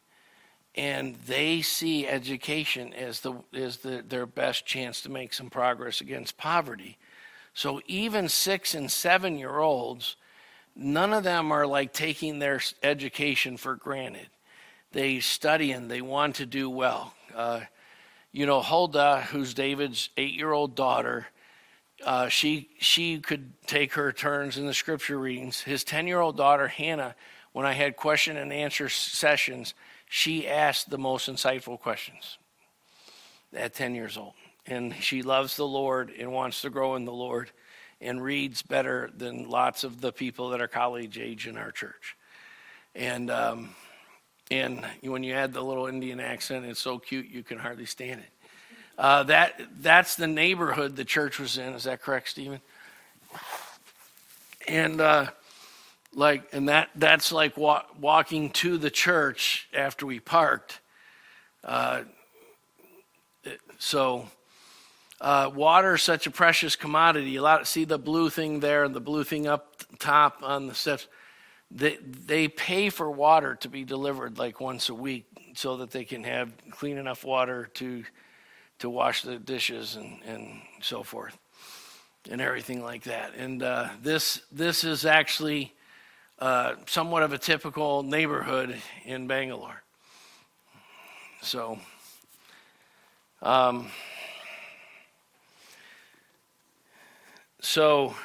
and 0.74 1.16
they 1.26 1.60
see 1.60 2.06
education 2.06 2.92
as 2.94 3.20
the 3.20 3.34
as 3.52 3.78
the, 3.78 4.02
their 4.06 4.26
best 4.26 4.64
chance 4.64 5.02
to 5.02 5.10
make 5.10 5.34
some 5.34 5.50
progress 5.50 6.00
against 6.00 6.38
poverty. 6.38 6.98
So 7.54 7.80
even 7.86 8.28
six 8.28 8.74
and 8.74 8.90
seven 8.90 9.38
year 9.38 9.58
olds, 9.58 10.16
none 10.74 11.12
of 11.12 11.24
them 11.24 11.52
are 11.52 11.66
like 11.66 11.92
taking 11.92 12.38
their 12.38 12.60
education 12.82 13.56
for 13.56 13.76
granted. 13.76 14.28
They 14.92 15.20
study 15.20 15.72
and 15.72 15.90
they 15.90 16.00
want 16.00 16.36
to 16.36 16.46
do 16.46 16.68
well. 16.70 17.14
Uh, 17.34 17.60
you 18.30 18.46
know, 18.46 18.62
Huldah, 18.62 19.26
who's 19.30 19.52
David's 19.52 20.08
eight 20.16 20.34
year 20.34 20.52
old 20.52 20.74
daughter, 20.74 21.26
uh, 22.04 22.28
she 22.28 22.70
she 22.78 23.18
could 23.20 23.52
take 23.66 23.92
her 23.92 24.10
turns 24.10 24.56
in 24.56 24.66
the 24.66 24.74
scripture 24.74 25.18
readings. 25.18 25.60
His 25.60 25.84
ten 25.84 26.06
year 26.06 26.20
old 26.20 26.38
daughter 26.38 26.68
Hannah, 26.68 27.14
when 27.52 27.66
I 27.66 27.72
had 27.72 27.96
question 27.96 28.38
and 28.38 28.52
answer 28.52 28.88
sessions, 28.88 29.74
she 30.14 30.46
asked 30.46 30.90
the 30.90 30.98
most 30.98 31.26
insightful 31.26 31.80
questions 31.80 32.36
at 33.54 33.72
ten 33.72 33.94
years 33.94 34.18
old, 34.18 34.34
and 34.66 34.94
she 35.00 35.22
loves 35.22 35.56
the 35.56 35.66
Lord 35.66 36.10
and 36.10 36.30
wants 36.30 36.60
to 36.60 36.68
grow 36.68 36.96
in 36.96 37.06
the 37.06 37.12
Lord, 37.12 37.50
and 37.98 38.22
reads 38.22 38.60
better 38.60 39.10
than 39.16 39.48
lots 39.48 39.84
of 39.84 40.02
the 40.02 40.12
people 40.12 40.50
that 40.50 40.60
are 40.60 40.68
college 40.68 41.18
age 41.18 41.46
in 41.46 41.56
our 41.56 41.72
church, 41.72 42.14
and. 42.94 43.30
Um, 43.30 43.74
and 44.50 44.84
when 45.00 45.22
you 45.22 45.32
add 45.32 45.54
the 45.54 45.62
little 45.62 45.86
Indian 45.86 46.20
accent, 46.20 46.66
it's 46.66 46.78
so 46.78 46.98
cute 46.98 47.26
you 47.30 47.42
can 47.42 47.58
hardly 47.58 47.86
stand 47.86 48.20
it. 48.20 48.28
Uh, 48.98 49.22
that 49.22 49.58
that's 49.80 50.16
the 50.16 50.26
neighborhood 50.26 50.94
the 50.94 51.04
church 51.06 51.38
was 51.38 51.56
in. 51.56 51.72
Is 51.72 51.84
that 51.84 52.02
correct, 52.02 52.28
Stephen? 52.28 52.60
And 54.68 55.00
uh, 55.00 55.30
like, 56.14 56.48
and 56.52 56.68
that 56.68 56.90
that's 56.94 57.32
like 57.32 57.56
wa- 57.56 57.84
walking 57.98 58.50
to 58.50 58.78
the 58.78 58.90
church 58.90 59.68
after 59.74 60.06
we 60.06 60.20
parked. 60.20 60.80
Uh, 61.64 62.02
so, 63.78 64.28
uh, 65.20 65.50
water 65.54 65.94
is 65.94 66.02
such 66.02 66.26
a 66.26 66.30
precious 66.30 66.76
commodity. 66.76 67.36
A 67.36 67.42
lot. 67.42 67.66
See 67.66 67.84
the 67.84 67.98
blue 67.98 68.30
thing 68.30 68.60
there, 68.60 68.84
and 68.84 68.94
the 68.94 69.00
blue 69.00 69.24
thing 69.24 69.46
up 69.46 69.82
top 69.98 70.38
on 70.42 70.66
the 70.66 70.74
steps. 70.74 71.06
They 71.70 71.96
they 71.96 72.48
pay 72.48 72.90
for 72.90 73.10
water 73.10 73.54
to 73.56 73.68
be 73.68 73.84
delivered 73.84 74.38
like 74.38 74.60
once 74.60 74.88
a 74.88 74.94
week, 74.94 75.26
so 75.54 75.78
that 75.78 75.90
they 75.90 76.04
can 76.04 76.24
have 76.24 76.52
clean 76.70 76.98
enough 76.98 77.24
water 77.24 77.70
to 77.74 78.04
to 78.80 78.90
wash 78.90 79.22
the 79.22 79.38
dishes 79.38 79.96
and, 79.96 80.20
and 80.24 80.60
so 80.80 81.02
forth 81.02 81.38
and 82.30 82.40
everything 82.40 82.82
like 82.82 83.04
that. 83.04 83.34
And 83.36 83.62
uh, 83.62 83.88
this 84.02 84.42
this 84.50 84.84
is 84.84 85.04
actually 85.04 85.72
uh, 86.42 86.74
somewhat 86.86 87.22
of 87.22 87.32
a 87.32 87.38
typical 87.38 88.02
neighborhood 88.02 88.76
in 89.04 89.28
Bangalore. 89.28 89.80
So. 91.40 91.78
Um, 93.40 93.86
so 97.60 98.16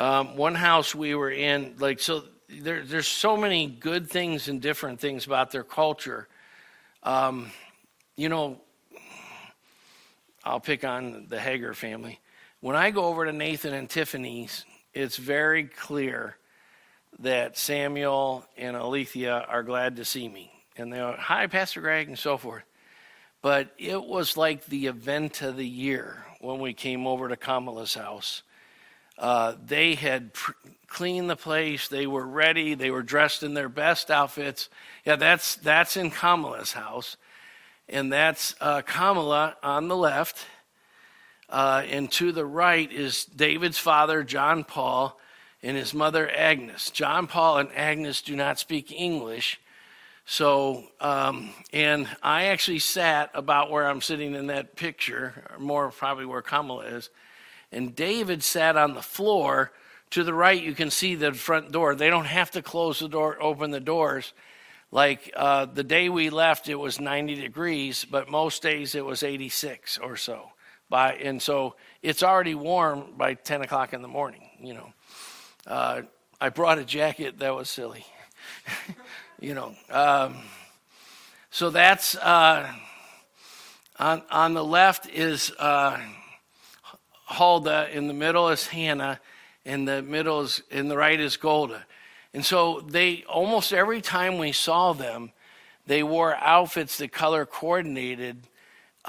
um, 0.00 0.36
one 0.36 0.56
house 0.56 0.92
we 0.92 1.14
were 1.14 1.30
in, 1.30 1.76
like 1.78 2.00
so, 2.00 2.24
there, 2.48 2.82
there's 2.82 3.06
so 3.06 3.36
many 3.36 3.68
good 3.68 4.10
things 4.10 4.48
and 4.48 4.60
different 4.60 4.98
things 4.98 5.26
about 5.26 5.52
their 5.52 5.62
culture. 5.62 6.26
Um, 7.04 7.52
you 8.16 8.28
know, 8.28 8.60
I'll 10.42 10.58
pick 10.58 10.82
on 10.82 11.26
the 11.28 11.38
Hager 11.38 11.74
family. 11.74 12.18
When 12.60 12.74
I 12.74 12.90
go 12.90 13.04
over 13.04 13.24
to 13.24 13.32
Nathan 13.32 13.72
and 13.72 13.88
Tiffany's, 13.88 14.64
it's 14.92 15.16
very 15.16 15.62
clear 15.62 16.36
that 17.20 17.56
Samuel 17.56 18.44
and 18.56 18.76
Alethea 18.76 19.46
are 19.48 19.62
glad 19.62 19.96
to 19.96 20.04
see 20.04 20.28
me. 20.28 20.50
And 20.76 20.92
they're, 20.92 21.12
hi, 21.12 21.46
Pastor 21.46 21.80
Greg, 21.80 22.08
and 22.08 22.18
so 22.18 22.36
forth. 22.36 22.64
But 23.42 23.72
it 23.78 24.02
was 24.02 24.36
like 24.36 24.66
the 24.66 24.86
event 24.86 25.42
of 25.42 25.56
the 25.56 25.66
year 25.66 26.24
when 26.40 26.58
we 26.58 26.74
came 26.74 27.06
over 27.06 27.28
to 27.28 27.36
Kamala's 27.36 27.94
house. 27.94 28.42
Uh, 29.18 29.54
they 29.64 29.94
had 29.94 30.32
pr- 30.32 30.52
cleaned 30.86 31.28
the 31.30 31.36
place. 31.36 31.88
They 31.88 32.06
were 32.06 32.26
ready. 32.26 32.74
They 32.74 32.90
were 32.90 33.02
dressed 33.02 33.42
in 33.42 33.54
their 33.54 33.68
best 33.68 34.10
outfits. 34.10 34.68
Yeah, 35.04 35.16
that's 35.16 35.56
that's 35.56 35.96
in 35.96 36.10
Kamala's 36.10 36.72
house 36.72 37.16
and 37.90 38.12
that's 38.12 38.54
uh, 38.60 38.82
Kamala 38.82 39.56
on 39.62 39.88
the 39.88 39.96
left. 39.96 40.46
Uh, 41.48 41.82
and 41.90 42.10
to 42.12 42.30
the 42.30 42.46
right 42.46 42.90
is 42.90 43.24
David's 43.24 43.78
father, 43.78 44.22
John 44.22 44.62
Paul, 44.62 45.18
and 45.62 45.76
his 45.76 45.94
mother, 45.94 46.30
Agnes. 46.30 46.90
John 46.90 47.26
Paul 47.26 47.58
and 47.58 47.70
Agnes 47.74 48.22
do 48.22 48.36
not 48.36 48.58
speak 48.58 48.92
English. 48.92 49.60
So, 50.24 50.84
um, 51.00 51.50
and 51.72 52.08
I 52.22 52.46
actually 52.46 52.78
sat 52.78 53.30
about 53.34 53.70
where 53.70 53.86
I'm 53.86 54.00
sitting 54.00 54.34
in 54.34 54.46
that 54.48 54.76
picture, 54.76 55.44
or 55.50 55.58
more 55.58 55.90
probably 55.90 56.26
where 56.26 56.42
Kamala 56.42 56.84
is. 56.84 57.10
And 57.72 57.94
David 57.94 58.42
sat 58.42 58.76
on 58.76 58.94
the 58.94 59.02
floor. 59.02 59.72
To 60.10 60.24
the 60.24 60.34
right, 60.34 60.60
you 60.60 60.74
can 60.74 60.90
see 60.90 61.14
the 61.14 61.32
front 61.32 61.70
door. 61.70 61.94
They 61.94 62.10
don't 62.10 62.24
have 62.24 62.50
to 62.52 62.62
close 62.62 62.98
the 62.98 63.08
door, 63.08 63.40
open 63.40 63.70
the 63.70 63.78
doors 63.78 64.32
like 64.92 65.32
uh, 65.36 65.66
the 65.66 65.84
day 65.84 66.08
we 66.08 66.30
left, 66.30 66.68
it 66.68 66.74
was 66.74 66.98
90 66.98 67.36
degrees, 67.36 68.04
but 68.04 68.28
most 68.28 68.62
days 68.62 68.94
it 68.94 69.04
was 69.04 69.22
86 69.22 69.98
or 69.98 70.16
so. 70.16 70.50
By, 70.88 71.14
and 71.14 71.40
so 71.40 71.76
it's 72.02 72.24
already 72.24 72.56
warm 72.56 73.12
by 73.16 73.34
10 73.34 73.62
o'clock 73.62 73.92
in 73.92 74.02
the 74.02 74.08
morning, 74.08 74.50
you 74.60 74.74
know. 74.74 74.92
Uh, 75.66 76.02
I 76.40 76.48
brought 76.48 76.78
a 76.78 76.84
jacket, 76.84 77.38
that 77.38 77.54
was 77.54 77.68
silly. 77.68 78.04
you 79.40 79.54
know. 79.54 79.74
Um, 79.90 80.36
so 81.50 81.70
that's 81.70 82.16
uh, 82.16 82.72
on, 83.98 84.22
on 84.30 84.54
the 84.54 84.64
left 84.64 85.08
is 85.08 85.52
uh, 85.58 86.00
in 87.92 88.06
the 88.06 88.14
middle 88.14 88.48
is 88.48 88.66
Hannah, 88.66 89.20
in 89.64 89.84
the 89.84 90.02
middle 90.02 90.42
is, 90.42 90.62
in 90.70 90.88
the 90.88 90.96
right 90.96 91.18
is 91.18 91.36
Golda. 91.36 91.84
And 92.32 92.44
so 92.44 92.80
they 92.80 93.24
almost 93.28 93.72
every 93.72 94.00
time 94.00 94.38
we 94.38 94.52
saw 94.52 94.92
them, 94.92 95.32
they 95.86 96.02
wore 96.02 96.34
outfits 96.36 96.98
that 96.98 97.12
color 97.12 97.44
coordinated, 97.44 98.46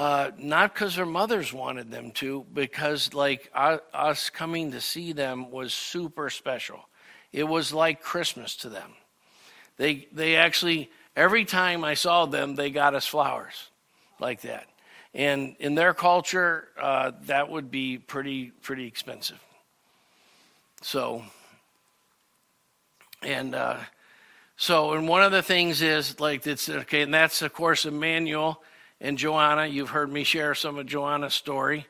uh, 0.02 0.32
not 0.40 0.74
because 0.74 0.96
their 0.96 1.06
mothers 1.06 1.54
wanted 1.54 1.92
them 1.92 2.10
to, 2.10 2.44
because 2.56 3.14
like 3.14 3.52
uh, 3.54 3.78
us 3.94 4.32
coming 4.32 4.72
to 4.72 4.82
see 4.82 5.14
them 5.14 5.52
was 5.52 5.76
super 5.76 6.32
special. 6.32 6.80
It 7.32 7.44
was 7.44 7.72
like 7.72 8.02
Christmas 8.02 8.56
to 8.58 8.70
them. 8.70 8.94
They 9.78 10.08
they 10.12 10.38
actually 10.38 10.90
every 11.16 11.46
time 11.46 11.84
I 11.84 11.94
saw 11.94 12.26
them, 12.26 12.56
they 12.56 12.72
got 12.72 12.96
us 12.96 13.06
flowers 13.06 13.70
like 14.20 14.42
that. 14.42 14.66
And 15.14 15.56
in 15.60 15.76
their 15.76 15.94
culture, 15.94 16.70
uh, 16.82 17.12
that 17.26 17.52
would 17.52 17.70
be 17.70 18.00
pretty 18.00 18.54
pretty 18.64 18.88
expensive. 18.88 19.40
So 20.82 21.24
and 23.22 23.54
uh, 23.54 23.78
so, 24.58 24.94
and 24.94 25.08
one 25.08 25.22
of 25.22 25.32
the 25.32 25.44
things 25.44 25.84
is 25.84 26.20
like 26.20 26.48
it's 26.48 26.70
okay, 26.70 27.04
and 27.04 27.14
that's 27.14 27.44
of 27.44 27.54
course 27.54 27.86
Emmanuel 27.86 28.64
and 29.02 29.18
Joanna. 29.18 29.66
You've 29.66 29.90
heard 29.90 30.12
me 30.12 30.24
share 30.24 30.54
some 30.56 30.78
of 30.78 30.86
Joanna's 30.86 31.34
story. 31.34 31.88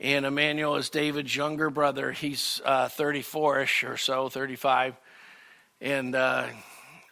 And 0.00 0.24
Emmanuel 0.24 0.76
is 0.76 0.88
David's 0.88 1.36
younger 1.36 1.68
brother. 1.68 2.10
He's 2.10 2.62
34 2.64 3.58
uh, 3.58 3.62
ish 3.62 3.84
or 3.84 3.96
so, 3.98 4.30
35. 4.30 4.96
And, 5.82 6.14
uh, 6.14 6.46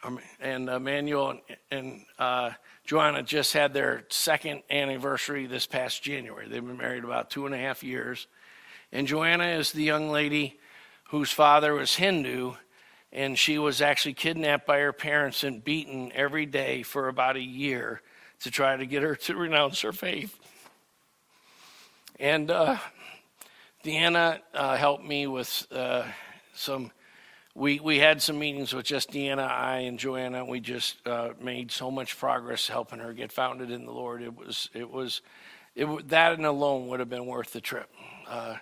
um, 0.02 0.18
and 0.40 0.70
Emmanuel 0.70 1.38
and, 1.70 2.00
uh, 2.18 2.52
Joanna 2.86 3.22
just 3.22 3.52
had 3.52 3.74
their 3.74 4.06
second 4.09 4.62
anniversary 4.70 5.44
this 5.44 5.66
past 5.66 6.02
January. 6.02 6.48
They've 6.48 6.64
been 6.64 6.78
married 6.78 7.05
about 7.05 7.28
two 7.28 7.44
and 7.44 7.55
a 7.55 7.59
half 7.59 7.84
years. 7.84 8.26
And 8.90 9.06
Joanna 9.06 9.48
is 9.48 9.72
the 9.72 9.82
young 9.82 10.09
lady 10.10 10.59
whose 11.10 11.30
father 11.30 11.74
was 11.74 11.94
Hindu 11.94 12.55
and 13.12 13.38
she 13.38 13.59
was 13.59 13.82
actually 13.82 14.14
kidnapped 14.14 14.66
by 14.66 14.78
her 14.78 14.92
parents 14.94 15.44
and 15.44 15.62
beaten 15.62 16.12
every 16.14 16.46
day 16.46 16.82
for 16.82 17.09
about 17.09 17.36
a 17.36 17.42
year 17.42 18.00
to 18.43 18.51
try 18.51 18.77
to 18.77 18.86
get 18.86 19.02
her 19.02 19.15
to 19.15 19.36
renounce 19.36 19.81
her 19.82 19.93
faith. 19.93 20.39
And 22.20 22.51
uh, 22.51 22.78
Deanna 23.85 24.40
uh, 24.55 24.77
helped 24.77 25.05
me 25.05 25.27
with 25.27 25.66
uh, 25.70 26.05
some. 26.55 26.90
We 27.55 27.81
we 27.81 27.98
had 27.98 28.23
some 28.23 28.39
meetings 28.39 28.73
with 28.73 28.86
just 28.86 29.10
Deanna, 29.10 29.48
I, 29.48 29.78
and 29.81 29.98
Joanna. 29.98 30.44
We 30.44 30.60
just 30.60 31.06
uh, 31.06 31.31
made 31.40 31.70
so 31.73 31.90
much 31.90 32.19
progress 32.19 32.69
helping 32.69 32.98
her 33.01 33.12
get 33.12 33.32
founded 33.32 33.70
in 33.70 33.85
the 33.85 33.93
Lord. 33.93 34.23
It 34.23 34.36
was 34.36 34.69
it 34.74 34.90
was 34.90 35.23
it 35.74 36.09
that 36.09 36.32
and 36.32 36.47
alone 36.47 36.89
would 36.89 37.01
have 37.01 37.10
been 37.10 37.27
worth 37.27 37.52
the 37.52 37.60
trip. 37.60 37.90
Uh, 38.28 38.56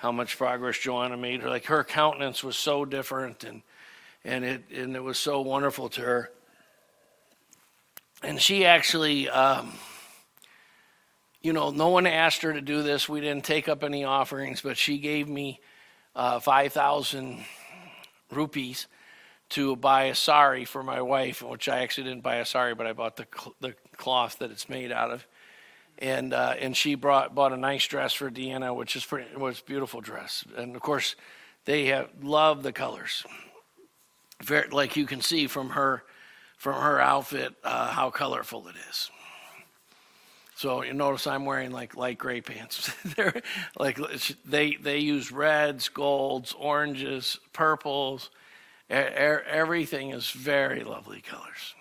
how 0.00 0.10
much 0.10 0.38
progress 0.38 0.78
Joanna 0.78 1.18
made. 1.18 1.42
Like 1.42 1.66
her 1.66 1.84
countenance 1.84 2.42
was 2.42 2.56
so 2.56 2.86
different, 2.86 3.44
and 3.44 3.62
and 4.24 4.44
it 4.44 4.64
and 4.74 4.96
it 4.96 5.02
was 5.02 5.18
so 5.18 5.42
wonderful 5.42 5.90
to 5.90 6.00
her. 6.00 6.30
And 8.22 8.40
she 8.40 8.64
actually. 8.64 9.28
Um, 9.28 9.72
you 11.42 11.54
know, 11.54 11.70
no 11.70 11.88
one 11.88 12.06
asked 12.06 12.42
her 12.42 12.52
to 12.52 12.60
do 12.60 12.82
this. 12.82 13.08
We 13.08 13.20
didn't 13.20 13.44
take 13.44 13.68
up 13.68 13.82
any 13.82 14.04
offerings, 14.04 14.60
but 14.60 14.76
she 14.76 14.98
gave 14.98 15.26
me 15.28 15.60
uh, 16.14 16.38
5,000 16.38 17.44
rupees 18.30 18.86
to 19.50 19.74
buy 19.74 20.04
a 20.04 20.14
sari 20.14 20.64
for 20.64 20.82
my 20.82 21.00
wife, 21.00 21.42
which 21.42 21.68
I 21.68 21.80
actually 21.80 22.04
didn't 22.04 22.22
buy 22.22 22.36
a 22.36 22.44
sari, 22.44 22.74
but 22.74 22.86
I 22.86 22.92
bought 22.92 23.16
the, 23.16 23.26
the 23.60 23.74
cloth 23.96 24.38
that 24.38 24.50
it's 24.50 24.68
made 24.68 24.92
out 24.92 25.10
of. 25.10 25.26
And, 25.98 26.32
uh, 26.32 26.54
and 26.58 26.76
she 26.76 26.94
brought, 26.94 27.34
bought 27.34 27.52
a 27.52 27.56
nice 27.56 27.86
dress 27.86 28.12
for 28.12 28.30
Deanna, 28.30 28.74
which 28.74 28.94
is 28.94 29.04
pretty, 29.04 29.34
was 29.36 29.60
beautiful 29.60 30.00
dress. 30.00 30.44
And 30.56 30.76
of 30.76 30.82
course, 30.82 31.16
they 31.64 31.86
have 31.86 32.10
love 32.22 32.62
the 32.62 32.72
colors. 32.72 33.24
Very, 34.42 34.68
like 34.68 34.96
you 34.96 35.06
can 35.06 35.20
see 35.20 35.46
from 35.46 35.70
her, 35.70 36.04
from 36.60 36.74
her 36.74 37.00
outfit, 37.00 37.54
uh, 37.64 37.86
how 37.88 38.10
colorful 38.10 38.68
it 38.68 38.74
is. 38.90 39.10
So 40.56 40.82
you 40.82 40.92
notice 40.92 41.26
I'm 41.26 41.46
wearing 41.46 41.70
like 41.70 41.96
light 41.96 42.18
gray 42.18 42.42
pants. 42.42 42.92
They're 43.16 43.40
like 43.78 43.98
they 44.44 44.74
they 44.74 44.98
use 44.98 45.32
reds, 45.32 45.88
golds, 45.88 46.54
oranges, 46.58 47.38
purples. 47.54 48.28
Everything 48.90 50.10
is 50.10 50.30
very 50.30 50.84
lovely 50.84 51.22
colors. 51.22 51.74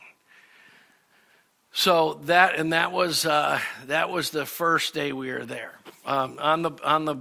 So 1.73 2.21
that 2.23 2.55
and 2.55 2.71
that 2.71 2.93
was 2.93 3.25
uh, 3.25 3.59
that 3.87 4.09
was 4.09 4.29
the 4.29 4.45
first 4.45 4.93
day 4.93 5.11
we 5.11 5.29
were 5.29 5.45
there. 5.45 5.73
Um, 6.05 6.37
on 6.39 6.61
the 6.61 6.71
on 6.85 7.03
the 7.03 7.17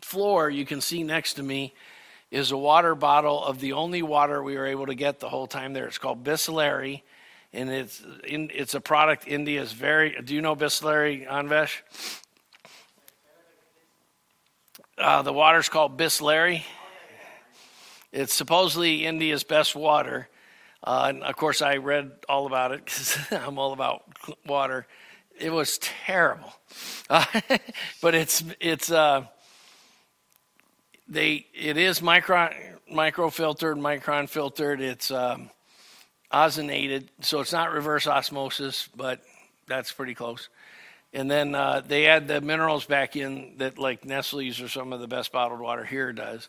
floor, 0.00 0.48
you 0.48 0.64
can 0.64 0.80
see 0.80 1.02
next 1.02 1.34
to 1.34 1.42
me 1.42 1.74
is 2.34 2.50
a 2.50 2.56
water 2.58 2.94
bottle 2.94 3.44
of 3.44 3.60
the 3.60 3.72
only 3.74 4.02
water 4.02 4.42
we 4.42 4.56
were 4.56 4.66
able 4.66 4.86
to 4.86 4.94
get 4.94 5.20
the 5.20 5.28
whole 5.28 5.46
time 5.46 5.72
there. 5.72 5.86
It's 5.86 5.98
called 5.98 6.24
Bisleri 6.24 7.02
and 7.52 7.70
it's 7.70 8.02
in, 8.26 8.50
it's 8.52 8.74
a 8.74 8.80
product 8.80 9.28
India 9.28 9.62
is 9.62 9.72
very. 9.72 10.20
Do 10.22 10.34
you 10.34 10.42
know 10.42 10.56
Bisleri 10.56 11.26
Anvesh? 11.26 11.80
Uh, 14.98 15.22
the 15.22 15.32
water's 15.32 15.68
called 15.68 15.96
Bisleri. 15.96 16.64
It's 18.12 18.34
supposedly 18.34 19.06
India's 19.06 19.44
best 19.44 19.76
water. 19.76 20.28
Uh, 20.82 21.06
and 21.10 21.22
of 21.22 21.36
course, 21.36 21.62
I 21.62 21.76
read 21.76 22.10
all 22.28 22.46
about 22.46 22.72
it 22.72 22.84
because 22.84 23.16
I'm 23.30 23.58
all 23.58 23.72
about 23.72 24.02
water. 24.44 24.86
It 25.38 25.52
was 25.52 25.78
terrible, 25.78 26.52
uh, 27.08 27.24
but 28.00 28.14
it's 28.14 28.42
it's 28.60 28.90
uh, 28.90 29.26
they 31.14 31.46
it 31.54 31.76
is 31.76 32.02
micro 32.02 33.30
filtered, 33.30 33.78
micron 33.78 34.28
filtered. 34.28 34.80
It's 34.80 35.10
um, 35.10 35.50
ozonated, 36.32 37.08
so 37.20 37.40
it's 37.40 37.52
not 37.52 37.72
reverse 37.72 38.06
osmosis, 38.06 38.88
but 38.94 39.20
that's 39.66 39.92
pretty 39.92 40.14
close. 40.14 40.48
And 41.12 41.30
then 41.30 41.54
uh, 41.54 41.80
they 41.86 42.06
add 42.06 42.26
the 42.26 42.40
minerals 42.40 42.84
back 42.86 43.14
in 43.14 43.54
that, 43.58 43.78
like 43.78 44.04
Nestle's 44.04 44.60
or 44.60 44.68
some 44.68 44.92
of 44.92 45.00
the 45.00 45.06
best 45.06 45.30
bottled 45.30 45.60
water 45.60 45.84
here 45.84 46.12
does. 46.12 46.48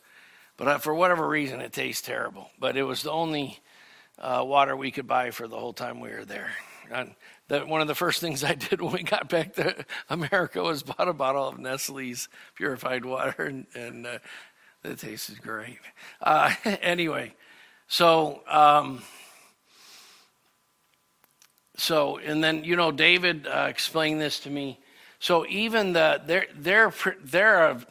But 0.57 0.67
uh, 0.67 0.77
for 0.79 0.93
whatever 0.93 1.27
reason, 1.27 1.61
it 1.61 1.71
tastes 1.71 2.01
terrible. 2.01 2.49
But 2.59 2.75
it 2.75 2.83
was 2.83 3.03
the 3.03 3.11
only 3.11 3.59
uh, 4.17 4.43
water 4.45 4.75
we 4.75 4.89
could 4.89 5.07
buy 5.07 5.29
for 5.31 5.47
the 5.47 5.57
whole 5.57 5.73
time 5.73 5.99
we 5.99 6.09
were 6.09 6.25
there. 6.25 6.49
And 6.91 7.13
that 7.47 7.67
one 7.67 7.81
of 7.81 7.87
the 7.87 7.95
first 7.95 8.21
things 8.21 8.43
I 8.43 8.55
did 8.55 8.81
when 8.81 8.93
we 8.93 9.03
got 9.03 9.29
back 9.29 9.53
to 9.55 9.85
America 10.09 10.63
was 10.63 10.83
bought 10.83 11.07
a 11.07 11.13
bottle 11.13 11.47
of 11.47 11.59
Nestle's 11.59 12.27
purified 12.55 13.05
water, 13.05 13.43
and, 13.45 13.67
and 13.75 14.07
uh, 14.07 14.17
it 14.85 14.99
tasted 14.99 15.41
great. 15.41 15.79
Uh, 16.21 16.53
anyway, 16.65 17.33
so. 17.87 18.41
Um, 18.47 19.01
so, 21.77 22.17
and 22.17 22.43
then, 22.43 22.63
you 22.63 22.75
know, 22.75 22.91
David 22.91 23.47
uh, 23.47 23.67
explained 23.69 24.21
this 24.21 24.39
to 24.41 24.49
me. 24.49 24.79
So 25.19 25.45
even 25.47 25.93
the, 25.93 26.21
they're, 26.25 26.47
they're, 26.55 26.93
they're 27.23 27.65
a 27.65 27.85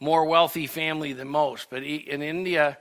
more 0.00 0.26
wealthy 0.26 0.66
family 0.66 1.12
than 1.12 1.28
most, 1.28 1.70
but 1.70 1.82
in 1.82 2.22
India, 2.22 2.76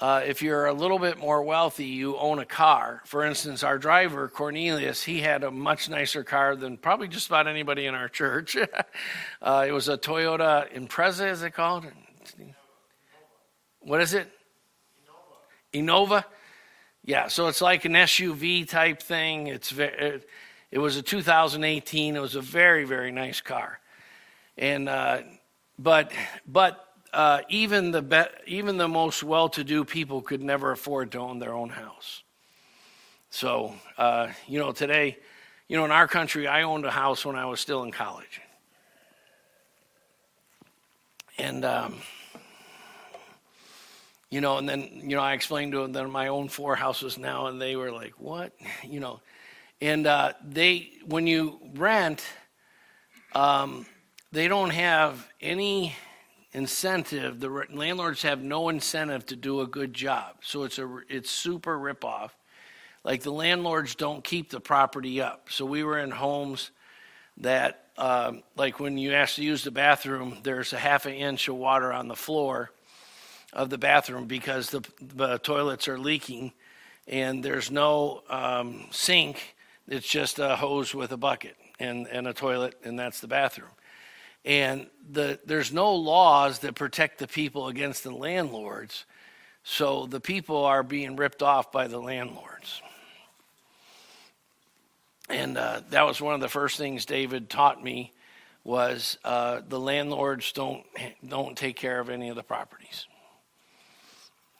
uh, 0.00 0.22
if 0.24 0.42
you're 0.42 0.66
a 0.66 0.72
little 0.72 0.98
bit 0.98 1.18
more 1.18 1.42
wealthy, 1.42 1.86
you 1.86 2.16
own 2.16 2.38
a 2.38 2.44
car. 2.44 3.02
For 3.04 3.24
instance, 3.24 3.64
our 3.64 3.78
driver, 3.78 4.28
Cornelius, 4.28 5.02
he 5.02 5.20
had 5.20 5.42
a 5.42 5.50
much 5.50 5.88
nicer 5.88 6.22
car 6.22 6.54
than 6.54 6.76
probably 6.76 7.08
just 7.08 7.26
about 7.26 7.48
anybody 7.48 7.86
in 7.86 7.94
our 7.94 8.08
church. 8.08 8.56
uh, 9.42 9.64
it 9.66 9.72
was 9.72 9.88
a 9.88 9.98
Toyota 9.98 10.72
Impreza, 10.72 11.30
is 11.30 11.42
it 11.42 11.50
called? 11.50 11.84
What 13.80 14.00
is 14.00 14.14
it? 14.14 14.28
Innova. 15.74 16.20
Innova? 16.20 16.24
Yeah, 17.04 17.28
so 17.28 17.46
it's 17.46 17.62
like 17.62 17.84
an 17.84 17.92
SUV 17.92 18.68
type 18.68 19.02
thing. 19.02 19.46
It's 19.46 19.72
it, 19.72 20.28
it 20.70 20.78
was 20.78 20.96
a 20.96 21.02
2018. 21.02 22.16
It 22.16 22.20
was 22.20 22.34
a 22.34 22.42
very 22.42 22.84
very 22.84 23.10
nice 23.10 23.40
car, 23.40 23.80
and 24.58 24.88
uh, 24.88 25.22
but 25.78 26.12
but 26.46 26.84
uh, 27.12 27.40
even 27.48 27.92
the 27.92 28.02
be- 28.02 28.36
even 28.46 28.76
the 28.76 28.88
most 28.88 29.22
well-to-do 29.22 29.84
people 29.84 30.20
could 30.20 30.42
never 30.42 30.70
afford 30.70 31.12
to 31.12 31.18
own 31.18 31.38
their 31.38 31.54
own 31.54 31.70
house. 31.70 32.22
So 33.30 33.74
uh, 33.96 34.28
you 34.46 34.58
know 34.58 34.72
today, 34.72 35.16
you 35.68 35.78
know 35.78 35.86
in 35.86 35.92
our 35.92 36.08
country, 36.08 36.46
I 36.46 36.62
owned 36.62 36.84
a 36.84 36.90
house 36.90 37.24
when 37.24 37.36
I 37.36 37.46
was 37.46 37.60
still 37.60 37.84
in 37.84 37.90
college, 37.90 38.42
and. 41.38 41.64
Um, 41.64 42.02
you 44.30 44.40
know, 44.40 44.58
and 44.58 44.68
then, 44.68 44.88
you 44.92 45.16
know, 45.16 45.22
I 45.22 45.32
explained 45.32 45.72
to 45.72 45.82
them 45.82 45.92
that 45.92 46.06
my 46.08 46.28
own 46.28 46.48
four 46.48 46.76
houses 46.76 47.16
now, 47.16 47.46
and 47.46 47.60
they 47.60 47.76
were 47.76 47.90
like, 47.90 48.14
what? 48.18 48.52
You 48.84 49.00
know, 49.00 49.20
and 49.80 50.06
uh, 50.06 50.32
they, 50.44 50.90
when 51.06 51.26
you 51.26 51.60
rent, 51.74 52.24
um, 53.34 53.86
they 54.32 54.48
don't 54.48 54.70
have 54.70 55.26
any 55.40 55.94
incentive. 56.52 57.38
The 57.40 57.66
landlords 57.70 58.22
have 58.22 58.42
no 58.42 58.68
incentive 58.68 59.24
to 59.26 59.36
do 59.36 59.60
a 59.60 59.66
good 59.66 59.94
job. 59.94 60.36
So 60.42 60.64
it's 60.64 60.78
a, 60.78 60.98
it's 61.08 61.30
super 61.30 61.78
ripoff. 61.78 62.30
Like 63.04 63.22
the 63.22 63.32
landlords 63.32 63.94
don't 63.94 64.24
keep 64.24 64.50
the 64.50 64.60
property 64.60 65.20
up. 65.20 65.48
So 65.50 65.64
we 65.64 65.84
were 65.84 65.98
in 65.98 66.10
homes 66.10 66.70
that, 67.38 67.84
um, 67.96 68.42
like 68.56 68.80
when 68.80 68.98
you 68.98 69.12
ask 69.12 69.36
to 69.36 69.44
use 69.44 69.62
the 69.62 69.70
bathroom, 69.70 70.38
there's 70.42 70.72
a 70.72 70.78
half 70.78 71.06
an 71.06 71.14
inch 71.14 71.48
of 71.48 71.54
water 71.54 71.92
on 71.92 72.08
the 72.08 72.16
floor 72.16 72.70
of 73.52 73.70
the 73.70 73.78
bathroom 73.78 74.26
because 74.26 74.70
the, 74.70 74.84
the 75.00 75.38
toilets 75.38 75.88
are 75.88 75.98
leaking 75.98 76.52
and 77.06 77.42
there's 77.42 77.70
no 77.70 78.22
um, 78.28 78.86
sink. 78.90 79.56
It's 79.88 80.06
just 80.06 80.38
a 80.38 80.56
hose 80.56 80.94
with 80.94 81.12
a 81.12 81.16
bucket 81.16 81.56
and, 81.80 82.06
and 82.08 82.26
a 82.28 82.34
toilet, 82.34 82.74
and 82.84 82.98
that's 82.98 83.20
the 83.20 83.28
bathroom. 83.28 83.70
And 84.44 84.86
the, 85.10 85.38
there's 85.46 85.72
no 85.72 85.94
laws 85.94 86.60
that 86.60 86.74
protect 86.74 87.18
the 87.18 87.26
people 87.26 87.68
against 87.68 88.04
the 88.04 88.10
landlords. 88.10 89.04
So 89.64 90.06
the 90.06 90.20
people 90.20 90.64
are 90.64 90.82
being 90.82 91.16
ripped 91.16 91.42
off 91.42 91.72
by 91.72 91.88
the 91.88 91.98
landlords. 91.98 92.82
And 95.28 95.58
uh, 95.58 95.82
that 95.90 96.06
was 96.06 96.20
one 96.20 96.34
of 96.34 96.40
the 96.40 96.48
first 96.48 96.78
things 96.78 97.04
David 97.04 97.50
taught 97.50 97.82
me 97.82 98.12
was 98.64 99.18
uh, 99.24 99.60
the 99.66 99.80
landlords 99.80 100.52
don't 100.52 100.84
don't 101.26 101.56
take 101.56 101.76
care 101.76 102.00
of 102.00 102.10
any 102.10 102.28
of 102.28 102.36
the 102.36 102.42
properties. 102.42 103.06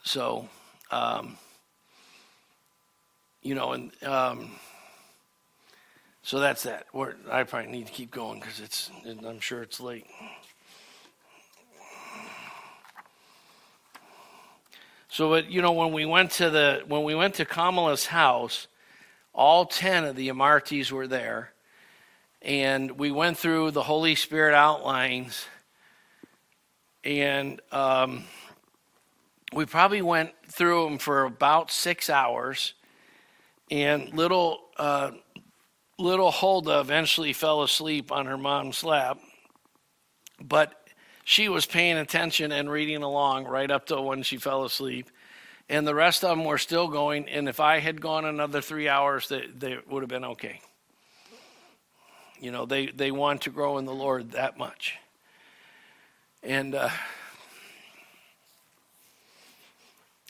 So, 0.08 0.48
um, 0.90 1.36
you 3.42 3.54
know, 3.54 3.72
and 3.72 3.92
um, 4.02 4.52
so 6.22 6.38
that's 6.38 6.62
that. 6.62 6.86
We're, 6.94 7.12
I 7.30 7.42
probably 7.42 7.70
need 7.70 7.88
to 7.88 7.92
keep 7.92 8.10
going 8.10 8.40
because 8.40 8.58
it's. 8.58 8.90
I'm 9.06 9.38
sure 9.40 9.60
it's 9.60 9.80
late. 9.80 10.06
So, 15.10 15.36
you 15.36 15.60
know, 15.60 15.72
when 15.72 15.92
we 15.92 16.06
went 16.06 16.30
to 16.32 16.48
the 16.48 16.84
when 16.88 17.04
we 17.04 17.14
went 17.14 17.34
to 17.34 17.44
Kamala's 17.44 18.06
house, 18.06 18.66
all 19.34 19.66
ten 19.66 20.04
of 20.04 20.16
the 20.16 20.28
Amartis 20.28 20.90
were 20.90 21.06
there, 21.06 21.52
and 22.40 22.92
we 22.92 23.10
went 23.10 23.36
through 23.36 23.72
the 23.72 23.82
Holy 23.82 24.14
Spirit 24.14 24.54
outlines, 24.54 25.44
and. 27.04 27.60
Um, 27.70 28.24
we 29.52 29.66
probably 29.66 30.02
went 30.02 30.32
through 30.46 30.84
them 30.84 30.98
for 30.98 31.24
about 31.24 31.70
six 31.70 32.10
hours, 32.10 32.74
and 33.70 34.12
little 34.12 34.60
uh, 34.76 35.12
little 35.98 36.30
Huldah 36.30 36.80
eventually 36.80 37.32
fell 37.32 37.62
asleep 37.62 38.12
on 38.12 38.26
her 38.26 38.38
mom's 38.38 38.84
lap, 38.84 39.18
but 40.40 40.74
she 41.24 41.48
was 41.48 41.66
paying 41.66 41.98
attention 41.98 42.52
and 42.52 42.70
reading 42.70 43.02
along 43.02 43.44
right 43.44 43.70
up 43.70 43.86
to 43.86 44.00
when 44.00 44.22
she 44.22 44.38
fell 44.38 44.64
asleep. 44.64 45.10
And 45.68 45.86
the 45.86 45.94
rest 45.94 46.24
of 46.24 46.30
them 46.30 46.46
were 46.46 46.56
still 46.56 46.88
going. 46.88 47.28
And 47.28 47.48
if 47.48 47.60
I 47.60 47.80
had 47.80 48.00
gone 48.00 48.24
another 48.24 48.62
three 48.62 48.88
hours, 48.88 49.28
they, 49.28 49.44
they 49.54 49.76
would 49.90 50.02
have 50.02 50.08
been 50.08 50.24
okay. 50.24 50.60
You 52.40 52.52
know, 52.52 52.64
they, 52.64 52.86
they 52.86 53.10
want 53.10 53.42
to 53.42 53.50
grow 53.50 53.76
in 53.76 53.84
the 53.84 53.92
Lord 53.92 54.30
that 54.30 54.56
much. 54.56 54.96
And, 56.42 56.74
uh, 56.74 56.88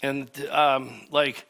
and 0.03 0.31
um, 0.51 1.01
like, 1.11 1.47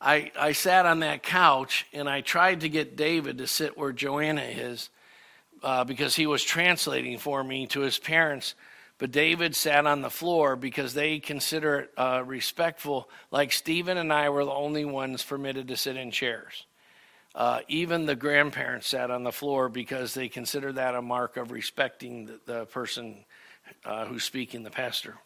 I, 0.00 0.32
I 0.38 0.52
sat 0.52 0.86
on 0.86 1.00
that 1.00 1.22
couch 1.22 1.86
and 1.92 2.08
I 2.08 2.20
tried 2.20 2.60
to 2.60 2.68
get 2.68 2.96
David 2.96 3.38
to 3.38 3.46
sit 3.46 3.78
where 3.78 3.92
Joanna 3.92 4.42
is 4.42 4.90
uh, 5.62 5.84
because 5.84 6.14
he 6.14 6.26
was 6.26 6.44
translating 6.44 7.18
for 7.18 7.42
me 7.42 7.66
to 7.68 7.80
his 7.80 7.98
parents. 7.98 8.54
But 8.98 9.10
David 9.10 9.56
sat 9.56 9.86
on 9.86 10.02
the 10.02 10.10
floor 10.10 10.56
because 10.56 10.94
they 10.94 11.18
consider 11.18 11.80
it 11.80 11.90
uh, 11.96 12.22
respectful. 12.24 13.08
Like 13.30 13.50
Stephen 13.50 13.96
and 13.96 14.12
I 14.12 14.28
were 14.28 14.44
the 14.44 14.52
only 14.52 14.84
ones 14.84 15.22
permitted 15.22 15.68
to 15.68 15.76
sit 15.76 15.96
in 15.96 16.10
chairs. 16.10 16.66
Uh, 17.34 17.60
even 17.66 18.06
the 18.06 18.14
grandparents 18.14 18.86
sat 18.86 19.10
on 19.10 19.24
the 19.24 19.32
floor 19.32 19.68
because 19.68 20.14
they 20.14 20.28
consider 20.28 20.72
that 20.72 20.94
a 20.94 21.02
mark 21.02 21.36
of 21.36 21.50
respecting 21.50 22.26
the, 22.26 22.40
the 22.46 22.66
person 22.66 23.24
uh, 23.84 24.04
who's 24.04 24.22
speaking, 24.22 24.62
the 24.62 24.70
pastor. 24.70 25.16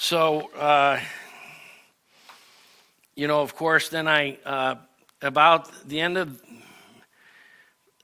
So, 0.00 0.48
uh, 0.52 1.00
you 3.16 3.26
know, 3.26 3.40
of 3.40 3.56
course, 3.56 3.88
then 3.88 4.06
I, 4.06 4.38
uh, 4.44 4.76
about 5.20 5.88
the 5.88 6.00
end 6.00 6.16
of, 6.16 6.40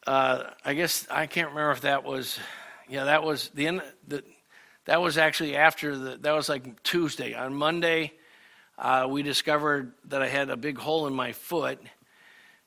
uh, 0.05 0.43
I 0.65 0.75
guess 0.75 1.07
I 1.09 1.27
can't 1.27 1.51
remember 1.51 1.71
if 1.71 1.83
that 1.83 2.03
was, 2.03 2.41
yeah, 2.89 3.05
that 3.05 3.23
was 3.23 3.51
the 3.51 3.69
end, 3.69 3.83
the, 4.09 4.25
that 4.87 5.01
was 5.01 5.19
actually 5.19 5.55
after 5.55 5.97
the, 5.97 6.17
that 6.17 6.33
was 6.33 6.49
like 6.49 6.83
Tuesday. 6.83 7.33
On 7.35 7.55
Monday, 7.55 8.13
uh, 8.77 9.07
we 9.09 9.23
discovered 9.23 9.93
that 10.07 10.21
I 10.21 10.27
had 10.27 10.51
a 10.51 10.57
big 10.57 10.79
hole 10.79 11.07
in 11.07 11.15
my 11.15 11.31
foot, 11.31 11.79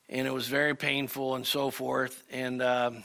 and 0.08 0.26
it 0.26 0.32
was 0.32 0.48
very 0.48 0.74
painful 0.74 1.34
and 1.34 1.46
so 1.46 1.70
forth. 1.70 2.24
And, 2.30 2.62
um, 2.62 3.04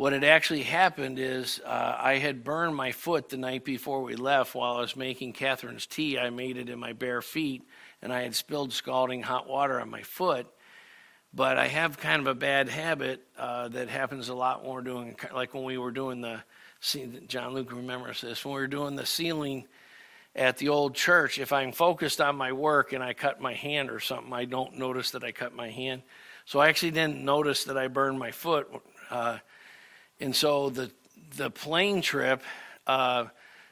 what 0.00 0.14
had 0.14 0.24
actually 0.24 0.62
happened 0.62 1.18
is 1.18 1.60
uh, 1.62 1.94
I 1.98 2.16
had 2.16 2.42
burned 2.42 2.74
my 2.74 2.90
foot 2.90 3.28
the 3.28 3.36
night 3.36 3.66
before 3.66 4.02
we 4.02 4.16
left 4.16 4.54
while 4.54 4.78
I 4.78 4.80
was 4.80 4.96
making 4.96 5.34
Catherine's 5.34 5.84
tea. 5.84 6.18
I 6.18 6.30
made 6.30 6.56
it 6.56 6.70
in 6.70 6.78
my 6.78 6.94
bare 6.94 7.20
feet, 7.20 7.64
and 8.00 8.10
I 8.10 8.22
had 8.22 8.34
spilled 8.34 8.72
scalding 8.72 9.22
hot 9.22 9.46
water 9.46 9.78
on 9.78 9.90
my 9.90 10.00
foot. 10.00 10.46
But 11.34 11.58
I 11.58 11.66
have 11.66 11.98
kind 11.98 12.18
of 12.18 12.28
a 12.28 12.34
bad 12.34 12.70
habit 12.70 13.20
uh, 13.36 13.68
that 13.68 13.90
happens 13.90 14.30
a 14.30 14.34
lot 14.34 14.64
when 14.64 14.72
we're 14.72 14.80
doing, 14.80 15.16
like 15.34 15.52
when 15.52 15.64
we 15.64 15.76
were 15.76 15.90
doing 15.90 16.22
the, 16.22 16.42
John 17.26 17.52
Luke 17.52 17.70
remembers 17.70 18.22
this, 18.22 18.42
when 18.42 18.54
we 18.54 18.60
were 18.62 18.68
doing 18.68 18.96
the 18.96 19.04
ceiling 19.04 19.66
at 20.34 20.56
the 20.56 20.70
old 20.70 20.94
church, 20.94 21.38
if 21.38 21.52
I'm 21.52 21.72
focused 21.72 22.22
on 22.22 22.36
my 22.36 22.52
work 22.52 22.94
and 22.94 23.04
I 23.04 23.12
cut 23.12 23.38
my 23.38 23.52
hand 23.52 23.90
or 23.90 24.00
something, 24.00 24.32
I 24.32 24.46
don't 24.46 24.78
notice 24.78 25.10
that 25.10 25.24
I 25.24 25.32
cut 25.32 25.54
my 25.54 25.68
hand. 25.68 26.00
So 26.46 26.58
I 26.58 26.70
actually 26.70 26.92
didn't 26.92 27.22
notice 27.22 27.64
that 27.64 27.76
I 27.76 27.88
burned 27.88 28.18
my 28.18 28.30
foot. 28.30 28.66
Uh, 29.10 29.40
and 30.20 30.34
so 30.34 30.70
the 30.70 30.90
the 31.36 31.50
plane 31.50 32.02
trip, 32.02 32.42
uh, 32.86 33.26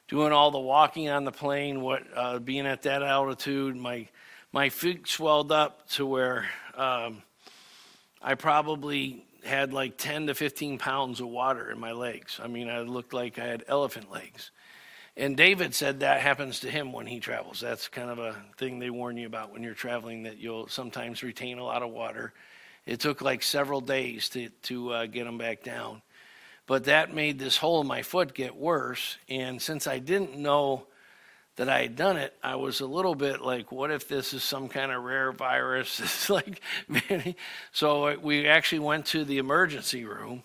doing 0.09 0.33
all 0.33 0.51
the 0.51 0.59
walking 0.59 1.09
on 1.09 1.25
the 1.25 1.33
plane, 1.33 1.81
what 1.81 2.03
uh, 2.15 2.39
being 2.39 2.67
at 2.67 2.83
that 2.83 3.03
altitude, 3.03 3.77
my 3.77 4.09
my 4.53 4.69
feet 4.69 5.07
swelled 5.07 5.53
up 5.53 5.89
to 5.91 6.07
where 6.07 6.47
um, 6.75 7.23
I 8.23 8.35
probably 8.35 9.25
had 9.45 9.73
like 9.73 9.97
10 9.97 10.29
to 10.29 10.35
15 10.35 10.79
pounds 10.79 11.21
of 11.21 11.29
water 11.29 11.71
in 11.71 11.79
my 11.79 11.93
legs. 11.93 12.41
I 12.43 12.49
mean, 12.49 12.69
I 12.69 12.81
looked 12.81 13.13
like 13.13 13.39
I 13.39 13.47
had 13.47 13.65
elephant 13.69 14.11
legs. 14.11 14.51
And 15.17 15.37
David 15.37 15.75
said 15.75 16.01
that 16.01 16.21
happens 16.21 16.61
to 16.61 16.71
him 16.71 16.93
when 16.93 17.07
he 17.07 17.19
travels. 17.19 17.61
That's 17.61 17.89
kind 17.89 18.09
of 18.09 18.19
a 18.19 18.37
thing 18.57 18.79
they 18.79 18.91
warn 18.91 19.17
you 19.17 19.27
about 19.27 19.53
when 19.53 19.63
you're 19.63 19.75
traveling 19.75 20.23
that 20.25 20.39
you'll 20.39 20.69
sometimes 20.69 21.23
retain 21.23 21.59
a 21.59 21.65
lot 21.65 21.83
of 21.83 21.91
water. 21.91 22.33
It 22.87 23.01
took 23.01 23.21
like 23.21 23.43
several 23.43 23.81
days 23.81 24.29
to 24.31 24.49
to 24.63 24.93
uh, 24.93 25.07
get 25.07 25.27
him 25.27 25.37
back 25.37 25.63
down. 25.63 26.03
But 26.69 26.85
that 26.85 27.15
made 27.15 27.39
this 27.39 27.57
hole 27.57 27.81
in 27.81 27.87
my 27.87 28.03
foot 28.03 28.35
get 28.35 28.55
worse. 28.55 29.17
And 29.27 29.61
since 29.61 29.87
I 29.87 30.01
didn't 30.01 30.37
know 30.37 30.87
that 31.57 31.67
I 31.71 31.81
had 31.81 31.97
done 31.97 32.19
it, 32.19 32.35
I 32.43 32.57
was 32.57 32.83
a 32.83 32.87
little 32.87 33.15
bit 33.15 33.41
like, 33.41 33.73
what 33.73 33.91
if 33.91 34.07
this 34.07 34.35
is 34.35 34.45
some 34.45 34.69
kind 34.69 34.93
of 34.93 35.03
rare 35.03 35.33
virus? 35.33 35.99
It's 36.05 36.29
like, 36.29 36.61
so 37.73 38.19
we 38.19 38.47
actually 38.47 38.81
went 38.81 39.07
to 39.07 39.25
the 39.25 39.39
emergency 39.39 40.05
room. 40.05 40.43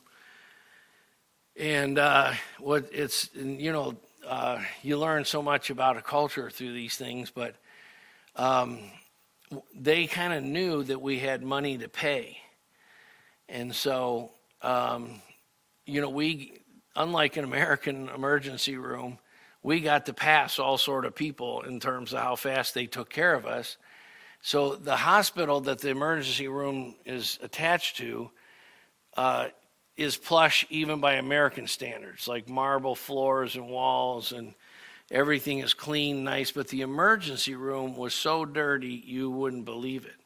And 1.57 1.99
uh, 1.99 2.31
what 2.57 2.87
it's, 2.93 3.29
you 3.35 3.73
know, 3.73 3.97
uh, 4.25 4.61
you 4.81 4.97
learn 4.97 5.25
so 5.25 5.41
much 5.41 5.69
about 5.69 5.97
a 5.97 6.01
culture 6.01 6.49
through 6.49 6.71
these 6.71 6.95
things, 6.95 7.31
but 7.31 7.55
um, 8.37 8.79
they 9.75 10.07
kind 10.07 10.31
of 10.31 10.41
knew 10.41 10.83
that 10.83 11.01
we 11.01 11.19
had 11.19 11.43
money 11.43 11.77
to 11.79 11.89
pay. 11.89 12.37
And 13.49 13.75
so 13.75 14.31
um, 14.61 15.21
you 15.85 16.01
know, 16.01 16.09
we, 16.09 16.61
unlike 16.95 17.37
an 17.37 17.43
American 17.43 18.09
emergency 18.09 18.77
room, 18.77 19.19
we 19.61 19.79
got 19.79 20.05
to 20.05 20.13
pass 20.13 20.59
all 20.59 20.77
sort 20.77 21.05
of 21.05 21.15
people 21.15 21.61
in 21.61 21.79
terms 21.79 22.13
of 22.13 22.19
how 22.19 22.35
fast 22.35 22.73
they 22.73 22.85
took 22.85 23.09
care 23.09 23.33
of 23.33 23.45
us. 23.45 23.77
So 24.41 24.75
the 24.75 24.97
hospital 24.97 25.61
that 25.61 25.79
the 25.79 25.89
emergency 25.89 26.49
room 26.49 26.95
is 27.05 27.39
attached 27.41 27.97
to 27.97 28.29
uh, 29.15 29.47
is 29.95 30.17
plush 30.17 30.65
even 30.69 30.99
by 30.99 31.13
American 31.13 31.67
standards, 31.67 32.27
like 32.27 32.49
marble 32.49 32.95
floors 32.95 33.55
and 33.55 33.69
walls, 33.69 34.33
and 34.33 34.53
everything 35.11 35.59
is 35.59 35.73
clean, 35.73 36.23
nice. 36.23 36.51
But 36.51 36.67
the 36.67 36.81
emergency 36.81 37.55
room 37.55 37.95
was 37.95 38.13
so 38.13 38.43
dirty 38.43 39.01
you 39.05 39.29
wouldn't 39.29 39.65
believe 39.65 40.05
it 40.05 40.22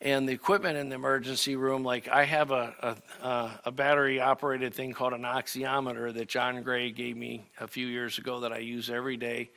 and 0.00 0.28
the 0.28 0.32
equipment 0.32 0.78
in 0.78 0.88
the 0.88 0.94
emergency 0.94 1.56
room 1.56 1.82
like 1.82 2.08
i 2.08 2.24
have 2.24 2.50
a, 2.50 2.96
a, 3.22 3.50
a, 3.64 3.70
battery 3.70 4.20
operated 4.20 4.72
thing 4.74 4.92
called 4.92 5.12
an 5.12 5.22
oxyometer 5.22 6.12
that 6.12 6.28
john 6.28 6.62
gray 6.62 6.90
gave 6.90 7.16
me 7.16 7.44
a 7.60 7.66
few 7.66 7.86
years 7.86 8.18
ago 8.18 8.40
that 8.40 8.52
i 8.52 8.58
use 8.58 8.90
every 8.90 9.16
day 9.16 9.50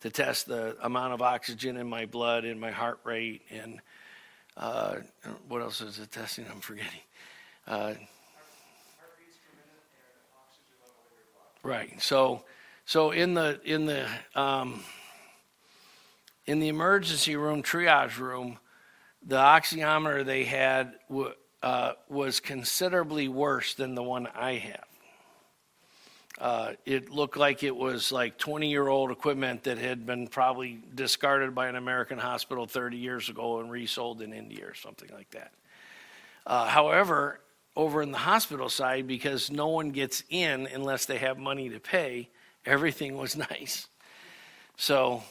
to 0.00 0.10
test 0.10 0.46
the 0.46 0.76
amount 0.82 1.12
of 1.12 1.20
oxygen 1.20 1.76
in 1.76 1.88
my 1.88 2.06
blood 2.06 2.44
and 2.44 2.60
my 2.60 2.70
heart 2.70 3.00
rate 3.04 3.42
and 3.50 3.80
uh, 4.60 4.96
what 5.48 5.62
else 5.62 5.80
is 5.80 5.98
it 5.98 6.10
testing? 6.10 6.44
I'm 6.50 6.60
forgetting. 6.60 7.00
Uh, 7.66 7.94
right. 11.62 12.00
So 12.02 12.44
so 12.84 13.10
in 13.12 13.34
the 13.34 13.60
in 13.64 13.86
the 13.86 14.06
um, 14.34 14.82
in 16.46 16.60
the 16.60 16.68
emergency 16.68 17.36
room 17.36 17.62
triage 17.62 18.18
room 18.18 18.58
the 19.26 19.36
oxyometer 19.36 20.24
they 20.24 20.44
had 20.44 20.94
uh, 21.62 21.92
was 22.08 22.40
considerably 22.40 23.28
worse 23.28 23.74
than 23.74 23.94
the 23.94 24.02
one 24.02 24.26
I 24.34 24.54
have. 24.54 24.84
Uh, 26.40 26.72
it 26.86 27.10
looked 27.10 27.36
like 27.36 27.62
it 27.62 27.76
was 27.76 28.10
like 28.10 28.38
20 28.38 28.70
year 28.70 28.88
old 28.88 29.10
equipment 29.10 29.64
that 29.64 29.76
had 29.76 30.06
been 30.06 30.26
probably 30.26 30.80
discarded 30.94 31.54
by 31.54 31.68
an 31.68 31.76
American 31.76 32.18
hospital 32.18 32.66
30 32.66 32.96
years 32.96 33.28
ago 33.28 33.60
and 33.60 33.70
resold 33.70 34.22
in 34.22 34.32
India 34.32 34.66
or 34.66 34.74
something 34.74 35.10
like 35.12 35.30
that. 35.32 35.52
Uh, 36.46 36.66
however, 36.66 37.40
over 37.76 38.00
in 38.00 38.10
the 38.10 38.18
hospital 38.18 38.70
side, 38.70 39.06
because 39.06 39.50
no 39.50 39.68
one 39.68 39.90
gets 39.90 40.24
in 40.30 40.66
unless 40.66 41.04
they 41.04 41.18
have 41.18 41.36
money 41.36 41.68
to 41.68 41.78
pay, 41.78 42.30
everything 42.64 43.18
was 43.18 43.36
nice. 43.50 43.86
So, 44.76 45.22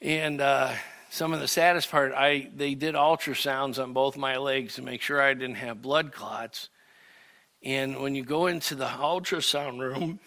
and 0.00 0.40
uh, 0.40 0.72
some 1.12 1.34
of 1.34 1.40
the 1.40 1.48
saddest 1.48 1.90
part, 1.90 2.14
I 2.14 2.48
they 2.56 2.74
did 2.74 2.94
ultrasounds 2.94 3.78
on 3.78 3.92
both 3.92 4.16
my 4.16 4.38
legs 4.38 4.76
to 4.76 4.82
make 4.82 5.02
sure 5.02 5.20
I 5.20 5.34
didn't 5.34 5.56
have 5.56 5.82
blood 5.82 6.10
clots. 6.10 6.70
And 7.62 8.00
when 8.00 8.14
you 8.14 8.24
go 8.24 8.46
into 8.46 8.74
the 8.74 8.86
ultrasound 8.86 9.78
room 9.78 10.20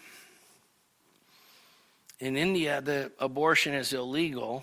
in 2.20 2.36
India, 2.36 2.80
the 2.80 3.10
abortion 3.18 3.74
is 3.74 3.92
illegal, 3.92 4.62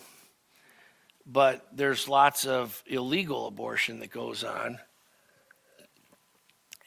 but 1.25 1.67
there's 1.73 2.07
lots 2.07 2.45
of 2.45 2.81
illegal 2.87 3.47
abortion 3.47 3.99
that 3.99 4.09
goes 4.09 4.45
on. 4.45 4.79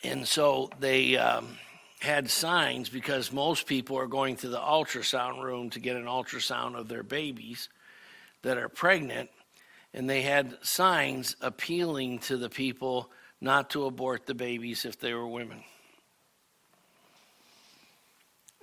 And 0.03 0.27
so 0.27 0.71
they 0.81 1.19
um, 1.19 1.59
had 2.01 2.31
signs 2.31 2.89
because 2.89 3.31
most 3.33 3.67
people 3.67 3.99
are 3.99 4.07
going 4.07 4.37
to 4.37 4.49
the 4.49 4.61
ultrasound 4.61 5.43
room 5.45 5.69
to 5.71 5.79
get 5.79 5.97
an 5.97 6.07
ultrasound 6.07 6.75
of 6.75 6.89
their 6.89 7.03
babies 7.03 7.69
that 8.47 8.59
are 8.59 8.69
pregnant, 8.69 9.29
and 9.93 10.09
they 10.09 10.23
had 10.23 10.57
signs 10.63 11.35
appealing 11.41 12.21
to 12.21 12.37
the 12.37 12.49
people 12.49 13.11
not 13.41 13.71
to 13.71 13.87
abort 13.87 14.25
the 14.25 14.35
babies 14.35 14.85
if 14.85 15.01
they 15.01 15.13
were 15.13 15.27
women. 15.27 15.65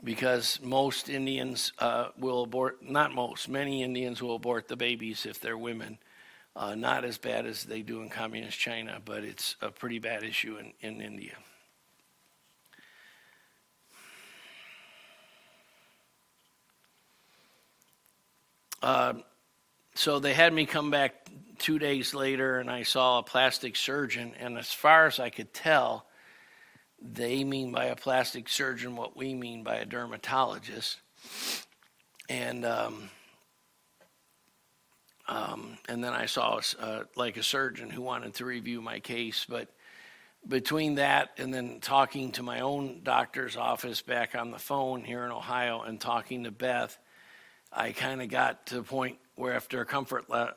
Because 0.02 0.58
most 0.64 1.10
Indians 1.10 1.74
uh, 1.80 2.10
will 2.18 2.44
abort, 2.44 2.82
not 2.82 3.14
most, 3.14 3.50
many 3.50 3.84
Indians 3.84 4.22
will 4.22 4.36
abort 4.36 4.70
the 4.70 4.78
babies 4.78 5.26
if 5.26 5.42
they're 5.42 5.58
women. 5.58 5.98
Uh, 6.56 6.76
not 6.76 7.04
as 7.04 7.18
bad 7.18 7.46
as 7.46 7.66
they 7.66 7.82
do 7.82 8.02
in 8.02 8.10
communist 8.10 8.58
China, 8.58 9.02
but 9.04 9.26
it's 9.26 9.58
a 9.62 9.70
pretty 9.70 10.00
bad 10.00 10.24
issue 10.24 10.56
in, 10.56 10.72
in 10.80 11.02
India. 11.02 11.36
Uh, 18.82 19.14
so 19.96 20.20
they 20.20 20.34
had 20.34 20.54
me 20.54 20.66
come 20.66 20.92
back 20.92 21.28
two 21.60 21.80
days 21.80 22.14
later, 22.14 22.60
and 22.60 22.70
I 22.70 22.84
saw 22.84 23.20
a 23.20 23.24
plastic 23.24 23.76
surgeon. 23.76 24.34
And 24.40 24.58
as 24.58 24.72
far 24.72 25.06
as 25.06 25.20
I 25.20 25.30
could 25.30 25.54
tell, 25.54 26.06
they 27.02 27.44
mean 27.44 27.72
by 27.72 27.86
a 27.86 27.96
plastic 27.96 28.50
surgeon 28.50 28.96
what 28.96 29.16
we 29.16 29.34
mean 29.34 29.64
by 29.64 29.76
a 29.76 29.86
dermatologist. 29.86 30.98
And 32.30 32.66
um, 32.66 33.10
um, 35.28 35.78
and 35.88 36.04
then 36.04 36.14
I 36.14 36.26
saw 36.26 36.60
uh, 36.80 37.04
like 37.16 37.38
a 37.38 37.44
surgeon 37.44 37.90
who 37.90 38.02
wanted 38.02 38.34
to 38.36 38.46
review 38.46 38.82
my 38.82 39.00
case. 39.00 39.46
But 39.48 39.70
between 40.48 40.96
that 40.96 41.32
and 41.38 41.54
then 41.54 41.80
talking 41.80 42.32
to 42.34 42.44
my 42.44 42.60
own 42.60 43.02
doctor's 43.04 43.56
office 43.56 44.02
back 44.02 44.36
on 44.36 44.52
the 44.52 44.60
phone 44.60 45.04
here 45.04 45.24
in 45.24 45.32
Ohio 45.32 45.82
and 45.82 46.00
talking 46.00 46.44
to 46.44 46.52
Beth, 46.52 46.98
I 47.72 47.92
kind 47.94 48.22
of 48.22 48.30
got 48.30 48.68
to 48.68 48.76
the 48.76 48.84
point 48.84 49.18
where 49.36 49.54
after 49.54 49.82
a 49.82 49.86
comfort 49.86 50.30
le- 50.30 50.56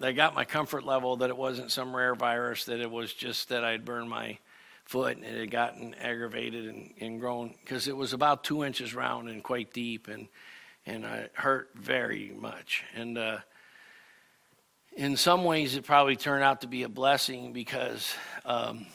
I 0.00 0.12
got 0.12 0.34
my 0.34 0.44
comfort 0.44 0.84
level 0.84 1.16
that 1.18 1.30
it 1.30 1.36
wasn't 1.36 1.70
some 1.70 1.94
rare 1.94 2.14
virus, 2.14 2.64
that 2.64 2.80
it 2.80 2.90
was 2.90 3.12
just 3.12 3.50
that 3.50 3.64
I'd 3.64 3.84
burned 3.84 4.08
my 4.08 4.38
foot 4.84 5.16
and 5.16 5.26
it 5.26 5.38
had 5.38 5.50
gotten 5.50 5.94
aggravated 5.94 6.66
and, 6.66 6.94
and 7.00 7.20
grown 7.20 7.54
because 7.60 7.88
it 7.88 7.96
was 7.96 8.12
about 8.12 8.44
two 8.44 8.64
inches 8.64 8.94
round 8.94 9.28
and 9.28 9.42
quite 9.42 9.72
deep 9.72 10.08
and 10.08 10.28
and 10.86 11.04
it 11.04 11.32
hurt 11.34 11.70
very 11.74 12.32
much. 12.38 12.84
And 12.94 13.18
uh, 13.18 13.38
in 14.96 15.16
some 15.16 15.44
ways, 15.44 15.74
it 15.74 15.84
probably 15.84 16.14
turned 16.14 16.44
out 16.44 16.60
to 16.60 16.68
be 16.68 16.84
a 16.84 16.88
blessing 16.88 17.52
because 17.52 18.14
um, 18.44 18.86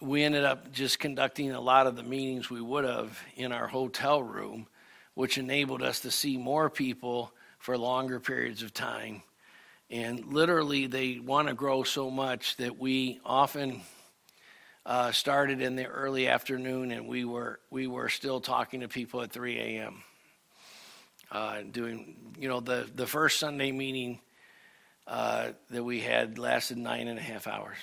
we 0.00 0.22
ended 0.22 0.44
up 0.44 0.70
just 0.72 0.98
conducting 0.98 1.50
a 1.52 1.60
lot 1.60 1.86
of 1.86 1.96
the 1.96 2.02
meetings 2.02 2.50
we 2.50 2.60
would 2.60 2.84
have 2.84 3.18
in 3.34 3.50
our 3.50 3.66
hotel 3.66 4.22
room 4.22 4.66
which 5.18 5.36
enabled 5.36 5.82
us 5.82 5.98
to 5.98 6.12
see 6.12 6.36
more 6.36 6.70
people 6.70 7.32
for 7.58 7.76
longer 7.76 8.20
periods 8.20 8.62
of 8.62 8.72
time. 8.72 9.20
And 9.90 10.24
literally, 10.26 10.86
they 10.86 11.18
want 11.18 11.48
to 11.48 11.54
grow 11.54 11.82
so 11.82 12.08
much 12.08 12.56
that 12.58 12.78
we 12.78 13.18
often 13.26 13.80
uh, 14.86 15.10
started 15.10 15.60
in 15.60 15.74
the 15.74 15.86
early 15.86 16.28
afternoon, 16.28 16.92
and 16.92 17.08
we 17.08 17.24
were 17.24 17.58
we 17.68 17.88
were 17.88 18.08
still 18.08 18.40
talking 18.40 18.82
to 18.82 18.88
people 18.88 19.20
at 19.20 19.32
3 19.32 19.58
a.m. 19.58 20.04
Uh, 21.32 21.62
doing, 21.68 22.14
you 22.38 22.48
know, 22.48 22.60
the 22.60 22.88
the 22.94 23.04
first 23.04 23.40
Sunday 23.40 23.72
meeting 23.72 24.20
uh, 25.08 25.48
that 25.70 25.82
we 25.82 25.98
had 25.98 26.38
lasted 26.38 26.78
nine 26.78 27.08
and 27.08 27.18
a 27.18 27.22
half 27.22 27.48
hours, 27.48 27.78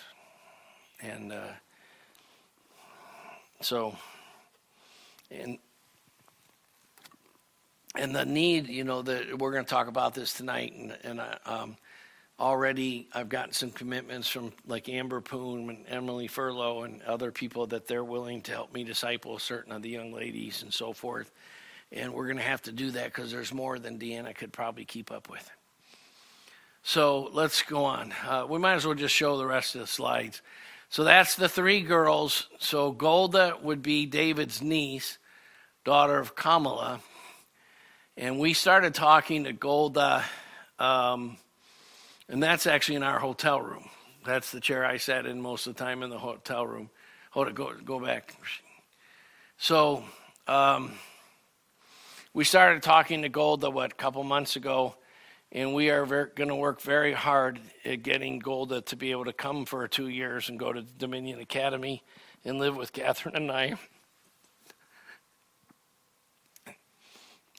and 1.02 1.34
uh, 1.34 1.52
so, 3.60 3.94
and 5.30 5.58
and 7.98 8.16
the 8.16 8.26
need, 8.26 8.68
you 8.68 8.84
know, 8.84 9.02
that 9.02 9.38
we're 9.38 9.52
going 9.52 9.66
to 9.66 9.70
talk 9.70 9.88
about 9.88 10.14
this 10.14 10.34
tonight, 10.34 10.74
and, 10.78 10.98
and 11.04 11.22
I, 11.22 11.38
um, 11.46 11.78
already 12.40 13.08
I've 13.14 13.30
gotten 13.30 13.54
some 13.54 13.72
commitments 13.72 14.28
from 14.28 14.52
like 14.68 14.90
Amber 14.90 15.22
Poon 15.22 15.70
and 15.70 15.86
Emily 15.88 16.28
Furlow 16.28 16.84
and 16.84 17.02
other 17.04 17.32
people 17.32 17.68
that 17.68 17.88
they're 17.88 18.04
willing 18.04 18.42
to 18.44 18.52
help 18.52 18.74
me 18.74 18.84
disciple 18.84 19.40
certain 19.40 19.72
of 19.72 19.82
the 19.82 19.90
young 19.90 20.12
ladies 20.12 20.64
and 20.64 20.74
so 20.74 20.94
forth, 20.94 21.32
and 21.92 22.14
we're 22.14 22.26
going 22.26 22.38
to 22.38 22.44
have 22.44 22.62
to 22.64 22.72
do 22.72 22.92
that 22.92 23.06
because 23.06 23.32
there's 23.32 23.54
more 23.54 23.80
than 23.80 23.98
Deanna 23.98 24.36
could 24.36 24.52
probably 24.52 24.86
keep 24.86 25.12
up 25.12 25.30
with. 25.30 25.50
So 26.84 27.30
let's 27.34 27.64
go 27.64 27.84
on. 27.86 28.14
Uh, 28.28 28.46
we 28.48 28.60
might 28.60 28.76
as 28.76 28.86
well 28.86 28.96
just 28.96 29.16
show 29.16 29.38
the 29.38 29.46
rest 29.48 29.74
of 29.76 29.82
the 29.82 29.88
slides. 29.88 30.42
So 30.90 31.04
that's 31.04 31.36
the 31.36 31.50
three 31.50 31.82
girls. 31.82 32.48
So 32.60 32.92
Golda 32.92 33.58
would 33.62 33.82
be 33.82 34.06
David's 34.06 34.62
niece, 34.62 35.18
daughter 35.84 36.20
of 36.20 36.36
Kamala 36.36 37.02
and 38.18 38.40
we 38.40 38.54
started 38.54 38.94
talking 38.94 39.44
to 39.44 39.54
Golda, 39.54 40.24
um, 40.80 41.38
and 42.30 42.42
that's 42.42 42.66
actually 42.66 42.96
in 42.96 43.04
our 43.04 43.20
hotel 43.20 43.62
room. 43.62 43.90
That's 44.26 44.52
the 44.52 44.62
chair 44.62 44.86
I 44.86 44.98
sat 44.98 45.26
in 45.26 45.42
most 45.42 45.68
of 45.68 45.76
the 45.76 45.84
time 45.84 46.02
in 46.02 46.10
the 46.10 46.18
hotel 46.18 46.66
room. 46.66 46.90
Hold 47.32 47.50
it, 47.50 47.56
go, 47.56 47.74
go 47.84 48.00
back. 48.00 48.34
So 49.58 50.04
um, 50.48 50.94
we 52.34 52.46
started 52.46 52.84
talking 52.84 53.22
to 53.24 53.30
Golda, 53.30 53.70
what, 53.70 53.92
a 53.92 53.96
couple 53.96 54.24
months 54.24 54.56
ago, 54.56 54.96
and 55.52 55.74
we 55.74 55.90
are 55.90 56.06
going 56.06 56.50
to 56.50 56.56
work 56.56 56.82
very 56.82 57.14
hard 57.14 57.60
at 57.84 58.02
getting 58.02 58.40
Golda 58.40 58.82
to 58.82 58.96
be 58.96 59.12
able 59.12 59.26
to 59.26 59.34
come 59.34 59.66
for 59.66 59.88
two 59.88 60.08
years 60.08 60.50
and 60.50 60.58
go 60.58 60.72
to 60.72 60.82
Dominion 60.82 61.40
Academy 61.42 62.02
and 62.46 62.60
live 62.60 62.78
with 62.78 62.94
Catherine 62.94 63.36
and 63.36 63.52
I. 63.52 63.76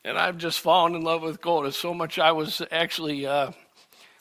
and 0.07 0.17
I've 0.17 0.39
just 0.39 0.61
fallen 0.61 0.95
in 0.95 1.03
love 1.03 1.23
with 1.23 1.41
gold. 1.41 1.67
It's 1.67 1.77
so 1.77 1.93
much 1.93 2.21
I 2.21 2.31
was 2.31 2.63
actually 2.71 3.27
uh, 3.27 3.51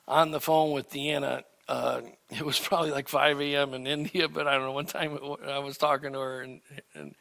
on 0.07 0.31
the 0.31 0.41
phone 0.41 0.71
with 0.71 0.89
Deanna. 0.89 1.43
Uh, 1.67 2.01
it 2.31 2.43
was 2.43 2.59
probably 2.59 2.89
like 2.89 3.07
5 3.07 3.39
a.m. 3.39 3.75
in 3.75 3.85
India, 3.85 4.27
but 4.27 4.47
I 4.47 4.55
don't 4.55 4.63
know 4.63 4.71
what 4.71 4.87
time 4.87 5.17
I 5.47 5.59
was 5.59 5.77
talking 5.77 6.13
to 6.13 6.19
her. 6.19 6.41
And, 6.41 6.61
and, 6.95 7.15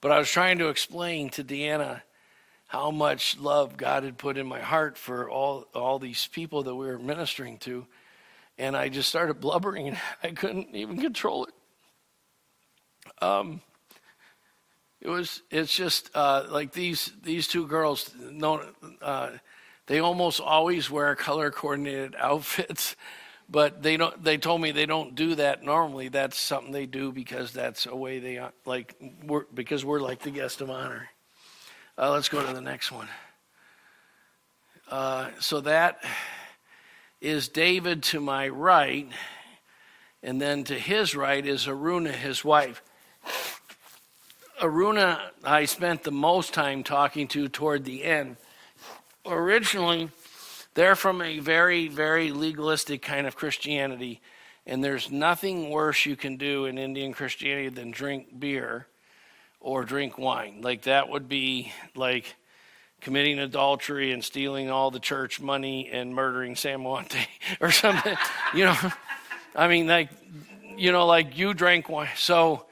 but 0.00 0.10
I 0.10 0.18
was 0.18 0.28
trying 0.28 0.58
to 0.58 0.68
explain 0.68 1.30
to 1.30 1.44
Deanna 1.44 2.02
how 2.66 2.90
much 2.90 3.38
love 3.38 3.76
God 3.76 4.02
had 4.02 4.18
put 4.18 4.36
in 4.36 4.46
my 4.46 4.60
heart 4.60 4.98
for 4.98 5.30
all 5.30 5.66
all 5.74 5.98
these 5.98 6.26
people 6.28 6.64
that 6.64 6.74
we 6.74 6.86
were 6.86 6.98
ministering 6.98 7.58
to, 7.58 7.86
and 8.58 8.76
I 8.76 8.88
just 8.88 9.08
started 9.08 9.40
blubbering. 9.40 9.96
I 10.22 10.30
couldn't 10.30 10.74
even 10.74 11.00
control 11.00 11.46
it. 11.46 11.54
Um, 13.24 13.60
it 15.00 15.08
was 15.08 15.42
it's 15.50 15.74
just 15.74 16.10
uh, 16.14 16.46
like 16.50 16.72
these 16.72 17.12
these 17.22 17.48
two 17.48 17.66
girls 17.66 18.10
no 18.18 18.62
uh, 19.02 19.30
they 19.86 19.98
almost 19.98 20.40
always 20.40 20.90
wear 20.90 21.14
color 21.14 21.50
coordinated 21.50 22.14
outfits 22.18 22.96
but 23.50 23.82
they 23.82 23.96
don't 23.96 24.22
they 24.22 24.38
told 24.38 24.60
me 24.60 24.70
they 24.70 24.86
don't 24.86 25.14
do 25.16 25.34
that 25.34 25.64
normally. 25.64 26.08
That's 26.08 26.38
something 26.38 26.72
they 26.72 26.86
do 26.86 27.10
because 27.10 27.52
that's 27.52 27.86
a 27.86 27.96
way 27.96 28.20
they 28.20 28.38
uh, 28.38 28.50
like 28.64 28.94
we're 29.24 29.44
because 29.52 29.84
we're 29.84 30.00
like 30.00 30.20
the 30.20 30.30
guest 30.30 30.60
of 30.60 30.70
honor. 30.70 31.10
Uh, 31.98 32.12
let's 32.12 32.28
go 32.28 32.46
to 32.46 32.52
the 32.52 32.60
next 32.60 32.92
one. 32.92 33.08
Uh, 34.88 35.30
so 35.40 35.60
that 35.60 36.02
is 37.20 37.48
david 37.48 38.02
to 38.02 38.18
my 38.18 38.48
right 38.48 39.06
and 40.22 40.40
then 40.40 40.64
to 40.64 40.74
his 40.74 41.14
right 41.14 41.46
is 41.46 41.66
aruna 41.66 42.10
his 42.10 42.42
wife 42.42 42.82
Aruna, 44.60 45.18
I 45.42 45.64
spent 45.64 46.02
the 46.02 46.10
most 46.10 46.52
time 46.52 46.82
talking 46.82 47.28
to 47.28 47.48
toward 47.48 47.86
the 47.86 48.04
end. 48.04 48.36
Originally, 49.24 50.10
they're 50.74 50.96
from 50.96 51.22
a 51.22 51.38
very, 51.38 51.88
very 51.88 52.30
legalistic 52.30 53.00
kind 53.00 53.26
of 53.26 53.36
Christianity, 53.36 54.20
and 54.66 54.84
there's 54.84 55.10
nothing 55.10 55.70
worse 55.70 56.04
you 56.04 56.14
can 56.14 56.36
do 56.36 56.66
in 56.66 56.76
Indian 56.76 57.14
Christianity 57.14 57.70
than 57.70 57.90
drink 57.90 58.38
beer 58.38 58.86
or 59.60 59.82
drink 59.82 60.18
wine. 60.18 60.60
Like, 60.60 60.82
that 60.82 61.08
would 61.08 61.26
be 61.26 61.72
like 61.94 62.36
committing 63.00 63.38
adultery 63.38 64.12
and 64.12 64.22
stealing 64.22 64.70
all 64.70 64.90
the 64.90 65.00
church 65.00 65.40
money 65.40 65.88
and 65.90 66.14
murdering 66.14 66.54
Sam 66.54 66.86
or 67.60 67.70
something. 67.70 68.16
you 68.52 68.66
know, 68.66 68.76
I 69.56 69.68
mean, 69.68 69.86
like, 69.86 70.10
you 70.76 70.92
know, 70.92 71.06
like 71.06 71.38
you 71.38 71.54
drank 71.54 71.88
wine. 71.88 72.10
So, 72.14 72.66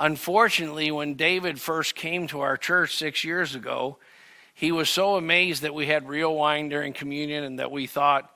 Unfortunately, 0.00 0.90
when 0.90 1.12
David 1.12 1.60
first 1.60 1.94
came 1.94 2.26
to 2.28 2.40
our 2.40 2.56
church 2.56 2.96
six 2.96 3.22
years 3.22 3.54
ago, 3.54 3.98
he 4.54 4.72
was 4.72 4.88
so 4.88 5.16
amazed 5.16 5.60
that 5.60 5.74
we 5.74 5.84
had 5.84 6.08
real 6.08 6.34
wine 6.34 6.70
during 6.70 6.94
communion 6.94 7.44
and 7.44 7.58
that 7.58 7.70
we 7.70 7.86
thought 7.86 8.34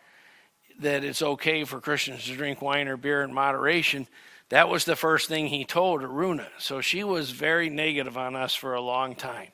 that 0.80 1.04
it's 1.04 1.22
okay 1.22 1.64
for 1.64 1.80
Christians 1.80 2.26
to 2.26 2.36
drink 2.36 2.60
wine 2.60 2.86
or 2.86 2.98
beer 2.98 3.22
in 3.22 3.32
moderation. 3.32 4.06
That 4.50 4.68
was 4.68 4.84
the 4.84 4.94
first 4.94 5.26
thing 5.26 5.46
he 5.46 5.64
told 5.64 6.02
Aruna. 6.02 6.48
So 6.58 6.82
she 6.82 7.02
was 7.02 7.30
very 7.30 7.70
negative 7.70 8.18
on 8.18 8.36
us 8.36 8.54
for 8.54 8.74
a 8.74 8.80
long 8.82 9.14
time. 9.14 9.48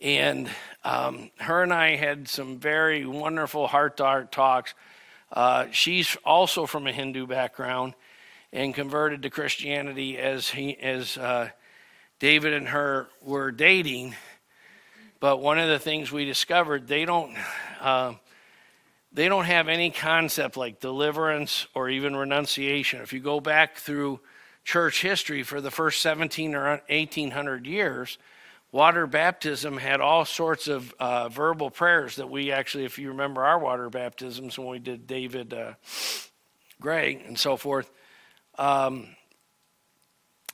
And 0.00 0.48
um, 0.82 1.30
her 1.40 1.62
and 1.62 1.74
I 1.74 1.96
had 1.96 2.26
some 2.26 2.58
very 2.58 3.04
wonderful 3.04 3.66
heart 3.66 3.98
to 3.98 4.04
heart 4.04 4.32
talks. 4.32 4.72
Uh, 5.30 5.66
she's 5.72 6.16
also 6.24 6.64
from 6.64 6.86
a 6.86 6.92
Hindu 6.92 7.26
background 7.26 7.92
and 8.52 8.74
converted 8.74 9.22
to 9.22 9.30
Christianity 9.30 10.18
as 10.18 10.48
he 10.48 10.76
as 10.78 11.18
uh, 11.18 11.50
David 12.18 12.52
and 12.52 12.68
her 12.68 13.08
were 13.22 13.50
dating. 13.50 14.14
But 15.20 15.40
one 15.40 15.58
of 15.58 15.68
the 15.68 15.78
things 15.78 16.12
we 16.12 16.24
discovered 16.24 16.86
they 16.86 17.04
don't 17.04 17.36
uh, 17.80 18.14
they 19.12 19.28
don't 19.28 19.46
have 19.46 19.68
any 19.68 19.90
concept 19.90 20.56
like 20.56 20.80
deliverance 20.80 21.66
or 21.74 21.88
even 21.88 22.14
renunciation. 22.14 23.00
If 23.00 23.12
you 23.12 23.20
go 23.20 23.40
back 23.40 23.76
through 23.76 24.20
church 24.64 25.00
history 25.02 25.42
for 25.42 25.60
the 25.60 25.70
first 25.70 26.02
17 26.02 26.54
or 26.54 26.82
1800 26.88 27.66
years, 27.66 28.18
water 28.70 29.06
baptism 29.06 29.78
had 29.78 30.00
all 30.00 30.24
sorts 30.24 30.68
of 30.68 30.92
uh, 31.00 31.28
verbal 31.30 31.70
prayers 31.70 32.16
that 32.16 32.28
we 32.28 32.52
actually, 32.52 32.84
if 32.84 32.98
you 32.98 33.08
remember 33.08 33.44
our 33.44 33.58
water 33.58 33.88
baptisms 33.88 34.58
when 34.58 34.68
we 34.68 34.78
did 34.78 35.06
David 35.06 35.54
uh, 35.54 35.72
Gray 36.80 37.22
and 37.26 37.38
so 37.38 37.56
forth, 37.56 37.90
um, 38.58 39.08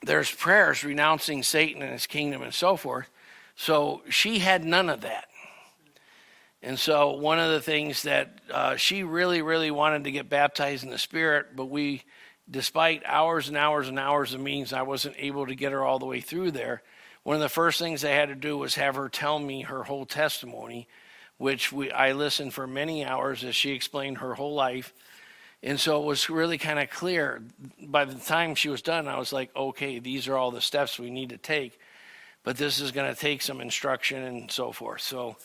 there's 0.03 0.31
prayers 0.31 0.83
renouncing 0.83 1.43
Satan 1.43 1.81
and 1.81 1.91
his 1.91 2.07
kingdom 2.07 2.41
and 2.41 2.53
so 2.53 2.77
forth. 2.77 3.09
So 3.55 4.01
she 4.09 4.39
had 4.39 4.63
none 4.63 4.89
of 4.89 5.01
that. 5.01 5.25
And 6.61 6.79
so, 6.79 7.11
one 7.11 7.37
of 7.37 7.51
the 7.51 7.61
things 7.61 8.03
that 8.03 8.39
uh, 8.51 8.75
she 8.75 9.03
really, 9.03 9.43
really 9.43 9.69
wanted 9.69 10.05
to 10.05 10.11
get 10.11 10.29
baptized 10.29 10.83
in 10.83 10.89
the 10.89 10.97
Spirit, 10.97 11.55
but 11.55 11.65
we, 11.65 12.01
despite 12.49 13.03
hours 13.05 13.49
and 13.49 13.55
hours 13.55 13.87
and 13.87 13.99
hours 13.99 14.33
of 14.33 14.41
meetings, 14.41 14.73
I 14.73 14.81
wasn't 14.81 15.15
able 15.19 15.45
to 15.45 15.53
get 15.53 15.73
her 15.73 15.83
all 15.83 15.99
the 15.99 16.07
way 16.07 16.21
through 16.21 16.51
there. 16.51 16.81
One 17.21 17.35
of 17.35 17.41
the 17.41 17.49
first 17.49 17.77
things 17.77 18.03
I 18.03 18.09
had 18.09 18.29
to 18.29 18.35
do 18.35 18.57
was 18.57 18.75
have 18.75 18.95
her 18.95 19.09
tell 19.09 19.37
me 19.37 19.61
her 19.61 19.83
whole 19.83 20.07
testimony, 20.07 20.87
which 21.37 21.71
we, 21.71 21.91
I 21.91 22.13
listened 22.13 22.55
for 22.55 22.65
many 22.65 23.05
hours 23.05 23.43
as 23.43 23.55
she 23.55 23.71
explained 23.71 24.17
her 24.17 24.33
whole 24.33 24.55
life. 24.55 24.91
And 25.65 25.79
so 25.79 25.99
it 25.99 26.05
was 26.05 26.29
really 26.29 26.59
kind 26.59 26.77
of 26.77 26.91
clear. 26.91 27.41
By 27.81 28.05
the 28.05 28.13
time 28.13 28.53
she 28.53 28.69
was 28.69 28.83
done, 28.83 29.07
I 29.07 29.17
was 29.17 29.33
like, 29.33 29.49
okay, 29.55 29.97
these 29.97 30.27
are 30.27 30.37
all 30.37 30.51
the 30.51 30.61
steps 30.61 30.99
we 30.99 31.09
need 31.09 31.29
to 31.29 31.37
take, 31.37 31.79
but 32.43 32.55
this 32.55 32.79
is 32.79 32.91
going 32.91 33.11
to 33.11 33.19
take 33.19 33.41
some 33.41 33.59
instruction 33.59 34.21
and 34.21 34.51
so 34.51 34.71
forth. 34.71 35.01
So, 35.01 35.37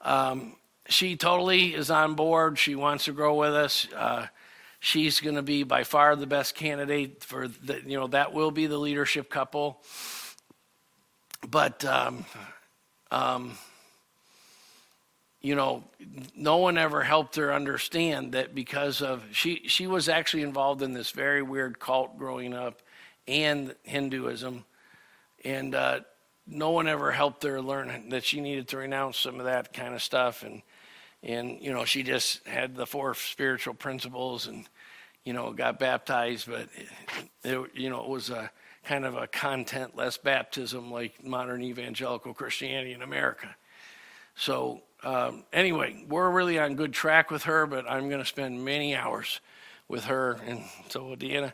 um, 0.00 0.56
she 0.88 1.14
totally 1.14 1.74
is 1.74 1.90
on 1.90 2.14
board. 2.14 2.58
She 2.58 2.74
wants 2.74 3.04
to 3.04 3.12
grow 3.12 3.34
with 3.34 3.54
us. 3.54 3.86
Uh, 3.94 4.28
she's 4.80 5.20
going 5.20 5.36
to 5.36 5.42
be 5.42 5.62
by 5.62 5.84
far 5.84 6.16
the 6.16 6.26
best 6.26 6.54
candidate 6.54 7.22
for 7.22 7.46
the, 7.46 7.82
you 7.84 7.98
know, 7.98 8.06
that 8.08 8.32
will 8.32 8.50
be 8.50 8.66
the 8.66 8.78
leadership 8.78 9.28
couple. 9.28 9.82
But, 11.46 11.84
um, 11.84 12.24
um, 13.10 13.58
you 15.40 15.54
know, 15.54 15.84
no 16.36 16.58
one 16.58 16.76
ever 16.76 17.02
helped 17.02 17.36
her 17.36 17.52
understand 17.52 18.32
that 18.32 18.54
because 18.54 19.00
of 19.00 19.22
she 19.32 19.62
she 19.66 19.86
was 19.86 20.08
actually 20.08 20.42
involved 20.42 20.82
in 20.82 20.92
this 20.92 21.10
very 21.10 21.42
weird 21.42 21.78
cult 21.78 22.18
growing 22.18 22.52
up 22.52 22.82
and 23.26 23.74
Hinduism, 23.84 24.64
and 25.44 25.74
uh, 25.74 26.00
no 26.46 26.70
one 26.70 26.88
ever 26.88 27.10
helped 27.10 27.44
her 27.44 27.60
learn 27.62 28.10
that 28.10 28.24
she 28.24 28.40
needed 28.40 28.68
to 28.68 28.76
renounce 28.76 29.18
some 29.18 29.38
of 29.38 29.46
that 29.46 29.72
kind 29.72 29.94
of 29.94 30.02
stuff. 30.02 30.42
And 30.42 30.62
and 31.22 31.58
you 31.60 31.72
know 31.72 31.84
she 31.84 32.02
just 32.02 32.46
had 32.46 32.76
the 32.76 32.86
four 32.86 33.14
spiritual 33.14 33.74
principles 33.74 34.46
and 34.46 34.68
you 35.24 35.32
know 35.32 35.52
got 35.52 35.78
baptized. 35.78 36.48
But 36.48 36.68
it, 36.76 36.88
it, 37.44 37.70
you 37.74 37.88
know 37.88 38.02
it 38.02 38.08
was 38.08 38.28
a 38.28 38.50
kind 38.84 39.06
of 39.06 39.14
a 39.16 39.26
content-less 39.26 40.16
baptism 40.16 40.90
like 40.90 41.22
modern 41.22 41.62
evangelical 41.62 42.32
christianity 42.32 42.92
in 42.92 43.02
america. 43.02 43.54
So 44.34 44.80
um, 45.02 45.44
anyway 45.52 46.04
we're 46.08 46.30
really 46.30 46.58
on 46.58 46.74
good 46.74 46.92
track 46.92 47.30
with 47.30 47.44
her 47.44 47.66
but 47.66 47.88
i'm 47.90 48.08
going 48.08 48.20
to 48.20 48.26
spend 48.26 48.64
many 48.64 48.94
hours 48.94 49.40
with 49.88 50.04
her 50.04 50.38
and 50.46 50.62
so 50.88 51.14
deanna 51.16 51.52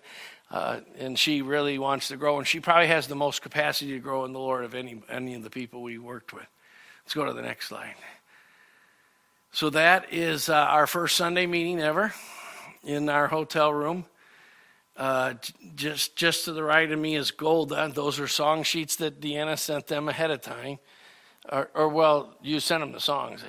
uh, 0.50 0.80
and 0.98 1.18
she 1.18 1.42
really 1.42 1.78
wants 1.78 2.08
to 2.08 2.16
grow, 2.16 2.38
and 2.38 2.46
she 2.46 2.60
probably 2.60 2.86
has 2.86 3.08
the 3.08 3.16
most 3.16 3.42
capacity 3.42 3.92
to 3.92 3.98
grow 3.98 4.24
in 4.24 4.32
the 4.32 4.38
Lord 4.38 4.64
of 4.64 4.74
any 4.74 5.02
any 5.08 5.34
of 5.34 5.42
the 5.42 5.50
people 5.50 5.82
we 5.82 5.98
worked 5.98 6.32
with. 6.32 6.46
Let's 7.04 7.14
go 7.14 7.24
to 7.24 7.32
the 7.32 7.42
next 7.42 7.68
slide. 7.68 7.94
So 9.50 9.70
that 9.70 10.12
is 10.12 10.48
uh, 10.48 10.54
our 10.54 10.86
first 10.86 11.16
Sunday 11.16 11.46
meeting 11.46 11.80
ever 11.80 12.12
in 12.84 13.08
our 13.08 13.26
hotel 13.26 13.72
room. 13.72 14.04
Uh, 14.96 15.34
just 15.74 16.14
just 16.14 16.44
to 16.44 16.52
the 16.52 16.62
right 16.62 16.90
of 16.90 16.98
me 16.98 17.16
is 17.16 17.32
Golda. 17.32 17.90
Those 17.92 18.20
are 18.20 18.28
song 18.28 18.62
sheets 18.62 18.96
that 18.96 19.20
Deanna 19.20 19.58
sent 19.58 19.88
them 19.88 20.08
ahead 20.08 20.30
of 20.30 20.42
time, 20.42 20.78
or, 21.50 21.70
or 21.74 21.88
well, 21.88 22.36
you 22.42 22.60
send 22.60 22.82
them 22.82 22.92
the 22.92 23.00
songs. 23.00 23.42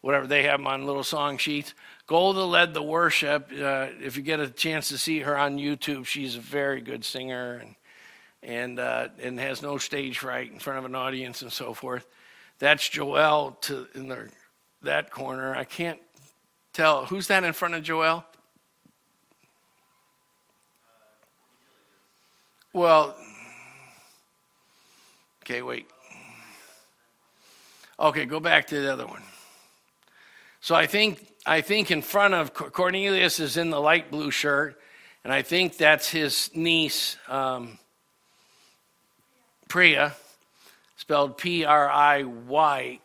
Whatever 0.00 0.26
they 0.26 0.42
have 0.42 0.60
them 0.60 0.66
on 0.66 0.84
little 0.84 1.04
song 1.04 1.38
sheets. 1.38 1.74
Golda 2.06 2.44
led 2.44 2.74
the 2.74 2.82
worship. 2.82 3.48
Uh, 3.50 3.88
if 4.02 4.16
you 4.16 4.22
get 4.22 4.38
a 4.38 4.50
chance 4.50 4.88
to 4.88 4.98
see 4.98 5.20
her 5.20 5.36
on 5.36 5.56
YouTube, 5.56 6.04
she's 6.04 6.36
a 6.36 6.40
very 6.40 6.80
good 6.80 7.04
singer 7.04 7.54
and 7.54 7.74
and 8.42 8.78
uh, 8.78 9.08
and 9.22 9.40
has 9.40 9.62
no 9.62 9.78
stage 9.78 10.18
fright 10.18 10.52
in 10.52 10.58
front 10.58 10.78
of 10.78 10.84
an 10.84 10.94
audience 10.94 11.40
and 11.40 11.50
so 11.50 11.72
forth. 11.72 12.06
That's 12.58 12.88
Joelle 12.88 13.58
to 13.62 13.86
in 13.94 14.08
the 14.08 14.28
that 14.82 15.10
corner. 15.10 15.56
I 15.56 15.64
can't 15.64 16.00
tell 16.74 17.06
who's 17.06 17.28
that 17.28 17.42
in 17.42 17.54
front 17.54 17.74
of 17.74 17.82
Joelle. 17.82 18.24
Well, 22.74 23.16
okay, 25.42 25.62
wait. 25.62 25.88
Okay, 27.98 28.24
go 28.24 28.40
back 28.40 28.66
to 28.68 28.80
the 28.80 28.92
other 28.92 29.06
one. 29.06 29.22
So 30.60 30.74
I 30.74 30.86
think 30.86 31.26
I 31.46 31.60
think 31.60 31.90
in 31.90 32.02
front 32.02 32.34
of 32.34 32.54
Cornelius 32.54 33.38
is 33.38 33.56
in 33.56 33.70
the 33.70 33.80
light 33.80 34.10
blue 34.10 34.30
shirt, 34.30 34.80
and 35.22 35.32
I 35.32 35.42
think 35.42 35.76
that's 35.76 36.08
his 36.08 36.50
niece, 36.54 37.16
um, 37.28 37.78
Priya, 39.68 40.14
spelled 40.96 41.38
P 41.38 41.64
R 41.64 41.90
I 41.90 42.22
Y 42.24 43.00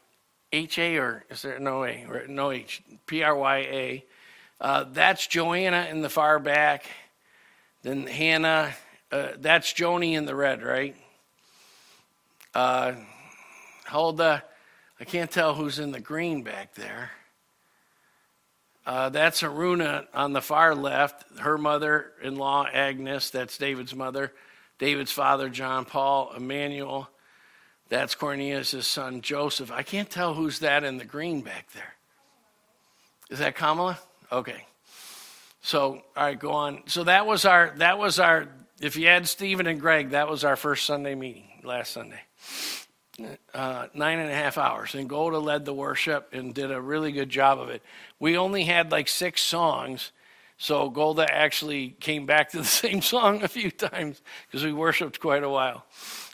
H 0.51 0.79
A, 0.79 0.97
or 0.97 1.25
is 1.29 1.41
there 1.43 1.59
no 1.59 1.83
A? 1.83 2.25
No 2.27 2.51
H. 2.51 2.81
P 3.05 3.23
R 3.23 3.35
Y 3.35 3.57
A. 3.57 4.05
Uh, 4.59 4.85
that's 4.91 5.27
Joanna 5.27 5.87
in 5.91 6.01
the 6.01 6.09
far 6.09 6.39
back. 6.39 6.85
Then 7.83 8.07
Hannah. 8.07 8.73
Uh, 9.11 9.29
that's 9.37 9.73
Joni 9.73 10.13
in 10.13 10.25
the 10.25 10.35
red, 10.35 10.63
right? 10.63 10.95
Uh, 12.53 12.93
Hulda. 13.85 14.43
I 14.99 15.05
can't 15.05 15.31
tell 15.31 15.53
who's 15.53 15.79
in 15.79 15.91
the 15.91 15.99
green 15.99 16.43
back 16.43 16.75
there. 16.75 17.11
Uh, 18.85 19.09
that's 19.09 19.41
Aruna 19.43 20.07
on 20.13 20.33
the 20.33 20.41
far 20.41 20.75
left, 20.75 21.23
her 21.39 21.57
mother 21.57 22.11
in 22.21 22.35
law, 22.35 22.65
Agnes, 22.65 23.29
that's 23.29 23.57
David's 23.57 23.95
mother. 23.95 24.33
David's 24.77 25.11
father, 25.11 25.49
John 25.49 25.85
Paul, 25.85 26.33
Emmanuel. 26.35 27.09
That's 27.89 28.15
Cornelius' 28.15 28.87
son, 28.87 29.21
Joseph. 29.21 29.71
I 29.71 29.83
can't 29.83 30.09
tell 30.09 30.33
who's 30.33 30.59
that 30.59 30.83
in 30.83 30.97
the 30.97 31.05
green 31.05 31.41
back 31.41 31.71
there. 31.73 31.95
Is 33.29 33.39
that 33.39 33.55
Kamala? 33.55 33.99
Okay. 34.31 34.65
So, 35.61 36.01
all 36.15 36.23
right, 36.23 36.39
go 36.39 36.51
on. 36.51 36.83
So 36.87 37.03
that 37.03 37.25
was 37.25 37.45
our, 37.45 37.73
that 37.77 37.97
was 37.99 38.19
our, 38.19 38.47
if 38.81 38.95
you 38.95 39.07
add 39.07 39.27
Stephen 39.27 39.67
and 39.67 39.79
Greg, 39.79 40.11
that 40.11 40.29
was 40.29 40.43
our 40.43 40.55
first 40.55 40.85
Sunday 40.85 41.15
meeting 41.15 41.47
last 41.63 41.91
Sunday 41.91 42.21
uh, 43.53 43.87
nine 43.93 44.19
and 44.19 44.29
a 44.29 44.35
half 44.35 44.57
hours. 44.57 44.95
And 44.95 45.09
Golda 45.09 45.39
led 45.39 45.65
the 45.65 45.73
worship 45.73 46.29
and 46.33 46.53
did 46.53 46.71
a 46.71 46.81
really 46.81 47.11
good 47.11 47.29
job 47.29 47.59
of 47.59 47.69
it. 47.69 47.81
We 48.19 48.37
only 48.37 48.65
had 48.65 48.91
like 48.91 49.07
six 49.07 49.41
songs, 49.41 50.11
so 50.57 50.89
Golda 50.89 51.31
actually 51.33 51.95
came 51.99 52.25
back 52.25 52.49
to 52.51 52.57
the 52.59 52.63
same 52.63 53.01
song 53.01 53.43
a 53.43 53.47
few 53.47 53.71
times 53.71 54.21
because 54.47 54.63
we 54.63 54.73
worshiped 54.73 55.19
quite 55.19 55.43
a 55.43 55.49
while. 55.49 55.85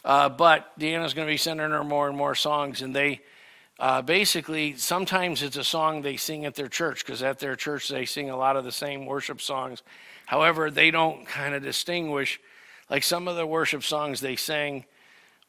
Uh, 0.03 0.30
but 0.30 0.78
Deanna's 0.80 1.14
going 1.14 1.28
to 1.28 1.34
be 1.34 1.38
sending 1.38 1.72
her 1.72 1.84
more 1.84 2.07
and 2.07 2.18
more 2.18 2.36
songs, 2.36 2.82
and 2.82 2.95
they 2.95 3.22
uh, 3.80 4.02
basically 4.02 4.76
sometimes 4.78 5.41
it's 5.41 5.57
a 5.57 5.64
song 5.64 6.02
they 6.02 6.16
sing 6.16 6.45
at 6.45 6.56
their 6.56 6.70
church 6.70 7.06
because 7.06 7.22
at 7.22 7.40
their 7.40 7.56
church 7.56 7.90
they 7.90 8.06
sing 8.06 8.30
a 8.30 8.38
lot 8.38 8.56
of 8.56 8.64
the 8.64 8.72
same 8.72 9.06
worship 9.06 9.41
songs. 9.41 9.84
However, 10.26 10.72
they 10.72 10.91
don't 10.91 11.26
kind 11.26 11.53
of 11.53 11.62
distinguish 11.62 12.40
like 12.90 13.03
some 13.03 13.28
of 13.28 13.36
the 13.36 13.45
worship 13.45 13.84
songs 13.84 14.22
they 14.22 14.36
sang 14.36 14.86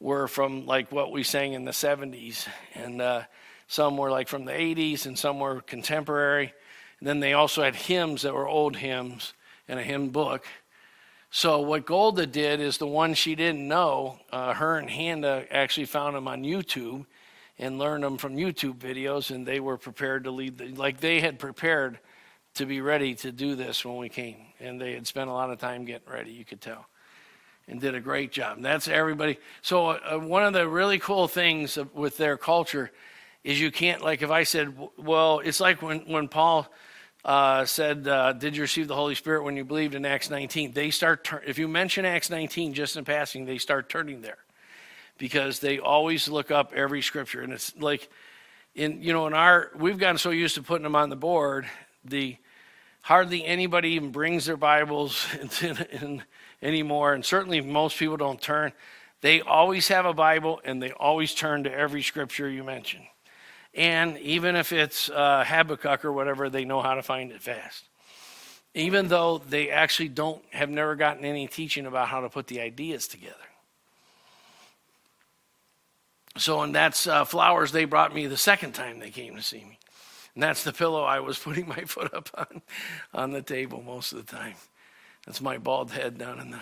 were 0.01 0.29
from 0.29 0.67
like 0.67 0.93
what 0.93 1.11
we 1.11 1.23
sang 1.23 1.55
in 1.55 1.65
the 1.65 1.73
70s, 1.73 2.47
and 2.75 3.01
uh, 3.01 3.23
some 3.67 3.97
were 3.97 4.11
like 4.11 4.29
from 4.29 4.45
the 4.45 4.53
80s, 4.53 5.07
and 5.07 5.19
some 5.19 5.41
were 5.41 5.61
contemporary. 5.61 6.53
And 7.01 7.09
then 7.09 7.21
they 7.21 7.33
also 7.33 7.63
had 7.63 7.75
hymns 7.75 8.23
that 8.23 8.35
were 8.35 8.49
old 8.49 8.77
hymns 8.77 9.35
and 9.69 9.79
a 9.79 9.83
hymn 9.83 10.11
book. 10.11 10.47
So 11.31 11.61
what 11.61 11.87
Golda 11.87 12.27
did 12.27 12.61
is 12.61 12.79
the 12.79 12.87
one 12.87 13.15
she 13.15 13.35
didn't 13.35 13.67
know. 13.67 14.21
Uh, 14.31 14.55
her 14.55 14.79
and 14.79 14.89
Hannah 14.89 15.45
actually 15.51 15.87
found 15.87 16.17
them 16.17 16.29
on 16.29 16.43
YouTube 16.43 17.05
and 17.59 17.79
learned 17.79 18.05
them 18.05 18.17
from 18.17 18.37
YouTube 18.37 18.77
videos, 18.77 19.31
and 19.31 19.47
they 19.47 19.61
were 19.61 19.77
prepared 19.77 20.25
to 20.25 20.31
lead. 20.31 20.59
The, 20.59 20.69
like 20.69 21.01
they 21.01 21.21
had 21.21 21.39
prepared 21.39 21.99
to 22.55 22.67
be 22.67 22.81
ready 22.81 23.15
to 23.17 23.33
do 23.33 23.55
this 23.55 23.85
when 23.85 23.97
we 23.97 24.09
came, 24.09 24.37
and 24.61 24.81
they 24.81 24.93
had 24.93 25.07
spent 25.07 25.29
a 25.29 25.33
lot 25.33 25.51
of 25.51 25.59
time 25.59 25.85
getting 25.85 26.11
ready. 26.11 26.31
You 26.31 26.45
could 26.45 26.61
tell 26.61 26.87
and 27.69 27.81
did 27.81 27.95
a 27.95 28.01
great 28.01 28.33
job. 28.33 28.57
And 28.57 28.65
that's 28.65 28.89
everybody. 28.89 29.39
So, 29.63 29.89
uh, 29.89 30.19
one 30.19 30.45
of 30.45 30.53
the 30.53 30.69
really 30.69 30.99
cool 30.99 31.29
things 31.29 31.79
with 31.95 32.17
their 32.17 32.37
culture 32.37 32.91
is 33.45 33.61
you 33.61 33.71
can't, 33.71 34.03
like, 34.03 34.23
if 34.23 34.31
I 34.31 34.45
said, 34.45 34.77
well, 34.97 35.41
it's 35.41 35.61
like 35.61 35.83
when, 35.83 36.01
when 36.01 36.29
Paul 36.29 36.69
uh, 37.25 37.65
said, 37.65 38.07
uh, 38.07 38.33
Did 38.33 38.57
you 38.57 38.63
receive 38.63 38.87
the 38.87 38.95
Holy 38.95 39.17
Spirit 39.17 39.43
when 39.43 39.57
you 39.57 39.65
believed 39.65 39.95
in 39.97 40.07
Acts 40.07 40.31
19? 40.31 40.73
They 40.73 40.91
start, 40.91 41.25
tur- 41.25 41.43
if 41.45 41.59
you 41.59 41.67
mention 41.67 42.05
Acts 42.05 42.31
19 42.31 42.73
just 42.73 42.97
in 42.97 43.05
passing, 43.05 43.45
they 43.45 43.59
start 43.59 43.89
turning 43.89 44.21
there 44.21 44.39
because 45.19 45.59
they 45.59 45.79
always 45.79 46.29
look 46.29 46.51
up 46.53 46.73
every 46.73 47.03
scripture. 47.03 47.41
And 47.41 47.53
it's 47.53 47.77
like, 47.77 48.09
in, 48.77 49.03
you 49.03 49.13
know, 49.13 49.27
in 49.27 49.35
our, 49.35 49.73
we've 49.77 49.99
gotten 49.99 50.19
so 50.19 50.31
used 50.31 50.55
to 50.55 50.63
putting 50.63 50.85
them 50.85 50.95
on 50.95 51.09
the 51.09 51.17
board, 51.17 51.67
the, 52.05 52.37
hardly 53.01 53.45
anybody 53.45 53.91
even 53.91 54.13
brings 54.13 54.47
their 54.47 54.57
Bibles 54.57 55.27
in, 55.63 55.77
in, 55.91 56.23
anymore, 56.63 57.15
and 57.15 57.25
certainly 57.25 57.61
most 57.61 57.99
people 57.99 58.17
don't 58.17 58.41
turn. 58.41 58.73
They 59.21 59.41
always 59.41 59.89
have 59.89 60.07
a 60.07 60.13
Bible 60.13 60.61
and 60.65 60.83
they 60.83 60.93
always 60.93 61.35
turn 61.35 61.65
to 61.65 61.73
every 61.73 62.03
scripture 62.03 62.49
you 62.49 62.63
mention. 62.63 63.03
And 63.75 64.19
even 64.19 64.57
if 64.57 64.73
it's 64.73 65.11
uh, 65.11 65.45
Habakkuk 65.47 66.05
or 66.05 66.13
whatever, 66.13 66.49
they 66.49 66.65
know 66.65 66.81
how 66.81 66.95
to 66.95 67.03
find 67.03 67.31
it 67.31 67.43
fast. 67.43 67.85
Even 68.75 69.09
though 69.09 69.39
they 69.39 69.71
actually 69.71 70.09
don't 70.09 70.43
have 70.51 70.71
never 70.71 70.97
gotten 70.97 71.25
any 71.25 71.47
teaching 71.47 71.87
about 71.87 72.09
how 72.09 72.21
to 72.21 72.29
put 72.29 72.47
the 72.47 72.61
ideas 72.61 73.09
together. 73.09 73.35
So, 76.37 76.61
and 76.61 76.75
that's 76.75 77.07
uh, 77.07 77.25
flowers 77.25 77.73
they 77.73 77.87
brought 77.87 78.15
me 78.15 78.27
the 78.27 78.37
second 78.37 78.73
time 78.73 78.99
they 78.99 79.11
came 79.11 79.37
to 79.37 79.43
see 79.43 79.65
me. 79.65 79.79
And 80.35 80.43
that's 80.43 80.65
the 80.65 80.73
pillow 80.73 81.03
I 81.03 81.21
was 81.21 81.39
putting 81.41 81.67
my 81.67 81.83
foot 81.83 82.13
up 82.15 82.31
on 82.35 82.63
on 83.13 83.33
the 83.33 83.43
table 83.43 83.83
most 83.83 84.13
of 84.13 84.27
the 84.27 84.37
time. 84.37 84.55
That's 85.27 85.41
my 85.41 85.59
bald 85.59 85.91
head 85.91 86.19
down 86.19 86.41
in 86.41 86.51
the 86.53 86.61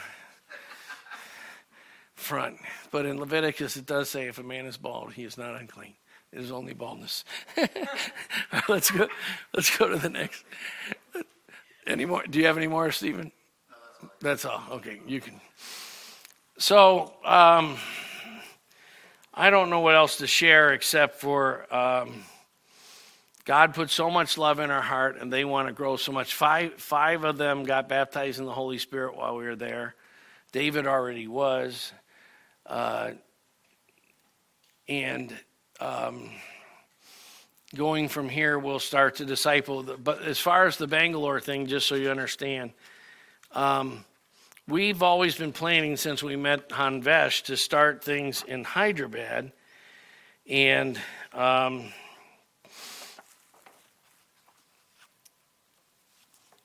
front. 2.15 2.57
But 2.91 3.07
in 3.07 3.21
Leviticus, 3.21 3.77
it 3.77 3.87
does 3.87 4.09
say 4.09 4.27
if 4.27 4.39
a 4.39 4.43
man 4.43 4.67
is 4.67 4.77
bald, 4.77 5.13
he 5.13 5.25
is 5.25 5.37
not 5.37 5.61
unclean. 5.61 5.95
It 6.33 6.41
is 6.41 6.51
only 6.51 6.75
baldness. 6.75 7.25
let's 8.69 8.91
go. 8.91 9.07
Let's 9.55 9.77
go 9.77 9.89
to 9.89 9.97
the 9.97 10.09
next. 10.09 10.45
Any 11.87 12.07
more? 12.07 12.25
Do 12.29 12.39
you 12.39 12.47
have 12.47 12.57
any 12.57 12.67
more, 12.67 12.91
Stephen? 12.91 13.31
No, 13.71 13.77
that's, 14.03 14.15
that's, 14.21 14.45
all. 14.45 14.63
Okay, 14.73 15.01
you 15.07 15.21
can. 15.21 15.41
So 16.59 17.13
um, 17.25 17.77
I 19.35 19.51
don't 19.51 19.71
know 19.71 19.81
what 19.81 19.95
else 19.95 20.17
to 20.17 20.27
share 20.27 20.73
except 20.73 21.21
for 21.21 21.73
um, 21.73 22.25
God 23.45 23.75
put 23.75 23.91
so 23.91 24.11
much 24.11 24.39
love 24.39 24.59
in 24.59 24.71
our 24.71 24.81
heart, 24.81 25.21
and 25.21 25.31
they 25.31 25.45
want 25.45 25.69
to 25.69 25.75
grow 25.75 25.97
so 25.97 26.13
much. 26.13 26.35
Five 26.35 26.75
five 26.75 27.25
of 27.25 27.37
them 27.37 27.65
got 27.65 27.89
baptized 27.89 28.39
in 28.39 28.47
the 28.47 28.53
Holy 28.53 28.79
Spirit 28.79 29.17
while 29.17 29.37
we 29.37 29.45
were 29.45 29.57
there. 29.57 29.95
David 30.53 30.87
already 30.87 31.29
was. 31.29 31.93
Uh, 32.65 33.11
and 34.89 35.35
um, 35.81 36.31
going 37.75 38.09
from 38.09 38.29
here, 38.29 38.59
we'll 38.59 38.79
start 38.79 39.17
to 39.17 39.25
disciple. 39.25 39.83
But 39.83 40.23
as 40.23 40.39
far 40.39 40.67
as 40.67 40.77
the 40.77 40.87
Bangalore 40.87 41.41
thing, 41.41 41.67
just 41.67 41.87
so 41.87 41.97
you 41.97 42.11
understand, 42.11 42.73
um, 43.53 44.05
we've 44.67 45.03
always 45.03 45.37
been 45.37 45.53
planning 45.53 45.97
since 45.97 46.23
we 46.23 46.37
met 46.37 46.71
Anvesh 46.71 47.45
to 47.45 47.57
start 47.57 48.03
things 48.03 48.43
in 48.47 48.65
Hyderabad. 48.65 49.53
And 50.49 50.99
um, 51.33 51.93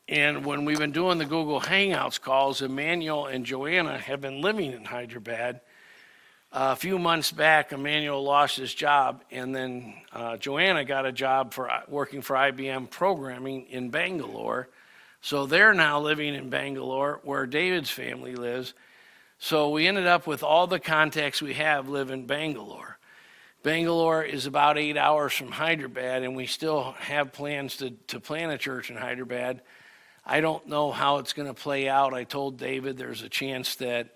and 0.10 0.45
when 0.45 0.65
we've 0.65 0.80
been 0.80 0.91
doing 0.91 1.19
the 1.19 1.26
Google 1.26 1.61
Hangouts 1.61 2.19
calls, 2.19 2.61
Emmanuel 2.61 3.27
and 3.27 3.45
Joanna 3.45 3.98
have 3.98 4.19
been 4.19 4.41
living 4.41 4.73
in 4.73 4.84
Hyderabad 4.84 5.61
a 6.52 6.76
few 6.76 6.98
months 6.98 7.31
back, 7.31 7.72
Emmanuel 7.72 8.23
lost 8.23 8.57
his 8.57 8.73
job, 8.73 9.23
and 9.30 9.56
then 9.56 9.94
uh, 10.11 10.38
Joanna 10.38 10.84
got 10.84 11.06
a 11.06 11.11
job 11.11 11.53
for 11.53 11.69
uh, 11.69 11.81
working 11.88 12.22
for 12.22 12.36
IBM 12.36 12.90
programming 12.90 13.68
in 13.68 13.90
Bangalore. 13.90 14.68
So 15.22 15.45
they're 15.45 15.73
now 15.73 15.99
living 15.99 16.34
in 16.34 16.49
Bangalore, 16.49 17.19
where 17.23 17.45
David's 17.45 17.91
family 17.91 18.36
lives. 18.36 18.73
So 19.38 19.69
we 19.69 19.88
ended 19.88 20.07
up 20.07 20.26
with 20.26 20.44
all 20.44 20.65
the 20.65 20.80
contacts 20.80 21.41
we 21.41 21.53
have 21.53 21.88
live 21.88 22.10
in 22.10 22.26
Bangalore. 22.26 22.98
Bangalore 23.61 24.23
is 24.23 24.45
about 24.45 24.77
eight 24.77 24.98
hours 24.98 25.34
from 25.34 25.52
Hyderabad, 25.52 26.23
and 26.23 26.36
we 26.36 26.45
still 26.45 26.94
have 26.99 27.34
plans 27.34 27.77
to, 27.77 27.91
to 28.07 28.19
plant 28.19 28.53
a 28.53 28.57
church 28.57 28.90
in 28.90 28.95
Hyderabad. 28.95 29.61
I 30.31 30.41
don't 30.41 30.68
know 30.68 30.91
how 30.91 31.18
it's 31.18 31.34
going 31.34 31.47
to 31.47 31.56
play 31.56 31.89
out. 31.89 32.14
I 32.14 32.23
told 32.23 32.57
David 32.57 32.97
there's 32.97 33.23
a 33.23 33.30
chance 33.30 33.77
that 33.77 34.10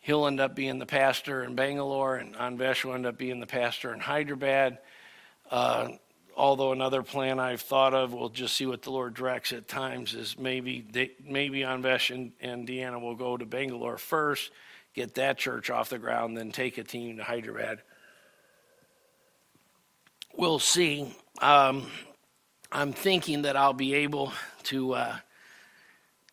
he'll 0.00 0.26
end 0.26 0.40
up 0.40 0.56
being 0.56 0.78
the 0.78 0.86
pastor 0.86 1.44
in 1.44 1.54
Bangalore, 1.54 2.16
and 2.16 2.34
Anvesh 2.34 2.82
will 2.82 2.94
end 2.94 3.04
up 3.04 3.18
being 3.18 3.40
the 3.40 3.46
pastor 3.46 3.92
in 3.92 4.00
Hyderabad. 4.00 4.78
Uh, 5.50 5.88
although 6.34 6.72
another 6.72 7.02
plan 7.02 7.38
I've 7.38 7.60
thought 7.60 7.92
of, 7.92 8.14
we'll 8.14 8.30
just 8.30 8.56
see 8.56 8.64
what 8.64 8.80
the 8.80 8.90
Lord 8.90 9.12
directs 9.12 9.52
at 9.52 9.68
times, 9.68 10.14
is 10.14 10.38
maybe 10.38 10.86
they, 10.90 11.10
maybe 11.22 11.60
Anvesh 11.60 12.14
and, 12.14 12.32
and 12.40 12.66
Deanna 12.66 12.98
will 12.98 13.14
go 13.14 13.36
to 13.36 13.44
Bangalore 13.44 13.98
first, 13.98 14.50
get 14.94 15.16
that 15.16 15.36
church 15.36 15.68
off 15.68 15.90
the 15.90 15.98
ground, 15.98 16.38
then 16.38 16.52
take 16.52 16.78
a 16.78 16.84
team 16.84 17.18
to 17.18 17.22
Hyderabad. 17.22 17.82
We'll 20.34 20.58
see. 20.58 21.14
Um, 21.42 21.86
I'm 22.72 22.94
thinking 22.94 23.42
that 23.42 23.56
I'll 23.56 23.74
be 23.74 23.92
able 23.92 24.32
to 24.62 24.94
uh, 24.94 25.16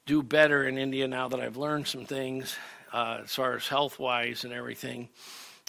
do 0.07 0.23
better 0.23 0.65
in 0.65 0.77
India 0.77 1.05
now 1.07 1.27
that 1.27 1.39
I've 1.39 1.57
learned 1.57 1.85
some 1.85 2.05
things 2.05 2.55
uh, 2.93 3.19
as 3.25 3.35
far 3.35 3.55
as 3.55 3.67
health 3.67 3.99
wise 3.99 4.45
and 4.45 4.53
everything. 4.53 5.09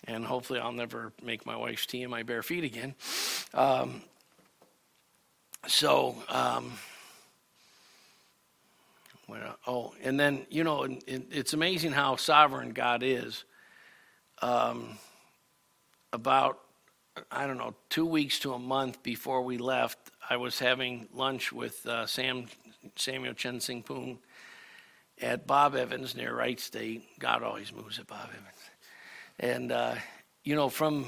And 0.06 0.24
hopefully, 0.24 0.60
I'll 0.60 0.72
never 0.72 1.12
make 1.22 1.44
my 1.44 1.56
wife's 1.56 1.84
tea 1.84 2.02
in 2.02 2.10
my 2.10 2.22
bare 2.22 2.44
feet 2.44 2.62
again. 2.62 2.94
Um, 3.52 4.00
so, 5.66 6.14
um, 6.28 6.72
well, 9.26 9.58
oh, 9.66 9.94
and 10.04 10.18
then, 10.18 10.46
you 10.50 10.62
know, 10.62 10.84
it, 10.84 11.02
it's 11.06 11.52
amazing 11.52 11.90
how 11.90 12.14
sovereign 12.14 12.70
God 12.70 13.02
is. 13.02 13.44
Um, 14.40 14.98
about, 16.12 16.60
I 17.32 17.48
don't 17.48 17.58
know, 17.58 17.74
two 17.90 18.06
weeks 18.06 18.38
to 18.40 18.54
a 18.54 18.58
month 18.58 19.02
before 19.02 19.42
we 19.42 19.58
left, 19.58 19.98
I 20.30 20.36
was 20.36 20.60
having 20.60 21.08
lunch 21.12 21.52
with 21.52 21.84
uh, 21.86 22.06
Sam 22.06 22.46
Samuel 22.94 23.34
Chen 23.34 23.58
Sing 23.58 23.82
Poon 23.82 24.18
at 25.20 25.46
Bob 25.46 25.74
Evans 25.74 26.14
near 26.14 26.34
Wright 26.34 26.58
State. 26.58 27.04
God 27.18 27.42
always 27.42 27.72
moves 27.72 27.98
at 27.98 28.06
Bob 28.06 28.28
Evans. 28.28 28.70
And, 29.40 29.72
uh, 29.72 29.94
you 30.44 30.54
know, 30.54 30.68
from 30.68 31.06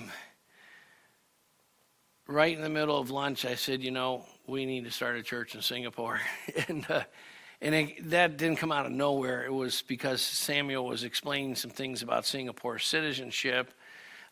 right 2.26 2.56
in 2.56 2.62
the 2.62 2.68
middle 2.68 2.98
of 2.98 3.10
lunch, 3.10 3.44
I 3.44 3.54
said, 3.54 3.82
you 3.82 3.90
know, 3.90 4.24
we 4.46 4.66
need 4.66 4.84
to 4.84 4.90
start 4.90 5.16
a 5.16 5.22
church 5.22 5.54
in 5.54 5.62
Singapore. 5.62 6.20
and 6.68 6.88
uh, 6.90 7.02
and 7.62 7.74
it, 7.74 8.10
that 8.10 8.38
didn't 8.38 8.56
come 8.56 8.72
out 8.72 8.86
of 8.86 8.92
nowhere. 8.92 9.44
It 9.44 9.52
was 9.52 9.82
because 9.82 10.22
Samuel 10.22 10.86
was 10.86 11.04
explaining 11.04 11.56
some 11.56 11.70
things 11.70 12.02
about 12.02 12.24
Singapore 12.24 12.78
citizenship. 12.78 13.72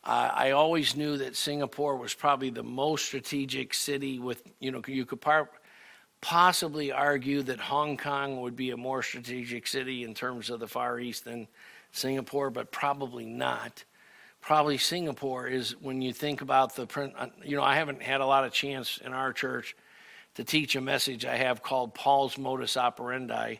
Uh, 0.02 0.30
I 0.32 0.52
always 0.52 0.96
knew 0.96 1.18
that 1.18 1.36
Singapore 1.36 1.96
was 1.96 2.14
probably 2.14 2.50
the 2.50 2.62
most 2.62 3.04
strategic 3.04 3.74
city 3.74 4.18
with, 4.18 4.42
you 4.60 4.70
know, 4.70 4.80
you 4.86 5.04
could 5.04 5.20
par- 5.20 5.50
possibly 6.20 6.90
argue 6.92 7.42
that 7.42 7.60
Hong 7.60 7.96
Kong 7.96 8.40
would 8.40 8.56
be 8.56 8.70
a 8.70 8.76
more 8.76 9.02
strategic 9.02 9.66
city 9.66 10.04
in 10.04 10.14
terms 10.14 10.50
of 10.50 10.60
the 10.60 10.68
Far 10.68 10.98
East 10.98 11.24
than 11.24 11.48
Singapore, 11.92 12.50
but 12.50 12.72
probably 12.72 13.24
not. 13.24 13.84
Probably 14.40 14.78
Singapore 14.78 15.46
is 15.46 15.72
when 15.80 16.00
you 16.02 16.12
think 16.12 16.40
about 16.40 16.74
the 16.74 16.86
print. 16.86 17.14
Uh, 17.16 17.26
you 17.44 17.56
know, 17.56 17.62
I 17.62 17.76
haven't 17.76 18.02
had 18.02 18.20
a 18.20 18.26
lot 18.26 18.44
of 18.44 18.52
chance 18.52 18.98
in 19.04 19.12
our 19.12 19.32
church 19.32 19.76
to 20.34 20.44
teach 20.44 20.76
a 20.76 20.80
message 20.80 21.24
I 21.24 21.36
have 21.36 21.62
called 21.62 21.94
Paul's 21.94 22.38
Modus 22.38 22.76
Operandi, 22.76 23.56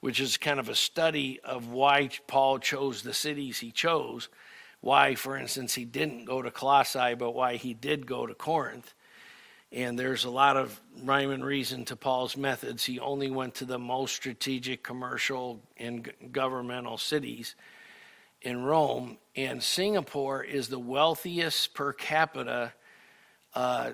which 0.00 0.20
is 0.20 0.36
kind 0.36 0.60
of 0.60 0.68
a 0.68 0.74
study 0.74 1.40
of 1.44 1.70
why 1.70 2.10
Paul 2.26 2.58
chose 2.58 3.02
the 3.02 3.14
cities 3.14 3.58
he 3.58 3.70
chose. 3.70 4.28
Why, 4.82 5.14
for 5.14 5.36
instance, 5.36 5.74
he 5.74 5.84
didn't 5.84 6.24
go 6.24 6.40
to 6.40 6.50
Colossae, 6.50 7.14
but 7.14 7.34
why 7.34 7.56
he 7.56 7.74
did 7.74 8.06
go 8.06 8.26
to 8.26 8.34
Corinth 8.34 8.94
and 9.72 9.98
there's 9.98 10.24
a 10.24 10.30
lot 10.30 10.56
of 10.56 10.80
rhyme 11.04 11.30
and 11.30 11.44
reason 11.44 11.84
to 11.86 11.96
Paul's 11.96 12.36
methods. 12.36 12.84
He 12.84 12.98
only 12.98 13.30
went 13.30 13.54
to 13.56 13.64
the 13.64 13.78
most 13.78 14.14
strategic 14.16 14.82
commercial 14.82 15.60
and 15.76 16.10
governmental 16.32 16.98
cities 16.98 17.54
in 18.42 18.64
Rome. 18.64 19.18
And 19.36 19.62
Singapore 19.62 20.42
is 20.42 20.68
the 20.68 20.78
wealthiest 20.78 21.74
per 21.74 21.92
capita 21.92 22.72
uh, 23.54 23.92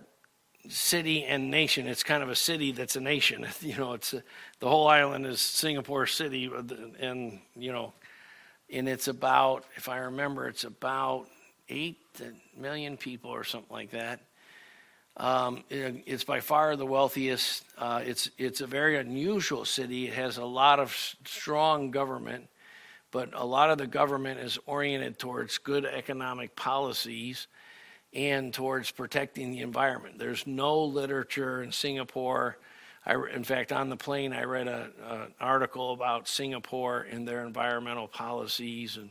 city 0.69 1.25
and 1.25 1.51
nation. 1.51 1.87
It's 1.87 2.03
kind 2.03 2.23
of 2.23 2.31
a 2.31 2.37
city 2.37 2.73
that's 2.73 2.97
a 2.97 3.01
nation. 3.01 3.47
You 3.61 3.77
know, 3.77 3.93
it's 3.93 4.15
a, 4.15 4.23
the 4.61 4.69
whole 4.69 4.89
island 4.89 5.27
is 5.27 5.41
Singapore 5.41 6.07
City, 6.07 6.51
and 7.01 7.41
you 7.55 7.73
know, 7.73 7.93
and 8.71 8.89
it's 8.89 9.09
about, 9.09 9.65
if 9.77 9.89
I 9.89 9.99
remember, 9.99 10.49
it's 10.49 10.65
about 10.65 11.27
eight 11.69 11.99
million 12.57 12.97
people 12.97 13.31
or 13.31 13.45
something 13.45 13.73
like 13.73 13.91
that. 13.91 14.21
Um, 15.19 15.65
it, 15.71 16.03
it's 16.07 16.25
by 16.25 16.41
far 16.41 16.77
the 16.77 16.85
wealthiest. 16.85 17.65
Uh, 17.79 18.03
it's 18.05 18.31
it's 18.37 18.61
a 18.61 18.67
very 18.67 18.99
unusual 18.99 19.65
city. 19.65 20.09
It 20.09 20.15
has 20.15 20.37
a 20.37 20.45
lot 20.45 20.79
of 20.79 20.95
strong 21.25 21.91
government, 21.91 22.49
but 23.11 23.31
a 23.33 23.45
lot 23.45 23.71
of 23.71 23.79
the 23.79 23.87
government 23.87 24.41
is 24.41 24.59
oriented 24.67 25.19
towards 25.19 25.57
good 25.59 25.87
economic 25.87 26.55
policies 26.55 27.47
and 28.13 28.53
towards 28.53 28.91
protecting 28.91 29.53
the 29.53 29.61
environment. 29.61 30.19
There's 30.19 30.47
no 30.47 30.85
literature 30.85 31.63
in 31.63 31.73
Singapore. 31.73 32.59
I, 33.07 33.15
in 33.33 33.45
fact, 33.45 33.73
on 33.73 33.89
the 33.89 33.97
plane, 33.97 34.33
I 34.33 34.45
read 34.45 34.69
an 34.69 34.93
article 35.41 35.93
about 35.93 36.29
Singapore 36.29 37.07
and 37.11 37.27
their 37.27 37.47
environmental 37.47 38.09
policies, 38.09 38.99
and 38.99 39.11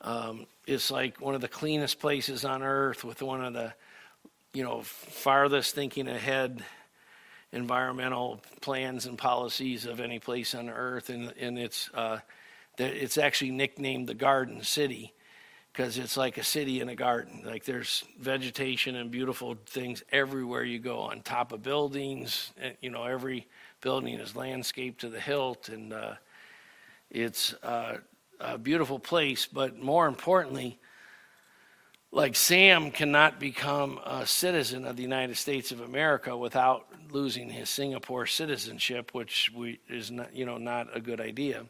um, 0.00 0.46
it's 0.66 0.92
like 0.92 1.20
one 1.20 1.34
of 1.34 1.40
the 1.40 1.48
cleanest 1.48 1.98
places 1.98 2.44
on 2.44 2.62
earth 2.62 3.02
with 3.02 3.20
one 3.20 3.44
of 3.44 3.52
the 3.52 3.72
you 4.54 4.62
know, 4.62 4.80
farthest 4.82 5.74
thinking 5.74 6.08
ahead 6.08 6.64
environmental 7.52 8.40
plans 8.60 9.06
and 9.06 9.18
policies 9.18 9.84
of 9.84 10.00
any 10.00 10.18
place 10.18 10.54
on 10.54 10.68
earth, 10.70 11.10
and, 11.10 11.32
and 11.38 11.58
it's 11.58 11.90
uh, 11.92 12.18
it's 12.78 13.18
actually 13.18 13.50
nicknamed 13.50 14.08
the 14.08 14.14
Garden 14.14 14.62
City 14.62 15.12
because 15.72 15.98
it's 15.98 16.16
like 16.16 16.38
a 16.38 16.44
city 16.44 16.80
in 16.80 16.88
a 16.88 16.94
garden. 16.94 17.42
Like 17.44 17.64
there's 17.64 18.04
vegetation 18.20 18.94
and 18.94 19.10
beautiful 19.10 19.56
things 19.66 20.02
everywhere 20.12 20.62
you 20.64 20.78
go, 20.78 21.00
on 21.00 21.20
top 21.20 21.52
of 21.52 21.62
buildings. 21.62 22.52
You 22.80 22.90
know, 22.90 23.04
every 23.04 23.46
building 23.80 24.14
is 24.14 24.36
landscaped 24.36 25.00
to 25.00 25.08
the 25.08 25.20
hilt, 25.20 25.68
and 25.68 25.92
uh, 25.92 26.14
it's 27.10 27.54
uh, 27.62 27.98
a 28.40 28.58
beautiful 28.58 29.00
place. 29.00 29.46
But 29.46 29.78
more 29.80 30.06
importantly, 30.06 30.78
like 32.14 32.36
Sam 32.36 32.92
cannot 32.92 33.40
become 33.40 33.98
a 34.06 34.24
citizen 34.24 34.84
of 34.84 34.94
the 34.94 35.02
United 35.02 35.36
States 35.36 35.72
of 35.72 35.80
America 35.80 36.36
without 36.36 36.86
losing 37.10 37.50
his 37.50 37.68
Singapore 37.68 38.24
citizenship, 38.24 39.12
which 39.12 39.50
we, 39.52 39.80
is 39.88 40.12
not, 40.12 40.32
you 40.32 40.46
know, 40.46 40.56
not 40.56 40.96
a 40.96 41.00
good 41.00 41.20
idea. 41.20 41.66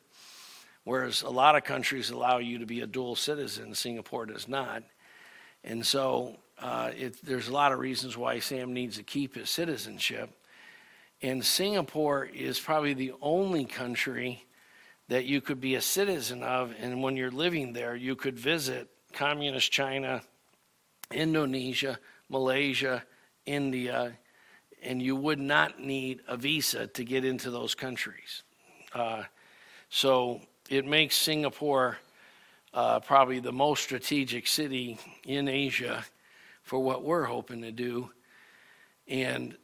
Whereas 0.85 1.23
a 1.23 1.31
lot 1.31 1.57
of 1.57 1.65
countries 1.65 2.11
allow 2.11 2.39
you 2.39 2.59
to 2.59 2.67
be 2.67 2.83
a 2.83 2.87
dual 2.87 3.17
citizen, 3.17 3.75
Singapore 3.75 4.27
does 4.27 4.47
not. 4.47 4.83
And 5.65 5.85
so 5.85 6.37
uh, 6.59 6.91
it, 6.95 7.17
there's 7.25 7.49
a 7.49 7.53
lot 7.53 7.73
of 7.73 7.79
reasons 7.79 8.15
why 8.15 8.39
Sam 8.41 8.75
needs 8.75 8.99
to 8.99 9.03
keep 9.03 9.37
his 9.37 9.49
citizenship. 9.49 10.29
And 11.23 11.43
Singapore 11.43 12.27
is 12.27 12.61
probably 12.61 12.93
the 12.93 13.15
only 13.23 13.65
country 13.65 14.45
that 15.09 15.25
you 15.25 15.41
could 15.41 15.63
be 15.63 15.75
a 15.77 15.81
citizen 15.81 16.43
of, 16.43 16.75
and 16.79 17.03
when 17.03 17.17
you're 17.17 17.31
living 17.31 17.73
there, 17.73 17.97
you 17.97 18.15
could 18.15 18.39
visit 18.39 18.91
communist 19.15 19.73
China, 19.73 20.23
Indonesia, 21.11 21.99
Malaysia, 22.29 23.05
India, 23.47 24.17
and 24.83 25.01
you 25.01 25.17
would 25.17 25.41
not 25.41 25.81
need 25.81 26.21
a 26.29 26.37
visa 26.37 26.87
to 26.89 27.05
get 27.05 27.25
into 27.25 27.51
those 27.51 27.75
countries. 27.75 28.43
Uh, 28.95 29.23
so 29.89 30.41
it 30.69 30.87
makes 30.87 31.17
Singapore 31.17 31.99
uh, 32.73 33.01
probably 33.01 33.41
the 33.41 33.53
most 33.53 33.83
strategic 33.83 34.47
city 34.47 34.99
in 35.25 35.49
Asia 35.49 36.05
for 36.63 36.79
what 36.81 37.05
we're 37.05 37.25
hoping 37.25 37.63
to 37.63 37.73
do. 37.73 38.11
And 39.07 39.57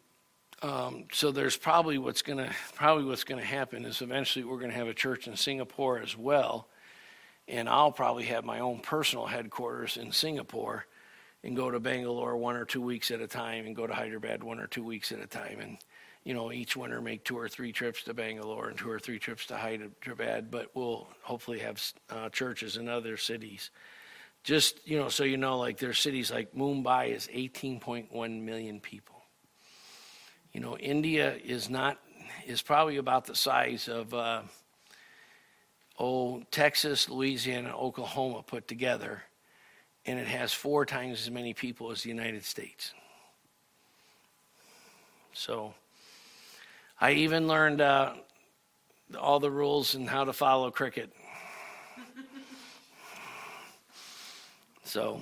um, 0.62 1.04
so 1.12 1.32
there's 1.32 1.56
probably 1.56 1.98
what's 1.98 2.22
going 2.22 2.38
to 2.38 2.50
probably 2.74 3.04
what's 3.04 3.24
going 3.24 3.40
to 3.40 3.46
happen 3.46 3.84
is 3.86 4.02
eventually 4.02 4.44
we're 4.44 4.58
going 4.58 4.70
to 4.70 4.76
have 4.76 4.88
a 4.88 4.94
church 4.94 5.26
in 5.26 5.36
Singapore 5.36 5.98
as 5.98 6.16
well, 6.16 6.68
and 7.48 7.68
I'll 7.68 7.92
probably 7.92 8.24
have 8.24 8.44
my 8.44 8.60
own 8.60 8.80
personal 8.80 9.26
headquarters 9.26 9.96
in 9.96 10.12
Singapore, 10.12 10.84
and 11.42 11.56
go 11.56 11.70
to 11.70 11.80
Bangalore 11.80 12.36
one 12.36 12.56
or 12.56 12.64
two 12.64 12.82
weeks 12.82 13.10
at 13.10 13.20
a 13.20 13.26
time, 13.26 13.66
and 13.66 13.74
go 13.74 13.86
to 13.86 13.94
Hyderabad 13.94 14.42
one 14.42 14.60
or 14.60 14.66
two 14.66 14.84
weeks 14.84 15.12
at 15.12 15.20
a 15.20 15.26
time, 15.26 15.58
and 15.60 15.78
you 16.24 16.34
know, 16.34 16.52
each 16.52 16.76
winter 16.76 17.00
make 17.00 17.24
two 17.24 17.38
or 17.38 17.48
three 17.48 17.72
trips 17.72 18.02
to 18.02 18.14
Bangalore 18.14 18.68
and 18.68 18.76
two 18.76 18.90
or 18.90 18.98
three 18.98 19.18
trips 19.18 19.46
to 19.46 19.56
Hyderabad, 19.56 20.50
but 20.50 20.70
we'll 20.74 21.08
hopefully 21.22 21.60
have 21.60 21.82
uh, 22.10 22.28
churches 22.28 22.76
in 22.76 22.88
other 22.88 23.16
cities. 23.16 23.70
Just, 24.42 24.86
you 24.86 24.98
know, 24.98 25.08
so 25.08 25.24
you 25.24 25.36
know, 25.36 25.58
like 25.58 25.78
there's 25.78 25.98
cities 25.98 26.30
like 26.30 26.54
Mumbai 26.54 27.14
is 27.14 27.26
18.1 27.28 28.42
million 28.42 28.80
people. 28.80 29.22
You 30.52 30.60
know, 30.60 30.76
India 30.76 31.36
is 31.42 31.70
not, 31.70 31.98
is 32.46 32.60
probably 32.60 32.96
about 32.96 33.24
the 33.24 33.34
size 33.34 33.88
of, 33.88 34.12
uh, 34.12 34.42
oh, 35.98 36.42
Texas, 36.50 37.08
Louisiana, 37.08 37.76
Oklahoma 37.76 38.42
put 38.42 38.66
together, 38.66 39.22
and 40.06 40.18
it 40.18 40.26
has 40.26 40.52
four 40.52 40.86
times 40.86 41.20
as 41.20 41.30
many 41.30 41.54
people 41.54 41.90
as 41.90 42.02
the 42.02 42.08
United 42.08 42.44
States. 42.44 42.94
So, 45.32 45.74
I 47.00 47.12
even 47.12 47.46
learned 47.46 47.80
uh, 47.80 48.14
all 49.18 49.40
the 49.40 49.50
rules 49.50 49.94
and 49.94 50.08
how 50.08 50.24
to 50.24 50.32
follow 50.32 50.70
cricket. 50.70 51.12
so, 54.84 55.20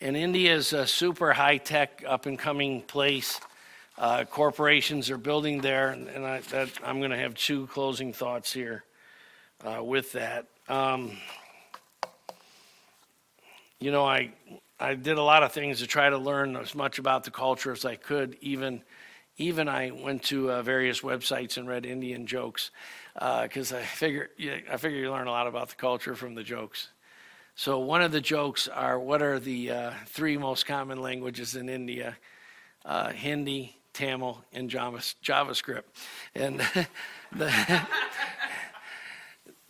and 0.00 0.16
India 0.16 0.54
is 0.54 0.72
a 0.72 0.86
super 0.86 1.32
high 1.32 1.58
tech, 1.58 2.04
up 2.06 2.26
and 2.26 2.38
coming 2.38 2.82
place. 2.82 3.40
Uh, 3.96 4.24
corporations 4.24 5.10
are 5.10 5.18
building 5.18 5.60
there, 5.60 5.90
and, 5.90 6.26
I, 6.26 6.40
am 6.84 6.98
going 6.98 7.10
to 7.10 7.16
have 7.16 7.34
two 7.34 7.68
closing 7.68 8.12
thoughts 8.12 8.52
here 8.52 8.84
uh, 9.62 9.82
with 9.82 10.12
that. 10.12 10.46
Um, 10.68 11.16
you 13.84 13.90
know, 13.90 14.06
I 14.06 14.32
I 14.80 14.94
did 14.94 15.18
a 15.18 15.22
lot 15.22 15.42
of 15.42 15.52
things 15.52 15.80
to 15.80 15.86
try 15.86 16.08
to 16.08 16.16
learn 16.16 16.56
as 16.56 16.74
much 16.74 16.98
about 16.98 17.24
the 17.24 17.30
culture 17.30 17.70
as 17.70 17.84
I 17.84 17.96
could, 17.96 18.38
even 18.40 18.82
even 19.36 19.68
I 19.68 19.90
went 19.90 20.22
to 20.24 20.50
uh, 20.50 20.62
various 20.62 21.02
websites 21.02 21.58
and 21.58 21.68
read 21.68 21.84
Indian 21.84 22.26
jokes 22.26 22.70
because 23.12 23.72
uh, 23.72 23.76
I 23.76 23.82
figure 23.82 24.30
yeah, 24.38 24.56
I 24.72 24.78
figure 24.78 24.98
you 24.98 25.10
learn 25.10 25.26
a 25.26 25.32
lot 25.32 25.46
about 25.46 25.68
the 25.68 25.74
culture 25.74 26.14
from 26.14 26.34
the 26.34 26.42
jokes. 26.42 26.88
So 27.56 27.78
one 27.78 28.00
of 28.00 28.10
the 28.10 28.22
jokes 28.22 28.68
are 28.68 28.98
what 28.98 29.20
are 29.20 29.38
the 29.38 29.70
uh, 29.70 29.90
three 30.06 30.38
most 30.38 30.64
common 30.64 31.02
languages 31.02 31.54
in 31.54 31.68
India? 31.68 32.16
Uh, 32.86 33.10
Hindi, 33.10 33.76
Tamil, 33.92 34.42
and 34.54 34.70
JavaScript. 34.70 35.84
And 36.34 36.60
the 37.32 37.52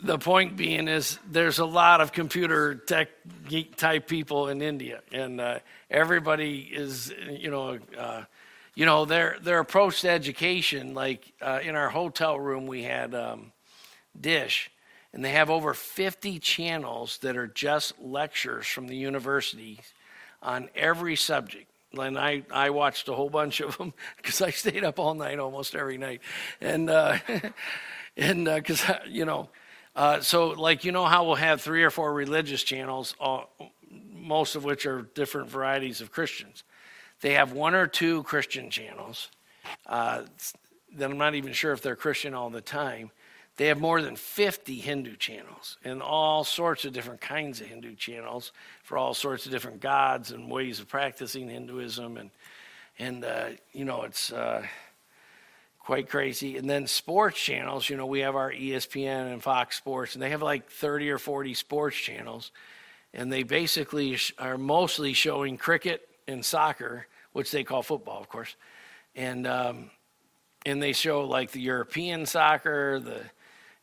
the 0.05 0.19
point 0.19 0.57
being 0.57 0.89
is 0.89 1.19
there's 1.31 1.59
a 1.59 1.65
lot 1.67 2.01
of 2.01 2.13
computer 2.13 2.75
tech 2.75 3.09
geek 3.49 3.77
type 3.77 4.07
people 4.07 4.49
in 4.49 4.63
India, 4.63 5.01
and 5.13 5.41
uh, 5.41 5.59
everybody 5.91 6.61
is 6.61 7.13
you 7.31 7.51
know 7.51 7.79
uh, 7.99 8.23
you 8.75 8.87
know 8.87 9.05
their 9.05 9.37
their 9.41 9.59
approach 9.59 10.03
to 10.03 10.11
education 10.11 10.95
like 10.95 11.33
uh, 11.41 11.61
in 11.63 11.75
our 11.75 11.89
hotel 11.89 12.39
room 12.39 12.67
we 12.67 12.83
had 12.83 13.15
um, 13.15 13.53
dish 14.21 14.71
and 15.15 15.25
they 15.25 15.31
have 15.31 15.49
over 15.49 15.73
50 15.73 16.41
channels 16.41 17.19
that 17.19 17.37
are 17.37 17.47
just 17.47 17.99
lectures 18.01 18.67
from 18.67 18.89
the 18.89 18.97
university 18.97 19.79
on 20.43 20.69
every 20.75 21.15
subject. 21.15 21.71
And 21.97 22.19
I, 22.19 22.43
I 22.51 22.71
watched 22.71 23.09
a 23.09 23.15
whole 23.15 23.31
bunch 23.31 23.61
of 23.61 23.79
them 23.79 23.95
because 24.17 24.43
I 24.43 24.51
stayed 24.51 24.83
up 24.83 24.99
all 24.99 25.15
night 25.15 25.39
almost 25.39 25.77
every 25.77 25.97
night, 25.97 26.21
and 26.61 26.91
uh, 26.91 27.19
and 28.17 28.47
because 28.47 28.83
uh, 28.91 28.99
you 29.07 29.25
know, 29.25 29.49
uh, 29.97 30.21
so 30.21 30.49
like 30.49 30.85
you 30.85 30.93
know 30.93 31.05
how 31.05 31.25
we'll 31.25 31.35
have 31.37 31.61
three 31.61 31.83
or 31.83 31.91
four 31.91 32.13
religious 32.13 32.63
channels, 32.63 33.15
all, 33.21 33.51
most 34.13 34.57
of 34.57 34.65
which 34.65 34.87
are 34.87 35.03
different 35.15 35.49
varieties 35.49 36.01
of 36.01 36.11
Christians. 36.11 36.65
They 37.21 37.35
have 37.35 37.53
one 37.53 37.75
or 37.75 37.87
two 37.87 38.23
Christian 38.25 38.71
channels 38.71 39.29
uh, 39.87 40.23
that 40.97 41.11
I'm 41.11 41.19
not 41.19 41.35
even 41.35 41.53
sure 41.53 41.73
if 41.73 41.81
they're 41.81 41.97
Christian 41.97 42.35
all 42.35 42.51
the 42.51 42.61
time. 42.61 43.11
They 43.57 43.69
have 43.69 43.81
more 43.81 44.03
than 44.03 44.17
50 44.17 44.75
Hindu 44.75 45.17
channels 45.17 45.79
and 45.85 46.03
all 46.03 46.43
sorts 46.43 46.85
of 46.85 46.93
different 46.93 47.21
kinds 47.21 47.61
of 47.61 47.69
Hindu 47.69 47.95
channels 47.95 48.53
for 48.83 48.99
all 48.99 49.15
sorts 49.15 49.47
of 49.47 49.53
different 49.53 49.81
gods 49.81 50.33
and 50.33 50.51
ways 50.51 50.81
of 50.81 50.89
practicing 50.89 51.49
Hinduism. 51.49 52.17
And, 52.17 52.31
and 52.99 53.25
uh, 53.25 53.51
you 53.73 53.85
know, 53.85 54.03
it's 54.03 54.33
uh, 54.33 54.67
quite 55.85 56.09
crazy. 56.09 56.57
And 56.57 56.69
then 56.69 56.87
sports 56.87 57.39
channels, 57.39 57.89
you 57.89 57.97
know, 57.97 58.07
we 58.07 58.21
have 58.21 58.37
our 58.37 58.51
ESPN 58.51 59.33
and 59.33 59.43
Fox 59.43 59.77
Sports, 59.77 60.15
and 60.15 60.23
they 60.23 60.31
have 60.31 60.43
like 60.43 60.71
30 60.71 61.11
or 61.11 61.19
40 61.19 61.55
sports 61.55 61.97
channels. 61.97 62.51
And 63.13 63.33
they 63.33 63.45
basically 63.45 64.19
are 64.39 64.59
mostly 64.59 65.13
showing 65.13 65.57
cricket 65.57 66.09
and 66.27 66.45
soccer 66.45 67.07
which 67.35 67.51
they 67.51 67.65
call 67.65 67.83
football, 67.83 68.21
of 68.21 68.29
course. 68.29 68.57
And 69.15 69.47
um, 69.47 69.91
and 70.65 70.83
they 70.83 70.93
show 70.95 71.27
like 71.27 71.51
the 71.51 71.61
European 71.61 72.25
soccer, 72.25 72.99
the 72.99 73.21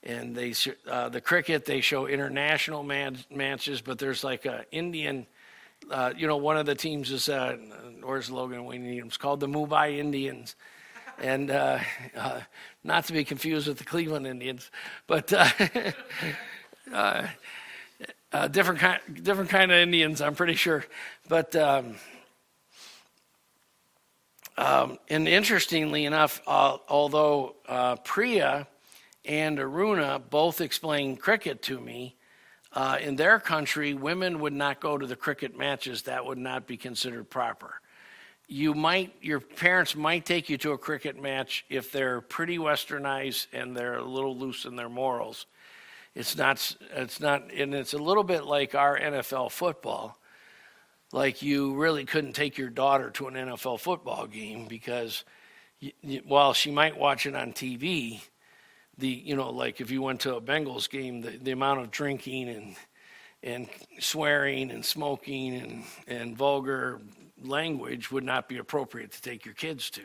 and 0.03 0.35
they 0.35 0.53
uh, 0.89 1.09
the 1.09 1.21
cricket. 1.21 1.65
They 1.65 1.81
show 1.81 2.07
international 2.07 2.81
man- 2.81 3.19
matches, 3.29 3.81
but 3.81 3.99
there's 3.99 4.23
like 4.23 4.45
a 4.45 4.65
Indian. 4.71 5.27
Uh, 5.89 6.13
you 6.15 6.27
know, 6.27 6.37
one 6.37 6.57
of 6.57 6.65
the 6.65 6.75
teams 6.75 7.11
is 7.11 7.29
uh, 7.29 7.57
where's 8.01 8.31
Logan 8.31 8.65
Wayne 8.65 8.83
Needham's 8.83 9.17
called 9.17 9.39
the 9.39 9.47
Mumbai 9.47 9.97
Indians, 9.97 10.55
and 11.19 11.51
uh, 11.51 11.79
uh, 12.15 12.41
not 12.83 13.05
to 13.05 13.13
be 13.13 13.23
confused 13.23 13.67
with 13.67 13.77
the 13.77 13.83
Cleveland 13.83 14.27
Indians, 14.27 14.71
but 15.07 15.31
uh, 15.33 15.47
uh, 18.33 18.47
different 18.49 18.79
kind 18.79 18.99
different 19.23 19.49
kind 19.49 19.71
of 19.71 19.77
Indians, 19.77 20.21
I'm 20.21 20.35
pretty 20.35 20.55
sure. 20.55 20.85
But 21.27 21.55
um, 21.55 21.95
um, 24.57 24.99
and 25.09 25.27
interestingly 25.27 26.05
enough, 26.05 26.41
uh, 26.45 26.77
although 26.87 27.55
uh, 27.67 27.95
Priya 27.97 28.67
and 29.25 29.57
Aruna 29.57 30.21
both 30.29 30.61
explained 30.61 31.19
cricket 31.19 31.61
to 31.63 31.79
me, 31.79 32.15
uh, 32.73 32.97
in 33.01 33.15
their 33.15 33.39
country, 33.39 33.93
women 33.93 34.39
would 34.39 34.53
not 34.53 34.79
go 34.79 34.97
to 34.97 35.05
the 35.05 35.15
cricket 35.15 35.57
matches. 35.57 36.03
That 36.03 36.25
would 36.25 36.37
not 36.37 36.67
be 36.67 36.77
considered 36.77 37.29
proper. 37.29 37.81
You 38.51 38.73
might, 38.73 39.15
your 39.21 39.39
parents 39.39 39.95
might 39.95 40.25
take 40.25 40.49
you 40.49 40.57
to 40.57 40.73
a 40.73 40.77
cricket 40.77 41.21
match 41.21 41.65
if 41.69 41.91
they're 41.91 42.19
pretty 42.19 42.57
westernized 42.57 43.47
and 43.53 43.75
they're 43.75 43.99
a 43.99 44.03
little 44.03 44.37
loose 44.37 44.65
in 44.65 44.75
their 44.75 44.89
morals. 44.89 45.45
It's 46.15 46.35
not, 46.35 46.75
it's 46.93 47.21
not, 47.21 47.51
and 47.53 47.73
it's 47.73 47.93
a 47.93 47.97
little 47.97 48.25
bit 48.25 48.43
like 48.43 48.75
our 48.75 48.99
NFL 48.99 49.51
football 49.51 50.17
like 51.13 51.41
you 51.41 51.75
really 51.75 52.05
couldn't 52.05 52.33
take 52.33 52.57
your 52.57 52.69
daughter 52.69 53.09
to 53.11 53.27
an 53.27 53.33
NFL 53.35 53.79
football 53.79 54.27
game 54.27 54.67
because 54.67 55.23
while 56.25 56.53
she 56.53 56.71
might 56.71 56.97
watch 56.97 57.25
it 57.25 57.35
on 57.35 57.53
TV, 57.53 58.21
the 58.97 59.07
you 59.07 59.35
know 59.35 59.49
like 59.49 59.81
if 59.81 59.91
you 59.91 60.01
went 60.01 60.21
to 60.21 60.35
a 60.35 60.41
Bengals 60.41 60.89
game, 60.89 61.21
the, 61.21 61.31
the 61.31 61.51
amount 61.51 61.81
of 61.81 61.91
drinking 61.91 62.49
and 62.49 62.75
and 63.43 63.67
swearing 63.99 64.71
and 64.71 64.85
smoking 64.85 65.55
and, 65.55 65.83
and 66.07 66.37
vulgar 66.37 67.01
language 67.43 68.11
would 68.11 68.23
not 68.23 68.47
be 68.47 68.57
appropriate 68.57 69.11
to 69.11 69.21
take 69.21 69.45
your 69.45 69.53
kids 69.53 69.89
to. 69.91 70.01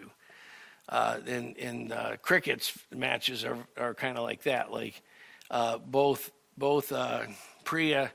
Uh, 0.89 1.19
and 1.27 1.59
and 1.59 1.93
uh, 1.93 2.17
cricket's 2.23 2.79
matches 2.95 3.45
are, 3.45 3.59
are 3.77 3.95
kind 3.95 4.17
of 4.17 4.25
like 4.25 4.43
that. 4.45 4.71
Like 4.71 5.03
uh, 5.51 5.79
both 5.79 6.31
both 6.57 6.93
uh, 6.93 7.23
Priya 7.65 8.13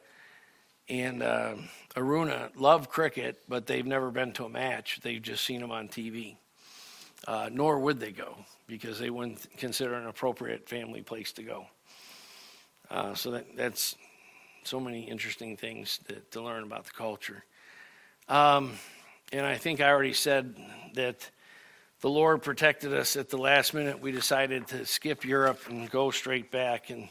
and 0.87 1.21
uh, 1.21 1.55
Aruna 1.95 2.49
love 2.55 2.89
cricket, 2.89 3.41
but 3.49 3.67
they've 3.67 3.85
never 3.85 4.09
been 4.09 4.31
to 4.33 4.45
a 4.45 4.49
match. 4.49 4.99
They've 5.03 5.21
just 5.21 5.43
seen 5.45 5.61
them 5.61 5.71
on 5.71 5.87
TV. 5.87 6.37
Uh, 7.27 7.49
nor 7.51 7.77
would 7.79 7.99
they 7.99 8.11
go 8.11 8.35
because 8.65 8.97
they 8.97 9.11
wouldn't 9.11 9.45
consider 9.57 9.93
an 9.93 10.07
appropriate 10.07 10.67
family 10.67 11.03
place 11.03 11.31
to 11.33 11.43
go. 11.43 11.67
so 13.13 13.31
that, 13.31 13.45
that's 13.55 13.95
so 14.63 14.79
many 14.79 15.03
interesting 15.03 15.55
things 15.55 15.99
to, 16.07 16.15
to 16.31 16.41
learn 16.41 16.63
about 16.63 16.85
the 16.85 16.91
culture. 16.91 17.43
Um, 18.27 18.73
and 19.31 19.45
I 19.45 19.55
think 19.55 19.79
I 19.79 19.89
already 19.89 20.13
said 20.13 20.55
that 20.93 21.29
the 22.01 22.09
Lord 22.09 22.41
protected 22.41 22.93
us 22.93 23.15
at 23.15 23.29
the 23.29 23.37
last 23.37 23.73
minute. 23.73 24.01
We 24.01 24.11
decided 24.11 24.67
to 24.69 24.85
skip 24.85 25.23
Europe 25.23 25.61
and 25.69 25.89
go 25.89 26.11
straight 26.11 26.51
back. 26.51 26.89
And, 26.89 27.07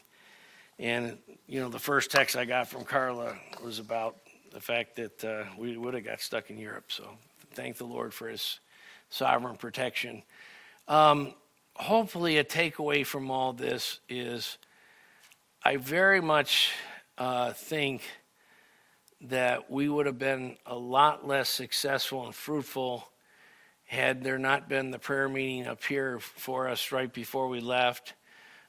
and 0.78 1.16
you 1.46 1.60
know, 1.60 1.68
the 1.68 1.78
first 1.78 2.10
text 2.10 2.36
I 2.36 2.44
got 2.44 2.68
from 2.68 2.84
Carla 2.84 3.36
was 3.62 3.78
about 3.78 4.16
the 4.52 4.60
fact 4.60 4.96
that 4.96 5.24
uh, 5.24 5.44
we 5.56 5.76
would 5.76 5.94
have 5.94 6.04
got 6.04 6.20
stuck 6.20 6.50
in 6.50 6.58
Europe. 6.58 6.90
So 6.92 7.08
thank 7.52 7.76
the 7.76 7.84
Lord 7.84 8.12
for 8.12 8.28
his 8.28 8.58
sovereign 9.08 9.56
protection. 9.56 10.22
Um, 10.88 11.34
hopefully, 11.76 12.38
a 12.38 12.44
takeaway 12.44 13.06
from 13.06 13.30
all 13.30 13.52
this 13.52 14.00
is 14.08 14.58
I 15.62 15.76
very 15.76 16.20
much 16.20 16.72
uh, 17.16 17.52
think 17.52 18.02
that 19.22 19.70
we 19.70 19.88
would 19.88 20.06
have 20.06 20.18
been 20.18 20.56
a 20.66 20.74
lot 20.74 21.26
less 21.26 21.48
successful 21.48 22.24
and 22.24 22.34
fruitful 22.34 23.06
had 23.84 24.22
there 24.22 24.38
not 24.38 24.68
been 24.68 24.90
the 24.90 24.98
prayer 24.98 25.28
meeting 25.28 25.66
up 25.66 25.82
here 25.82 26.20
for 26.20 26.68
us 26.68 26.92
right 26.92 27.12
before 27.12 27.48
we 27.48 27.60
left. 27.60 28.14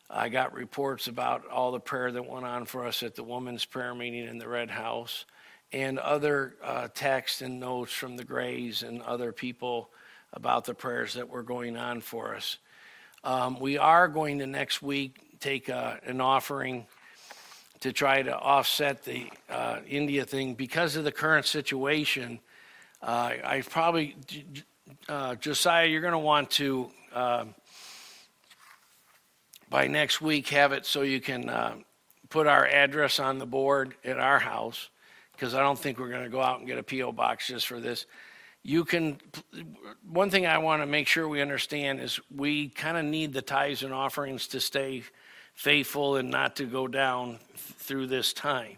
I 0.10 0.30
got 0.30 0.53
reports 0.53 1.07
about 1.07 1.48
all 1.48 1.72
the 1.72 1.80
prayer 1.80 2.11
that 2.11 2.28
went 2.28 2.45
on 2.45 2.65
for 2.65 2.86
us 2.86 3.02
at 3.02 3.15
the 3.15 3.23
women's 3.23 3.64
prayer 3.64 3.95
meeting 3.95 4.28
in 4.28 4.40
the 4.40 4.48
Red 4.48 4.69
House 4.69 5.26
and 5.72 5.99
other 5.99 6.56
uh, 6.64 6.90
texts 6.94 7.41
and 7.41 7.60
notes 7.60 7.94
from 7.94 8.18
the 8.18 8.23
Grays 8.23 8.84
and 8.84 9.02
other 9.03 9.32
people 9.32 9.90
about 10.34 10.65
the 10.65 10.73
prayers 10.73 11.14
that 11.14 11.30
were 11.30 11.44
going 11.44 11.78
on 11.78 12.02
for 12.02 12.36
us. 12.36 12.57
Um, 13.23 13.60
we 13.60 13.78
are 13.78 14.07
going 14.07 14.40
to 14.40 14.48
next 14.48 14.82
week 14.82 15.40
take 15.40 15.69
uh, 15.69 15.95
an 16.03 16.19
offering 16.19 16.88
to 17.82 17.91
try 17.91 18.22
to 18.22 18.38
offset 18.38 19.03
the 19.03 19.28
uh, 19.49 19.80
India 19.88 20.24
thing 20.24 20.53
because 20.53 20.95
of 20.95 21.03
the 21.03 21.12
current 21.12 21.45
situation. 21.45 22.40
Uh, 23.02 23.34
I 23.44 23.64
probably, 23.68 24.16
uh, 25.10 25.36
Josiah, 25.36 25.88
you're 25.88 26.02
going 26.02 26.14
to 26.14 26.20
want 26.20 26.52
to, 26.52 26.90
um, 27.14 27.56
by 29.70 29.88
next 29.88 30.22
week, 30.22 30.48
have 30.49 30.72
it 30.72 30.86
so 30.86 31.02
you 31.02 31.20
can 31.20 31.49
uh, 31.49 31.76
put 32.30 32.45
our 32.45 32.68
address 32.68 33.20
on 33.20 33.40
the 33.40 33.48
board 33.48 33.95
at 34.06 34.20
our 34.20 34.40
house 34.40 34.90
because 35.32 35.56
I 35.56 35.62
don't 35.62 35.78
think 35.78 35.98
we're 35.98 36.10
going 36.10 36.24
to 36.24 36.30
go 36.30 36.41
out 36.41 36.60
and 36.60 36.68
get 36.68 36.78
a 36.78 36.84
P.O. 36.84 37.14
box 37.14 37.48
just 37.48 37.66
for 37.66 37.80
this. 37.80 38.06
You 38.64 38.86
can, 38.86 39.20
one 40.08 40.30
thing 40.30 40.45
I 40.45 40.60
want 40.60 40.84
to 40.84 40.86
make 40.86 41.08
sure 41.08 41.28
we 41.28 41.41
understand 41.41 41.99
is 41.99 42.20
we 42.36 42.70
kind 42.70 42.95
of 42.95 43.06
need 43.06 43.34
the 43.34 43.41
tithes 43.41 43.82
and 43.82 43.91
offerings 43.91 44.48
to 44.49 44.60
stay 44.60 45.02
faithful 45.62 46.16
and 46.16 46.32
not 46.32 46.56
to 46.56 46.66
go 46.66 46.88
down 46.88 47.38
through 47.56 48.08
this 48.08 48.34
time. 48.34 48.78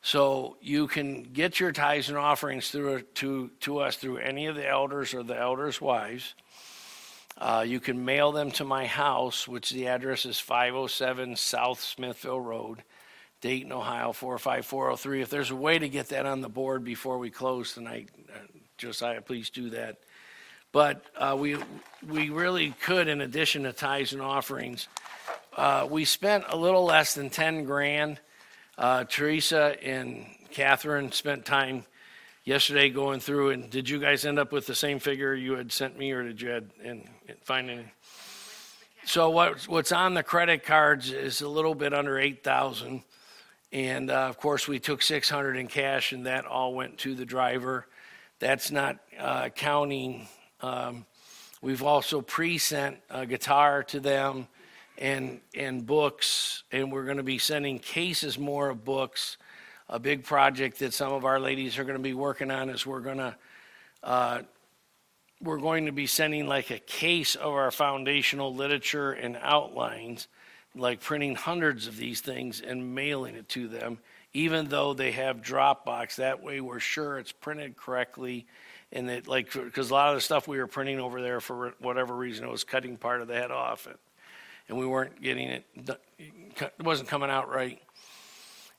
So 0.00 0.56
you 0.62 0.86
can 0.86 1.24
get 1.24 1.60
your 1.60 1.72
tithes 1.72 2.08
and 2.08 2.16
offerings 2.16 2.70
through 2.70 3.02
to, 3.16 3.50
to 3.60 3.80
us 3.80 3.96
through 3.96 4.18
any 4.18 4.46
of 4.46 4.56
the 4.56 4.66
elders 4.66 5.12
or 5.12 5.22
the 5.22 5.38
elders' 5.38 5.78
wives. 5.78 6.34
Uh, 7.36 7.66
you 7.66 7.80
can 7.80 8.06
mail 8.06 8.32
them 8.32 8.50
to 8.52 8.64
my 8.64 8.86
house, 8.86 9.46
which 9.46 9.68
the 9.70 9.88
address 9.88 10.24
is 10.24 10.40
507 10.40 11.36
South 11.36 11.82
Smithville 11.82 12.40
Road, 12.40 12.82
Dayton, 13.42 13.70
Ohio 13.70 14.12
45403. 14.12 15.20
If 15.20 15.28
there's 15.28 15.50
a 15.50 15.56
way 15.56 15.78
to 15.78 15.88
get 15.88 16.08
that 16.08 16.24
on 16.24 16.40
the 16.40 16.48
board 16.48 16.82
before 16.82 17.18
we 17.18 17.28
close 17.28 17.74
tonight, 17.74 18.08
uh, 18.34 18.38
Josiah, 18.78 19.20
please 19.20 19.50
do 19.50 19.68
that. 19.70 19.98
But 20.72 21.04
uh, 21.14 21.36
we 21.38 21.58
we 22.08 22.30
really 22.30 22.74
could, 22.82 23.08
in 23.08 23.20
addition 23.20 23.64
to 23.64 23.72
tithes 23.74 24.14
and 24.14 24.22
offerings, 24.22 24.88
uh, 25.56 25.88
we 25.90 26.04
spent 26.04 26.44
a 26.48 26.56
little 26.56 26.84
less 26.84 27.14
than 27.14 27.30
10 27.30 27.64
grand. 27.64 28.20
Uh, 28.76 29.04
Teresa 29.04 29.74
and 29.82 30.26
Catherine 30.50 31.10
spent 31.12 31.46
time 31.46 31.84
yesterday 32.44 32.90
going 32.90 33.20
through. 33.20 33.50
And 33.50 33.70
did 33.70 33.88
you 33.88 33.98
guys 33.98 34.26
end 34.26 34.38
up 34.38 34.52
with 34.52 34.66
the 34.66 34.74
same 34.74 34.98
figure 34.98 35.34
you 35.34 35.54
had 35.54 35.72
sent 35.72 35.98
me, 35.98 36.12
or 36.12 36.22
did 36.22 36.42
you 36.42 36.50
had 36.50 36.70
find 37.42 37.70
any? 37.70 37.86
So 39.06 39.30
what, 39.30 39.62
what's 39.62 39.92
on 39.92 40.12
the 40.12 40.22
credit 40.22 40.62
cards 40.62 41.10
is 41.10 41.40
a 41.40 41.48
little 41.48 41.74
bit 41.74 41.94
under 41.94 42.18
8,000. 42.18 43.02
And 43.72 44.10
uh, 44.10 44.26
of 44.28 44.36
course, 44.36 44.68
we 44.68 44.78
took 44.78 45.00
600 45.00 45.56
in 45.56 45.68
cash, 45.68 46.12
and 46.12 46.26
that 46.26 46.44
all 46.44 46.74
went 46.74 46.98
to 46.98 47.14
the 47.14 47.24
driver. 47.24 47.86
That's 48.40 48.70
not 48.70 48.98
uh, 49.18 49.48
counting. 49.50 50.28
Um, 50.60 51.06
we've 51.62 51.82
also 51.82 52.20
pre 52.20 52.58
sent 52.58 52.98
a 53.08 53.24
guitar 53.24 53.82
to 53.84 54.00
them 54.00 54.48
and 54.98 55.40
and 55.54 55.86
books, 55.86 56.62
and 56.72 56.90
we're 56.90 57.04
going 57.04 57.16
to 57.18 57.22
be 57.22 57.38
sending 57.38 57.78
cases 57.78 58.38
more 58.38 58.70
of 58.70 58.84
books. 58.84 59.36
A 59.88 59.98
big 59.98 60.24
project 60.24 60.80
that 60.80 60.92
some 60.92 61.12
of 61.12 61.24
our 61.24 61.38
ladies 61.38 61.78
are 61.78 61.84
going 61.84 61.96
to 61.96 62.02
be 62.02 62.14
working 62.14 62.50
on 62.50 62.70
is 62.70 62.84
we're 62.84 63.00
going 63.00 63.18
to 63.18 63.36
uh, 64.02 64.42
we're 65.40 65.58
going 65.58 65.86
to 65.86 65.92
be 65.92 66.06
sending 66.06 66.46
like 66.46 66.70
a 66.70 66.78
case 66.78 67.34
of 67.34 67.52
our 67.52 67.70
foundational 67.70 68.54
literature 68.54 69.12
and 69.12 69.38
outlines, 69.40 70.28
like 70.74 71.00
printing 71.00 71.34
hundreds 71.34 71.86
of 71.86 71.96
these 71.96 72.20
things 72.20 72.60
and 72.60 72.94
mailing 72.94 73.36
it 73.36 73.48
to 73.50 73.68
them, 73.68 73.98
even 74.32 74.68
though 74.68 74.94
they 74.94 75.12
have 75.12 75.42
Dropbox. 75.42 76.16
That 76.16 76.42
way, 76.42 76.60
we're 76.60 76.80
sure 76.80 77.18
it's 77.18 77.32
printed 77.32 77.76
correctly. 77.76 78.46
And 78.92 79.10
it 79.10 79.28
like 79.28 79.52
because 79.52 79.90
a 79.90 79.94
lot 79.94 80.10
of 80.10 80.14
the 80.14 80.20
stuff 80.20 80.48
we 80.48 80.58
were 80.58 80.66
printing 80.66 81.00
over 81.00 81.20
there 81.20 81.40
for 81.40 81.74
whatever 81.80 82.14
reason 82.14 82.44
it 82.46 82.50
was 82.50 82.64
cutting 82.64 82.96
part 82.96 83.20
of 83.20 83.28
the 83.28 83.34
head 83.34 83.50
off 83.50 83.86
it 83.86 83.98
and 84.68 84.78
we 84.78 84.86
weren't 84.86 85.20
getting 85.20 85.48
it, 85.48 85.64
it 86.58 86.72
wasn't 86.82 87.08
coming 87.08 87.30
out 87.30 87.50
right. 87.50 87.80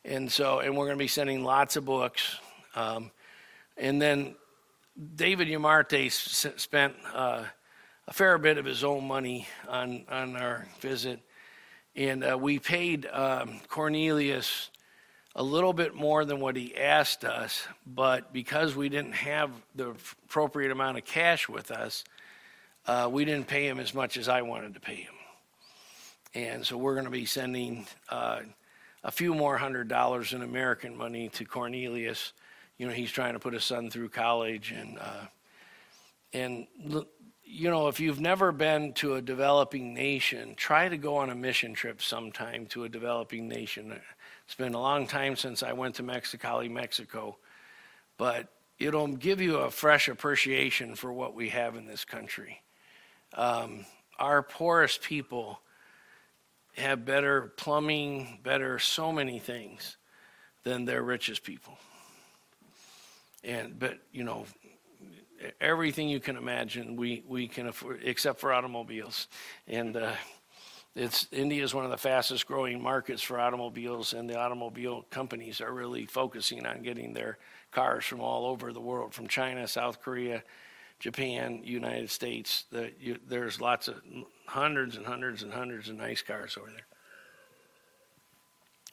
And 0.04 0.32
so, 0.32 0.60
and 0.60 0.76
we're 0.76 0.86
going 0.86 0.98
to 0.98 1.04
be 1.04 1.08
sending 1.08 1.44
lots 1.44 1.76
of 1.76 1.86
books. 1.86 2.38
Um, 2.76 3.12
and 3.78 4.02
then 4.02 4.36
David 5.16 5.48
Yamarte 5.48 6.12
spent 6.60 6.96
uh, 7.14 7.44
a 8.08 8.14
fair 8.14 8.38
bit 8.38 8.58
of 8.58 8.66
his 8.66 8.84
own 8.84 9.06
money 9.06 9.48
on, 9.68 10.06
on 10.10 10.36
our 10.38 10.68
visit. 10.80 11.20
And 11.96 12.24
uh, 12.24 12.38
we 12.40 12.60
paid 12.60 13.06
um, 13.08 13.60
Cornelius 13.68 14.70
a 15.36 15.44
little 15.44 15.74
bit 15.74 15.94
more 15.94 16.26
than 16.26 16.40
what 16.40 16.56
he 16.56 16.76
asked 16.76 17.24
us, 17.24 17.68
but 17.86 18.34
because 18.34 18.76
we 18.76 18.90
didn't 18.90 19.14
have 19.14 19.52
the 19.76 19.90
appropriate 20.26 20.72
amount 20.72 20.98
of 20.98 21.06
cash 21.06 21.48
with 21.48 21.70
us, 21.70 22.04
uh, 22.88 23.08
we 23.12 23.24
didn't 23.24 23.48
pay 23.48 23.68
him 23.68 23.80
as 23.80 23.94
much 23.94 24.18
as 24.18 24.28
I 24.30 24.42
wanted 24.42 24.74
to 24.74 24.80
pay 24.80 24.96
him. 24.96 25.14
And 26.34 26.66
so 26.66 26.78
we're 26.78 26.94
going 26.94 27.06
to 27.06 27.12
be 27.12 27.26
sending 27.26 27.88
uh, 28.10 28.42
a 29.04 29.12
few 29.12 29.34
more 29.34 29.58
hundred 29.58 29.88
dollars 29.88 30.34
in 30.34 30.42
American 30.42 30.96
money 30.96 31.30
to 31.30 31.46
Cornelius. 31.46 32.34
You 32.78 32.88
know, 32.88 32.94
he's 32.94 33.12
trying 33.12 33.34
to 33.34 33.40
put 33.40 33.54
his 33.54 33.64
son 33.64 33.90
through 33.90 34.10
college, 34.10 34.72
and 34.72 35.00
uh, 35.00 35.26
and 36.34 36.68
you 37.44 37.70
know, 37.70 37.88
if 37.88 38.00
you've 38.00 38.20
never 38.20 38.52
been 38.52 38.94
to 38.94 39.16
a 39.16 39.22
developing 39.22 39.94
nation, 39.94 40.54
try 40.56 40.90
to 40.90 40.98
go 40.98 41.16
on 41.18 41.30
a 41.30 41.36
mission 41.36 41.74
trip 41.74 42.02
sometime 42.02 42.66
to 42.68 42.84
a 42.84 42.90
developing 42.90 43.48
nation. 43.48 43.98
It's 44.46 44.56
been 44.56 44.74
a 44.74 44.80
long 44.80 45.08
time 45.08 45.38
since 45.38 45.64
I 45.64 45.72
went 45.72 45.96
to 45.96 46.04
Mexicali, 46.04 46.70
Mexico, 46.70 47.38
but 48.18 48.50
it'll 48.80 49.08
give 49.08 49.40
you 49.40 49.58
a 49.58 49.72
fresh 49.72 50.10
appreciation 50.10 50.96
for 50.96 51.12
what 51.14 51.34
we 51.34 51.50
have 51.50 51.76
in 51.76 51.88
this 51.88 52.04
country. 52.04 52.62
Um, 53.34 53.86
our 54.20 54.44
poorest 54.44 55.02
people 55.02 55.62
have 56.78 57.06
better 57.06 57.54
plumbing, 57.58 58.40
better 58.44 58.80
so 58.80 59.12
many 59.12 59.40
things 59.40 59.98
than 60.64 60.86
their 60.86 61.02
richest 61.02 61.44
people. 61.44 61.78
And 63.44 63.78
but 63.78 64.00
you 64.12 64.24
know, 64.24 64.46
everything 65.60 66.10
you 66.10 66.20
can 66.20 66.38
imagine, 66.38 66.96
we 66.96 67.24
we 67.28 67.48
can 67.48 67.68
afford, 67.68 68.02
except 68.04 68.40
for 68.40 68.54
automobiles, 68.54 69.28
and. 69.68 69.96
Uh, 69.98 70.14
it's 71.00 71.28
India 71.32 71.64
is 71.64 71.76
one 71.76 71.86
of 71.86 71.92
the 71.92 71.98
fastest 71.98 72.48
growing 72.48 72.82
markets 72.82 73.22
for 73.22 73.40
automobiles, 73.40 74.14
and 74.14 74.28
the 74.28 74.36
automobile 74.36 75.06
companies 75.12 75.62
are 75.62 75.72
really 75.72 76.08
focusing 76.08 76.66
on 76.66 76.82
getting 76.82 77.14
their 77.14 77.38
cars 77.72 78.04
from 78.04 78.20
all 78.20 78.48
over 78.48 78.74
the 78.74 78.82
world, 78.82 79.14
from 79.14 79.28
China, 79.28 79.68
South 79.68 80.02
Korea, 80.02 80.42
Japan, 81.00 81.62
United 81.64 82.10
States. 82.10 82.66
The, 82.72 82.92
you, 83.00 83.18
there's 83.28 83.62
lots 83.62 83.88
of 83.88 84.02
hundreds 84.46 84.98
and 84.98 85.06
hundreds 85.06 85.44
and 85.44 85.54
hundreds 85.54 85.90
of 85.90 85.96
nice 85.96 86.22
cars 86.22 86.58
over 86.58 86.70
there. 86.70 86.86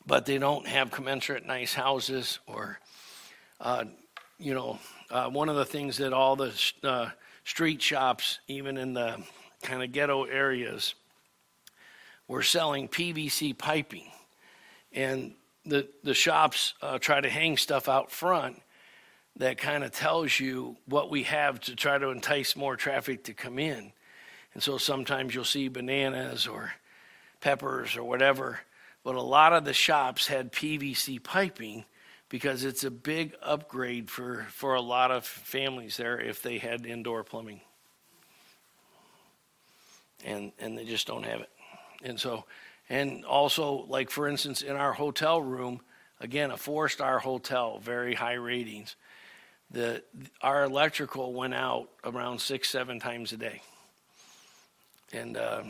but 0.06 0.26
they 0.26 0.39
don't 0.39 0.66
have 0.66 0.90
commensurate 0.90 1.47
nice 1.47 1.72
houses 1.72 2.39
or, 2.47 2.78
uh, 3.60 3.85
you 4.39 4.52
know, 4.52 4.78
uh, 5.10 5.28
one 5.31 5.48
of 5.48 5.56
the 5.56 5.64
things 5.64 5.97
that 5.98 6.12
all 6.12 6.36
the 6.36 6.52
uh, 6.82 7.09
street 7.44 7.81
shops, 7.81 8.40
even 8.48 8.76
in 8.76 8.93
the 8.94 9.16
kind 9.62 9.82
of 9.82 9.93
ghetto 9.93 10.24
areas, 10.24 10.94
were 12.28 12.43
selling 12.43 12.89
PVC 12.89 13.56
piping. 13.56 14.10
And 14.93 15.35
the, 15.64 15.89
the 16.02 16.14
shops 16.14 16.74
uh, 16.82 16.98
try 16.98 17.20
to 17.20 17.31
hang 17.31 17.56
stuff 17.56 17.89
out 17.89 18.10
front 18.10 18.60
that 19.36 19.59
kind 19.59 19.82
of 19.82 19.90
tells 19.90 20.39
you 20.39 20.77
what 20.86 21.11
we 21.11 21.24
have 21.24 21.61
to 21.61 21.74
try 21.74 21.98
to 21.98 22.11
entice 22.11 22.55
more 22.55 22.77
traffic 22.77 23.24
to 23.24 23.35
come 23.35 23.59
in. 23.59 23.93
And 24.55 24.62
so 24.62 24.78
sometimes 24.78 25.35
you'll 25.35 25.44
see 25.44 25.69
bananas 25.69 26.47
or 26.47 26.73
peppers 27.40 27.97
or 27.97 28.05
whatever, 28.05 28.61
but 29.02 29.16
a 29.16 29.23
lot 29.23 29.52
of 29.52 29.65
the 29.65 29.74
shops 29.74 30.28
had 30.28 30.52
PVC 30.52 31.23
piping 31.23 31.85
because 32.28 32.65
it's 32.65 32.85
a 32.85 32.90
big 32.90 33.35
upgrade 33.43 34.11
for, 34.11 34.47
for 34.51 34.74
a 34.74 34.81
lot 34.81 35.11
of 35.11 35.27
families 35.27 35.97
there 35.97 36.19
if 36.19 36.43
they 36.43 36.59
had 36.59 36.86
indoor 36.86 37.23
plumbing. 37.24 37.61
And, 40.24 40.52
and 40.59 40.78
they 40.78 40.85
just 40.85 41.06
don't 41.06 41.24
have 41.24 41.40
it. 41.40 41.51
And 42.02 42.19
so, 42.19 42.44
and 42.89 43.24
also, 43.24 43.85
like 43.89 44.11
for 44.11 44.28
instance, 44.28 44.62
in 44.62 44.77
our 44.77 44.93
hotel 44.93 45.43
room, 45.43 45.81
again, 46.20 46.51
a 46.51 46.56
four 46.56 46.89
star 46.89 47.19
hotel, 47.19 47.78
very 47.78 48.15
high 48.15 48.35
ratings, 48.35 48.97
the, 49.75 50.03
our 50.41 50.65
electrical 50.65 51.33
went 51.33 51.53
out 51.53 51.89
around 52.05 52.41
six, 52.41 52.71
seven 52.71 53.01
times 53.01 53.33
a 53.33 53.37
day. 53.37 53.61
And 55.13 55.37
uh, 55.37 55.63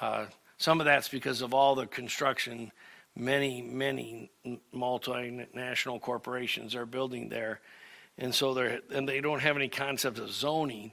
uh, 0.00 0.26
some 0.58 0.80
of 0.80 0.86
that's 0.86 1.08
because 1.08 1.42
of 1.42 1.54
all 1.54 1.74
the 1.74 1.86
construction 1.86 2.72
many, 3.14 3.62
many 3.62 4.30
multinational 4.74 6.00
corporations 6.00 6.74
are 6.74 6.86
building 6.86 7.28
there. 7.28 7.60
And 8.18 8.34
so 8.34 8.52
they're, 8.52 8.80
and 8.92 9.08
they 9.08 9.20
don't 9.20 9.40
have 9.40 9.56
any 9.56 9.68
concept 9.68 10.18
of 10.18 10.30
zoning. 10.30 10.92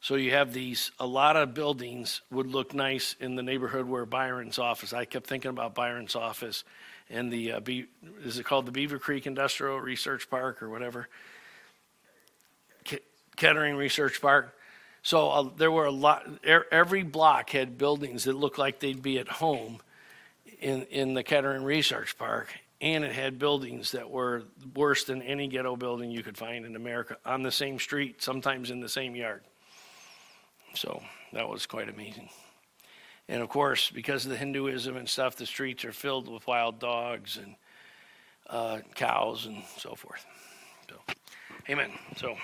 So 0.00 0.16
you 0.16 0.32
have 0.32 0.52
these, 0.52 0.92
a 1.00 1.06
lot 1.06 1.36
of 1.36 1.54
buildings 1.54 2.20
would 2.30 2.46
look 2.46 2.74
nice 2.74 3.16
in 3.20 3.36
the 3.36 3.42
neighborhood 3.42 3.86
where 3.86 4.04
Byron's 4.04 4.58
office, 4.58 4.92
I 4.92 5.06
kept 5.06 5.26
thinking 5.26 5.48
about 5.48 5.74
Byron's 5.74 6.14
office 6.14 6.62
and 7.10 7.32
the, 7.32 7.52
uh, 7.52 7.60
Be- 7.60 7.86
is 8.24 8.38
it 8.38 8.44
called 8.44 8.66
the 8.66 8.72
Beavercreek 8.72 9.26
Industrial 9.26 9.80
Research 9.80 10.28
Park 10.28 10.62
or 10.62 10.68
whatever? 10.68 11.08
Ke- 12.84 13.02
Kettering 13.36 13.76
Research 13.76 14.20
Park. 14.20 14.54
So 15.02 15.30
uh, 15.30 15.48
there 15.56 15.70
were 15.70 15.86
a 15.86 15.92
lot, 15.92 16.26
er, 16.46 16.66
every 16.72 17.04
block 17.04 17.50
had 17.50 17.78
buildings 17.78 18.24
that 18.24 18.34
looked 18.34 18.58
like 18.58 18.80
they'd 18.80 19.02
be 19.02 19.18
at 19.18 19.28
home 19.28 19.78
in, 20.60 20.82
in 20.84 21.14
the 21.14 21.22
Kettering 21.22 21.62
Research 21.62 22.18
Park, 22.18 22.48
and 22.80 23.04
it 23.04 23.12
had 23.12 23.38
buildings 23.38 23.92
that 23.92 24.10
were 24.10 24.42
worse 24.74 25.04
than 25.04 25.22
any 25.22 25.46
ghetto 25.46 25.76
building 25.76 26.10
you 26.10 26.22
could 26.22 26.36
find 26.36 26.66
in 26.66 26.74
America 26.74 27.16
on 27.24 27.42
the 27.42 27.52
same 27.52 27.78
street, 27.78 28.22
sometimes 28.22 28.70
in 28.70 28.80
the 28.80 28.88
same 28.88 29.14
yard. 29.14 29.42
So 30.74 31.02
that 31.32 31.48
was 31.48 31.66
quite 31.66 31.88
amazing. 31.88 32.28
And 33.28 33.42
of 33.42 33.48
course, 33.48 33.90
because 33.90 34.24
of 34.24 34.30
the 34.30 34.36
Hinduism 34.36 34.96
and 34.96 35.08
stuff, 35.08 35.36
the 35.36 35.46
streets 35.46 35.84
are 35.84 35.92
filled 35.92 36.28
with 36.32 36.46
wild 36.46 36.78
dogs 36.78 37.38
and 37.38 37.56
uh, 38.48 38.78
cows 38.94 39.46
and 39.46 39.64
so 39.78 39.94
forth. 39.94 40.24
So, 40.88 40.96
amen. 41.68 41.90
So 42.16 42.36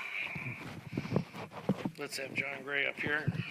let's 1.99 2.19
have 2.19 2.35
John 2.35 2.63
Gray 2.65 2.87
up 2.87 2.99
here. 2.99 3.33